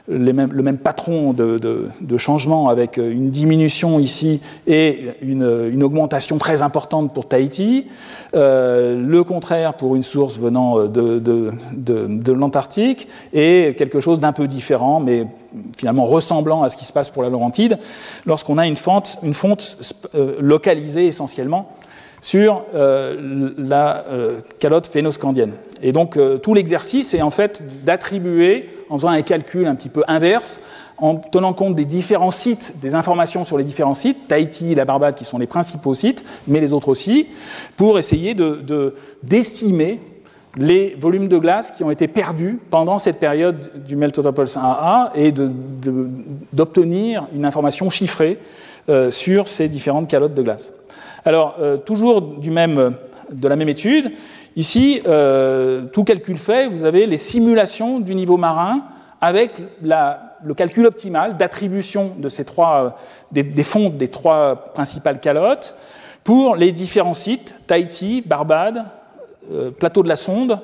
le 0.08 0.32
même 0.32 0.78
patron 0.78 1.32
de, 1.32 1.90
changement 2.16 2.68
avec 2.68 2.96
une 2.96 3.30
diminution 3.30 3.98
ici 3.98 4.40
et 4.66 5.10
une, 5.22 5.68
une 5.72 5.82
augmentation 5.82 6.38
très 6.38 6.62
importante 6.62 7.12
pour 7.12 7.28
Tahiti. 7.28 7.86
Euh, 8.34 9.00
le 9.00 9.24
contraire 9.24 9.74
pour 9.74 9.96
une 9.96 10.02
source 10.02 10.38
venant 10.38 10.86
de, 10.86 11.18
de 11.18 12.32
l'Antarctique 12.32 13.08
et 13.32 13.74
quelque 13.76 14.00
chose 14.00 14.20
d'un 14.20 14.32
peu 14.32 14.46
différent, 14.46 15.00
mais 15.00 15.26
finalement 15.76 16.06
ressemblant 16.06 16.62
à 16.62 16.68
ce 16.68 16.76
qui 16.76 16.84
se 16.84 16.92
passe 16.92 17.10
pour 17.10 17.22
la 17.22 17.28
Laurentide, 17.28 17.78
lorsqu'on 18.24 18.58
a 18.58 18.66
une 18.66 18.76
fonte, 18.76 19.18
une 19.22 19.34
fonte 19.34 19.76
euh, 20.14 20.36
localisée 20.40 21.06
essentiellement 21.06 21.68
sur 22.26 22.64
euh, 22.74 23.52
la 23.56 24.04
euh, 24.08 24.40
calotte 24.58 24.88
phénoscandienne. 24.88 25.52
Et 25.80 25.92
donc 25.92 26.16
euh, 26.16 26.38
tout 26.38 26.54
l'exercice 26.54 27.14
est 27.14 27.22
en 27.22 27.30
fait 27.30 27.62
d'attribuer, 27.84 28.68
en 28.90 28.96
faisant 28.96 29.10
un 29.10 29.22
calcul 29.22 29.68
un 29.68 29.76
petit 29.76 29.90
peu 29.90 30.02
inverse, 30.08 30.60
en 30.98 31.14
tenant 31.14 31.52
compte 31.52 31.76
des 31.76 31.84
différents 31.84 32.32
sites, 32.32 32.80
des 32.82 32.96
informations 32.96 33.44
sur 33.44 33.58
les 33.58 33.62
différents 33.62 33.94
sites, 33.94 34.26
Tahiti 34.26 34.74
la 34.74 34.84
Barbade 34.84 35.14
qui 35.14 35.24
sont 35.24 35.38
les 35.38 35.46
principaux 35.46 35.94
sites, 35.94 36.24
mais 36.48 36.58
les 36.58 36.72
autres 36.72 36.88
aussi, 36.88 37.28
pour 37.76 37.96
essayer 37.96 38.34
d'estimer 38.34 40.00
de, 40.56 40.64
les 40.64 40.96
volumes 41.00 41.28
de 41.28 41.38
glace 41.38 41.70
qui 41.70 41.84
ont 41.84 41.92
été 41.92 42.08
perdus 42.08 42.58
pendant 42.70 42.98
cette 42.98 43.20
période 43.20 43.70
du 43.86 43.94
Meltotopulse 43.94 44.56
1A 44.56 45.10
et 45.14 45.32
d'obtenir 46.52 47.28
une 47.32 47.44
information 47.44 47.88
chiffrée 47.88 48.40
euh, 48.88 49.12
sur 49.12 49.46
ces 49.46 49.68
différentes 49.68 50.08
calottes 50.08 50.34
de 50.34 50.42
glace. 50.42 50.72
Alors, 51.26 51.56
euh, 51.60 51.76
toujours 51.76 52.36
même, 52.44 52.94
de 53.34 53.48
la 53.48 53.56
même 53.56 53.68
étude, 53.68 54.12
ici, 54.54 55.02
euh, 55.08 55.86
tout 55.92 56.04
calcul 56.04 56.38
fait, 56.38 56.68
vous 56.68 56.84
avez 56.84 57.04
les 57.04 57.16
simulations 57.16 57.98
du 57.98 58.14
niveau 58.14 58.36
marin 58.36 58.84
avec 59.20 59.50
le 59.82 60.54
calcul 60.54 60.86
optimal 60.86 61.36
d'attribution 61.36 62.12
de 62.16 62.28
ces 62.28 62.44
trois, 62.44 62.94
euh, 63.34 63.42
des, 63.42 63.64
fontes 63.64 63.96
des 63.96 64.06
trois 64.06 64.54
principales 64.72 65.18
calottes 65.18 65.74
pour 66.22 66.54
les 66.54 66.70
différents 66.70 67.14
sites, 67.14 67.56
Tahiti, 67.66 68.22
Barbade, 68.24 68.84
euh, 69.52 69.72
plateau 69.72 70.04
de 70.04 70.08
la 70.08 70.16
Sonde, 70.16 70.60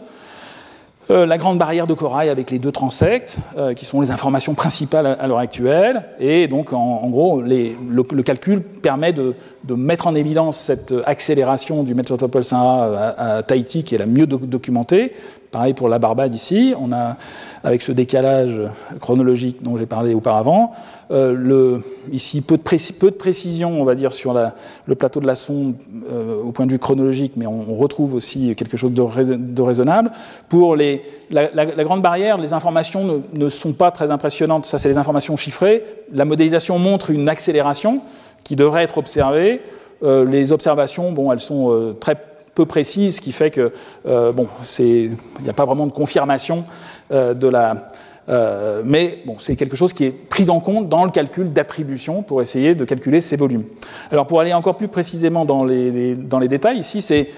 euh, 1.10 1.26
la 1.26 1.36
grande 1.36 1.58
barrière 1.58 1.86
de 1.86 1.94
corail 1.94 2.28
avec 2.28 2.50
les 2.50 2.58
deux 2.58 2.72
transects, 2.72 3.36
euh, 3.56 3.74
qui 3.74 3.84
sont 3.84 4.00
les 4.00 4.10
informations 4.10 4.54
principales 4.54 5.06
à, 5.06 5.26
l'heure 5.26 5.38
actuelle. 5.38 6.04
Et 6.20 6.46
donc, 6.46 6.72
en, 6.72 7.08
gros, 7.10 7.42
le, 7.42 8.22
calcul 8.22 8.62
permet 8.62 9.12
de, 9.12 9.34
mettre 9.74 10.06
en 10.06 10.14
évidence 10.14 10.58
cette 10.58 10.94
accélération 11.04 11.82
du 11.82 11.94
métropole 11.94 12.42
1A 12.42 12.54
à, 12.54 13.36
à, 13.36 13.42
Tahiti, 13.42 13.84
qui 13.84 13.94
est 13.94 13.98
la 13.98 14.06
mieux 14.06 14.26
do 14.26 14.38
documentée. 14.38 15.12
Pareil 15.52 15.74
pour 15.74 15.90
la 15.90 15.98
Barbade 15.98 16.34
ici. 16.34 16.72
On 16.80 16.92
a, 16.92 17.18
avec 17.62 17.82
ce 17.82 17.92
décalage 17.92 18.58
chronologique 19.00 19.62
dont 19.62 19.76
j'ai 19.76 19.84
parlé 19.84 20.14
auparavant, 20.14 20.72
euh, 21.10 21.78
ici 22.10 22.40
peu 22.40 22.56
de, 22.56 23.10
précision, 23.10 23.78
on 23.78 23.84
va 23.84 23.94
dire, 23.94 24.14
sur 24.14 24.32
le 24.32 24.94
plateau 24.94 25.20
de 25.20 25.26
la 25.26 25.34
sonde 25.34 25.74
euh, 26.10 26.42
au 26.42 26.52
point 26.52 26.64
de 26.64 26.72
vue 26.72 26.78
chronologique, 26.78 27.34
mais 27.36 27.46
on, 27.46 27.76
retrouve 27.76 28.14
aussi 28.14 28.56
quelque 28.56 28.78
chose 28.78 28.92
de, 28.92 29.02
rais, 29.02 29.26
de 29.26 29.62
raisonnable. 29.62 30.10
Pour 30.48 30.74
la, 30.74 31.84
grande 31.84 32.00
barrière, 32.00 32.38
les 32.38 32.54
informations 32.54 33.22
ne, 33.34 33.48
sont 33.50 33.74
pas 33.74 33.90
très 33.90 34.10
impressionnantes. 34.10 34.64
Ça, 34.64 34.78
c'est 34.78 34.88
les 34.88 34.96
informations 34.96 35.36
chiffrées. 35.36 35.84
La 36.14 36.24
modélisation 36.24 36.78
montre 36.78 37.10
une 37.10 37.28
accélération 37.28 38.00
qui 38.42 38.56
devrait 38.56 38.84
être 38.84 38.96
observée. 38.96 39.60
Euh, 40.02 40.24
les 40.24 40.50
observations, 40.50 41.12
bon, 41.12 41.30
elles 41.30 41.40
sont 41.40 41.94
très 42.00 42.16
peu 42.54 42.66
précises, 42.66 43.16
ce 43.16 43.20
qui 43.20 43.32
fait 43.32 43.50
que 43.50 43.72
euh, 44.06 44.32
bon, 44.32 44.46
il 44.78 45.10
n'y 45.42 45.50
a 45.50 45.54
pas 45.54 45.64
vraiment 45.64 45.86
de 45.86 45.92
confirmation 45.92 46.64
euh, 47.12 47.34
de 47.34 47.48
la. 47.48 47.88
Euh, 48.28 48.82
mais 48.84 49.18
bon, 49.26 49.34
c'est 49.38 49.56
quelque 49.56 49.76
chose 49.76 49.92
qui 49.92 50.04
est 50.04 50.10
pris 50.10 50.48
en 50.48 50.60
compte 50.60 50.88
dans 50.88 51.04
le 51.04 51.10
calcul 51.10 51.48
d'attribution 51.48 52.22
pour 52.22 52.40
essayer 52.40 52.76
de 52.76 52.84
calculer 52.84 53.20
ces 53.20 53.36
volumes. 53.36 53.64
Alors 54.12 54.28
pour 54.28 54.40
aller 54.40 54.52
encore 54.52 54.76
plus 54.76 54.86
précisément 54.86 55.44
dans 55.44 55.64
les, 55.64 56.14
dans 56.14 56.38
les 56.38 56.46
détails, 56.46 56.78
ici 56.78 57.02
c'est 57.02 57.28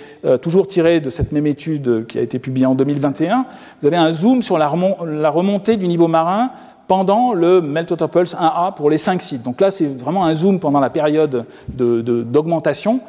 toujours 0.43 0.67
tiré 0.67 1.01
de 1.01 1.09
cette 1.09 1.33
même 1.33 1.47
étude 1.47 2.07
qui 2.07 2.19
a 2.19 2.23
été 2.23 2.39
publiée 2.39 2.67
en 2.67 2.75
2021. 2.75 3.47
Vous 3.81 3.87
avez 3.87 3.97
un 3.97 4.13
zoom 4.13 4.43
sur 4.43 4.59
la, 4.59 4.69
remont 4.69 4.97
la 5.05 5.31
remontée 5.31 5.79
du 5.79 5.89
niveau 5.89 6.07
marin 6.07 6.51
pendant 6.87 7.33
le 7.33 7.61
Meltotopulse 7.61 8.35
1A 8.35 8.75
pour 8.75 8.91
les 8.91 8.99
cinq 8.99 9.23
sites. 9.23 9.43
Donc 9.43 9.61
là, 9.61 9.71
c'est 9.71 9.87
vraiment 9.87 10.27
un 10.27 10.35
zoom 10.35 10.61
pendant 10.61 10.81
la 10.81 10.91
période 10.91 11.47
d'augmentation. 11.69 12.95
De, 12.95 12.99
de, 12.99 13.03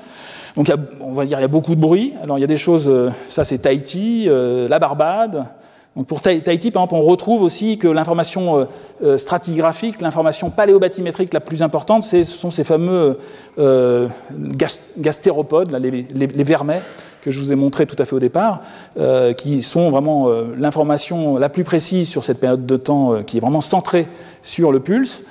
donc, 0.56 0.72
on 1.02 1.14
va 1.14 1.26
dire, 1.26 1.40
il 1.40 1.42
y 1.42 1.46
a 1.46 1.50
beaucoup 1.50 1.76
de 1.76 1.82
bruit. 1.82 2.14
Alors, 2.24 2.38
il 2.38 2.42
y 2.42 2.46
a 2.46 2.48
des 2.48 2.58
choses, 2.58 2.88
euh, 2.88 3.10
ça 3.28 3.44
c'est 3.44 3.58
Tahiti, 3.60 4.26
euh, 4.28 4.70
la 4.70 4.80
Barbade. 4.80 5.46
Donc, 5.98 6.08
pour 6.08 6.22
Tahiti, 6.22 6.72
par 6.72 6.84
exemple, 6.84 6.96
on 6.96 7.02
retrouve 7.02 7.42
aussi 7.42 7.78
que 7.78 7.88
l'information 7.88 8.68
euh, 9.04 9.18
stratigraphique, 9.18 10.02
l'information 10.02 10.50
paléobathymétrique 10.50 11.34
la 11.34 11.40
plus 11.40 11.62
importante, 11.62 12.04
ce 12.04 12.24
sont 12.24 12.52
ces 12.52 12.66
fameux 12.66 13.18
gastéropodes, 14.98 15.72
les, 15.78 15.92
les, 15.92 16.28
les, 16.28 16.44
vermets 16.44 16.82
que 17.22 17.32
je 17.32 17.40
vous 17.40 17.54
ai 17.54 17.56
montré 17.56 17.86
tout 17.86 17.96
à 17.98 18.04
fait 18.04 18.14
au 18.14 18.20
départ, 18.20 18.60
qui 19.38 19.64
sont 19.64 19.90
vraiment 19.90 20.28
l'information 20.58 21.38
la 21.38 21.48
plus 21.48 21.64
précise 21.64 22.10
sur 22.10 22.26
cette 22.26 22.42
période 22.42 22.66
de 22.66 22.76
temps, 22.76 23.24
qui 23.24 23.38
est 23.38 23.40
vraiment 23.42 23.62
centrée 23.62 24.10
sur 24.44 24.74
le 24.74 24.82
pulse. 24.82 25.24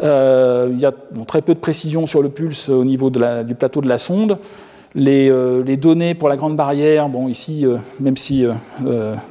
Il 0.00 0.78
y 0.78 0.86
a 0.86 0.92
très 1.26 1.42
peu 1.42 1.54
de 1.54 1.60
précision 1.60 2.06
sur 2.06 2.22
le 2.22 2.28
pulse 2.28 2.68
au 2.68 2.84
niveau 2.84 3.10
du 3.10 3.54
plateau 3.54 3.80
de 3.80 3.88
la 3.88 3.98
sonde. 3.98 4.38
Les, 4.94 5.76
données 5.76 6.14
pour 6.14 6.28
la 6.28 6.36
grande 6.36 6.56
barrière, 6.56 7.08
bon, 7.08 7.28
ici, 7.28 7.64
même 8.00 8.16
si 8.16 8.46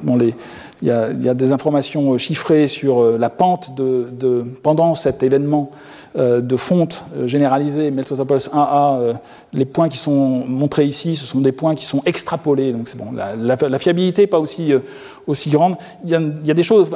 bon, 0.02 0.18
il 0.20 0.88
y, 0.88 0.90
a, 0.90 1.34
des 1.34 1.52
informations 1.52 2.18
chiffrées 2.18 2.68
sur 2.68 3.18
la 3.18 3.30
pente 3.30 3.74
de, 3.76 4.44
pendant 4.62 4.94
cet 4.94 5.22
événement 5.22 5.70
euh, 5.70 5.76
de 6.14 6.56
fonte 6.56 7.06
euh, 7.16 7.26
généralisée 7.26 7.90
Meltotopos 7.90 8.50
1A, 8.52 9.00
euh, 9.00 9.12
les 9.54 9.64
points 9.64 9.88
qui 9.88 9.96
sont 9.96 10.44
montrés 10.46 10.84
ici, 10.84 11.16
ce 11.16 11.24
sont 11.24 11.40
des 11.40 11.52
points 11.52 11.74
qui 11.74 11.86
sont 11.86 12.02
extrapolés. 12.04 12.72
Donc 12.72 12.88
c'est 12.88 12.98
bon, 12.98 13.12
la, 13.12 13.78
fiabilité 13.78 14.22
n'est 14.22 14.26
pas 14.26 14.38
aussi, 14.38 14.74
aussi 15.26 15.48
grande. 15.48 15.76
Il 16.04 16.10
y, 16.10 16.50
a, 16.50 16.54
des 16.54 16.62
choses, 16.62 16.90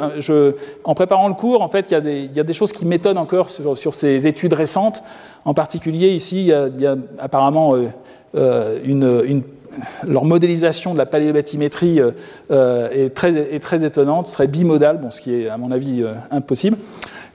en 0.84 0.94
préparant 0.94 1.28
le 1.28 1.34
cours, 1.34 1.62
en 1.62 1.68
fait, 1.68 1.90
il 1.90 1.94
y 1.94 1.96
a 1.96 2.00
des, 2.02 2.24
il 2.24 2.36
y 2.36 2.40
a 2.40 2.44
des 2.44 2.52
choses 2.52 2.72
qui 2.72 2.84
m'étonnent 2.84 3.16
encore 3.16 3.48
sur, 3.48 3.94
ces 3.94 4.26
études 4.26 4.52
récentes. 4.52 5.02
En 5.46 5.54
particulier, 5.54 6.10
ici, 6.10 6.50
il 6.50 6.80
y 6.80 6.86
a, 6.86 6.96
apparemment 7.18 7.74
leur 10.06 10.24
modélisation 10.24 10.92
de 10.92 10.98
la 10.98 11.06
paléobatimétrie 11.06 12.00
est, 12.50 13.14
très, 13.14 13.34
est, 13.34 13.60
très, 13.60 13.84
étonnante, 13.84 14.28
serait 14.28 14.46
bimodale, 14.46 14.98
bon, 14.98 15.10
ce 15.10 15.22
qui 15.22 15.34
est 15.34 15.48
à 15.48 15.56
mon 15.56 15.70
avis 15.70 16.04
impossible. 16.30 16.76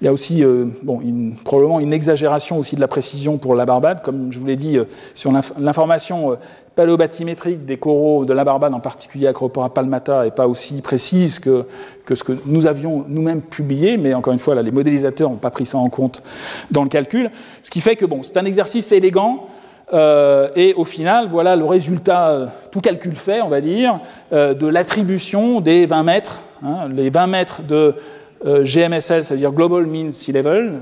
Il 0.02 0.06
y 0.06 0.08
a 0.08 0.14
aussi 0.14 0.44
euh, 0.44 0.66
bon, 0.82 1.00
une, 1.02 1.36
probablement 1.36 1.80
une 1.80 1.94
exagération 1.94 2.58
aussi 2.58 2.76
de 2.76 2.82
la 2.82 2.88
précision 2.88 3.38
pour 3.38 3.54
la 3.54 3.66
Barbade, 3.66 4.02
comme 4.02 4.32
je 4.32 4.40
vous 4.40 4.46
l'ai 4.48 4.56
dit, 4.56 4.78
euh, 4.78 4.86
sur 5.14 5.32
l'information 5.60 6.32
euh, 6.32 6.36
des 6.76 7.78
coraux 7.78 8.26
de 8.26 8.34
la 8.34 8.44
Barbade, 8.44 8.74
en 8.74 8.80
particulier 8.80 9.28
Acropora 9.28 9.72
palmata, 9.72 10.24
n'est 10.24 10.32
pas 10.32 10.48
aussi 10.48 10.82
précise 10.82 11.38
que, 11.38 11.66
que, 12.06 12.16
ce 12.16 12.24
que 12.24 12.34
nous 12.48 12.66
avions 12.66 13.06
nous-mêmes 13.08 13.44
publié, 13.44 13.98
mais 13.98 14.16
encore 14.16 14.34
une 14.34 14.40
fois, 14.40 14.56
là, 14.56 14.64
les 14.64 14.72
modélisateurs 14.72 15.30
n'ont 15.30 15.36
pas 15.36 15.52
pris 15.52 15.68
ça 15.68 15.78
en 15.78 15.90
compte 15.90 16.24
dans 16.72 16.82
le 16.82 16.90
calcul. 16.90 17.30
Ce 17.64 17.70
qui 17.70 17.82
fait 17.82 17.96
que 17.96 18.06
bon, 18.06 18.24
c'est 18.24 18.38
un 18.38 18.46
exercice 18.46 18.92
élégant. 18.92 19.48
Euh, 19.94 20.48
et 20.56 20.74
au 20.76 20.86
final, 20.86 21.28
voilà 21.30 21.56
le 21.56 21.66
résultat, 21.66 22.54
tout 22.72 22.82
calcul 22.82 23.16
fait, 23.16 23.42
on 23.42 23.50
va 23.50 23.62
dire, 23.62 24.00
euh, 24.32 24.54
de 24.54 24.68
l'attribution 24.68 25.60
des 25.60 25.86
20 25.86 26.04
mètres, 26.04 26.42
hein, 26.64 26.88
les 26.94 27.10
20 27.10 27.28
mètres 27.28 27.62
de 27.64 27.96
euh, 28.46 28.64
GMSL, 28.64 29.24
c'est-à-dire 29.24 29.52
Global 29.52 29.86
Mean 29.86 30.14
Sea 30.14 30.32
Level, 30.32 30.74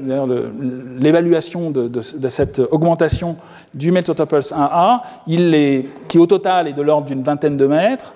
l'évaluation 1.00 1.72
de, 1.72 2.02
cette 2.02 2.60
augmentation 2.72 3.36
du 3.74 3.92
Meltotopers 3.92 4.42
1A, 4.42 5.02
il 5.28 5.54
est, 5.54 5.86
qui 6.08 6.18
au 6.20 6.26
total 6.26 6.68
est 6.68 6.74
de 6.74 6.82
l'ordre 6.82 7.08
d'une 7.08 7.24
vingtaine 7.24 7.58
de 7.58 7.68
mètres. 7.68 8.14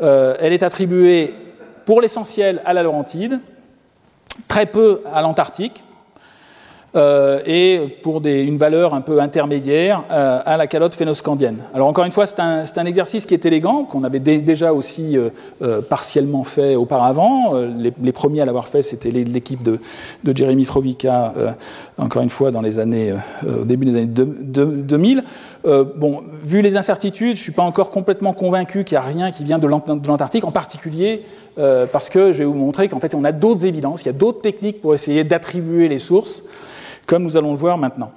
Euh, 0.00 0.36
elle 0.40 0.52
est 0.52 0.62
attribuée 0.62 1.34
pour 1.84 2.00
l'essentiel 2.00 2.62
à 2.64 2.72
la 2.72 2.82
Laurentide, 2.82 3.40
très 4.48 4.66
peu 4.66 5.02
à 5.12 5.22
l'Antarctique, 5.22 5.84
euh, 6.96 7.40
et 7.44 7.98
pour 8.02 8.22
une 8.24 8.56
valeur 8.56 8.94
un 8.94 9.02
peu 9.02 9.20
intermédiaire 9.20 10.04
euh, 10.10 10.40
à 10.46 10.56
la 10.56 10.66
calotte 10.66 10.94
phénoscandienne. 10.94 11.58
Alors 11.74 11.88
encore 11.88 12.06
une 12.06 12.10
fois, 12.10 12.26
c'est 12.26 12.40
un, 12.40 12.86
exercice 12.86 13.26
qui 13.26 13.34
est 13.34 13.44
élégant, 13.44 13.84
qu'on 13.84 14.02
avait 14.02 14.18
déjà 14.20 14.72
aussi 14.72 15.18
euh, 15.18 15.82
partiellement 15.82 16.42
fait 16.42 16.74
auparavant. 16.74 17.52
Les, 18.02 18.12
premiers 18.12 18.40
à 18.40 18.46
l'avoir 18.46 18.66
fait, 18.66 18.80
c'était 18.80 19.10
l'équipe 19.10 19.62
de, 19.62 19.78
de, 20.24 20.34
Jeremy 20.34 20.64
Trovica, 20.64 21.34
encore 21.98 22.22
une 22.22 22.30
fois 22.30 22.50
dans 22.50 22.62
les 22.62 22.78
années, 22.78 23.12
au 23.44 23.64
début 23.64 23.86
des 23.86 23.96
années 23.96 24.06
2000. 24.06 25.24
bon, 25.96 26.22
vu 26.42 26.62
les 26.62 26.76
incertitudes, 26.76 27.36
je 27.36 27.40
ne 27.40 27.44
suis 27.44 27.52
pas 27.52 27.62
encore 27.62 27.90
complètement 27.90 28.32
convaincu 28.32 28.84
qu'il 28.84 28.96
n'y 28.96 29.04
a 29.04 29.06
rien 29.06 29.30
qui 29.32 29.44
vient 29.44 29.58
de 29.58 29.66
l'Antarctique, 29.66 30.44
en 30.44 30.52
particulier 30.52 31.24
parce 31.92 32.08
que 32.08 32.32
je 32.32 32.38
vais 32.38 32.44
vous 32.44 32.54
montrer 32.54 32.88
qu'en 32.88 33.00
fait 33.00 33.14
on 33.14 33.24
a 33.24 33.32
d'autres 33.32 33.66
évidences, 33.66 34.02
il 34.02 34.06
y 34.06 34.10
a 34.10 34.14
d'autres 34.14 34.40
techniques 34.40 34.80
pour 34.80 34.94
essayer 34.94 35.24
d'attribuer 35.24 35.88
les 35.88 35.98
sources 35.98 36.44
comme 37.06 37.22
nous 37.22 37.36
allons 37.36 37.52
le 37.52 37.58
voir 37.58 37.78
maintenant. 37.78 38.12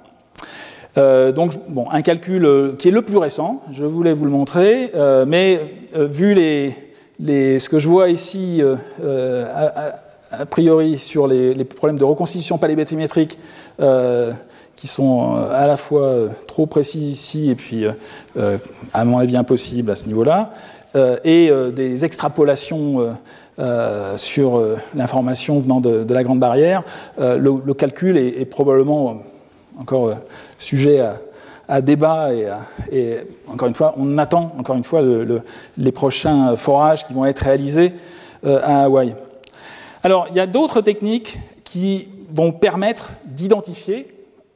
Euh, 0.98 1.32
donc, 1.32 1.52
bon, 1.68 1.86
un 1.90 2.02
calcul 2.02 2.44
euh, 2.44 2.72
qui 2.76 2.88
est 2.88 2.92
le 2.92 3.02
plus 3.02 3.16
récent, 3.16 3.62
je 3.72 3.84
voulais 3.84 4.12
vous 4.12 4.24
le 4.24 4.30
montrer, 4.30 4.90
euh, 4.94 5.24
mais 5.26 5.60
vu 5.94 6.34
les, 6.34 6.74
les, 7.20 7.58
ce 7.60 7.68
que 7.68 7.78
je 7.78 7.88
vois 7.88 8.10
ici, 8.10 8.62
a, 9.02 10.46
priori, 10.46 10.98
sur 10.98 11.26
les, 11.26 11.64
problèmes 11.64 11.98
de 11.98 12.04
reconstitution 12.04 12.58
paléométrique, 12.58 13.38
qui 14.76 14.86
sont 14.86 15.36
à 15.52 15.66
la 15.66 15.76
fois 15.76 16.28
trop 16.46 16.66
précis 16.66 17.00
ici 17.00 17.50
et 17.50 17.56
puis, 17.56 17.86
à 18.94 19.04
mon 19.04 19.18
avis, 19.18 19.36
impossibles 19.36 19.90
à 19.90 19.96
ce 19.96 20.06
niveau-là, 20.06 20.52
et 21.24 21.50
des 21.74 22.04
extrapolations 22.04 23.16
euh, 23.60 24.16
sur 24.16 24.56
euh, 24.56 24.78
l'information 24.94 25.60
venant 25.60 25.82
de, 25.82 26.06
la 26.14 26.24
Grande 26.24 26.40
Barrière, 26.40 26.82
euh, 27.18 27.36
le, 27.36 27.74
calcul 27.74 28.16
est, 28.16 28.46
probablement 28.46 29.18
encore 29.78 30.14
sujet 30.58 31.04
à, 31.68 31.82
débat 31.82 32.30
et, 32.90 33.18
encore 33.46 33.68
une 33.68 33.74
fois, 33.74 33.94
on 33.98 34.16
attend 34.16 34.54
encore 34.58 34.76
une 34.76 34.84
fois 34.84 35.02
les 35.76 35.92
prochains 35.92 36.56
forages 36.56 37.04
qui 37.04 37.12
vont 37.12 37.26
être 37.26 37.40
réalisés 37.40 37.92
à 38.44 38.84
Hawaï. 38.84 39.14
Alors, 40.02 40.26
il 40.30 40.36
y 40.36 40.40
a 40.40 40.46
d'autres 40.46 40.80
techniques 40.80 41.38
qui 41.62 42.08
vont 42.34 42.52
permettre 42.52 43.10
d'identifier 43.24 44.08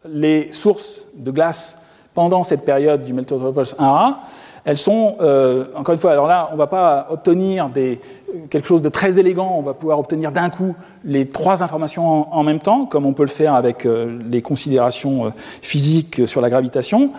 les 0.09 0.51
sources 0.51 1.07
de 1.15 1.31
glace 1.31 1.79
pendant 2.15 2.43
cette 2.43 2.65
période 2.65 3.05
du 3.05 3.13
Meltotropos 3.13 3.75
1A. 3.79 4.17
Elles 4.65 4.79
sont, 4.79 5.17
euh, 5.21 5.67
encore 5.77 5.93
une 5.93 5.99
fois, 5.99 6.13
alors 6.13 6.27
là, 6.27 6.49
on 6.51 6.55
ne 6.55 6.59
va 6.59 6.67
pas 6.67 7.09
obtenir 7.11 7.69
des, 7.69 8.01
quelque 8.49 8.67
chose 8.67 8.81
de 8.81 8.89
très 8.89 9.19
élégant, 9.19 9.55
on 9.59 9.63
va 9.63 9.75
pouvoir 9.75 9.99
obtenir 9.99 10.33
d'un 10.33 10.49
coup 10.49 10.75
les 11.05 11.29
trois 11.29 11.63
informations 11.63 12.35
en, 12.35 12.43
même 12.43 12.61
temps, 12.61 12.87
comme 12.87 13.05
on 13.05 13.13
peut 13.13 13.25
le 13.25 13.29
faire 13.29 13.55
avec 13.55 13.85
euh, 13.85 14.19
les 14.31 14.41
considérations 14.41 15.27
euh, 15.27 15.31
physiques 15.37 16.27
sur 16.27 16.41
la 16.41 16.49
gravitation. 16.49 17.11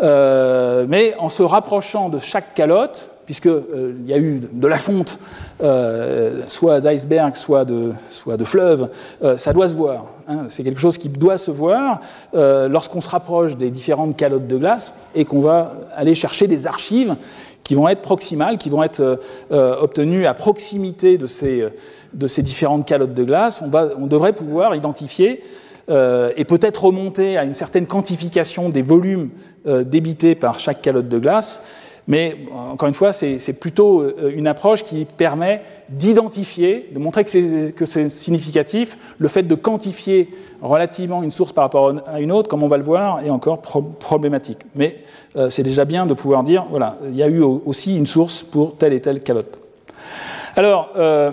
mais 0.00 1.14
en 1.18 1.28
se 1.28 1.42
rapprochant 1.42 2.08
de 2.08 2.18
chaque 2.18 2.54
calotte, 2.54 3.10
puisqu'il 3.26 3.50
euh, 3.50 3.92
y 4.06 4.12
a 4.14 4.18
eu 4.18 4.40
de 4.50 4.68
la 4.68 4.78
fonte, 4.78 5.18
euh, 5.62 6.42
soit 6.46 6.80
d'iceberg, 6.80 7.34
soit 7.34 7.64
de, 7.64 7.92
soit 8.08 8.36
de 8.36 8.44
fleuve, 8.44 8.88
euh, 9.22 9.36
ça 9.36 9.52
doit 9.52 9.68
se 9.68 9.74
voir. 9.74 10.06
Hein. 10.28 10.46
C'est 10.48 10.62
quelque 10.62 10.80
chose 10.80 10.96
qui 10.96 11.08
doit 11.08 11.36
se 11.36 11.50
voir 11.50 12.00
lorsqu'on 12.32 13.00
se 13.00 13.08
rapproche 13.08 13.56
des 13.56 13.70
différentes 13.70 14.16
calottes 14.16 14.46
de 14.46 14.56
glace 14.56 14.92
et 15.14 15.24
qu'on 15.24 15.40
va 15.40 15.72
aller 15.94 16.14
chercher 16.14 16.46
des 16.46 16.66
archives 16.66 17.16
qui 17.64 17.74
vont 17.74 17.88
être 17.88 18.02
proximales, 18.02 18.58
qui 18.58 18.70
vont 18.70 18.82
être 18.82 19.18
obtenues 19.50 20.26
à 20.26 20.34
proximité 20.34 21.18
de 21.18 21.26
ces, 21.26 22.42
différentes 22.42 22.86
calottes 22.86 23.14
de 23.14 23.24
glace. 23.24 23.62
On 23.98 24.06
devrait 24.06 24.32
pouvoir 24.32 24.74
identifier 24.76 25.42
et 25.88 26.44
peut-être 26.44 26.84
remonter 26.84 27.36
à 27.36 27.44
une 27.44 27.54
certaine 27.54 27.86
quantification 27.86 28.68
des 28.68 28.82
volumes 28.82 29.30
débités 29.64 30.34
par 30.34 30.60
chaque 30.60 30.82
calotte 30.82 31.08
de 31.08 31.18
glace 31.18 31.62
mais 32.08 32.36
encore 32.54 32.88
une 32.88 32.94
fois, 32.94 33.12
c'est 33.12 33.58
plutôt 33.58 34.00
euh, 34.00 34.32
une 34.34 34.46
approche 34.46 34.84
qui 34.84 35.04
permet 35.04 35.62
d'identifier, 35.88 36.88
de 36.92 36.98
montrer 37.00 37.24
que 37.24 37.84
c'est 37.84 38.08
significatif. 38.08 38.96
Le 39.18 39.26
fait 39.26 39.42
de 39.42 39.54
quantifier 39.56 40.30
relativement 40.62 41.22
une 41.24 41.32
source 41.32 41.52
par 41.52 41.64
rapport 41.64 41.92
à 42.06 42.20
une 42.20 42.30
autre, 42.30 42.48
comme 42.48 42.62
on 42.62 42.68
va 42.68 42.76
le 42.76 42.84
voir, 42.84 43.24
est 43.24 43.30
encore 43.30 43.60
problématique. 43.60 44.58
Mais 44.76 44.98
euh, 45.36 45.50
c'est 45.50 45.64
déjà 45.64 45.84
bien 45.84 46.06
de 46.06 46.14
pouvoir 46.14 46.44
dire, 46.44 46.66
voilà, 46.70 46.96
il 47.08 47.16
y 47.16 47.24
a 47.24 47.28
eu 47.28 47.40
aussi 47.40 47.96
une 47.96 48.06
source 48.06 48.42
pour 48.42 48.76
telle 48.76 48.92
et 48.92 49.00
telle 49.00 49.22
calotte. 49.22 49.58
Alors, 50.54 50.90
euh, 50.96 51.32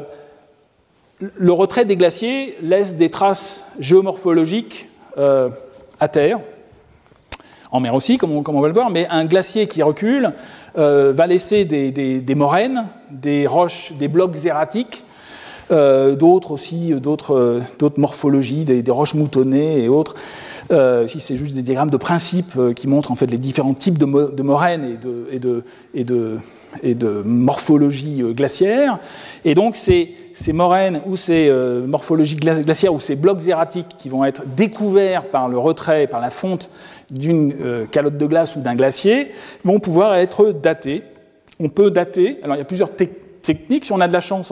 le 1.19 1.51
retrait 1.51 1.85
des 1.85 1.95
glaciers 1.95 2.57
laisse 2.63 2.95
des 2.95 3.11
traces 3.11 3.67
géomorphologiques 3.79 4.87
à 5.15 6.07
terre, 6.07 6.39
en 7.73 7.79
mer 7.79 7.95
aussi, 7.95 8.17
comme 8.17 8.31
on, 8.31 8.61
va 8.61 8.67
le 8.67 8.73
voir, 8.73 8.91
mais 8.91 9.07
un 9.09 9.25
glacier 9.25 9.67
qui 9.67 9.81
recule 9.81 10.31
euh, 10.77 11.11
va 11.11 11.25
laisser 11.25 11.65
des, 11.65 12.35
moraines, 12.35 12.85
des 13.09 13.47
roches, 13.47 13.93
des 13.93 14.07
blocs 14.07 14.35
zératiques, 14.35 15.03
euh, 15.71 16.15
d'autres 16.15 16.51
aussi, 16.51 16.93
d'autres 16.93 17.63
morphologies, 17.97 18.63
des, 18.63 18.91
roches 18.91 19.15
moutonnées 19.15 19.83
et 19.83 19.89
autres. 19.89 20.13
Euh, 20.71 21.05
ici, 21.07 21.19
c'est 21.19 21.35
juste 21.35 21.55
des 21.55 21.63
diagrammes 21.63 21.89
de 21.89 21.97
principe 21.97 22.53
qui 22.75 22.87
montrent 22.87 23.11
en 23.11 23.15
fait 23.15 23.25
les 23.25 23.39
différents 23.39 23.73
types 23.73 23.97
de, 23.97 24.05
moraines 24.43 24.85
et 24.85 25.39
de, 25.39 25.63
et 25.95 26.03
de, 26.03 26.37
et 29.45 29.55
donc, 29.55 29.75
ces, 29.75 30.15
moraines 30.53 31.01
ou 31.07 31.15
ces 31.15 31.51
morphologies 31.87 32.35
glaciaires 32.35 32.93
ou 32.93 32.99
ces 32.99 33.15
blocs 33.15 33.39
zératiques 33.39 33.95
qui 33.97 34.09
vont 34.09 34.23
être 34.23 34.43
découverts 34.45 35.25
par 35.25 35.49
le 35.49 35.57
retrait, 35.57 36.05
par 36.05 36.21
la 36.21 36.29
fonte 36.29 36.69
d'une 37.11 37.53
euh, 37.61 37.85
calotte 37.85 38.17
de 38.17 38.25
glace 38.25 38.55
ou 38.55 38.61
d'un 38.61 38.75
glacier 38.75 39.31
vont 39.63 39.79
pouvoir 39.79 40.15
être 40.15 40.51
datés. 40.51 41.03
On 41.59 41.69
peut 41.69 41.91
dater, 41.91 42.39
alors 42.43 42.55
il 42.55 42.59
y 42.59 42.61
a 42.61 42.65
plusieurs 42.65 42.91
techniques, 42.91 43.85
si 43.85 43.91
on 43.91 44.01
a 44.01 44.07
de 44.07 44.13
la 44.13 44.21
chance, 44.21 44.51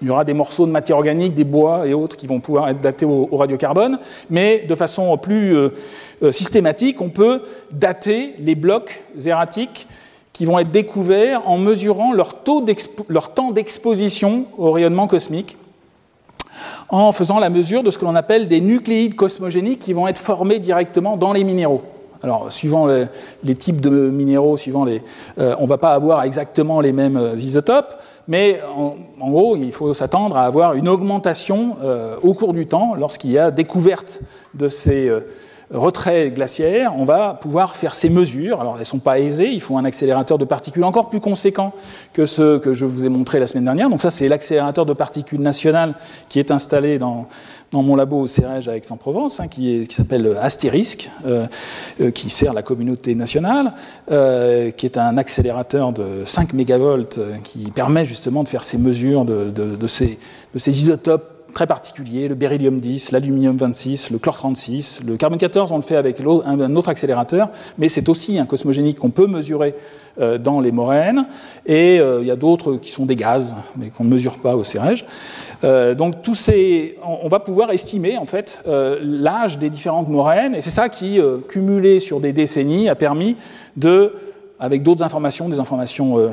il 0.00 0.06
y 0.06 0.10
aura 0.10 0.24
des 0.24 0.34
morceaux 0.34 0.66
de 0.66 0.70
matière 0.70 0.96
organique, 0.96 1.34
des 1.34 1.44
bois 1.44 1.86
et 1.86 1.94
autres 1.94 2.16
qui 2.16 2.26
vont 2.26 2.40
pouvoir 2.40 2.68
être 2.68 2.80
datés 2.80 3.06
au, 3.06 3.28
radiocarbone, 3.32 3.98
mais 4.30 4.64
de 4.68 4.74
façon 4.74 5.16
plus 5.16 5.56
euh, 5.56 5.70
euh, 6.22 6.32
systématique, 6.32 7.00
on 7.00 7.10
peut 7.10 7.42
dater 7.72 8.34
les 8.38 8.54
blocs 8.54 9.02
zératiques 9.16 9.88
qui 10.32 10.44
vont 10.44 10.58
être 10.58 10.70
découverts 10.70 11.42
en 11.48 11.58
mesurant 11.58 12.12
leur 12.12 12.42
temps 12.42 13.50
d'exposition 13.50 14.46
au 14.56 14.70
rayonnement 14.70 15.08
cosmique 15.08 15.56
en 16.88 17.12
faisant 17.12 17.38
la 17.38 17.50
mesure 17.50 17.82
de 17.82 17.90
ce 17.90 17.98
que 17.98 18.04
l'on 18.04 18.14
appelle 18.14 18.48
des 18.48 18.60
nucléides 18.60 19.14
cosmogéniques 19.14 19.80
qui 19.80 19.92
vont 19.92 20.08
être 20.08 20.18
formés 20.18 20.58
directement 20.58 21.16
dans 21.16 21.32
les 21.32 21.44
minéraux. 21.44 21.82
Alors, 22.22 22.50
suivant 22.50 22.86
les, 23.44 23.54
types 23.54 23.80
de 23.80 23.90
minéraux, 24.10 24.56
suivant 24.56 24.84
les, 24.84 25.02
euh, 25.38 25.54
on 25.58 25.64
ne 25.64 25.68
va 25.68 25.78
pas 25.78 25.94
avoir 25.94 26.24
exactement 26.24 26.80
les 26.80 26.92
mêmes 26.92 27.16
euh, 27.16 27.36
isotopes, 27.36 27.94
mais 28.26 28.60
en, 28.76 29.30
gros, 29.30 29.56
il 29.56 29.72
faut 29.72 29.94
s'attendre 29.94 30.36
à 30.36 30.42
avoir 30.44 30.74
une 30.74 30.88
augmentation 30.88 31.76
euh, 31.82 32.16
au 32.22 32.34
cours 32.34 32.54
du 32.54 32.66
temps 32.66 32.94
lorsqu'il 32.96 33.30
y 33.30 33.38
a 33.38 33.50
découverte 33.50 34.20
de 34.54 34.66
ces 34.68 35.10
retrait 35.70 36.30
glaciaire, 36.30 36.94
on 36.96 37.04
va 37.04 37.34
pouvoir 37.34 37.76
faire 37.76 37.94
ces 37.94 38.08
mesures. 38.08 38.60
Alors, 38.60 38.74
elles 38.74 38.80
ne 38.80 38.84
sont 38.84 38.98
pas 38.98 39.18
aisées, 39.18 39.50
il 39.50 39.60
faut 39.60 39.76
un 39.76 39.84
accélérateur 39.84 40.38
de 40.38 40.44
particules 40.44 40.84
encore 40.84 41.10
plus 41.10 41.20
conséquent 41.20 41.72
que 42.12 42.26
ce 42.26 42.58
que 42.58 42.72
je 42.74 42.84
vous 42.84 43.04
ai 43.04 43.08
montré 43.08 43.38
la 43.38 43.46
semaine 43.46 43.64
dernière. 43.64 43.90
Donc, 43.90 44.00
ça, 44.00 44.10
c'est 44.10 44.28
l'accélérateur 44.28 44.86
de 44.86 44.92
particules 44.92 45.40
national 45.40 45.94
qui 46.28 46.38
est 46.38 46.50
installé 46.50 46.98
dans, 46.98 47.26
dans 47.70 47.82
mon 47.82 47.96
labo 47.96 48.20
au 48.20 48.26
CEREG 48.26 48.68
à 48.68 48.76
Aix-en-Provence, 48.76 49.40
hein, 49.40 49.48
qui, 49.48 49.86
s'appelle 49.90 50.36
Astérisque, 50.40 51.10
euh, 51.26 51.46
euh, 52.00 52.10
qui 52.10 52.30
sert 52.30 52.54
la 52.54 52.62
communauté 52.62 53.14
nationale, 53.14 53.74
euh, 54.10 54.70
qui 54.70 54.86
est 54.86 54.96
un 54.96 55.18
accélérateur 55.18 55.92
de 55.92 56.22
5 56.24 56.54
mégavolts 56.54 57.18
qui 57.44 57.70
permet 57.70 58.06
justement 58.06 58.42
de 58.42 58.48
faire 58.48 58.64
ces 58.64 58.78
mesures 58.78 59.24
de, 59.24 59.50
de 59.50 59.86
ces 59.86 60.18
isotopes 60.56 61.37
très 61.58 61.66
particuliers, 61.66 62.28
le 62.28 62.36
beryllium 62.36 62.78
10, 62.78 63.10
l'aluminium 63.10 63.56
26, 63.56 64.10
le 64.12 64.18
chlore 64.20 64.36
36, 64.36 65.00
le 65.04 65.16
carbone 65.16 65.40
14, 65.40 65.72
on 65.72 65.76
le 65.78 65.82
fait 65.82 65.96
avec 65.96 66.20
un 66.20 66.76
autre 66.76 66.88
accélérateur, 66.88 67.48
mais 67.78 67.88
c'est 67.88 68.08
aussi 68.08 68.38
un 68.38 68.46
cosmogénique 68.46 69.00
qu'on 69.00 69.10
peut 69.10 69.26
mesurer 69.26 69.74
euh, 70.20 70.38
dans 70.38 70.60
les 70.60 70.70
moraines, 70.70 71.26
et 71.66 71.98
euh, 71.98 72.20
il 72.20 72.28
y 72.28 72.30
a 72.30 72.36
d'autres 72.36 72.76
qui 72.76 72.92
sont 72.92 73.06
des 73.06 73.16
gaz, 73.16 73.56
mais 73.76 73.90
qu'on 73.90 74.04
ne 74.04 74.08
mesure 74.08 74.38
pas 74.38 74.54
au 74.54 74.62
CEREG. 74.62 75.04
Euh, 75.64 75.96
donc 75.96 76.22
tous 76.22 76.36
ces, 76.36 76.96
on 77.02 77.26
va 77.26 77.40
pouvoir 77.40 77.72
estimer 77.72 78.16
en 78.18 78.24
fait 78.24 78.62
l'âge 79.02 79.58
des 79.58 79.68
différentes 79.68 80.08
moraines, 80.08 80.54
et 80.54 80.60
c'est 80.60 80.70
ça 80.70 80.88
qui, 80.88 81.18
cumulé 81.48 81.98
sur 81.98 82.20
des 82.20 82.32
décennies, 82.32 82.88
a 82.88 82.94
permis 82.94 83.34
de 83.76 84.12
avec 84.60 84.84
d'autres 84.84 85.02
informations, 85.02 85.48
des 85.48 85.58
informations 85.58 86.30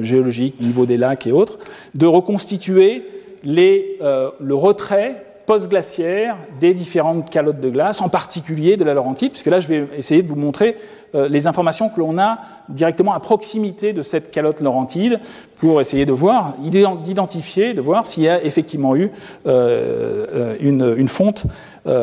géologiques, 0.00 0.60
niveau 0.60 0.84
des 0.84 0.96
lacs 0.96 1.28
et 1.28 1.32
autres, 1.32 1.58
de 1.94 2.06
reconstituer 2.06 3.04
euh, 3.46 4.30
le 4.40 4.54
retrait 4.54 5.24
post-glaciaire 5.46 6.38
des 6.58 6.72
différentes 6.72 7.28
calottes 7.28 7.60
de 7.60 7.68
glace, 7.68 8.00
en 8.00 8.08
particulier 8.08 8.78
de 8.78 8.84
la 8.84 8.94
Laurentide, 8.94 9.30
puisque 9.30 9.48
là 9.48 9.60
je 9.60 9.68
vais 9.68 9.86
essayer 9.94 10.22
de 10.22 10.28
vous 10.28 10.36
montrer 10.36 10.74
euh, 11.14 11.28
les 11.28 11.46
informations 11.46 11.90
que 11.90 12.00
l'on 12.00 12.16
a 12.16 12.38
directement 12.70 13.12
à 13.12 13.20
proximité 13.20 13.92
de 13.92 14.00
cette 14.00 14.30
calotte 14.30 14.62
Laurentide 14.62 15.20
pour 15.56 15.82
essayer 15.82 16.06
de 16.06 16.14
voir, 16.14 16.54
d'identifier, 16.58 17.74
de 17.74 17.82
voir 17.82 18.06
s'il 18.06 18.22
y 18.22 18.28
a 18.28 18.42
effectivement 18.42 18.96
eu 18.96 19.10
euh, 19.46 20.56
une, 20.60 21.08
fonte 21.08 21.44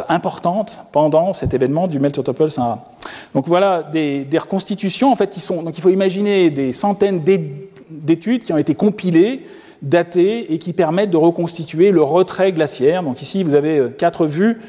importante 0.07 0.81
pendant 0.91 1.33
cet 1.33 1.55
événement 1.55 1.87
du 1.87 1.99
Meltotopol 1.99 2.51
Sahara. 2.51 2.85
Donc 3.33 3.47
voilà 3.47 3.81
des, 3.81 4.23
des, 4.23 4.37
reconstitutions 4.37 5.11
en 5.11 5.15
fait 5.15 5.31
qui 5.31 5.39
sont. 5.39 5.63
Donc 5.63 5.75
il 5.75 5.81
faut 5.81 5.89
imaginer 5.89 6.51
des 6.51 6.71
centaines 6.71 7.23
d'études 7.89 8.43
qui 8.43 8.53
ont 8.53 8.59
été 8.59 8.75
compilées 8.75 9.41
datés 9.82 10.53
et 10.53 10.59
qui 10.59 10.73
permettent 10.73 11.11
de 11.11 11.17
reconstituer 11.17 11.91
le 11.91 12.01
retrait 12.01 12.51
glaciaire. 12.51 13.03
Donc 13.03 13.21
ici, 13.21 13.43
vous 13.43 13.55
avez 13.55 13.79
euh, 13.79 13.89
quatre 13.89 14.25
vues 14.25 14.59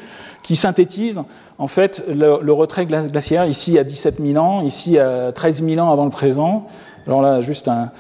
qui 0.43 0.57
synthétisent 0.57 1.23
en 1.59 1.67
fait 1.67 2.03
le, 2.09 2.53
retrait 2.53 2.87
glaciaire, 2.87 3.47
ici 3.47 3.79
à 3.79 3.85
17 3.85 4.21
000 4.21 4.45
ans, 4.45 4.63
ici 4.63 4.99
à 4.99 5.31
13 5.33 5.65
000 5.65 5.87
ans 5.87 5.93
avant 5.93 6.05
le 6.05 6.11
présent. 6.11 6.67
Alors 7.07 7.23
là, 7.23 7.41
juste 7.41 7.69
un, 7.69 7.91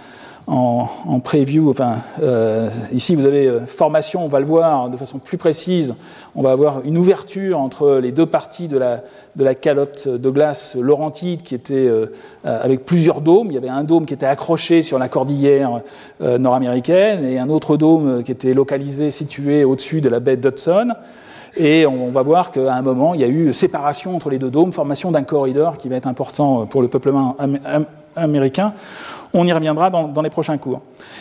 en, 0.46 0.88
en 1.06 1.20
preview. 1.20 1.70
Enfin, 1.70 1.96
euh, 2.22 2.68
ici, 2.92 3.14
vous 3.14 3.26
avez 3.26 3.46
euh, 3.46 3.66
formation, 3.66 4.24
on 4.24 4.28
va 4.28 4.40
le 4.40 4.46
voir 4.46 4.90
de 4.90 4.96
façon 4.96 5.18
plus 5.18 5.38
précise. 5.38 5.94
On 6.34 6.42
va 6.42 6.52
avoir 6.52 6.82
une 6.84 6.98
ouverture 6.98 7.58
entre 7.58 7.98
les 8.02 8.12
deux 8.12 8.26
parties 8.26 8.68
de 8.68 8.78
la, 8.78 9.02
de 9.36 9.44
la 9.44 9.54
calotte 9.54 10.08
de 10.08 10.30
glace 10.30 10.76
laurentide 10.78 11.42
qui 11.42 11.54
était 11.54 11.74
euh, 11.88 12.06
avec 12.44 12.84
plusieurs 12.84 13.20
dômes. 13.20 13.48
Il 13.48 13.54
y 13.54 13.58
avait 13.58 13.68
un 13.68 13.84
dôme 13.84 14.06
qui 14.06 14.14
était 14.14 14.26
accroché 14.26 14.82
sur 14.82 14.98
la 14.98 15.08
cordillère 15.08 15.80
nord-américaine 16.20 17.24
et 17.24 17.38
un 17.38 17.48
autre 17.48 17.76
dôme 17.76 18.22
qui 18.24 18.32
était 18.32 18.54
localisé, 18.54 19.10
situé 19.10 19.64
au-dessus 19.64 20.00
de 20.00 20.08
la 20.08 20.20
baie 20.20 20.36
d'Hudson. 20.36 20.88
Et 21.56 21.86
on 21.86 22.10
va 22.10 22.22
voir 22.22 22.50
qu'à 22.50 22.74
un 22.74 22.82
moment, 22.82 23.14
il 23.14 23.20
y 23.20 23.24
a 23.24 23.28
eu 23.28 23.52
séparation 23.52 24.16
entre 24.16 24.30
les 24.30 24.38
deux 24.38 24.50
dômes, 24.50 24.72
formation 24.72 25.10
d'un 25.10 25.22
corridor 25.22 25.76
qui 25.76 25.88
va 25.88 25.96
être 25.96 26.06
important 26.06 26.66
pour 26.66 26.80
le 26.80 26.88
peuplement 26.88 27.36
américain. 28.16 28.72
On 29.34 29.46
y 29.46 29.52
reviendra 29.52 29.90
dans, 29.90 30.22
les 30.22 30.30
prochains 30.30 30.58
cours. 30.58 30.80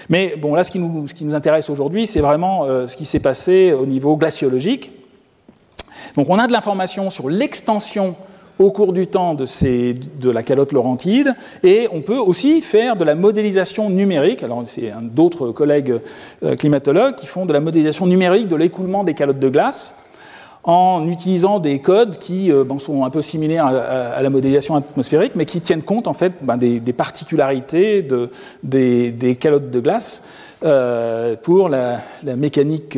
Mais 0.10 0.36
bon, 0.38 0.56
là, 0.56 0.64
ce 0.64 0.72
qui 0.72 0.80
nous, 0.80 1.36
intéresse 1.36 1.70
aujourd'hui, 1.70 2.08
c'est 2.08 2.22
vraiment 2.22 2.64
euh, 2.64 2.88
ce 2.88 2.96
qui 2.96 3.06
s'est 3.06 3.20
passé 3.20 3.74
au 3.74 3.86
niveau 3.86 4.16
glaciologique. 4.16 4.92
Donc, 6.16 6.30
on 6.30 6.40
a 6.40 6.48
de 6.48 6.52
l'information 6.52 7.10
sur 7.10 7.30
l'extension 7.30 8.16
au 8.60 8.70
cours 8.70 8.94
du 8.94 9.08
temps 9.08 9.34
de, 9.34 9.46
de, 10.22 10.30
la 10.30 10.44
calotte 10.44 10.72
laurentide, 10.72 11.34
et 11.64 11.88
on 11.92 12.02
peut 12.02 12.18
aussi 12.18 12.62
faire 12.62 12.96
de 12.96 13.04
la 13.04 13.16
modélisation 13.16 13.90
numérique. 13.90 14.44
Alors, 14.44 14.64
c'est 14.68 14.94
d'autres 15.02 15.52
collègues 15.52 16.00
euh, 16.44 16.56
climatologues 16.56 17.16
qui 17.16 17.26
font 17.26 17.46
de 17.46 17.54
la 17.54 17.60
modélisation 17.60 18.06
numérique 18.06 18.48
de 18.48 18.56
l'écoulement 18.56 19.04
des 19.04 19.14
calottes 19.14 19.40
de 19.40 19.50
glace 19.50 19.96
en 20.64 21.08
utilisant 21.08 21.60
des 21.60 21.80
codes 21.80 22.18
qui 22.18 22.52
euh, 22.52 22.64
sont 22.80 23.04
un 23.04 23.10
peu 23.10 23.22
similaires 23.22 23.66
à, 23.66 24.22
la 24.22 24.30
modélisation 24.30 24.76
atmosphérique, 24.76 25.34
mais 25.36 25.46
qui 25.46 25.62
tiennent 25.62 25.82
compte 25.82 26.08
en 26.08 26.14
fait 26.14 26.34
ben, 26.42 26.58
des, 26.58 26.80
particularités 26.94 28.02
de, 28.02 28.30
des, 28.64 29.38
calottes 29.40 29.72
de 29.72 29.80
glace 29.80 30.24
euh, 30.64 31.36
pour 31.36 31.70
la, 31.70 32.02
mécanique 32.38 32.98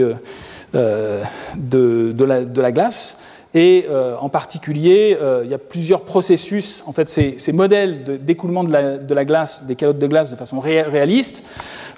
euh, 0.76 1.24
de, 1.56 2.24
la, 2.62 2.72
glace. 2.72 3.20
Et 3.56 3.86
en 4.20 4.30
particulier, 4.30 5.16
il 5.44 5.50
y 5.50 5.54
a 5.54 5.60
plusieurs 5.60 6.02
processus. 6.02 6.84
En 6.88 6.92
fait, 6.92 7.08
ces, 7.08 7.52
modèles 7.54 8.04
d'écoulement 8.26 8.64
de, 8.64 9.14
la 9.14 9.26
glace, 9.26 9.66
des 9.66 9.76
calottes 9.76 10.00
de 10.00 10.08
glace 10.08 10.32
de 10.32 10.36
façon 10.36 10.60
réaliste, 10.60 11.44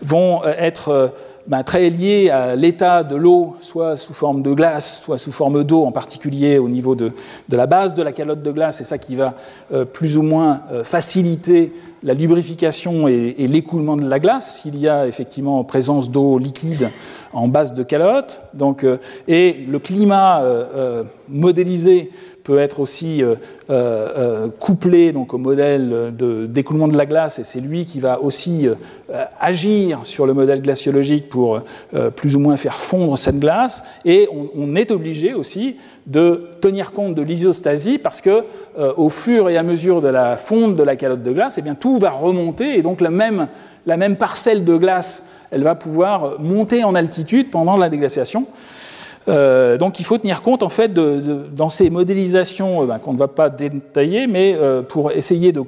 vont 0.01 0.43
être 0.43 1.13
ben, 1.47 1.61
très 1.63 1.89
lié 1.89 2.29
à 2.29 2.55
l'état 2.55 3.03
de 3.03 3.15
l'eau, 3.15 3.55
soit 3.61 3.97
sous 3.97 4.13
forme 4.13 4.41
de 4.41 4.51
glace, 4.53 5.01
soit 5.03 5.17
sous 5.17 5.31
forme 5.31 5.63
d'eau, 5.63 5.85
en 5.85 5.91
particulier 5.91 6.57
au 6.57 6.67
niveau 6.69 6.95
de, 6.95 7.11
la 7.49 7.67
base 7.67 7.93
de 7.93 8.01
la 8.01 8.11
calotte 8.11 8.41
de 8.41 8.51
glace. 8.51 8.77
C'est 8.77 8.83
ça 8.83 8.97
qui 8.97 9.15
va 9.15 9.35
euh, 9.71 9.85
plus 9.85 10.17
ou 10.17 10.23
moins 10.23 10.61
euh, 10.71 10.83
faciliter 10.83 11.71
la 12.01 12.13
lubrification 12.13 13.07
et, 13.07 13.35
l'écoulement 13.47 13.95
de 13.95 14.07
la 14.07 14.19
glace 14.19 14.61
s'il 14.61 14.77
y 14.77 14.87
a 14.87 15.07
effectivement 15.07 15.63
présence 15.63 16.09
d'eau 16.09 16.37
liquide 16.37 16.89
en 17.33 17.47
base 17.47 17.73
de 17.73 17.83
calotte. 17.83 18.41
Donc, 18.53 18.83
euh, 18.83 18.97
et 19.27 19.65
le 19.67 19.79
climat 19.79 20.43
modélisé 21.29 22.09
peut 22.45 22.59
être 22.59 22.79
aussi 22.79 23.23
euh, 23.23 23.35
euh, 23.71 24.07
euh, 24.17 24.47
couplé 24.59 25.11
donc, 25.11 25.33
au 25.33 25.39
modèle 25.39 26.13
d'écoulement 26.47 26.87
de, 26.87 26.95
la 26.95 27.07
glace, 27.07 27.39
et 27.39 27.43
c'est 27.43 27.59
lui 27.59 27.85
qui 27.85 27.99
va 27.99 28.21
aussi 28.21 28.69
agir 29.39 30.01
sur 30.03 30.27
le 30.27 30.33
modèle 30.33 30.61
glaciologique 30.61 31.27
pour 31.27 31.59
plus 32.15 32.35
ou 32.35 32.39
moins 32.39 32.55
faire 32.55 32.75
fondre 32.75 33.17
cette 33.17 33.39
glace. 33.39 33.83
Et 34.05 34.29
on, 34.55 34.75
est 34.75 34.91
obligé 34.91 35.33
aussi 35.33 35.77
de 36.05 36.49
tenir 36.61 36.91
compte 36.91 37.15
de 37.15 37.21
l'isostasie 37.21 37.97
parce 37.97 38.21
que 38.21 38.43
au 38.95 39.09
fur 39.09 39.49
et 39.49 39.57
à 39.57 39.63
mesure 39.63 40.01
de 40.01 40.07
la 40.07 40.37
fonte 40.37 40.75
de 40.75 40.83
la 40.83 40.95
calotte 40.95 41.23
de 41.23 41.31
glace, 41.31 41.55
eh 41.57 41.61
bien, 41.61 41.75
tout 41.75 41.97
va 41.97 42.11
remonter, 42.11 42.77
et 42.77 42.81
donc 42.81 43.01
la 43.01 43.09
même, 43.09 43.47
la 43.85 43.97
même 43.97 44.15
parcelle 44.15 44.63
de 44.63 44.77
glace, 44.77 45.25
elle 45.51 45.63
va 45.63 45.75
pouvoir 45.75 46.39
monter 46.39 46.83
en 46.83 46.95
altitude 46.95 47.49
pendant 47.49 47.77
la 47.77 47.89
déglaciation. 47.89 48.45
Euh, 49.27 49.77
donc 49.77 49.99
il 49.99 50.05
faut 50.05 50.17
tenir 50.17 50.43
compte 50.43 50.61
en 50.61 50.69
fait 50.69 50.93
dans 50.93 51.69
ces 51.69 51.89
modélisations 51.89 52.83
euh, 52.83 52.85
ben, 52.85 52.99
qu'on 52.99 53.13
ne 53.13 53.17
va 53.17 53.27
pas 53.27 53.49
détailler, 53.49 54.27
mais 54.27 54.55
euh, 54.55 54.83
pour 54.83 55.11
essayer 55.11 55.51
de, 55.51 55.65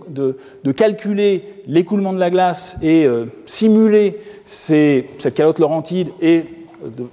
calculer 0.74 1.43
l'écoulement 1.66 2.14
de 2.14 2.20
la 2.20 2.30
glace 2.30 2.78
et 2.84 3.08
simuler 3.45 4.20
cette 4.45 5.34
calotte 5.34 5.60
laurentide 5.60 6.10
et 6.22 6.45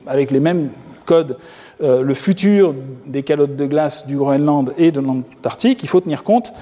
avec 0.06 0.30
les 0.30 0.40
mêmes 0.40 0.68
codes 1.06 1.38
le 1.80 2.14
futur 2.14 2.74
des 3.06 3.22
calottes 3.22 3.56
de 3.56 3.66
glace 3.66 4.06
du 4.06 4.16
Groenland 4.16 4.72
et 4.76 4.90
de 4.90 5.00
l'Antarctique, 5.00 5.82
il 5.82 5.88
faut 5.88 6.00
tenir 6.00 6.24
compte 6.24 6.52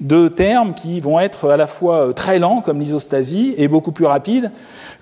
de 0.00 0.28
termes 0.28 0.74
qui 0.74 1.00
vont 1.00 1.18
être 1.18 1.50
à 1.50 1.56
la 1.56 1.66
fois 1.66 2.14
très 2.14 2.38
lents 2.38 2.60
comme 2.60 2.78
l'isostasie 2.78 3.54
et 3.58 3.66
beaucoup 3.66 3.92
plus 3.92 4.06
rapides 4.06 4.50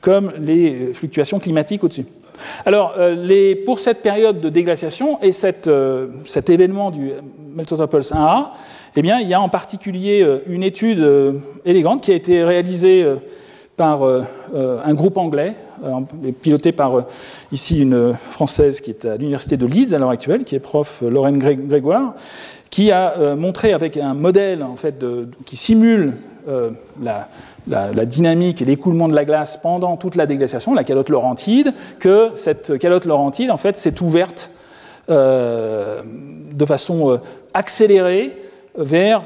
comme 0.01 0.33
les 0.41 0.93
fluctuations 0.93 1.39
climatiques 1.39 1.85
au-dessus. 1.85 2.07
Alors, 2.67 2.95
euh, 2.99 3.55
pour 3.65 3.79
cette 3.79 4.03
période 4.03 4.41
de 4.41 4.49
déglaciation 4.49 5.19
et 5.23 5.31
euh, 5.67 6.09
cet 6.25 6.51
événement 6.51 6.91
du 6.91 7.11
Meltotopol 7.55 8.03
1A, 8.03 8.49
eh 8.97 9.03
bien, 9.03 9.19
il 9.19 9.29
y 9.29 9.35
a 9.35 9.41
en 9.41 9.49
particulier 9.49 10.23
euh, 10.23 10.39
une 10.47 10.63
étude 10.63 11.07
élégante 11.65 12.03
qui 12.03 12.13
a 12.13 12.15
été 12.15 12.45
réalisée 12.45 13.07
par 13.77 14.03
un 14.03 14.95
groupe 14.95 15.17
anglais, 15.17 15.55
piloté 16.43 16.71
par 16.73 17.05
ici 17.51 17.81
une 17.81 18.13
Française 18.15 18.83
qui 18.83 18.91
est 18.91 19.07
à 19.07 19.17
l'université 19.17 19.57
de 19.57 19.65
Leeds 19.65 19.95
à 19.95 19.99
l'heure 19.99 20.11
actuelle, 20.11 20.45
qui 20.45 20.55
est 20.55 20.61
prof 20.61 21.03
Lorraine 21.09 21.39
Grégoire, 21.39 22.15
qui 22.69 22.91
a 22.91 23.35
montré 23.37 23.73
avec 23.73 23.97
un 23.97 24.13
modèle 24.13 24.63
en 24.63 24.77
fait, 24.77 25.03
qui 25.47 25.57
simule 25.57 26.13
la, 27.03 27.29
la, 27.69 28.05
dynamique 28.05 28.63
et 28.63 28.65
l'écoulement 28.65 29.09
de 29.09 29.15
la 29.15 29.25
glace 29.25 29.57
pendant 29.57 29.97
toute 29.97 30.15
la 30.17 30.27
déglaciation, 30.27 30.75
la 30.75 30.85
calotte 30.85 31.09
laurentide, 31.09 31.73
que 31.99 32.31
cette 32.35 32.79
calotte 32.79 33.05
laurentide, 33.05 33.51
en 33.51 33.57
fait, 33.57 33.77
s'est 33.77 34.03
ouverte 34.03 34.51
de 35.09 36.65
façon 36.67 37.21
accélérée 37.53 38.37
vers 38.77 39.23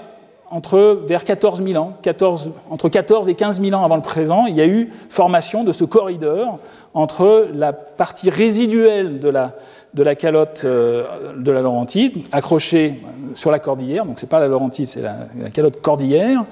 entre, 0.55 1.01
vers 1.09 1.24
14 1.24 1.64
000 1.64 1.82
ans, 1.82 1.94
14, 2.02 2.52
entre 2.70 2.89
14 2.89 3.28
et 3.28 3.35
15 3.35 3.60
000 3.60 3.74
ans 3.74 3.85
avant 3.85 3.97
le 3.97 4.02
présent, 4.02 4.47
il 4.47 4.55
y 4.55 4.60
a 4.60 4.66
eu 4.66 4.89
formation 5.09 5.64
de 5.64 5.72
ce 5.72 5.82
corridor 5.82 6.60
entre 6.94 7.48
la 7.52 7.72
partie 7.72 8.31
résiduelle 8.31 9.18
de 9.18 9.28
la, 9.28 10.14
calotte 10.14 10.62
euh, 10.64 11.35
de 11.36 11.51
la 11.51 11.60
Laurentide, 11.60 12.18
accrochée 12.31 13.01
sur 13.35 13.51
la 13.51 13.59
cordillère, 13.59 14.06
donc 14.06 14.20
c'est 14.20 14.28
pas 14.28 14.39
la 14.39 14.47
Laurentide, 14.47 14.86
c'est 14.86 15.02
la, 15.02 15.51
calotte 15.52 15.81
cordillère, 15.82 16.44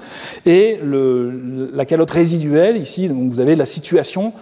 et 0.45 0.81
la 0.83 1.85
calotte 1.85 2.11
résiduelle, 2.11 2.75
ici, 2.75 3.07
vous 3.07 3.39
avez 3.39 3.55
la 3.55 3.65
situation 3.65 4.33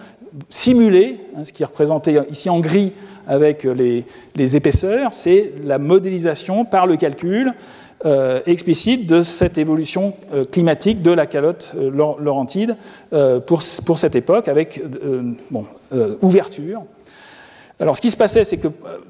simulée, 0.48 1.20
hein, 1.36 1.44
ce 1.44 1.52
qui 1.52 1.62
est 1.62 1.66
représenté 1.66 2.18
ici 2.32 2.50
en 2.50 2.58
gris 2.58 2.94
avec 3.28 3.62
les 3.62 4.56
épaisseurs, 4.56 5.12
c'est 5.12 5.52
la 5.62 5.78
modélisation 5.78 6.64
par 6.64 6.88
le 6.88 6.96
calcul 6.96 7.54
euh, 8.04 8.40
explicite 8.46 9.06
de 9.06 9.22
cette 9.22 9.58
évolution 9.58 10.14
euh, 10.34 10.44
climatique 10.44 11.02
de 11.02 11.12
la 11.12 11.26
calotte 11.26 11.72
euh, 11.76 11.88
laurentide 12.18 12.76
pour, 13.46 13.62
pour, 13.86 13.98
cette 13.98 14.16
époque, 14.16 14.48
avec 14.48 14.82
bon, 15.50 15.66
ouverture. 16.20 16.82
Alors, 17.78 17.96
ce 17.96 18.00
qui 18.00 18.10
se 18.10 18.16
passait, 18.16 18.44
c'est 18.44 18.56
que 18.56 18.68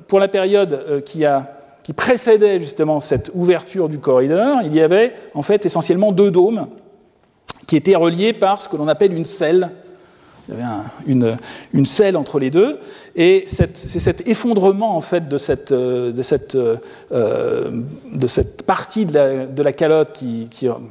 pour 0.09 0.21
la 0.21 0.29
période 0.29 1.03
qui, 1.05 1.25
a, 1.25 1.55
qui 1.83 1.93
précédait 1.93 2.59
justement 2.59 3.01
cette 3.01 3.31
ouverture 3.35 3.89
du 3.89 3.99
corridor, 3.99 4.59
il 4.65 4.75
y 4.75 4.81
avait 4.81 5.15
en 5.35 5.43
fait 5.43 5.65
essentiellement 5.65 6.13
deux 6.13 6.31
dômes 6.31 6.67
qui 7.67 7.77
étaient 7.77 7.97
reliés 7.97 8.33
par 8.33 8.61
ce 8.61 8.69
que 8.69 8.77
l'on 8.77 8.89
appelle 8.89 9.15
une 9.15 9.25
selle 9.25 9.71
il 10.49 10.55
y 10.55 10.61
avait 10.61 10.69
une, 11.07 11.37
une, 11.73 11.87
selle 11.87 12.17
entre 12.17 12.41
les 12.41 12.51
deux, 12.51 12.79
et 13.15 13.45
c'est 13.47 13.77
cet 13.77 14.27
effondrement 14.27 14.97
en 14.97 15.01
fait 15.01 15.29
de 15.29 15.39
cette, 15.39 15.73
euh, 15.73 16.13
euh, 17.13 17.71
cette 18.27 18.63
partie 18.63 19.05
de 19.07 19.63
la, 19.63 19.73
calotte 19.73 20.13
qui, 20.13 20.49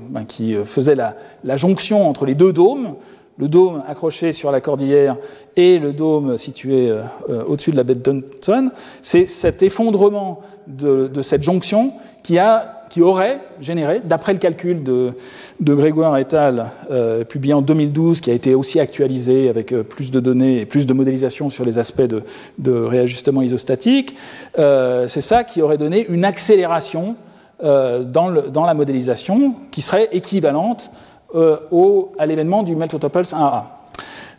ben, 0.10 0.26
faisait 0.64 0.95
la, 0.95 1.57
jonction 1.57 2.07
entre 2.07 2.26
les 2.26 2.35
deux 2.35 2.53
dômes, 2.53 2.95
le 3.38 3.48
dôme 3.48 3.84
accroché 3.88 4.34
sur 4.34 4.52
la 4.52 4.61
cordillère 4.61 5.18
et 5.56 5.80
le 5.80 5.93
dôme 5.93 6.38
situé 6.38 6.89
euh, 6.89 7.43
au-dessus 7.48 7.72
de 7.72 7.77
la 7.77 7.84
baie 7.84 7.95
de 7.95 8.02
Dunton, 8.02 8.72
c'est 9.02 9.26
cet 9.26 9.64
effondrement 9.64 10.41
de 10.68 11.22
cette 11.22 11.43
jonction 11.43 11.93
qui 12.23 12.38
a 12.38 12.80
qui 12.91 13.01
aurait 13.01 13.39
généré, 13.61 14.01
d'après 14.03 14.34
le 14.34 14.39
calcul 14.39 14.84
de, 14.84 15.13
Grégoire 15.61 16.18
et 16.18 16.26
al., 16.34 16.72
euh, 16.91 17.23
publié 17.23 17.53
en 17.53 17.61
2012, 17.61 18.19
qui 18.19 18.30
a 18.30 18.34
été 18.34 18.53
aussi 18.53 18.81
actualisé 18.81 19.47
avec 19.47 19.72
euh, 19.72 19.81
plus 19.81 20.11
de 20.11 20.19
données 20.19 20.59
et 20.59 20.65
plus 20.65 20.85
de 20.85 20.93
modélisation 20.93 21.49
sur 21.49 21.63
les 21.63 21.80
aspects 21.80 22.01
de, 22.01 22.72
réajustement 22.72 23.41
isostatique, 23.41 24.18
euh, 24.59 25.07
c'est 25.07 25.22
ça 25.22 25.45
qui 25.45 25.61
aurait 25.61 25.77
donné 25.77 26.05
une 26.09 26.26
accélération 26.26 27.15
dans, 27.63 28.65
la 28.65 28.73
modélisation 28.73 29.53
qui 29.69 29.84
serait 29.84 30.09
équivalente 30.13 30.89
au, 31.31 32.11
à 32.18 32.26
l'événement 32.26 32.63
du 32.63 32.76
Meltotopulse 32.76 33.34
1A. 33.34 33.65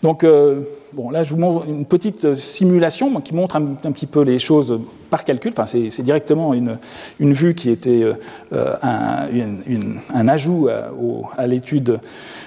Donc, 0.02 0.26
Bon, 0.92 1.08
là, 1.08 1.22
je 1.22 1.32
vous 1.32 1.40
montre 1.40 1.66
une 1.66 1.86
petite 1.86 2.34
simulation 2.34 3.18
qui 3.22 3.34
montre 3.34 3.56
un, 3.56 3.92
petit 3.92 4.04
peu 4.06 4.20
les 4.20 4.38
choses 4.38 4.78
par 5.12 5.24
calcul. 5.24 5.52
Enfin, 5.56 5.66
c'est 5.66 6.02
directement 6.02 6.54
une, 6.54 6.78
une, 7.20 7.34
vue 7.34 7.54
qui 7.54 7.68
était 7.68 8.02
euh, 8.02 8.14
euh, 8.54 8.74
un, 8.82 9.28
une, 9.66 9.98
un, 10.12 10.26
ajout 10.26 10.70
à, 11.36 11.46
l'étude 11.46 12.00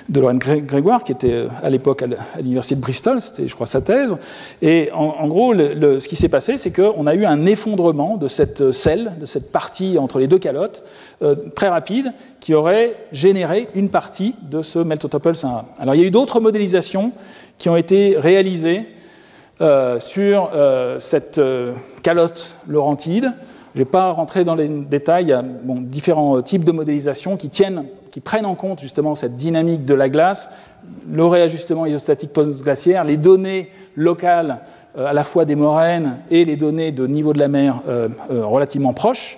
de 0.10 0.20
Lorraine 0.20 0.40
Grégoire, 0.40 1.04
qui 1.04 1.12
était 1.12 1.46
à 1.62 1.70
l'époque 1.70 2.02
à 2.02 2.40
l'université 2.42 2.76
de 2.76 2.82
Bristol, 2.82 3.22
c'était, 3.22 3.48
je 3.48 3.54
crois, 3.54 3.68
sa 3.68 3.82
thèse. 3.82 4.18
Et 4.64 4.90
en, 4.94 5.28
gros, 5.28 5.54
le, 5.54 6.00
ce 6.00 6.08
qui 6.08 6.16
s'est 6.16 6.28
passé, 6.28 6.58
c'est 6.58 6.72
qu'on 6.72 7.06
a 7.06 7.14
eu 7.14 7.26
un 7.26 7.46
effondrement 7.46 8.18
de 8.18 8.28
cette 8.28 8.72
selle, 8.72 9.14
de 9.20 9.28
cette 9.28 9.52
partie 9.52 10.00
entre 10.00 10.18
les 10.18 10.28
deux 10.28 10.40
calottes, 10.40 10.84
très 11.56 11.70
rapide, 11.70 12.14
qui 12.40 12.56
aurait 12.56 12.96
généré 13.12 13.68
une 13.76 13.90
partie 13.90 14.36
de 14.42 14.64
ce 14.64 14.80
meltotopple 14.80 15.34
1A. 15.34 15.66
Alors, 15.78 15.94
il 15.94 16.02
y 16.02 16.04
a 16.04 16.08
eu 16.08 16.12
d'autres 16.12 16.40
modélisations 16.40 17.12
qui 17.60 17.70
ont 17.70 17.78
été 17.78 18.16
réalisés 18.18 18.88
euh, 19.62 20.02
sur 20.02 20.52
euh, 20.54 21.00
cette 21.00 21.38
euh, 21.38 21.72
calotte 22.04 22.58
laurentide. 22.68 23.32
Je 23.74 23.80
ne 23.80 23.86
vais 23.86 23.90
pas 23.90 24.12
rentrer 24.12 24.44
dans 24.44 24.54
les 24.54 24.68
détails, 24.68 25.24
il 25.24 25.30
y 25.30 25.34
a 25.34 25.46
différents 25.80 26.42
types 26.42 26.66
de 26.66 26.74
modélisation 26.74 27.38
qui, 27.38 27.48
tiennent, 27.48 27.86
qui 28.12 28.20
prennent 28.20 28.46
en 28.46 28.56
compte 28.56 28.82
justement 28.82 29.16
cette 29.16 29.38
dynamique 29.38 29.86
de 29.86 29.94
la 29.94 30.10
glace, 30.10 30.50
le 31.10 31.26
réajustement 31.26 31.86
isostatique 31.86 32.34
post-glaciaire, 32.34 33.06
les 33.06 33.16
données 33.16 33.70
locales 33.96 34.60
à 34.98 35.14
la 35.14 35.24
fois 35.24 35.46
des 35.46 35.56
moraines 35.56 36.18
et 36.30 36.44
les 36.44 36.58
données 36.58 36.92
de 36.92 37.08
niveau 37.08 37.32
de 37.32 37.40
la 37.40 37.48
mer 37.48 37.82
relativement 38.30 38.94
proches. 38.94 39.38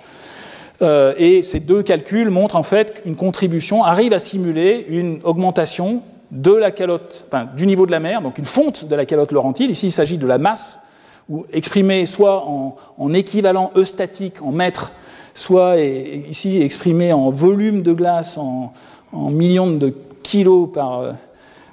et 0.80 1.42
ces 1.42 1.58
deux 1.58 1.82
calculs 1.82 2.30
montrent 2.30 2.56
en 2.56 2.62
fait 2.62 3.02
qu'une 3.02 3.16
contribution 3.16 3.82
arrive 3.82 4.12
à 4.12 4.20
simuler 4.20 4.86
une 4.88 5.18
augmentation 5.24 6.02
de 6.30 6.52
la 6.52 6.70
calotte, 6.70 7.26
du 7.56 7.66
niveau 7.66 7.86
de 7.86 7.90
la 7.90 8.00
mer, 8.00 8.22
donc 8.22 8.38
une 8.38 8.44
fonte 8.44 8.84
de 8.84 8.94
la 8.94 9.06
calotte 9.06 9.32
laurentide. 9.32 9.70
Ici, 9.70 9.86
il 9.86 9.92
s'agit 9.92 10.18
de 10.18 10.26
la 10.26 10.38
masse, 10.38 10.80
ou 11.28 11.46
exprimée 11.52 12.06
soit 12.06 12.44
en, 12.46 13.14
équivalent 13.14 13.70
eustatique 13.76 14.42
en 14.42 14.52
mètres, 14.52 14.92
soit 15.34 15.78
ici 15.78 16.60
exprimée 16.62 17.12
en 17.12 17.30
volume 17.30 17.82
de 17.82 17.92
glace, 17.92 18.38
en, 18.38 18.72
en 19.12 19.30
millions 19.30 19.70
de 19.70 19.94
kilos 20.22 20.70
par 20.72 21.14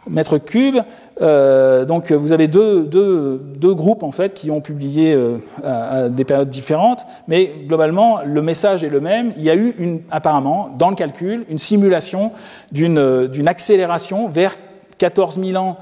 euh, 0.07 0.11
mètre 0.11 0.37
cube. 0.37 0.77
Euh, 1.21 1.85
donc 1.85 2.11
vous 2.11 2.31
avez 2.31 2.47
deux, 2.47 2.85
deux, 2.85 3.37
deux, 3.37 3.73
groupes 3.73 4.03
en 4.03 4.11
fait 4.11 4.33
qui 4.33 4.51
ont 4.51 4.61
publié 4.61 5.13
euh, 5.13 5.37
à, 5.63 6.09
des 6.09 6.25
périodes 6.25 6.49
différentes, 6.49 7.05
mais 7.27 7.51
globalement 7.67 8.19
le 8.25 8.41
message 8.41 8.83
est 8.83 8.89
le 8.89 8.99
même. 8.99 9.33
Il 9.37 9.43
y 9.43 9.49
a 9.49 9.55
eu 9.55 9.75
une, 9.77 10.01
apparemment 10.11 10.69
dans 10.77 10.89
le 10.89 10.95
calcul 10.95 11.45
une 11.49 11.59
simulation 11.59 12.31
d'une 12.71 13.47
accélération 13.47 14.29
vers 14.29 14.55
14 14.97 15.39
000 15.39 15.61
ans. 15.61 15.77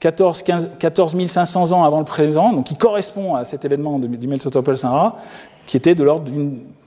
14, 0.00 0.42
15, 0.42 0.68
14 0.78 1.26
500 1.26 1.72
ans 1.72 1.82
avant 1.82 1.98
le 1.98 2.04
présent, 2.04 2.52
donc 2.52 2.66
qui 2.66 2.76
correspond 2.76 3.36
à 3.36 3.44
cet 3.46 3.64
événement 3.64 3.98
du 3.98 4.28
Meltotopol 4.28 4.76
Sahara, 4.76 5.16
qui 5.66 5.78
était 5.78 5.94
de 5.94 6.04
l'ordre 6.04 6.30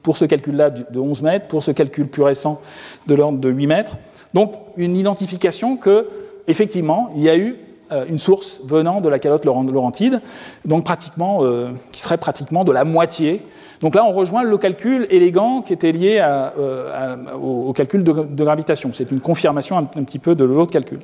pour 0.03 0.17
ce 0.17 0.25
calcul-là, 0.25 0.69
de 0.69 0.99
11 0.99 1.23
mètres, 1.23 1.47
pour 1.47 1.63
ce 1.63 1.71
calcul 1.71 2.07
plus 2.07 2.21
récent, 2.21 2.61
de 3.07 3.15
l'ordre 3.15 3.39
de 3.39 3.49
8 3.49 3.67
mètres. 3.67 3.97
Donc 4.33 4.53
une 4.75 4.95
identification 4.95 5.77
que, 5.77 6.07
effectivement, 6.47 7.11
il 7.15 7.21
y 7.21 7.29
a 7.29 7.37
eu 7.37 7.57
euh, 7.93 8.05
une 8.09 8.19
source 8.19 8.59
venant 8.65 8.99
de 8.99 9.07
la 9.07 9.17
calotte 9.17 9.45
laurentide, 9.45 10.21
donc 10.65 10.83
pratiquement, 10.83 11.39
euh, 11.43 11.69
qui 11.93 12.01
serait 12.01 12.17
pratiquement 12.17 12.65
de 12.65 12.73
la 12.73 12.83
moitié. 12.83 13.41
Donc 13.79 13.95
là, 13.95 14.03
on 14.03 14.11
rejoint 14.11 14.43
le 14.43 14.57
calcul 14.57 15.07
élégant 15.09 15.61
qui 15.61 15.71
était 15.71 15.93
lié 15.93 16.19
euh, 16.21 17.15
au, 17.41 17.71
calcul 17.71 18.03
de, 18.03 18.43
gravitation. 18.43 18.91
C'est 18.91 19.09
une 19.09 19.21
confirmation 19.21 19.77
un, 19.77 19.83
petit 19.85 20.19
peu 20.19 20.35
de 20.35 20.43
l'autre 20.43 20.73
calcul. 20.73 20.99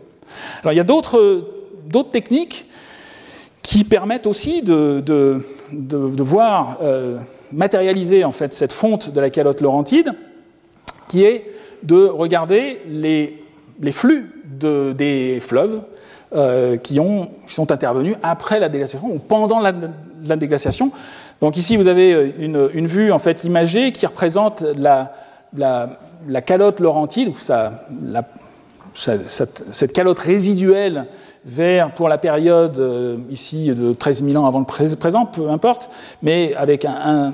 Alors 0.61 0.73
il 0.73 0.75
y 0.75 0.81
a 0.81 0.83
d'autres 0.83 1.53
techniques 2.11 2.65
qui 3.61 3.85
permettent 3.85 4.27
aussi 4.27 4.61
de, 4.61 5.41
voir 5.71 6.79
matérialiser 7.53 8.25
en 8.25 8.31
fait 8.31 8.53
cette 8.53 8.73
fonte 8.73 9.13
de 9.13 9.21
la 9.21 9.29
calotte 9.29 9.61
laurentide, 9.61 10.15
qui 11.07 11.23
est 11.23 11.45
de 11.83 12.07
regarder 12.07 12.79
les 12.89 13.91
flux 13.91 14.32
des 14.59 15.39
fleuves 15.41 15.81
euh, 16.35 16.77
qui, 16.77 16.99
ont, 16.99 17.29
sont 17.47 17.71
intervenus 17.71 18.15
après 18.23 18.59
la 18.59 18.67
déglaciation 18.67 19.07
ou 19.07 19.19
pendant 19.19 19.59
la, 19.59 19.71
la 20.25 20.35
déglaciation. 20.35 20.91
Donc 21.41 21.57
ici, 21.57 21.77
vous 21.77 21.87
avez 21.87 22.13
euh, 22.13 22.69
une, 22.73 22.87
vue 22.87 23.11
en 23.11 23.19
fait 23.19 23.43
imagée 23.43 23.91
qui 23.91 24.07
représente 24.07 24.63
la, 24.75 25.13
la, 25.55 26.41
calotte 26.41 26.79
laurentide, 26.79 27.27
ou 27.27 27.35
sa, 27.35 27.73
cette, 28.95 29.93
calotte 29.93 30.17
résiduelle 30.17 31.05
vers, 31.45 31.93
pour 31.93 32.09
la 32.09 32.17
période 32.17 32.79
euh, 32.79 33.17
ici 33.29 33.67
de 33.67 33.93
13 33.93 34.23
000 34.23 34.43
ans 34.43 34.47
avant 34.47 34.59
le 34.59 34.65
présent, 34.65 35.25
peu 35.25 35.49
importe, 35.51 35.89
mais 36.23 36.55
avec 36.55 36.83
un 36.85 37.31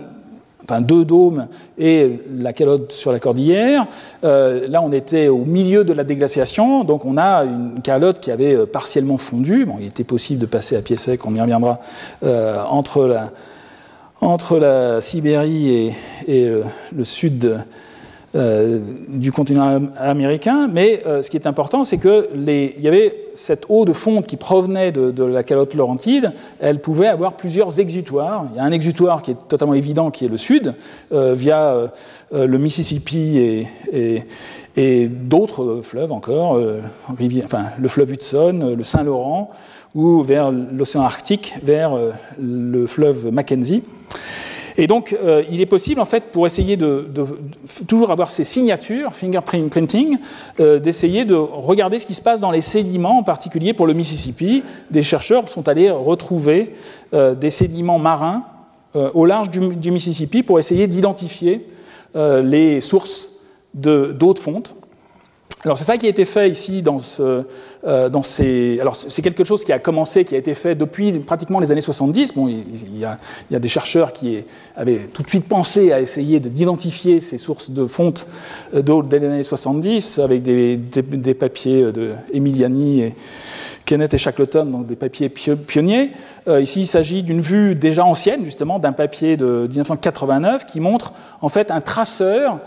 enfin 0.69 0.81
deux 0.81 1.03
dômes 1.03 1.47
et 1.77 2.19
la 2.37 2.53
calotte 2.53 2.91
sur 2.91 3.11
la 3.11 3.19
cordillère. 3.19 3.87
Euh, 4.23 4.67
là, 4.67 4.81
on 4.83 4.91
était 4.91 5.27
au 5.27 5.45
milieu 5.45 5.83
de 5.83 5.93
la 5.93 6.03
déglaciation, 6.03 6.83
donc 6.83 7.05
on 7.05 7.17
a 7.17 7.43
une 7.43 7.81
calotte 7.81 8.19
qui 8.19 8.29
avait 8.31 8.53
euh, 8.53 8.65
partiellement 8.65 9.17
fondu. 9.17 9.65
Bon, 9.65 9.77
il 9.79 9.87
était 9.87 10.03
possible 10.03 10.41
de 10.41 10.45
passer 10.45 10.75
à 10.75 10.81
pied 10.81 10.97
sec, 10.97 11.25
on 11.25 11.33
y 11.33 11.41
reviendra, 11.41 11.79
euh, 12.23 12.61
entre, 12.69 13.07
la, 14.59 15.01
Sibérie 15.01 15.91
et, 16.27 16.45
le, 16.95 17.03
sud 17.03 17.57
euh, 18.35 18.77
du 19.07 19.31
continent 19.31 19.87
américain, 19.97 20.69
mais 20.71 21.01
euh, 21.07 21.23
ce 21.23 21.31
qui 21.31 21.37
est 21.37 21.47
important, 21.47 21.83
c'est 21.83 21.97
qu'il 21.97 22.75
y 22.79 22.87
avait 22.87 23.15
cette 23.33 23.65
eau 23.69 23.85
de 23.85 23.91
fonte 23.91 24.27
qui 24.27 24.37
provenait 24.37 24.91
de, 24.91 25.23
la 25.23 25.41
calotte 25.41 25.73
laurentide, 25.73 26.31
elle 26.59 26.79
pouvait 26.79 27.07
avoir 27.07 27.33
plusieurs 27.33 27.79
exutoires. 27.79 28.45
Il 28.53 28.57
y 28.57 28.59
a 28.59 28.63
un 28.63 28.71
exutoire 28.71 29.23
qui 29.23 29.31
est 29.31 29.47
totalement 29.47 29.73
évident, 29.73 30.11
qui 30.11 30.25
est 30.25 30.27
le 30.27 30.37
sud, 30.37 30.75
euh, 31.11 31.33
via 31.33 31.89
le 32.31 32.57
Mississippi 32.59 33.65
et, 33.91 35.07
d'autres 35.07 35.81
fleuves 35.81 36.11
encore, 36.11 36.61
enfin, 37.43 37.65
le 37.79 37.87
fleuve 37.87 38.11
Hudson, 38.11 38.75
le 38.77 38.83
Saint-Laurent, 38.83 39.49
ou 39.95 40.21
vers 40.21 40.51
l'océan 40.51 41.01
Arctique, 41.01 41.55
vers 41.63 41.97
le 42.39 42.85
fleuve 42.85 43.31
Mackenzie. 43.31 43.81
Et 44.79 44.87
donc, 44.87 45.13
euh, 45.21 45.43
il 45.51 45.59
est 45.59 45.65
possible, 45.65 45.99
en 45.99 46.05
fait, 46.05 46.31
pour 46.31 46.47
essayer 46.47 46.77
de, 46.77 47.09
toujours 47.85 48.11
avoir 48.11 48.31
ces 48.31 48.45
signatures, 48.45 49.13
fingerprinting, 49.13 50.17
euh, 50.61 50.79
d'essayer 50.79 51.25
de 51.25 51.35
regarder 51.35 51.99
ce 51.99 52.05
qui 52.05 52.13
se 52.13 52.21
passe 52.21 52.39
dans 52.39 52.49
les 52.49 52.61
sédiments, 52.61 53.17
en 53.17 53.23
particulier 53.23 53.73
pour 53.73 53.87
le 53.87 53.93
Mississippi. 53.93 54.63
Des 54.89 55.03
chercheurs 55.03 55.49
sont 55.49 55.67
allés 55.67 55.91
retrouver 55.91 56.73
euh, 57.13 57.35
des 57.35 57.49
sédiments 57.49 57.99
marins 57.99 58.43
au 59.13 59.25
large 59.25 59.51
du, 59.51 59.91
Mississippi 59.91 60.41
pour 60.41 60.57
essayer 60.57 60.87
d'identifier 60.87 61.63
les 62.15 62.81
sources 62.81 63.33
d'eau 63.75 64.33
de 64.33 64.39
fonte. 64.39 64.73
Alors 65.65 65.77
c'est 65.77 65.83
ça 65.83 65.97
qui 65.97 66.05
a 66.05 66.09
été 66.09 66.23
fait 66.23 66.49
ici 66.49 66.81
dans, 66.81 66.99
ce, 66.99 67.43
euh, 67.85 68.07
dans 68.07 68.23
ces... 68.23 68.77
Alors 68.79 68.95
c'est 68.95 69.21
quelque 69.21 69.43
chose 69.43 69.65
qui 69.65 69.73
a 69.73 69.79
commencé, 69.79 70.23
qui 70.23 70.35
a 70.35 70.37
été 70.37 70.53
fait 70.53 70.73
depuis 70.73 71.11
pratiquement 71.11 71.59
les 71.59 71.69
années 71.69 71.81
70. 71.81 72.33
Bon, 72.33 72.47
il, 72.47 72.97
y, 72.97 73.03
a, 73.03 73.59
des 73.59 73.67
chercheurs 73.67 74.13
qui 74.13 74.37
avaient 74.77 74.99
tout 75.13 75.21
de 75.21 75.29
suite 75.29 75.49
pensé 75.49 75.91
à 75.91 75.99
essayer 75.99 76.39
d'identifier 76.39 77.19
ces 77.19 77.37
sources 77.37 77.71
de 77.71 77.87
fonte 77.87 78.25
euh, 78.73 78.81
d'eau 78.81 79.03
dès 79.03 79.19
les 79.19 79.27
années 79.27 79.43
70 79.43 80.19
avec 80.19 80.43
des, 80.43 81.33
papiers 81.33 81.91
de 81.91 82.13
Emiliani 82.33 83.01
et 83.01 83.15
Kenneth 83.89 84.13
et 84.13 84.17
Shackleton, 84.19 84.65
donc 84.65 84.85
des 84.85 84.95
papiers 84.95 85.29
pionniers. 85.29 86.11
Euh, 86.47 86.61
ici, 86.61 86.81
il 86.81 86.87
s'agit 86.87 87.23
d'une 87.23 87.41
vue 87.41 87.73
déjà 87.73 88.05
ancienne, 88.05 88.45
justement, 88.45 88.77
d'un 88.77 88.93
papier 88.93 89.35
de 89.35 89.65
1989 89.67 90.67
qui 90.67 90.79
montre 90.79 91.13
en 91.41 91.49
fait 91.49 91.71
un 91.71 91.81
traceur 91.81 92.53
euh, 92.53 92.57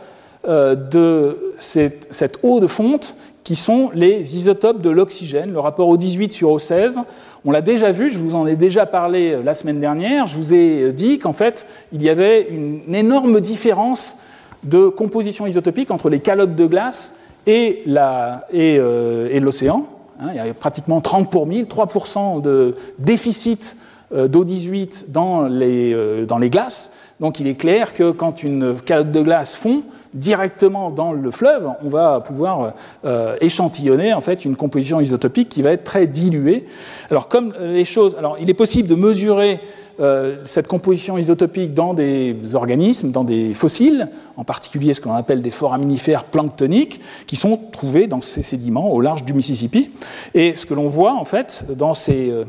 de 0.47 1.55
cette, 1.59 2.39
eau 2.43 2.61
de 2.61 2.67
fonte 2.67 3.15
qui 3.45 3.57
sont 3.57 3.91
les 3.95 4.37
isotopes 4.37 4.83
de 4.83 4.91
l'oxygène, 4.91 5.53
le 5.53 5.61
rapport 5.61 5.93
O18 5.95 6.31
sur 6.31 6.57
O16. 6.57 6.99
On 7.45 7.51
l'a 7.51 7.63
déjà 7.63 7.91
vu, 7.91 8.11
je 8.11 8.19
vous 8.19 8.35
en 8.35 8.47
ai 8.47 8.57
déjà 8.57 8.87
parlé 8.87 9.33
euh, 9.33 9.43
la 9.43 9.55
semaine 9.55 9.81
dernière, 9.81 10.27
je 10.27 10.37
vous 10.37 10.55
ai 10.55 10.83
euh, 10.83 10.93
dit 10.93 11.19
qu'en 11.19 11.33
fait, 11.33 11.67
il 11.93 12.03
y 12.03 12.09
avait 12.09 12.47
une 12.51 12.95
énorme 12.95 13.41
différence 13.41 14.17
de 14.63 14.89
composition 14.89 15.47
isotopique 15.47 15.91
entre 15.91 16.09
les 16.09 16.21
calottes 16.21 16.55
de 16.55 16.67
glace 16.67 17.17
et 17.47 17.83
l'océan. 17.87 19.87
Hein, 20.21 20.29
il 20.31 20.37
y 20.37 20.41
avait 20.41 20.53
pratiquement 20.53 21.01
30 21.01 21.29
pour 21.29 21.47
1000, 21.47 21.65
3% 21.65 22.41
de 22.41 22.77
déficit 23.01 23.77
d'O18 24.15 25.11
dans 25.11 25.49
dans 25.49 26.39
les 26.39 26.51
glaces. 26.51 26.93
Donc 27.21 27.41
il 27.41 27.47
est 27.47 27.55
clair 27.55 27.93
que 27.93 28.11
quand 28.11 28.43
une 28.43 28.75
calotte 28.85 29.13
de 29.13 29.23
glace 29.23 29.55
fond, 29.55 29.83
directement 30.15 30.91
dans 30.91 31.13
le 31.13 31.31
fleuve, 31.31 31.69
on 31.83 31.89
va 31.89 32.21
pouvoir 32.21 32.75
euh, 33.05 33.37
échantillonner 33.41 34.13
en 34.13 34.21
fait 34.21 34.45
une 34.45 34.57
composition 34.57 35.01
isotopique 35.01 35.49
qui 35.49 35.63
va 35.63 35.73
être 35.73 35.85
très 35.85 36.07
diluée. 36.07 36.67
Alors 37.11 37.29
comme 37.29 37.55
les 37.61 37.85
choses, 37.85 38.17
alors 38.19 38.37
il 38.41 38.51
est 38.51 38.55
possible 38.55 38.89
de 38.89 38.95
mesurer 38.95 39.61
euh, 40.01 40.39
cette 40.45 40.67
composition 40.67 41.19
isotopique 41.19 41.75
dans 41.75 41.95
des 41.95 42.37
organismes, 42.55 43.11
dans 43.11 43.25
des 43.25 43.53
fossiles, 43.55 44.09
en 44.37 44.45
particulier 44.45 44.95
ce 44.95 45.01
qu'on 45.01 45.15
appelle 45.15 45.43
des 45.43 45.51
foraminifères 45.51 46.25
planctoniques, 46.25 47.01
qui 47.27 47.37
sont 47.37 47.59
trouvés 47.73 48.07
dans 48.07 48.21
ces 48.21 48.43
sédiments 48.43 48.91
au 48.91 49.01
large 49.01 49.25
du 49.25 49.35
Mississippi. 49.35 49.91
Et 50.35 50.55
ce 50.55 50.67
que 50.67 50.75
l'on 50.75 50.89
voit 50.89 51.15
en 51.15 51.25
fait 51.25 51.67
dans 51.77 51.95
ces 51.95 52.31
euh, 52.31 52.45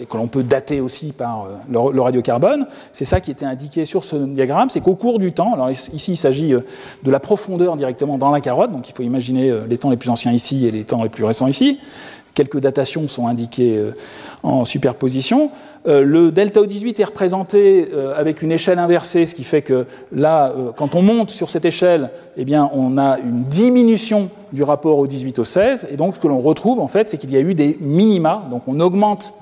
et 0.00 0.06
que 0.06 0.16
l'on 0.16 0.28
peut 0.28 0.42
dater 0.42 0.80
aussi 0.80 1.12
par 1.12 1.44
euh, 1.44 1.92
le, 1.92 2.00
radiocarbone, 2.00 2.66
c'est 2.94 3.04
ça 3.04 3.20
qui 3.20 3.30
était 3.30 3.44
indiqué 3.44 3.84
sur 3.84 4.02
ce 4.02 4.16
diagramme, 4.16 4.70
c'est 4.70 4.80
qu'au 4.80 4.94
cours 4.94 5.18
du 5.18 5.32
temps, 5.32 5.52
alors 5.52 5.70
ici 5.70 6.12
il 6.12 6.16
s'agit 6.16 6.54
euh, 6.54 6.60
de 7.02 7.10
la 7.10 7.20
profondeur 7.20 7.76
directement 7.76 8.16
dans 8.16 8.30
la 8.30 8.40
carotte, 8.40 8.72
donc 8.72 8.88
il 8.88 8.94
faut 8.94 9.02
imaginer 9.02 9.52
les 9.68 9.76
temps 9.76 9.90
les 9.90 9.98
plus 9.98 10.08
anciens 10.08 10.32
ici 10.32 10.66
et 10.66 10.70
les 10.70 10.84
temps 10.84 11.02
les 11.02 11.10
plus 11.10 11.24
récents 11.24 11.48
ici, 11.48 11.80
quelques 12.32 12.60
datations 12.60 13.08
sont 13.08 13.26
indiquées 13.26 13.82
en 14.42 14.64
superposition. 14.64 15.50
Le 15.84 16.30
delta 16.30 16.60
O18 16.60 17.00
est 17.00 17.04
représenté 17.04 17.88
avec 18.16 18.42
une 18.42 18.52
échelle 18.52 18.78
inversée, 18.78 19.26
ce 19.26 19.34
qui 19.34 19.42
fait 19.42 19.62
que 19.62 19.86
là, 20.12 20.54
quand 20.76 20.94
on 20.94 21.02
monte 21.02 21.30
sur 21.30 21.50
cette 21.50 21.64
échelle, 21.64 22.10
eh 22.36 22.44
bien, 22.44 22.70
on 22.72 22.96
a 22.96 23.18
une 23.18 23.44
diminution 23.44 24.30
du 24.52 24.62
rapport 24.62 24.98
au 24.98 25.08
18 25.08 25.40
au 25.40 25.44
16, 25.44 25.88
et 25.90 25.96
donc 25.96 26.14
ce 26.14 26.20
que 26.20 26.28
l'on 26.28 26.40
retrouve 26.40 26.78
en 26.78 26.88
fait, 26.88 27.08
c'est 27.08 27.18
qu'il 27.18 27.32
y 27.32 27.36
a 27.36 27.40
eu 27.40 27.54
des 27.54 27.76
minima, 27.80 28.46
donc 28.50 28.62
on 28.68 28.78
augmente 28.78 29.34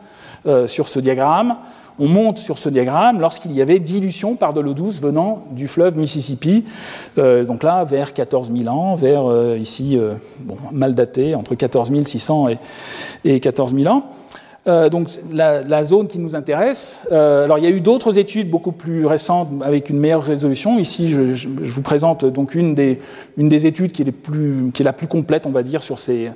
euh, 0.46 0.66
sur 0.66 0.88
ce 0.88 0.98
diagramme. 0.98 1.56
On 1.98 2.08
monte 2.08 2.38
sur 2.38 2.58
ce 2.58 2.68
diagramme 2.68 3.20
lorsqu'il 3.20 3.52
y 3.52 3.62
avait 3.62 3.78
dilution 3.78 4.36
par 4.36 4.52
de 4.52 4.60
l'eau 4.60 4.74
douce 4.74 5.00
venant 5.00 5.44
du 5.52 5.66
fleuve 5.66 5.96
Mississippi, 5.96 6.64
euh, 7.16 7.44
donc 7.44 7.62
là 7.62 7.84
vers 7.84 8.12
14 8.12 8.52
000 8.54 8.68
ans, 8.68 8.94
vers 8.94 9.30
euh, 9.30 9.56
ici, 9.58 9.98
mal 10.72 10.94
daté, 10.94 11.34
entre 11.34 11.54
14 11.54 11.90
600 12.04 12.48
et, 12.50 12.58
et 13.24 13.40
14 13.40 13.74
000 13.74 13.92
ans. 13.92 14.02
Euh, 14.68 14.88
donc 14.88 15.08
la, 15.32 15.84
zone 15.84 16.08
qui 16.08 16.18
nous 16.18 16.34
intéresse. 16.34 17.02
Euh, 17.12 17.44
alors 17.44 17.58
il 17.58 17.64
y 17.64 17.68
a 17.68 17.70
eu 17.70 17.80
d'autres 17.80 18.18
études 18.18 18.50
beaucoup 18.50 18.72
plus 18.72 19.06
récentes 19.06 19.48
avec 19.62 19.90
une 19.90 19.98
meilleure 19.98 20.24
résolution. 20.24 20.78
Ici, 20.78 21.08
je, 21.10 21.48
vous 21.48 21.82
présente 21.82 22.24
donc 22.24 22.56
une 22.56 22.74
des, 22.74 22.98
études 23.66 23.92
qui 23.92 24.02
est, 24.02 24.84
la 24.84 24.92
plus 24.92 25.06
complète, 25.06 25.46
on 25.46 25.50
va 25.50 25.62
dire, 25.62 25.84
sur 25.84 26.00
ces, 26.00 26.32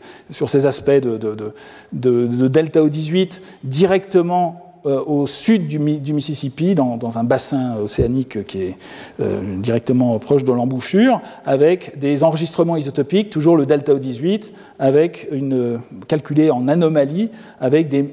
aspects 0.64 0.90
de 0.90 1.52
delta 1.92 2.80
O18 2.80 3.40
directement 3.64 4.69
euh, 4.86 5.02
au 5.04 5.26
sud 5.26 5.68
du, 5.68 5.78
Mississippi, 5.78 6.74
dans, 6.74 7.18
un 7.18 7.24
bassin 7.24 7.76
océanique 7.76 8.46
qui 8.46 8.62
est 8.62 8.76
euh, 9.20 9.60
directement 9.60 10.18
proche 10.18 10.42
de 10.42 10.52
l'embouchure, 10.52 11.20
avec 11.44 11.98
des 11.98 12.24
enregistrements 12.24 12.76
isotopiques, 12.76 13.28
toujours 13.28 13.56
le 13.56 13.66
delta 13.66 13.92
O18, 13.92 14.52
avec 14.78 15.28
une, 15.32 15.80
calculé 16.08 16.50
en 16.50 16.66
anomalie, 16.66 17.30
avec 17.60 17.88
des 17.88 18.08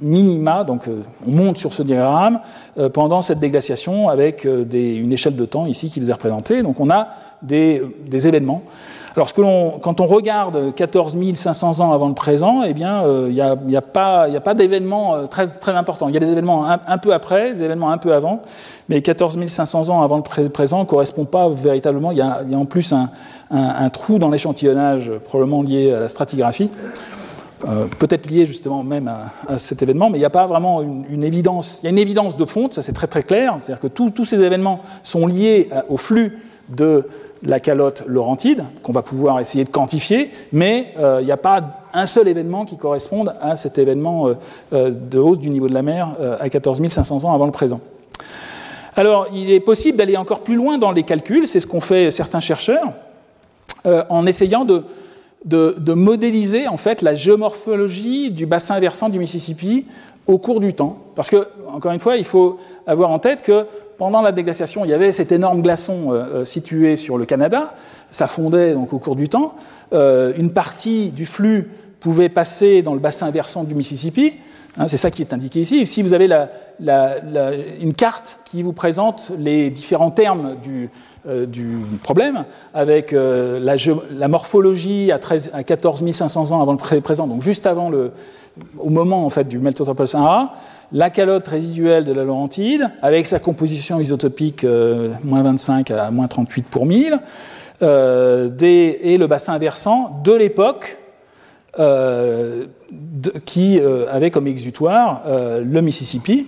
minima, 0.00 0.62
donc 0.62 0.86
euh, 0.86 1.02
on 1.26 1.32
monte 1.32 1.58
sur 1.58 1.74
ce 1.74 1.82
diagramme, 1.82 2.38
pendant 2.92 3.22
cette 3.22 3.40
déglaciation, 3.40 4.08
avec 4.08 4.44
une 4.44 5.12
échelle 5.12 5.34
de 5.34 5.44
temps 5.44 5.66
ici 5.66 5.90
qui 5.90 5.98
vous 5.98 6.10
est 6.10 6.12
représentée. 6.12 6.62
Donc 6.62 6.78
on 6.78 6.90
a 6.90 7.08
des 7.42 7.82
événements 8.12 8.62
alors, 9.16 9.32
quand 9.80 10.00
on 10.00 10.06
regarde 10.06 10.74
14 10.74 11.16
500 11.34 11.80
ans 11.80 11.92
avant 11.92 12.08
le 12.08 12.14
présent, 12.14 12.62
eh 12.64 12.74
bien, 12.74 13.04
il 13.28 13.32
n'y 13.32 13.76
a, 13.76 13.82
pas, 13.82 14.28
pas 14.40 14.54
d'événements 14.54 15.14
euh, 15.14 15.26
très, 15.26 15.46
très 15.46 15.72
importants. 15.72 16.08
Il 16.08 16.14
y 16.14 16.16
a 16.16 16.20
des 16.20 16.32
événements 16.32 16.66
un, 16.66 16.98
peu 16.98 17.12
après, 17.12 17.52
des 17.52 17.62
événements 17.62 17.90
un 17.90 17.98
peu 17.98 18.12
avant, 18.12 18.42
mais 18.88 19.02
14 19.02 19.38
500 19.46 19.88
ans 19.90 20.02
avant 20.02 20.16
le 20.16 20.48
présent 20.48 20.80
ne 20.80 20.84
correspond 20.84 21.26
pas 21.26 21.48
véritablement. 21.48 22.10
Il 22.10 22.18
y 22.18 22.22
a, 22.22 22.42
en 22.54 22.64
plus 22.64 22.92
un, 22.92 23.90
trou 23.90 24.18
dans 24.18 24.30
l'échantillonnage, 24.30 25.12
probablement 25.22 25.62
lié 25.62 25.92
à 25.92 26.00
la 26.00 26.08
stratigraphie. 26.08 26.70
Euh, 27.68 27.86
peut-être 27.98 28.28
lié 28.28 28.46
justement 28.46 28.82
même 28.82 29.08
à, 29.48 29.58
cet 29.58 29.80
événement, 29.80 30.10
mais 30.10 30.18
il 30.18 30.22
n'y 30.22 30.26
a 30.26 30.30
pas 30.30 30.46
vraiment 30.46 30.82
une, 30.82 31.22
évidence. 31.22 31.78
Il 31.82 31.84
y 31.84 31.86
a 31.86 31.90
une 31.90 31.98
évidence 31.98 32.36
de 32.36 32.44
fonte, 32.44 32.74
ça 32.74 32.82
c'est 32.82 32.92
très 32.92 33.06
très 33.06 33.22
clair, 33.22 33.56
c'est-à-dire 33.60 33.80
que 33.80 33.86
tous 33.86 34.24
ces 34.24 34.42
événements 34.42 34.80
sont 35.04 35.26
liés 35.26 35.70
au 35.88 35.96
flux 35.96 36.38
de 36.68 37.06
la 37.44 37.60
calotte 37.60 38.02
laurentide, 38.06 38.64
qu'on 38.82 38.92
va 38.92 39.02
pouvoir 39.02 39.40
essayer 39.40 39.64
de 39.64 39.70
quantifier, 39.70 40.30
mais 40.52 40.94
euh, 40.98 41.18
il 41.20 41.26
n'y 41.26 41.32
a 41.32 41.36
pas 41.36 41.82
un 41.92 42.06
seul 42.06 42.26
événement 42.26 42.64
qui 42.64 42.76
corresponde 42.76 43.34
à 43.40 43.56
cet 43.56 43.78
événement 43.78 44.28
euh, 44.28 44.34
euh, 44.72 44.90
de 44.90 45.18
hausse 45.18 45.38
du 45.38 45.50
niveau 45.50 45.68
de 45.68 45.74
la 45.74 45.82
mer 45.82 46.14
à 46.40 46.48
14 46.48 46.86
500 46.88 47.24
ans 47.24 47.34
avant 47.34 47.46
le 47.46 47.52
présent. 47.52 47.80
Alors, 48.96 49.26
il 49.32 49.50
est 49.50 49.60
possible 49.60 49.98
d'aller 49.98 50.16
encore 50.16 50.40
plus 50.40 50.54
loin 50.54 50.78
dans 50.78 50.92
les 50.92 51.02
calculs, 51.02 51.46
c'est 51.48 51.60
ce 51.60 51.66
qu'ont 51.66 51.80
fait 51.80 52.10
certains 52.10 52.40
chercheurs, 52.40 52.92
en 54.08 54.24
essayant 54.24 54.64
de, 54.64 54.84
de, 55.44 55.92
modéliser 55.92 56.68
en 56.68 56.76
fait 56.76 57.02
la 57.02 57.14
géomorphologie 57.14 58.30
du 58.30 58.46
bassin 58.46 58.78
versant 58.80 59.08
du 59.08 59.18
Mississippi 59.18 59.86
au 60.26 60.38
cours 60.38 60.60
du 60.60 60.74
temps. 60.74 60.98
Parce 61.14 61.30
que, 61.30 61.48
encore 61.68 61.92
une 61.92 62.00
fois, 62.00 62.16
il 62.16 62.24
faut 62.24 62.58
avoir 62.86 63.10
en 63.10 63.18
tête 63.18 63.42
que 63.42 63.66
pendant 63.98 64.22
la 64.22 64.32
déglaciation, 64.32 64.84
il 64.84 64.90
y 64.90 64.94
avait 64.94 65.12
cet 65.12 65.32
énorme 65.32 65.62
glaçon 65.62 66.12
euh, 66.12 66.14
euh, 66.14 66.44
situé 66.44 66.96
sur 66.96 67.18
le 67.18 67.26
Canada. 67.26 67.74
Ça 68.10 68.26
fondait 68.26 68.74
donc 68.74 68.92
au 68.92 68.98
cours 68.98 69.16
du 69.16 69.28
temps. 69.28 69.54
Euh, 69.92 70.32
une 70.36 70.52
partie 70.52 71.10
du 71.10 71.26
flux 71.26 71.70
pouvait 72.00 72.28
passer 72.28 72.82
dans 72.82 72.94
le 72.94 73.00
bassin 73.00 73.30
versant 73.30 73.64
du 73.64 73.74
Mississippi. 73.74 74.34
Hein, 74.76 74.88
c'est 74.88 74.96
ça 74.96 75.10
qui 75.10 75.22
est 75.22 75.32
indiqué 75.32 75.60
ici. 75.60 75.80
Ici, 75.80 76.02
vous 76.02 76.12
avez 76.12 76.28
une 77.80 77.94
carte 77.94 78.40
qui 78.44 78.62
vous 78.62 78.72
présente 78.72 79.30
les 79.38 79.70
différents 79.70 80.10
termes 80.10 80.56
du, 80.62 80.90
du 81.46 81.78
problème, 82.02 82.44
avec 82.74 83.12
la, 83.12 84.28
morphologie 84.28 85.10
à, 85.10 85.18
13, 85.18 85.50
à 85.54 85.62
14 85.62 86.10
500 86.12 86.52
ans 86.52 86.60
avant 86.60 86.72
le 86.72 87.00
présent, 87.00 87.26
donc 87.26 87.42
juste 87.42 87.66
avant 87.66 87.88
le, 87.88 88.12
au 88.78 88.90
moment 88.90 89.24
en 89.24 89.30
fait, 89.30 89.44
du 89.44 89.58
Meltotropol 89.58 90.08
Sahara, 90.08 90.54
la 90.92 91.10
calotte 91.10 91.48
résiduelle 91.48 92.04
de 92.04 92.12
la 92.12 92.24
Laurentide, 92.24 92.90
avec 93.02 93.26
sa 93.26 93.38
composition 93.38 94.00
isotopique 94.00 94.64
euh, 94.64 95.10
moins 95.24 95.42
25 95.42 95.90
à 95.90 96.10
moins 96.10 96.28
38 96.28 96.66
pour 96.66 96.86
1000, 96.86 97.18
euh, 97.82 98.50
et 98.60 99.18
le 99.18 99.26
bassin 99.26 99.58
versant 99.58 100.20
de 100.24 100.32
l'époque 100.32 100.96
euh, 101.78 102.66
qui 103.44 103.80
avait 103.80 104.30
comme 104.30 104.46
exutoire 104.46 105.22
le 105.26 105.80
Mississippi. 105.80 106.46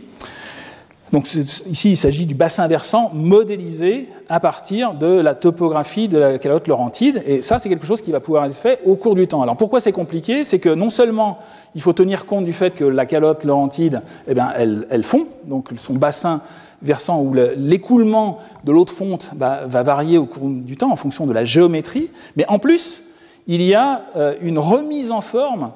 Donc 1.12 1.26
ici, 1.34 1.90
il 1.90 1.96
s'agit 1.96 2.26
du 2.26 2.34
bassin 2.34 2.68
versant 2.68 3.10
modélisé 3.12 4.08
à 4.28 4.40
partir 4.40 4.94
de 4.94 5.06
la 5.06 5.34
topographie 5.34 6.08
de 6.08 6.18
la 6.18 6.38
calotte 6.38 6.68
laurentide. 6.68 7.22
Et 7.26 7.42
ça, 7.42 7.58
c'est 7.58 7.68
quelque 7.68 7.86
chose 7.86 8.00
qui 8.00 8.12
va 8.12 8.20
pouvoir 8.20 8.44
être 8.44 8.54
fait 8.54 8.80
au 8.84 8.96
cours 8.96 9.14
du 9.14 9.26
temps. 9.26 9.42
Alors 9.42 9.56
pourquoi 9.56 9.80
c'est 9.80 9.92
compliqué? 9.92 10.44
C'est 10.44 10.58
que 10.58 10.68
non 10.68 10.90
seulement 10.90 11.38
il 11.74 11.80
faut 11.80 11.92
tenir 11.92 12.26
compte 12.26 12.44
du 12.44 12.52
fait 12.52 12.74
que 12.74 12.84
la 12.84 13.06
calotte 13.06 13.44
laurentide, 13.44 14.02
eh 14.26 14.34
bien, 14.34 14.52
elle, 14.56 15.04
fond, 15.04 15.26
donc 15.44 15.68
son 15.76 15.94
bassin 15.94 16.40
versant 16.82 17.22
où 17.22 17.34
l'écoulement 17.56 18.38
de 18.64 18.72
l'eau 18.72 18.84
de 18.84 18.90
fonte 18.90 19.30
va 19.34 19.66
varier 19.66 20.18
au 20.18 20.26
cours 20.26 20.48
du 20.48 20.76
temps 20.76 20.90
en 20.90 20.96
fonction 20.96 21.26
de 21.26 21.32
la 21.32 21.44
géométrie, 21.44 22.10
mais 22.36 22.44
en 22.48 22.58
plus, 22.58 23.02
il 23.46 23.62
y 23.62 23.74
a 23.74 24.02
euh, 24.16 24.34
une 24.40 24.58
remise 24.58 25.10
en 25.10 25.20
forme 25.20 25.70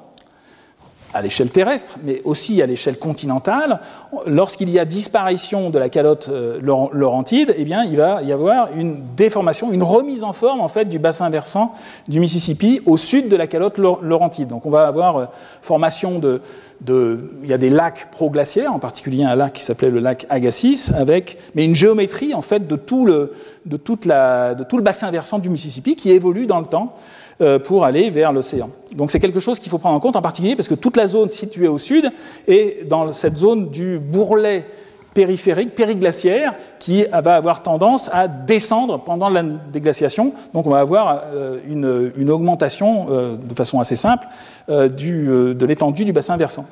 à 1.13 1.21
l'échelle 1.21 1.49
terrestre, 1.49 1.97
mais 2.03 2.21
aussi 2.23 2.61
à 2.61 2.65
l'échelle 2.65 2.97
continentale, 2.97 3.79
lorsqu'il 4.25 4.69
y 4.69 4.79
a 4.79 4.85
disparition 4.85 5.69
de 5.69 5.77
la 5.77 5.89
calotte 5.89 6.29
euh, 6.29 6.59
laurentide, 6.61 7.53
eh 7.57 7.63
bien, 7.63 7.83
il 7.83 7.97
va 7.97 8.21
y 8.21 8.31
avoir 8.31 8.69
une 8.75 9.01
déformation, 9.15 9.71
une 9.71 9.83
remise 9.83 10.23
en 10.23 10.33
forme 10.33 10.61
en 10.61 10.67
fait 10.67 10.85
du 10.85 10.99
bassin 10.99 11.29
versant 11.29 11.73
du 12.07 12.19
Mississippi 12.19 12.81
au 12.85 12.97
sud 12.97 13.29
de 13.29 13.35
la 13.35 13.47
calotte 13.47 13.77
laurentide. 13.77 14.47
Donc, 14.47 14.65
on 14.65 14.69
va 14.69 14.87
avoir 14.87 15.17
euh, 15.17 15.25
formation 15.61 16.19
de, 16.19 16.41
de, 16.81 17.29
il 17.43 17.49
y 17.49 17.53
a 17.53 17.57
des 17.57 17.69
lacs 17.69 18.09
proglaciaires, 18.11 18.73
en 18.73 18.79
particulier 18.79 19.23
un 19.23 19.35
lac 19.35 19.53
qui 19.53 19.63
s'appelait 19.63 19.91
le 19.91 19.99
lac 19.99 20.25
Agassiz, 20.29 20.91
avec 20.97 21.37
mais 21.55 21.65
une 21.65 21.75
géométrie 21.75 22.33
en 22.33 22.41
fait 22.41 22.67
de 22.67 22.75
tout 22.75 23.05
le, 23.05 23.33
de 23.65 23.77
toute 23.77 24.05
la, 24.05 24.55
de 24.55 24.63
tout 24.63 24.77
le 24.77 24.83
bassin 24.83 25.11
versant 25.11 25.39
du 25.39 25.49
Mississippi 25.49 25.95
qui 25.95 26.11
évolue 26.11 26.45
dans 26.45 26.59
le 26.59 26.65
temps. 26.65 26.95
Euh, 27.41 27.57
pour 27.57 27.85
aller 27.85 28.11
vers 28.11 28.31
l'océan. 28.31 28.69
Donc 28.93 29.09
c'est 29.09 29.19
quelque 29.19 29.39
chose 29.39 29.57
qu'il 29.57 29.71
faut 29.71 29.79
prendre 29.79 29.95
en 29.95 29.99
compte 29.99 30.15
en 30.15 30.21
particulier 30.21 30.55
parce 30.55 30.67
que 30.67 30.75
toute 30.75 30.95
la 30.95 31.07
zone 31.07 31.29
située 31.29 31.67
au 31.67 31.79
sud 31.79 32.11
est 32.47 32.87
dans 32.87 33.11
cette 33.13 33.35
zone 33.35 33.71
du 33.71 33.97
bourrelet 33.97 34.67
périphérique, 35.15 35.73
périglaciaire, 35.73 36.53
qui 36.77 37.03
va 37.05 37.33
avoir 37.33 37.63
tendance 37.63 38.11
à 38.13 38.27
descendre 38.27 38.99
pendant 38.99 39.27
la 39.29 39.41
déglaciation. 39.41 40.33
Donc 40.53 40.67
on 40.67 40.69
va 40.69 40.81
avoir 40.81 41.23
euh, 41.33 42.11
une, 42.15 42.29
augmentation 42.29 43.07
euh, 43.09 43.37
de 43.37 43.55
façon 43.55 43.79
assez 43.79 43.95
simple 43.95 44.27
de 44.67 45.65
l'étendue 45.65 46.05
du 46.05 46.13
bassin 46.13 46.37
versant. 46.37 46.67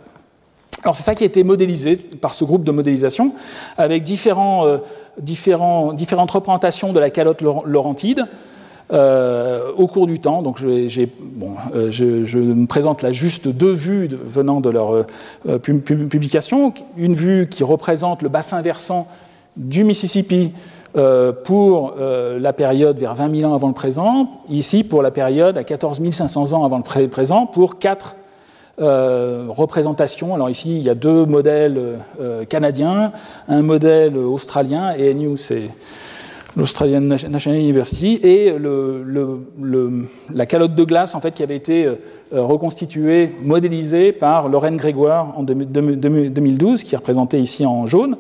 Alors 0.84 0.96
c'est 0.96 1.02
ça 1.02 1.16
qui 1.16 1.24
a 1.24 1.28
été 1.28 1.44
modélisé 1.44 1.96
par 1.96 2.36
ce 2.36 2.44
groupe 2.44 2.64
de 2.64 2.72
modélisation 2.72 3.34
avec 3.76 4.04
différentes 4.04 4.72
représentations 6.32 6.94
de 6.94 7.00
la 7.00 7.10
calotte 7.10 7.42
laurentide. 7.42 8.28
Euh, 8.92 9.72
au 9.78 9.86
cours 9.86 10.08
du 10.08 10.20
temps. 10.20 10.42
Donc, 10.42 10.64
euh, 10.64 10.88
je, 10.90 12.38
me 12.40 12.66
présente 12.66 13.04
là 13.04 13.12
juste 13.12 13.48
deux 13.48 13.72
vues 13.72 14.08
venant 14.08 14.62
de 14.62 14.70
leur 14.72 15.06
euh, 15.48 15.60
publication. 15.60 16.74
Une 16.98 17.14
vue 17.14 17.46
qui 17.48 17.64
représente 17.64 18.24
le 18.24 18.30
bassin 18.30 18.62
versant 18.62 19.08
du 19.58 19.84
Mississippi 19.84 20.54
pour 21.44 21.94
la 22.00 22.52
période 22.54 22.98
vers 22.98 23.14
20 23.14 23.36
000 23.42 23.52
ans 23.52 23.54
avant 23.54 23.68
le 23.68 23.76
présent, 23.76 24.28
ici 24.50 24.84
pour 24.84 25.04
la 25.04 25.12
période 25.12 25.56
à 25.56 25.64
14 25.64 26.02
500 26.10 26.54
ans 26.54 26.66
avant 26.66 26.78
le 26.78 27.08
présent, 27.08 27.46
pour 27.46 27.78
quatre 27.78 28.16
représentations. 28.80 30.34
Alors 30.34 30.50
ici, 30.50 30.78
il 30.78 30.82
y 30.82 30.90
a 30.90 30.96
deux 30.96 31.26
modèles 31.26 32.00
canadiens, 32.48 33.12
un 33.48 33.62
modèle 33.62 34.18
australien, 34.18 34.94
et 34.98 35.14
nous, 35.14 35.38
c'est 35.38 35.70
l'Australian 36.60 37.02
National 37.02 37.60
University, 37.60 38.20
et 38.22 38.54
la 40.34 40.46
calotte 40.46 40.76
de 40.76 40.84
glace 40.84 41.16
en 41.16 41.22
fait, 41.22 41.34
qui 41.34 41.44
avait 41.44 41.56
été 41.56 41.86
euh, 41.86 41.96
reconstituée, 42.32 43.32
modélisée 43.42 44.12
par 44.12 44.50
Lorraine 44.50 44.78
Grégoire 44.78 45.34
en 45.38 45.44
2012, 45.44 46.84
qui 46.84 46.96
est 46.96 46.98
représentée 46.98 47.40
ici 47.40 47.66
en 47.66 47.88
jaune. 47.88 48.18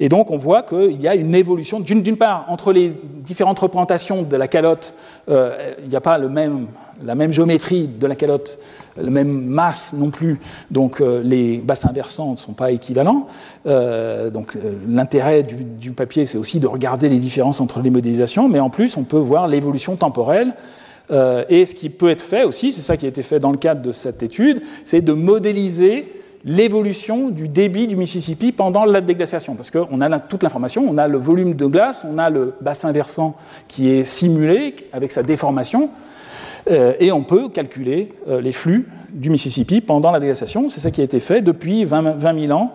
Et 0.00 0.08
donc 0.08 0.30
on 0.30 0.36
voit 0.36 0.62
qu'il 0.62 1.00
y 1.00 1.08
a 1.08 1.14
une 1.14 1.34
évolution, 1.34 1.80
d'une 1.80 2.16
part, 2.16 2.46
entre 2.48 2.72
les 2.72 2.92
différentes 3.24 3.58
représentations 3.58 4.22
de 4.22 4.36
la 4.36 4.48
calotte, 4.48 4.94
euh, 5.28 5.74
il 5.82 5.88
n'y 5.88 5.96
a 5.96 6.00
pas 6.00 6.18
la 6.18 6.28
même 7.14 7.32
géométrie 7.32 7.86
de 7.86 8.06
la 8.06 8.16
calotte, 8.16 8.58
la 8.96 9.10
même 9.10 9.44
masse 9.44 9.92
non 9.92 10.10
plus, 10.10 10.38
donc 10.70 11.00
euh, 11.00 11.22
les 11.24 11.58
bassins 11.58 11.92
versants 11.92 12.32
ne 12.32 12.36
sont 12.36 12.52
pas 12.52 12.70
équivalents. 12.70 13.26
Euh, 13.66 14.30
donc 14.30 14.56
l'intérêt 14.88 15.42
du, 15.42 15.92
papier, 15.92 16.26
c'est 16.26 16.38
aussi 16.38 16.60
de 16.60 16.66
regarder 16.66 17.08
les 17.08 17.18
différences 17.18 17.60
entre 17.60 17.80
les 17.80 17.90
modélisations, 17.90 18.48
mais 18.48 18.60
en 18.60 18.70
plus 18.70 18.96
on 18.96 19.04
peut 19.04 19.16
voir 19.16 19.48
l'évolution 19.48 19.96
temporelle. 19.96 20.54
et 21.10 21.66
ce 21.66 21.74
qui 21.74 21.90
peut 21.90 22.10
être 22.10 22.22
fait 22.22 22.44
aussi, 22.44 22.72
c'est 22.72 22.82
ça 22.82 22.96
qui 22.96 23.06
a 23.06 23.08
été 23.08 23.22
fait 23.22 23.38
dans 23.38 23.52
le 23.52 23.58
cadre 23.58 23.82
de 23.82 23.92
cette 23.92 24.22
étude, 24.22 24.62
c'est 24.84 25.02
de 25.02 25.12
modéliser 25.12 26.10
l'évolution 26.44 27.30
du 27.30 27.48
débit 27.48 27.86
du 27.86 27.96
Mississippi 27.96 28.52
pendant 28.52 28.84
la 28.84 29.00
déglaciation, 29.00 29.54
parce 29.54 29.70
qu'on 29.70 30.00
a 30.00 30.20
toute 30.20 30.42
l'information, 30.42 30.84
on 30.88 30.98
a 30.98 31.08
le 31.08 31.18
volume 31.18 31.54
de 31.54 31.66
glace, 31.66 32.06
on 32.08 32.18
a 32.18 32.30
le 32.30 32.54
bassin 32.60 32.92
versant 32.92 33.36
qui 33.66 33.90
est 33.90 34.04
simulé 34.04 34.76
avec 34.92 35.10
sa 35.10 35.22
déformation, 35.22 35.88
euh, 36.70 36.92
et 36.98 37.12
on 37.12 37.22
peut 37.22 37.48
calculer 37.48 38.12
euh, 38.28 38.40
les 38.40 38.52
flux 38.52 38.88
du 39.10 39.30
Mississippi 39.30 39.80
pendant 39.80 40.10
la 40.10 40.20
déglaciation. 40.20 40.68
C'est 40.68 40.80
ça 40.80 40.90
qui 40.90 41.00
a 41.00 41.04
été 41.04 41.20
fait 41.20 41.40
depuis 41.40 41.84
20, 41.84 42.20
000 42.20 42.52
ans, 42.52 42.72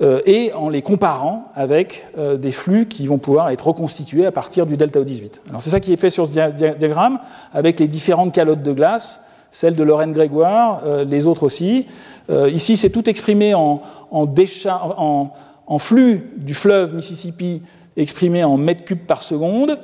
euh, 0.00 0.20
et 0.26 0.52
en 0.52 0.68
les 0.68 0.82
comparant 0.82 1.50
avec 1.56 2.06
des 2.16 2.52
flux 2.52 2.86
qui 2.86 3.08
vont 3.08 3.18
pouvoir 3.18 3.50
être 3.50 3.66
reconstitués 3.66 4.26
à 4.26 4.32
partir 4.32 4.64
du 4.64 4.76
delta 4.76 5.00
O18. 5.00 5.40
Alors 5.48 5.60
c'est 5.60 5.70
ça 5.70 5.80
qui 5.80 5.92
est 5.92 5.96
fait 5.96 6.10
sur 6.10 6.28
ce 6.28 6.32
diagramme, 6.76 7.18
avec 7.52 7.80
les 7.80 7.88
différentes 7.88 8.32
calottes 8.32 8.62
de 8.62 8.72
glace, 8.72 9.22
celle 9.50 9.74
de 9.74 9.82
Lorraine 9.82 10.12
Grégoire, 10.12 10.82
les 11.06 11.26
autres 11.26 11.44
aussi. 11.44 11.86
Euh, 12.30 12.50
ici, 12.50 12.76
c'est 12.76 12.90
tout 12.90 13.08
exprimé 13.08 13.54
en, 13.54 13.80
en, 14.10 15.78
flux 15.78 16.30
du 16.36 16.54
fleuve 16.54 16.94
Mississippi 16.94 17.62
exprimé 17.96 18.44
en 18.44 18.56
mètres 18.56 18.84
cubes 18.84 19.06
par 19.06 19.22
seconde, 19.22 19.78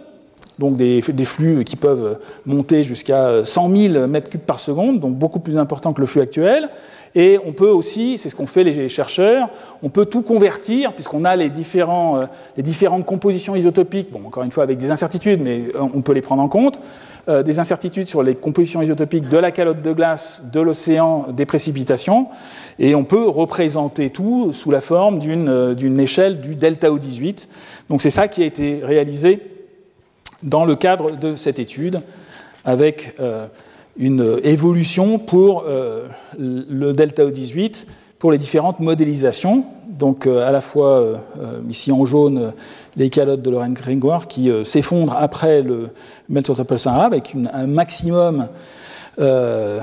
donc 0.59 0.77
des, 0.77 1.01
des 1.01 1.25
flux 1.25 1.65
qui 1.65 1.77
peuvent 1.77 2.19
monter 2.47 2.85
jusqu'à 2.85 3.45
100 3.45 3.77
000 3.77 4.07
mètres 4.07 4.31
cubes 4.31 4.41
par 4.41 4.61
seconde, 4.61 5.01
donc 5.01 5.17
beaucoup 5.17 5.41
plus 5.41 5.59
important 5.59 5.93
que 5.93 6.01
le 6.01 6.07
flux 6.07 6.21
actuel. 6.21 6.69
Et 7.17 7.39
on 7.47 7.53
peut 7.53 7.69
aussi, 7.69 8.19
c'est 8.19 8.29
ce 8.29 8.35
qu'ont 8.35 8.47
fait 8.47 8.65
les 8.65 8.89
chercheurs, 8.89 9.49
on 9.83 9.89
peut 9.89 10.05
tout 10.05 10.23
convertir, 10.23 10.93
puisqu'on 10.95 11.25
a 11.25 11.37
les, 11.37 11.49
différents, 11.49 12.17
euh, 12.17 12.25
les 12.57 12.63
différentes 12.63 13.07
compositions 13.07 13.55
isotopiques, 13.55 14.11
bon, 14.11 14.23
encore 14.27 14.43
une 14.43 14.51
fois 14.51 14.65
avec 14.65 14.79
des 14.79 14.91
incertitudes, 14.91 15.41
mais 15.41 15.63
on 15.79 16.03
peut 16.03 16.13
les 16.13 16.23
prendre 16.23 16.43
en 16.43 16.49
compte. 16.49 16.81
Euh, 17.29 17.43
des 17.43 17.59
incertitudes 17.59 18.09
sur 18.09 18.23
les 18.23 18.35
compositions 18.35 18.83
isotopiques 18.83 19.31
de 19.31 19.39
la 19.39 19.51
calotte 19.51 19.81
de 19.81 19.93
glace, 19.93 20.43
de 20.53 20.61
l'océan, 20.61 21.27
des 21.31 21.47
précipitations, 21.47 22.27
et 22.79 22.95
on 22.95 23.05
peut 23.05 23.27
représenter 23.27 24.11
tout 24.11 24.53
sous 24.53 24.71
la 24.71 24.81
forme 24.81 25.21
d'une 25.21 25.49
euh, 25.49 25.99
échelle 25.99 26.41
du 26.41 26.57
delta 26.57 26.91
O18. 26.91 27.47
Donc 27.89 28.03
c'est 28.03 28.11
ça 28.11 28.27
qui 28.27 28.43
a 28.43 28.47
été 28.47 28.81
réalisé 28.83 29.41
dans 30.45 30.65
le 30.65 30.77
cadre 30.77 31.17
de 31.17 31.35
cette 31.35 31.59
étude, 31.59 32.01
avec 32.65 33.17
euh, 33.19 33.47
une 33.97 34.41
évolution 34.45 35.19
pour 35.19 35.65
le 36.39 36.93
delta 36.93 37.25
O18 37.25 37.87
pour 38.19 38.33
les 38.33 38.39
différentes 38.39 38.81
modélisations. 38.81 39.65
Donc 39.89 40.27
à 40.27 40.51
la 40.51 40.61
fois 40.61 41.21
ici 41.69 41.93
en 41.93 42.05
jaune 42.05 42.53
les 42.97 43.11
calottes 43.11 43.43
de 43.43 43.51
Lorraine 43.51 43.75
Grégoire 43.75 44.29
qui 44.29 44.51
euh, 44.51 44.65
s'effondrent 44.65 45.17
après 45.19 45.63
le 45.63 45.91
Meltwater 46.29 46.79
Sahara 46.79 47.07
avec 47.07 47.35
un 47.53 47.67
maximum 47.67 48.47
euh, 49.19 49.81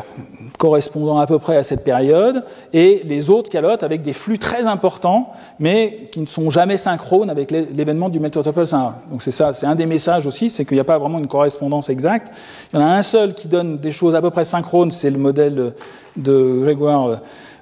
correspondant 0.58 1.18
à 1.18 1.28
peu 1.28 1.40
près 1.40 1.58
à 1.58 1.64
cette 1.64 1.84
période, 1.84 2.44
et 2.74 3.02
les 3.06 3.30
autres 3.30 3.50
calottes 3.50 3.84
avec 3.84 4.02
des 4.02 4.14
flux 4.14 4.40
très 4.40 4.68
importants, 4.68 5.32
mais 5.60 6.10
qui 6.12 6.20
ne 6.20 6.26
sont 6.26 6.50
jamais 6.50 6.78
synchrones 6.78 7.30
avec 7.30 7.52
l'événement 7.52 8.10
du 8.10 8.20
Sahara. 8.66 8.96
Donc 9.10 9.22
c'est 9.22 9.32
ça, 9.32 9.54
c'est 9.54 9.66
un 9.66 9.76
des 9.76 9.86
messages 9.86 10.28
aussi, 10.28 10.50
c'est 10.50 10.66
qu'il 10.66 10.76
n'y 10.76 10.82
a 10.82 10.86
pas 10.86 10.98
vraiment 10.98 11.20
une 11.20 11.28
correspondance 11.28 11.90
exacte. 11.90 12.32
Il 12.74 12.80
y 12.80 12.80
en 12.82 12.86
a 12.86 12.90
un 12.98 13.04
seul 13.04 13.34
qui 13.34 13.48
donne 13.48 13.78
des 13.78 13.92
choses 13.92 14.16
à 14.16 14.22
peu 14.22 14.30
près 14.30 14.46
synchrones, 14.46 14.92
c'est 14.92 15.10
le 15.10 15.18
modèle 15.18 15.74
de 16.18 16.60
Grégoire 16.64 17.20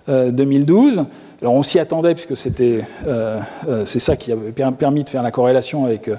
2012. 0.08 1.00
Euh, 1.00 1.04
alors 1.42 1.54
on 1.54 1.64
s'y 1.64 1.80
attendait 1.80 2.14
puisque 2.16 2.36
c'était, 2.36 2.82
euh, 3.08 3.40
euh, 3.68 3.86
c'est 3.86 4.00
ça 4.00 4.18
qui 4.18 4.32
avait 4.34 4.52
permis 4.52 5.06
de 5.06 5.10
faire 5.10 5.24
la 5.24 5.32
corrélation 5.32 5.86
avec, 5.86 6.10
euh, 6.10 6.18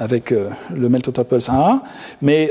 avec 0.00 0.30
le 0.30 0.88
Meltotopol 0.88 1.40
Sahara, 1.40 1.82
mais 2.22 2.50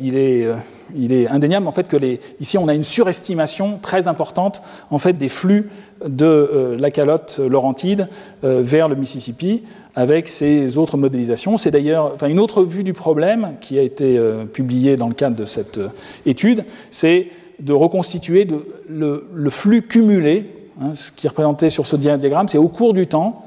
il, 0.00 0.16
est, 0.16 0.46
il 0.94 1.12
est 1.12 1.28
indéniable 1.28 1.66
en 1.68 1.72
fait 1.72 1.88
que 1.88 1.96
les, 1.96 2.20
ici 2.40 2.58
on 2.58 2.68
a 2.68 2.74
une 2.74 2.84
surestimation 2.84 3.78
très 3.80 4.08
importante 4.08 4.62
en 4.90 4.98
fait 4.98 5.14
des 5.14 5.28
flux 5.28 5.70
de 6.04 6.76
la 6.78 6.90
calotte 6.90 7.40
laurentide 7.48 8.08
vers 8.42 8.88
le 8.88 8.96
Mississippi 8.96 9.62
avec 9.94 10.28
ces 10.28 10.76
autres 10.76 10.96
modélisations. 10.96 11.56
C'est 11.56 11.70
d'ailleurs 11.70 12.12
enfin, 12.16 12.26
une 12.26 12.40
autre 12.40 12.64
vue 12.64 12.82
du 12.82 12.92
problème 12.92 13.54
qui 13.60 13.78
a 13.78 13.82
été 13.82 14.20
publiée 14.52 14.96
dans 14.96 15.08
le 15.08 15.14
cadre 15.14 15.36
de 15.36 15.44
cette 15.44 15.80
étude, 16.26 16.64
c'est 16.90 17.28
de 17.60 17.72
reconstituer 17.72 18.48
le 18.88 19.50
flux 19.50 19.82
cumulé 19.82 20.50
Hein, 20.80 20.94
ce 20.94 21.12
qui 21.12 21.26
est 21.26 21.30
représenté 21.30 21.68
sur 21.70 21.86
ce 21.86 21.96
diagramme, 21.96 22.48
c'est 22.48 22.58
au 22.58 22.68
cours 22.68 22.94
du 22.94 23.06
temps, 23.06 23.44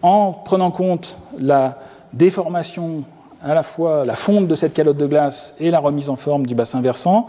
en 0.00 0.32
prenant 0.32 0.70
compte 0.70 1.18
la 1.38 1.78
déformation, 2.12 3.04
à 3.42 3.54
la 3.54 3.62
fois 3.62 4.04
la 4.04 4.14
fonte 4.14 4.48
de 4.48 4.54
cette 4.54 4.74
calotte 4.74 4.96
de 4.96 5.06
glace 5.06 5.54
et 5.60 5.70
la 5.70 5.78
remise 5.78 6.08
en 6.08 6.16
forme 6.16 6.46
du 6.46 6.54
bassin 6.54 6.80
versant, 6.80 7.28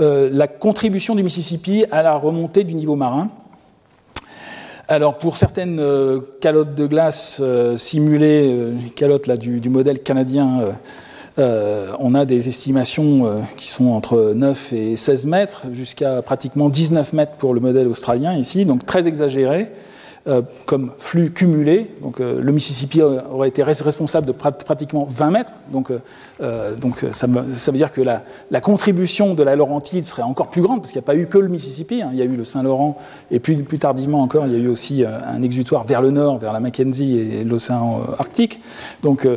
euh, 0.00 0.28
la 0.32 0.48
contribution 0.48 1.14
du 1.14 1.22
Mississippi 1.22 1.84
à 1.90 2.02
la 2.02 2.16
remontée 2.16 2.64
du 2.64 2.74
niveau 2.74 2.96
marin. 2.96 3.28
Alors 4.88 5.18
pour 5.18 5.36
certaines 5.36 5.82
calottes 6.40 6.76
de 6.76 6.86
glace 6.86 7.42
simulées, 7.76 8.68
calottes 8.94 9.26
là, 9.26 9.36
du, 9.36 9.58
du 9.58 9.68
modèle 9.68 10.00
canadien, 10.00 10.76
on 11.38 12.14
a 12.14 12.24
des 12.24 12.46
estimations 12.48 13.42
qui 13.56 13.68
sont 13.68 13.88
entre 13.88 14.32
9 14.32 14.72
et 14.74 14.96
16 14.96 15.26
mètres, 15.26 15.66
jusqu'à 15.72 16.22
pratiquement 16.22 16.68
19 16.68 17.14
mètres 17.14 17.32
pour 17.32 17.52
le 17.52 17.58
modèle 17.58 17.88
australien 17.88 18.34
ici, 18.34 18.64
donc 18.64 18.86
très 18.86 19.08
exagéré. 19.08 19.72
Euh, 20.28 20.42
comme 20.64 20.90
flux 20.96 21.30
cumulé. 21.30 21.88
Donc, 22.02 22.18
euh, 22.18 22.40
le 22.40 22.50
Mississippi 22.50 23.00
aurait 23.00 23.46
été 23.46 23.62
responsable 23.62 24.26
de 24.26 24.32
pratiquement 24.32 25.06
20 25.08 25.30
mètres. 25.30 25.52
Donc, 25.70 25.92
euh, 26.40 26.74
ça, 27.12 27.28
veut 27.28 27.78
dire 27.78 27.92
que 27.92 28.00
la, 28.00 28.60
contribution 28.60 29.34
de 29.34 29.44
la 29.44 29.54
Laurentide 29.54 30.04
serait 30.04 30.24
encore 30.24 30.50
plus 30.50 30.62
grande, 30.62 30.80
parce 30.80 30.90
qu'il 30.90 30.98
n'y 30.98 31.04
a 31.04 31.06
pas 31.06 31.14
eu 31.14 31.28
que 31.28 31.38
le 31.38 31.46
Mississippi. 31.46 32.02
Hein. 32.02 32.08
Il 32.12 32.18
y 32.18 32.22
a 32.22 32.24
eu 32.24 32.34
le 32.34 32.42
Saint-Laurent, 32.42 32.98
et 33.30 33.38
plus, 33.38 33.56
tardivement 33.78 34.20
encore, 34.20 34.46
il 34.48 34.52
y 34.52 34.56
a 34.56 34.58
eu 34.58 34.66
aussi 34.66 35.04
un 35.04 35.42
exutoire 35.44 35.84
vers 35.84 36.02
le 36.02 36.10
nord, 36.10 36.38
vers 36.38 36.52
la 36.52 36.58
Mackenzie 36.58 37.18
et 37.18 37.44
l'océan 37.44 38.00
Arctique. 38.18 38.60
Donc, 39.04 39.28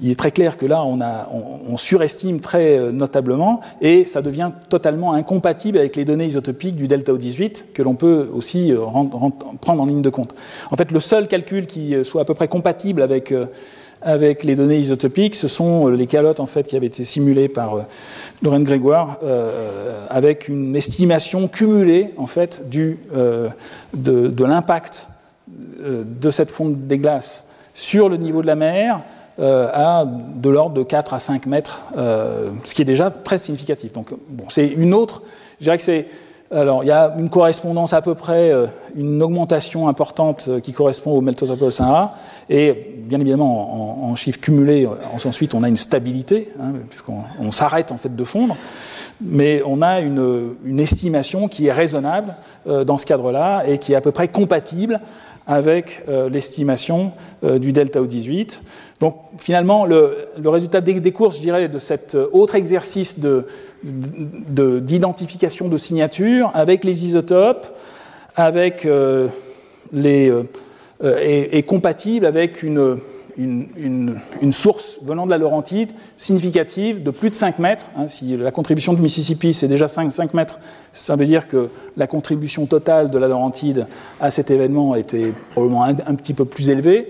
il 0.00 0.10
est 0.10 0.18
très 0.18 0.32
clair 0.32 0.58
que 0.58 0.66
là, 0.66 0.84
on, 0.84 1.76
surestime 1.78 2.40
très 2.40 2.92
notablement, 2.92 3.60
et 3.80 4.04
ça 4.04 4.20
devient 4.20 4.50
totalement 4.68 5.14
incompatible 5.14 5.78
avec 5.78 5.96
les 5.96 6.04
données 6.04 6.26
isotopiques 6.26 6.76
du 6.76 6.88
delta 6.88 7.12
O18, 7.12 7.72
que 7.72 7.82
l'on 7.82 7.94
peut 7.94 8.28
aussi 8.34 8.74
rendre, 8.74 9.32
prendre 9.60 9.82
en 9.82 9.86
ligne 9.86 10.02
de 10.02 10.10
compte. 10.10 10.25
En 10.70 10.76
fait, 10.76 10.92
le 10.92 11.00
seul 11.00 11.28
calcul 11.28 11.66
qui 11.66 11.94
euh, 11.94 12.04
soit 12.04 12.22
à 12.22 12.24
peu 12.24 12.34
près 12.34 12.48
compatible 12.48 13.02
avec, 13.02 13.32
euh, 13.32 13.46
avec 14.02 14.44
les 14.44 14.54
données 14.56 14.78
isotopiques, 14.78 15.34
ce 15.34 15.48
sont 15.48 15.88
euh, 15.88 15.96
les 15.96 16.06
calottes 16.06 16.40
en 16.40 16.46
fait, 16.46 16.64
qui 16.64 16.76
avaient 16.76 16.86
été 16.86 17.04
simulées 17.04 17.48
par 17.48 17.86
Lorraine 18.42 18.64
Grégoire, 18.64 19.18
avec 20.10 20.48
une 20.48 20.76
estimation 20.76 21.48
cumulée 21.48 22.12
en 22.16 22.26
fait, 22.26 22.68
du, 22.68 22.98
de, 23.14 24.28
de 24.28 24.44
l'impact 24.44 25.08
de 25.48 26.30
cette 26.30 26.50
fonte 26.50 26.86
des 26.86 26.98
glaces 26.98 27.48
sur 27.74 28.08
le 28.08 28.16
niveau 28.16 28.42
de 28.42 28.46
la 28.46 28.56
mer 28.56 29.00
à 29.38 30.04
de 30.06 30.50
l'ordre 30.50 30.74
de 30.74 30.82
4 30.82 31.14
à 31.14 31.18
5 31.18 31.46
mètres, 31.46 31.82
ce 31.94 32.74
qui 32.74 32.82
est 32.82 32.86
déjà 32.86 33.10
très 33.10 33.38
significatif. 33.38 33.92
Donc, 33.92 34.10
bon, 34.28 34.44
c'est 34.48 34.66
une 34.66 34.94
autre, 34.94 35.22
je 35.60 35.64
dirais 35.64 35.78
que 35.78 35.84
c'est 35.84 36.06
alors, 36.52 36.84
il 36.84 36.86
y 36.86 36.92
a 36.92 37.12
une 37.18 37.28
correspondance 37.28 37.92
à 37.92 38.02
peu 38.02 38.14
près, 38.14 38.52
euh, 38.52 38.66
une 38.94 39.20
augmentation 39.20 39.88
importante 39.88 40.44
euh, 40.48 40.60
qui 40.60 40.72
correspond 40.72 41.10
au 41.10 41.20
meltotopol 41.20 41.70
1A, 41.70 42.10
et 42.48 42.94
bien 42.98 43.18
évidemment, 43.20 44.04
en, 44.08 44.14
chiffres 44.14 44.40
cumulés, 44.40 44.86
euh, 44.86 44.90
ensuite, 45.12 45.54
on 45.54 45.64
a 45.64 45.68
une 45.68 45.76
stabilité, 45.76 46.52
hein, 46.60 46.74
puisqu'on 46.88 47.50
s'arrête 47.50 47.90
en 47.90 47.96
fait 47.96 48.14
de 48.14 48.24
fondre, 48.24 48.56
mais 49.20 49.60
on 49.66 49.82
a 49.82 50.00
une, 50.00 50.46
estimation 50.78 51.48
qui 51.48 51.66
est 51.66 51.72
raisonnable 51.72 52.36
dans 52.66 52.98
ce 52.98 53.06
cadre-là 53.06 53.64
et 53.66 53.78
qui 53.78 53.92
est 53.92 53.96
à 53.96 54.00
peu 54.00 54.12
près 54.12 54.28
compatible 54.28 55.00
avec 55.46 56.04
l'estimation 56.30 57.12
du 57.42 57.72
delta 57.72 58.00
O18. 58.00 58.60
Donc, 59.00 59.16
finalement, 59.38 59.86
le, 59.86 60.28
résultat 60.44 60.80
des, 60.80 61.00
des, 61.00 61.12
courses, 61.12 61.36
je 61.36 61.40
dirais, 61.40 61.68
de 61.68 61.78
cet 61.78 62.14
autre 62.14 62.56
exercice 62.56 63.18
de 63.18 63.46
d'identification 63.82 65.68
de, 65.68 65.76
signatures 65.76 66.50
avec 66.54 66.84
les 66.84 67.04
isotopes, 67.04 67.76
avec 68.34 68.84
euh, 68.84 69.28
les, 69.92 70.30
euh, 70.30 71.48
et, 71.52 71.62
compatible 71.62 72.26
avec 72.26 72.62
une, 72.62 72.98
une, 73.36 74.16
source 74.52 74.98
venant 75.02 75.26
de 75.26 75.30
la 75.30 75.38
Laurentide 75.38 75.90
significative 76.16 77.02
de 77.02 77.10
plus 77.10 77.30
de 77.30 77.34
5 77.34 77.58
mètres. 77.58 77.86
Hein, 77.96 78.08
si 78.08 78.36
la 78.36 78.50
contribution 78.50 78.94
du 78.94 79.02
Mississippi, 79.02 79.52
c'est 79.52 79.68
déjà 79.68 79.88
5, 79.88 80.10
5, 80.10 80.34
mètres, 80.34 80.58
ça 80.92 81.16
veut 81.16 81.26
dire 81.26 81.48
que 81.48 81.68
la 81.96 82.06
contribution 82.06 82.66
totale 82.66 83.10
de 83.10 83.18
la 83.18 83.28
Laurentide 83.28 83.86
à 84.20 84.30
cet 84.30 84.50
événement 84.50 84.94
était 84.94 85.32
probablement 85.52 85.84
un 85.84 86.14
petit 86.14 86.34
peu 86.34 86.44
plus 86.44 86.70
élevée. 86.70 87.08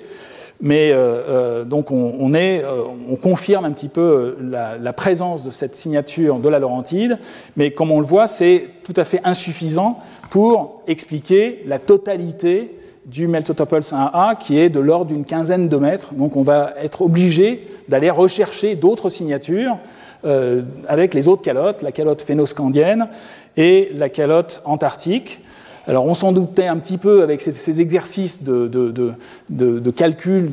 Mais 0.60 0.90
euh, 0.90 0.96
euh, 0.96 1.64
donc 1.64 1.90
euh, 1.90 2.82
on, 3.08 3.16
confirme 3.16 3.64
un 3.64 3.72
petit 3.72 3.88
peu 3.88 4.36
la, 4.40 4.92
présence 4.92 5.44
de 5.44 5.50
cette 5.50 5.74
signature 5.74 6.38
de 6.38 6.48
la 6.48 6.58
Laurentide, 6.58 7.18
mais 7.56 7.72
comme 7.72 7.90
on 7.90 8.00
le 8.00 8.06
voit, 8.06 8.26
c'est 8.26 8.68
tout 8.82 8.94
à 8.96 9.04
fait 9.04 9.20
insuffisant 9.24 9.98
pour 10.30 10.82
expliquer 10.86 11.62
la 11.66 11.78
totalité 11.78 12.74
du 13.04 13.28
Meltotopol 13.28 13.82
1A 13.82 14.38
qui 14.38 14.58
est 14.58 14.68
de 14.70 14.80
l'ordre 14.80 15.12
d'une 15.12 15.24
quinzaine 15.24 15.68
de 15.68 15.76
mètres. 15.76 16.14
Donc 16.14 16.36
on 16.36 16.42
va 16.42 16.72
être 16.82 17.02
obligé 17.02 17.66
d'aller 17.88 18.10
rechercher 18.10 18.74
d'autres 18.74 19.10
signatures 19.10 19.76
avec 20.88 21.14
les 21.14 21.28
autres 21.28 21.42
calottes, 21.42 21.82
la 21.82 21.92
calotte 21.92 22.20
phénoscandienne 22.22 23.08
et 23.56 23.92
la 23.94 24.08
calotte 24.08 24.60
antarctique. 24.64 25.38
Alors 25.88 26.04
on 26.06 26.14
s'en 26.14 26.32
doutait 26.32 26.66
un 26.66 26.78
petit 26.78 26.98
peu 26.98 27.22
avec 27.22 27.40
ces, 27.40 27.80
exercices 27.80 28.42
de, 28.42 28.66
de, 28.68 29.90
calcul 29.90 30.50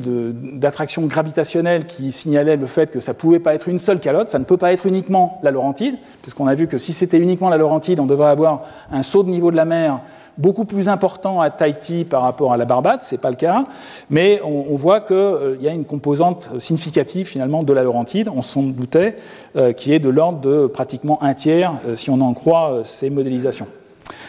d'attraction 0.58 1.02
gravitationnelle 1.06 1.86
qui 1.86 2.12
signalaient 2.12 2.56
le 2.56 2.66
fait 2.66 2.90
que 2.90 3.00
ça 3.00 3.12
ne 3.12 3.16
pouvait 3.16 3.40
pas 3.40 3.54
être 3.54 3.68
une 3.68 3.80
seule 3.80 3.98
calotte, 3.98 4.28
ça 4.28 4.38
ne 4.38 4.44
peut 4.44 4.56
pas 4.56 4.72
être 4.72 4.86
uniquement 4.86 5.40
la 5.42 5.50
Laurentide, 5.50 5.96
puisqu'on 6.22 6.46
a 6.46 6.54
vu 6.54 6.68
que 6.68 6.78
si 6.78 6.92
c'était 6.92 7.18
uniquement 7.18 7.48
la 7.48 7.56
Laurentide, 7.56 7.98
on 7.98 8.06
devrait 8.06 8.30
avoir 8.30 8.62
un 8.92 9.02
saut 9.02 9.24
de 9.24 9.30
niveau 9.30 9.50
de 9.50 9.56
la 9.56 9.64
mer 9.64 10.00
beaucoup 10.38 10.64
plus 10.64 10.88
important 10.88 11.40
à 11.40 11.50
Tahiti 11.50 12.04
par 12.04 12.22
rapport 12.22 12.52
à 12.52 12.56
la 12.56 12.64
Barbade, 12.64 13.02
ce 13.02 13.14
n'est 13.14 13.20
pas 13.20 13.30
le 13.30 13.36
cas, 13.36 13.64
mais 14.10 14.40
on, 14.44 14.74
voit 14.76 15.00
qu'il 15.00 15.16
euh, 15.16 15.56
y 15.60 15.68
a 15.68 15.72
une 15.72 15.84
composante 15.84 16.50
significative 16.58 17.26
finalement 17.26 17.62
de 17.62 17.72
la 17.72 17.82
Laurentide, 17.82 18.28
on 18.34 18.42
s'en 18.42 18.62
doutait, 18.62 19.16
euh, 19.56 19.72
qui 19.72 19.92
est 19.92 20.00
de 20.00 20.08
l'ordre 20.08 20.40
de 20.40 20.66
pratiquement 20.66 21.22
un 21.22 21.34
tiers, 21.34 21.74
euh, 21.86 21.96
si 21.96 22.10
on 22.10 22.20
en 22.20 22.34
croit 22.34 22.82
ces 22.84 23.10
modélisations. 23.10 23.68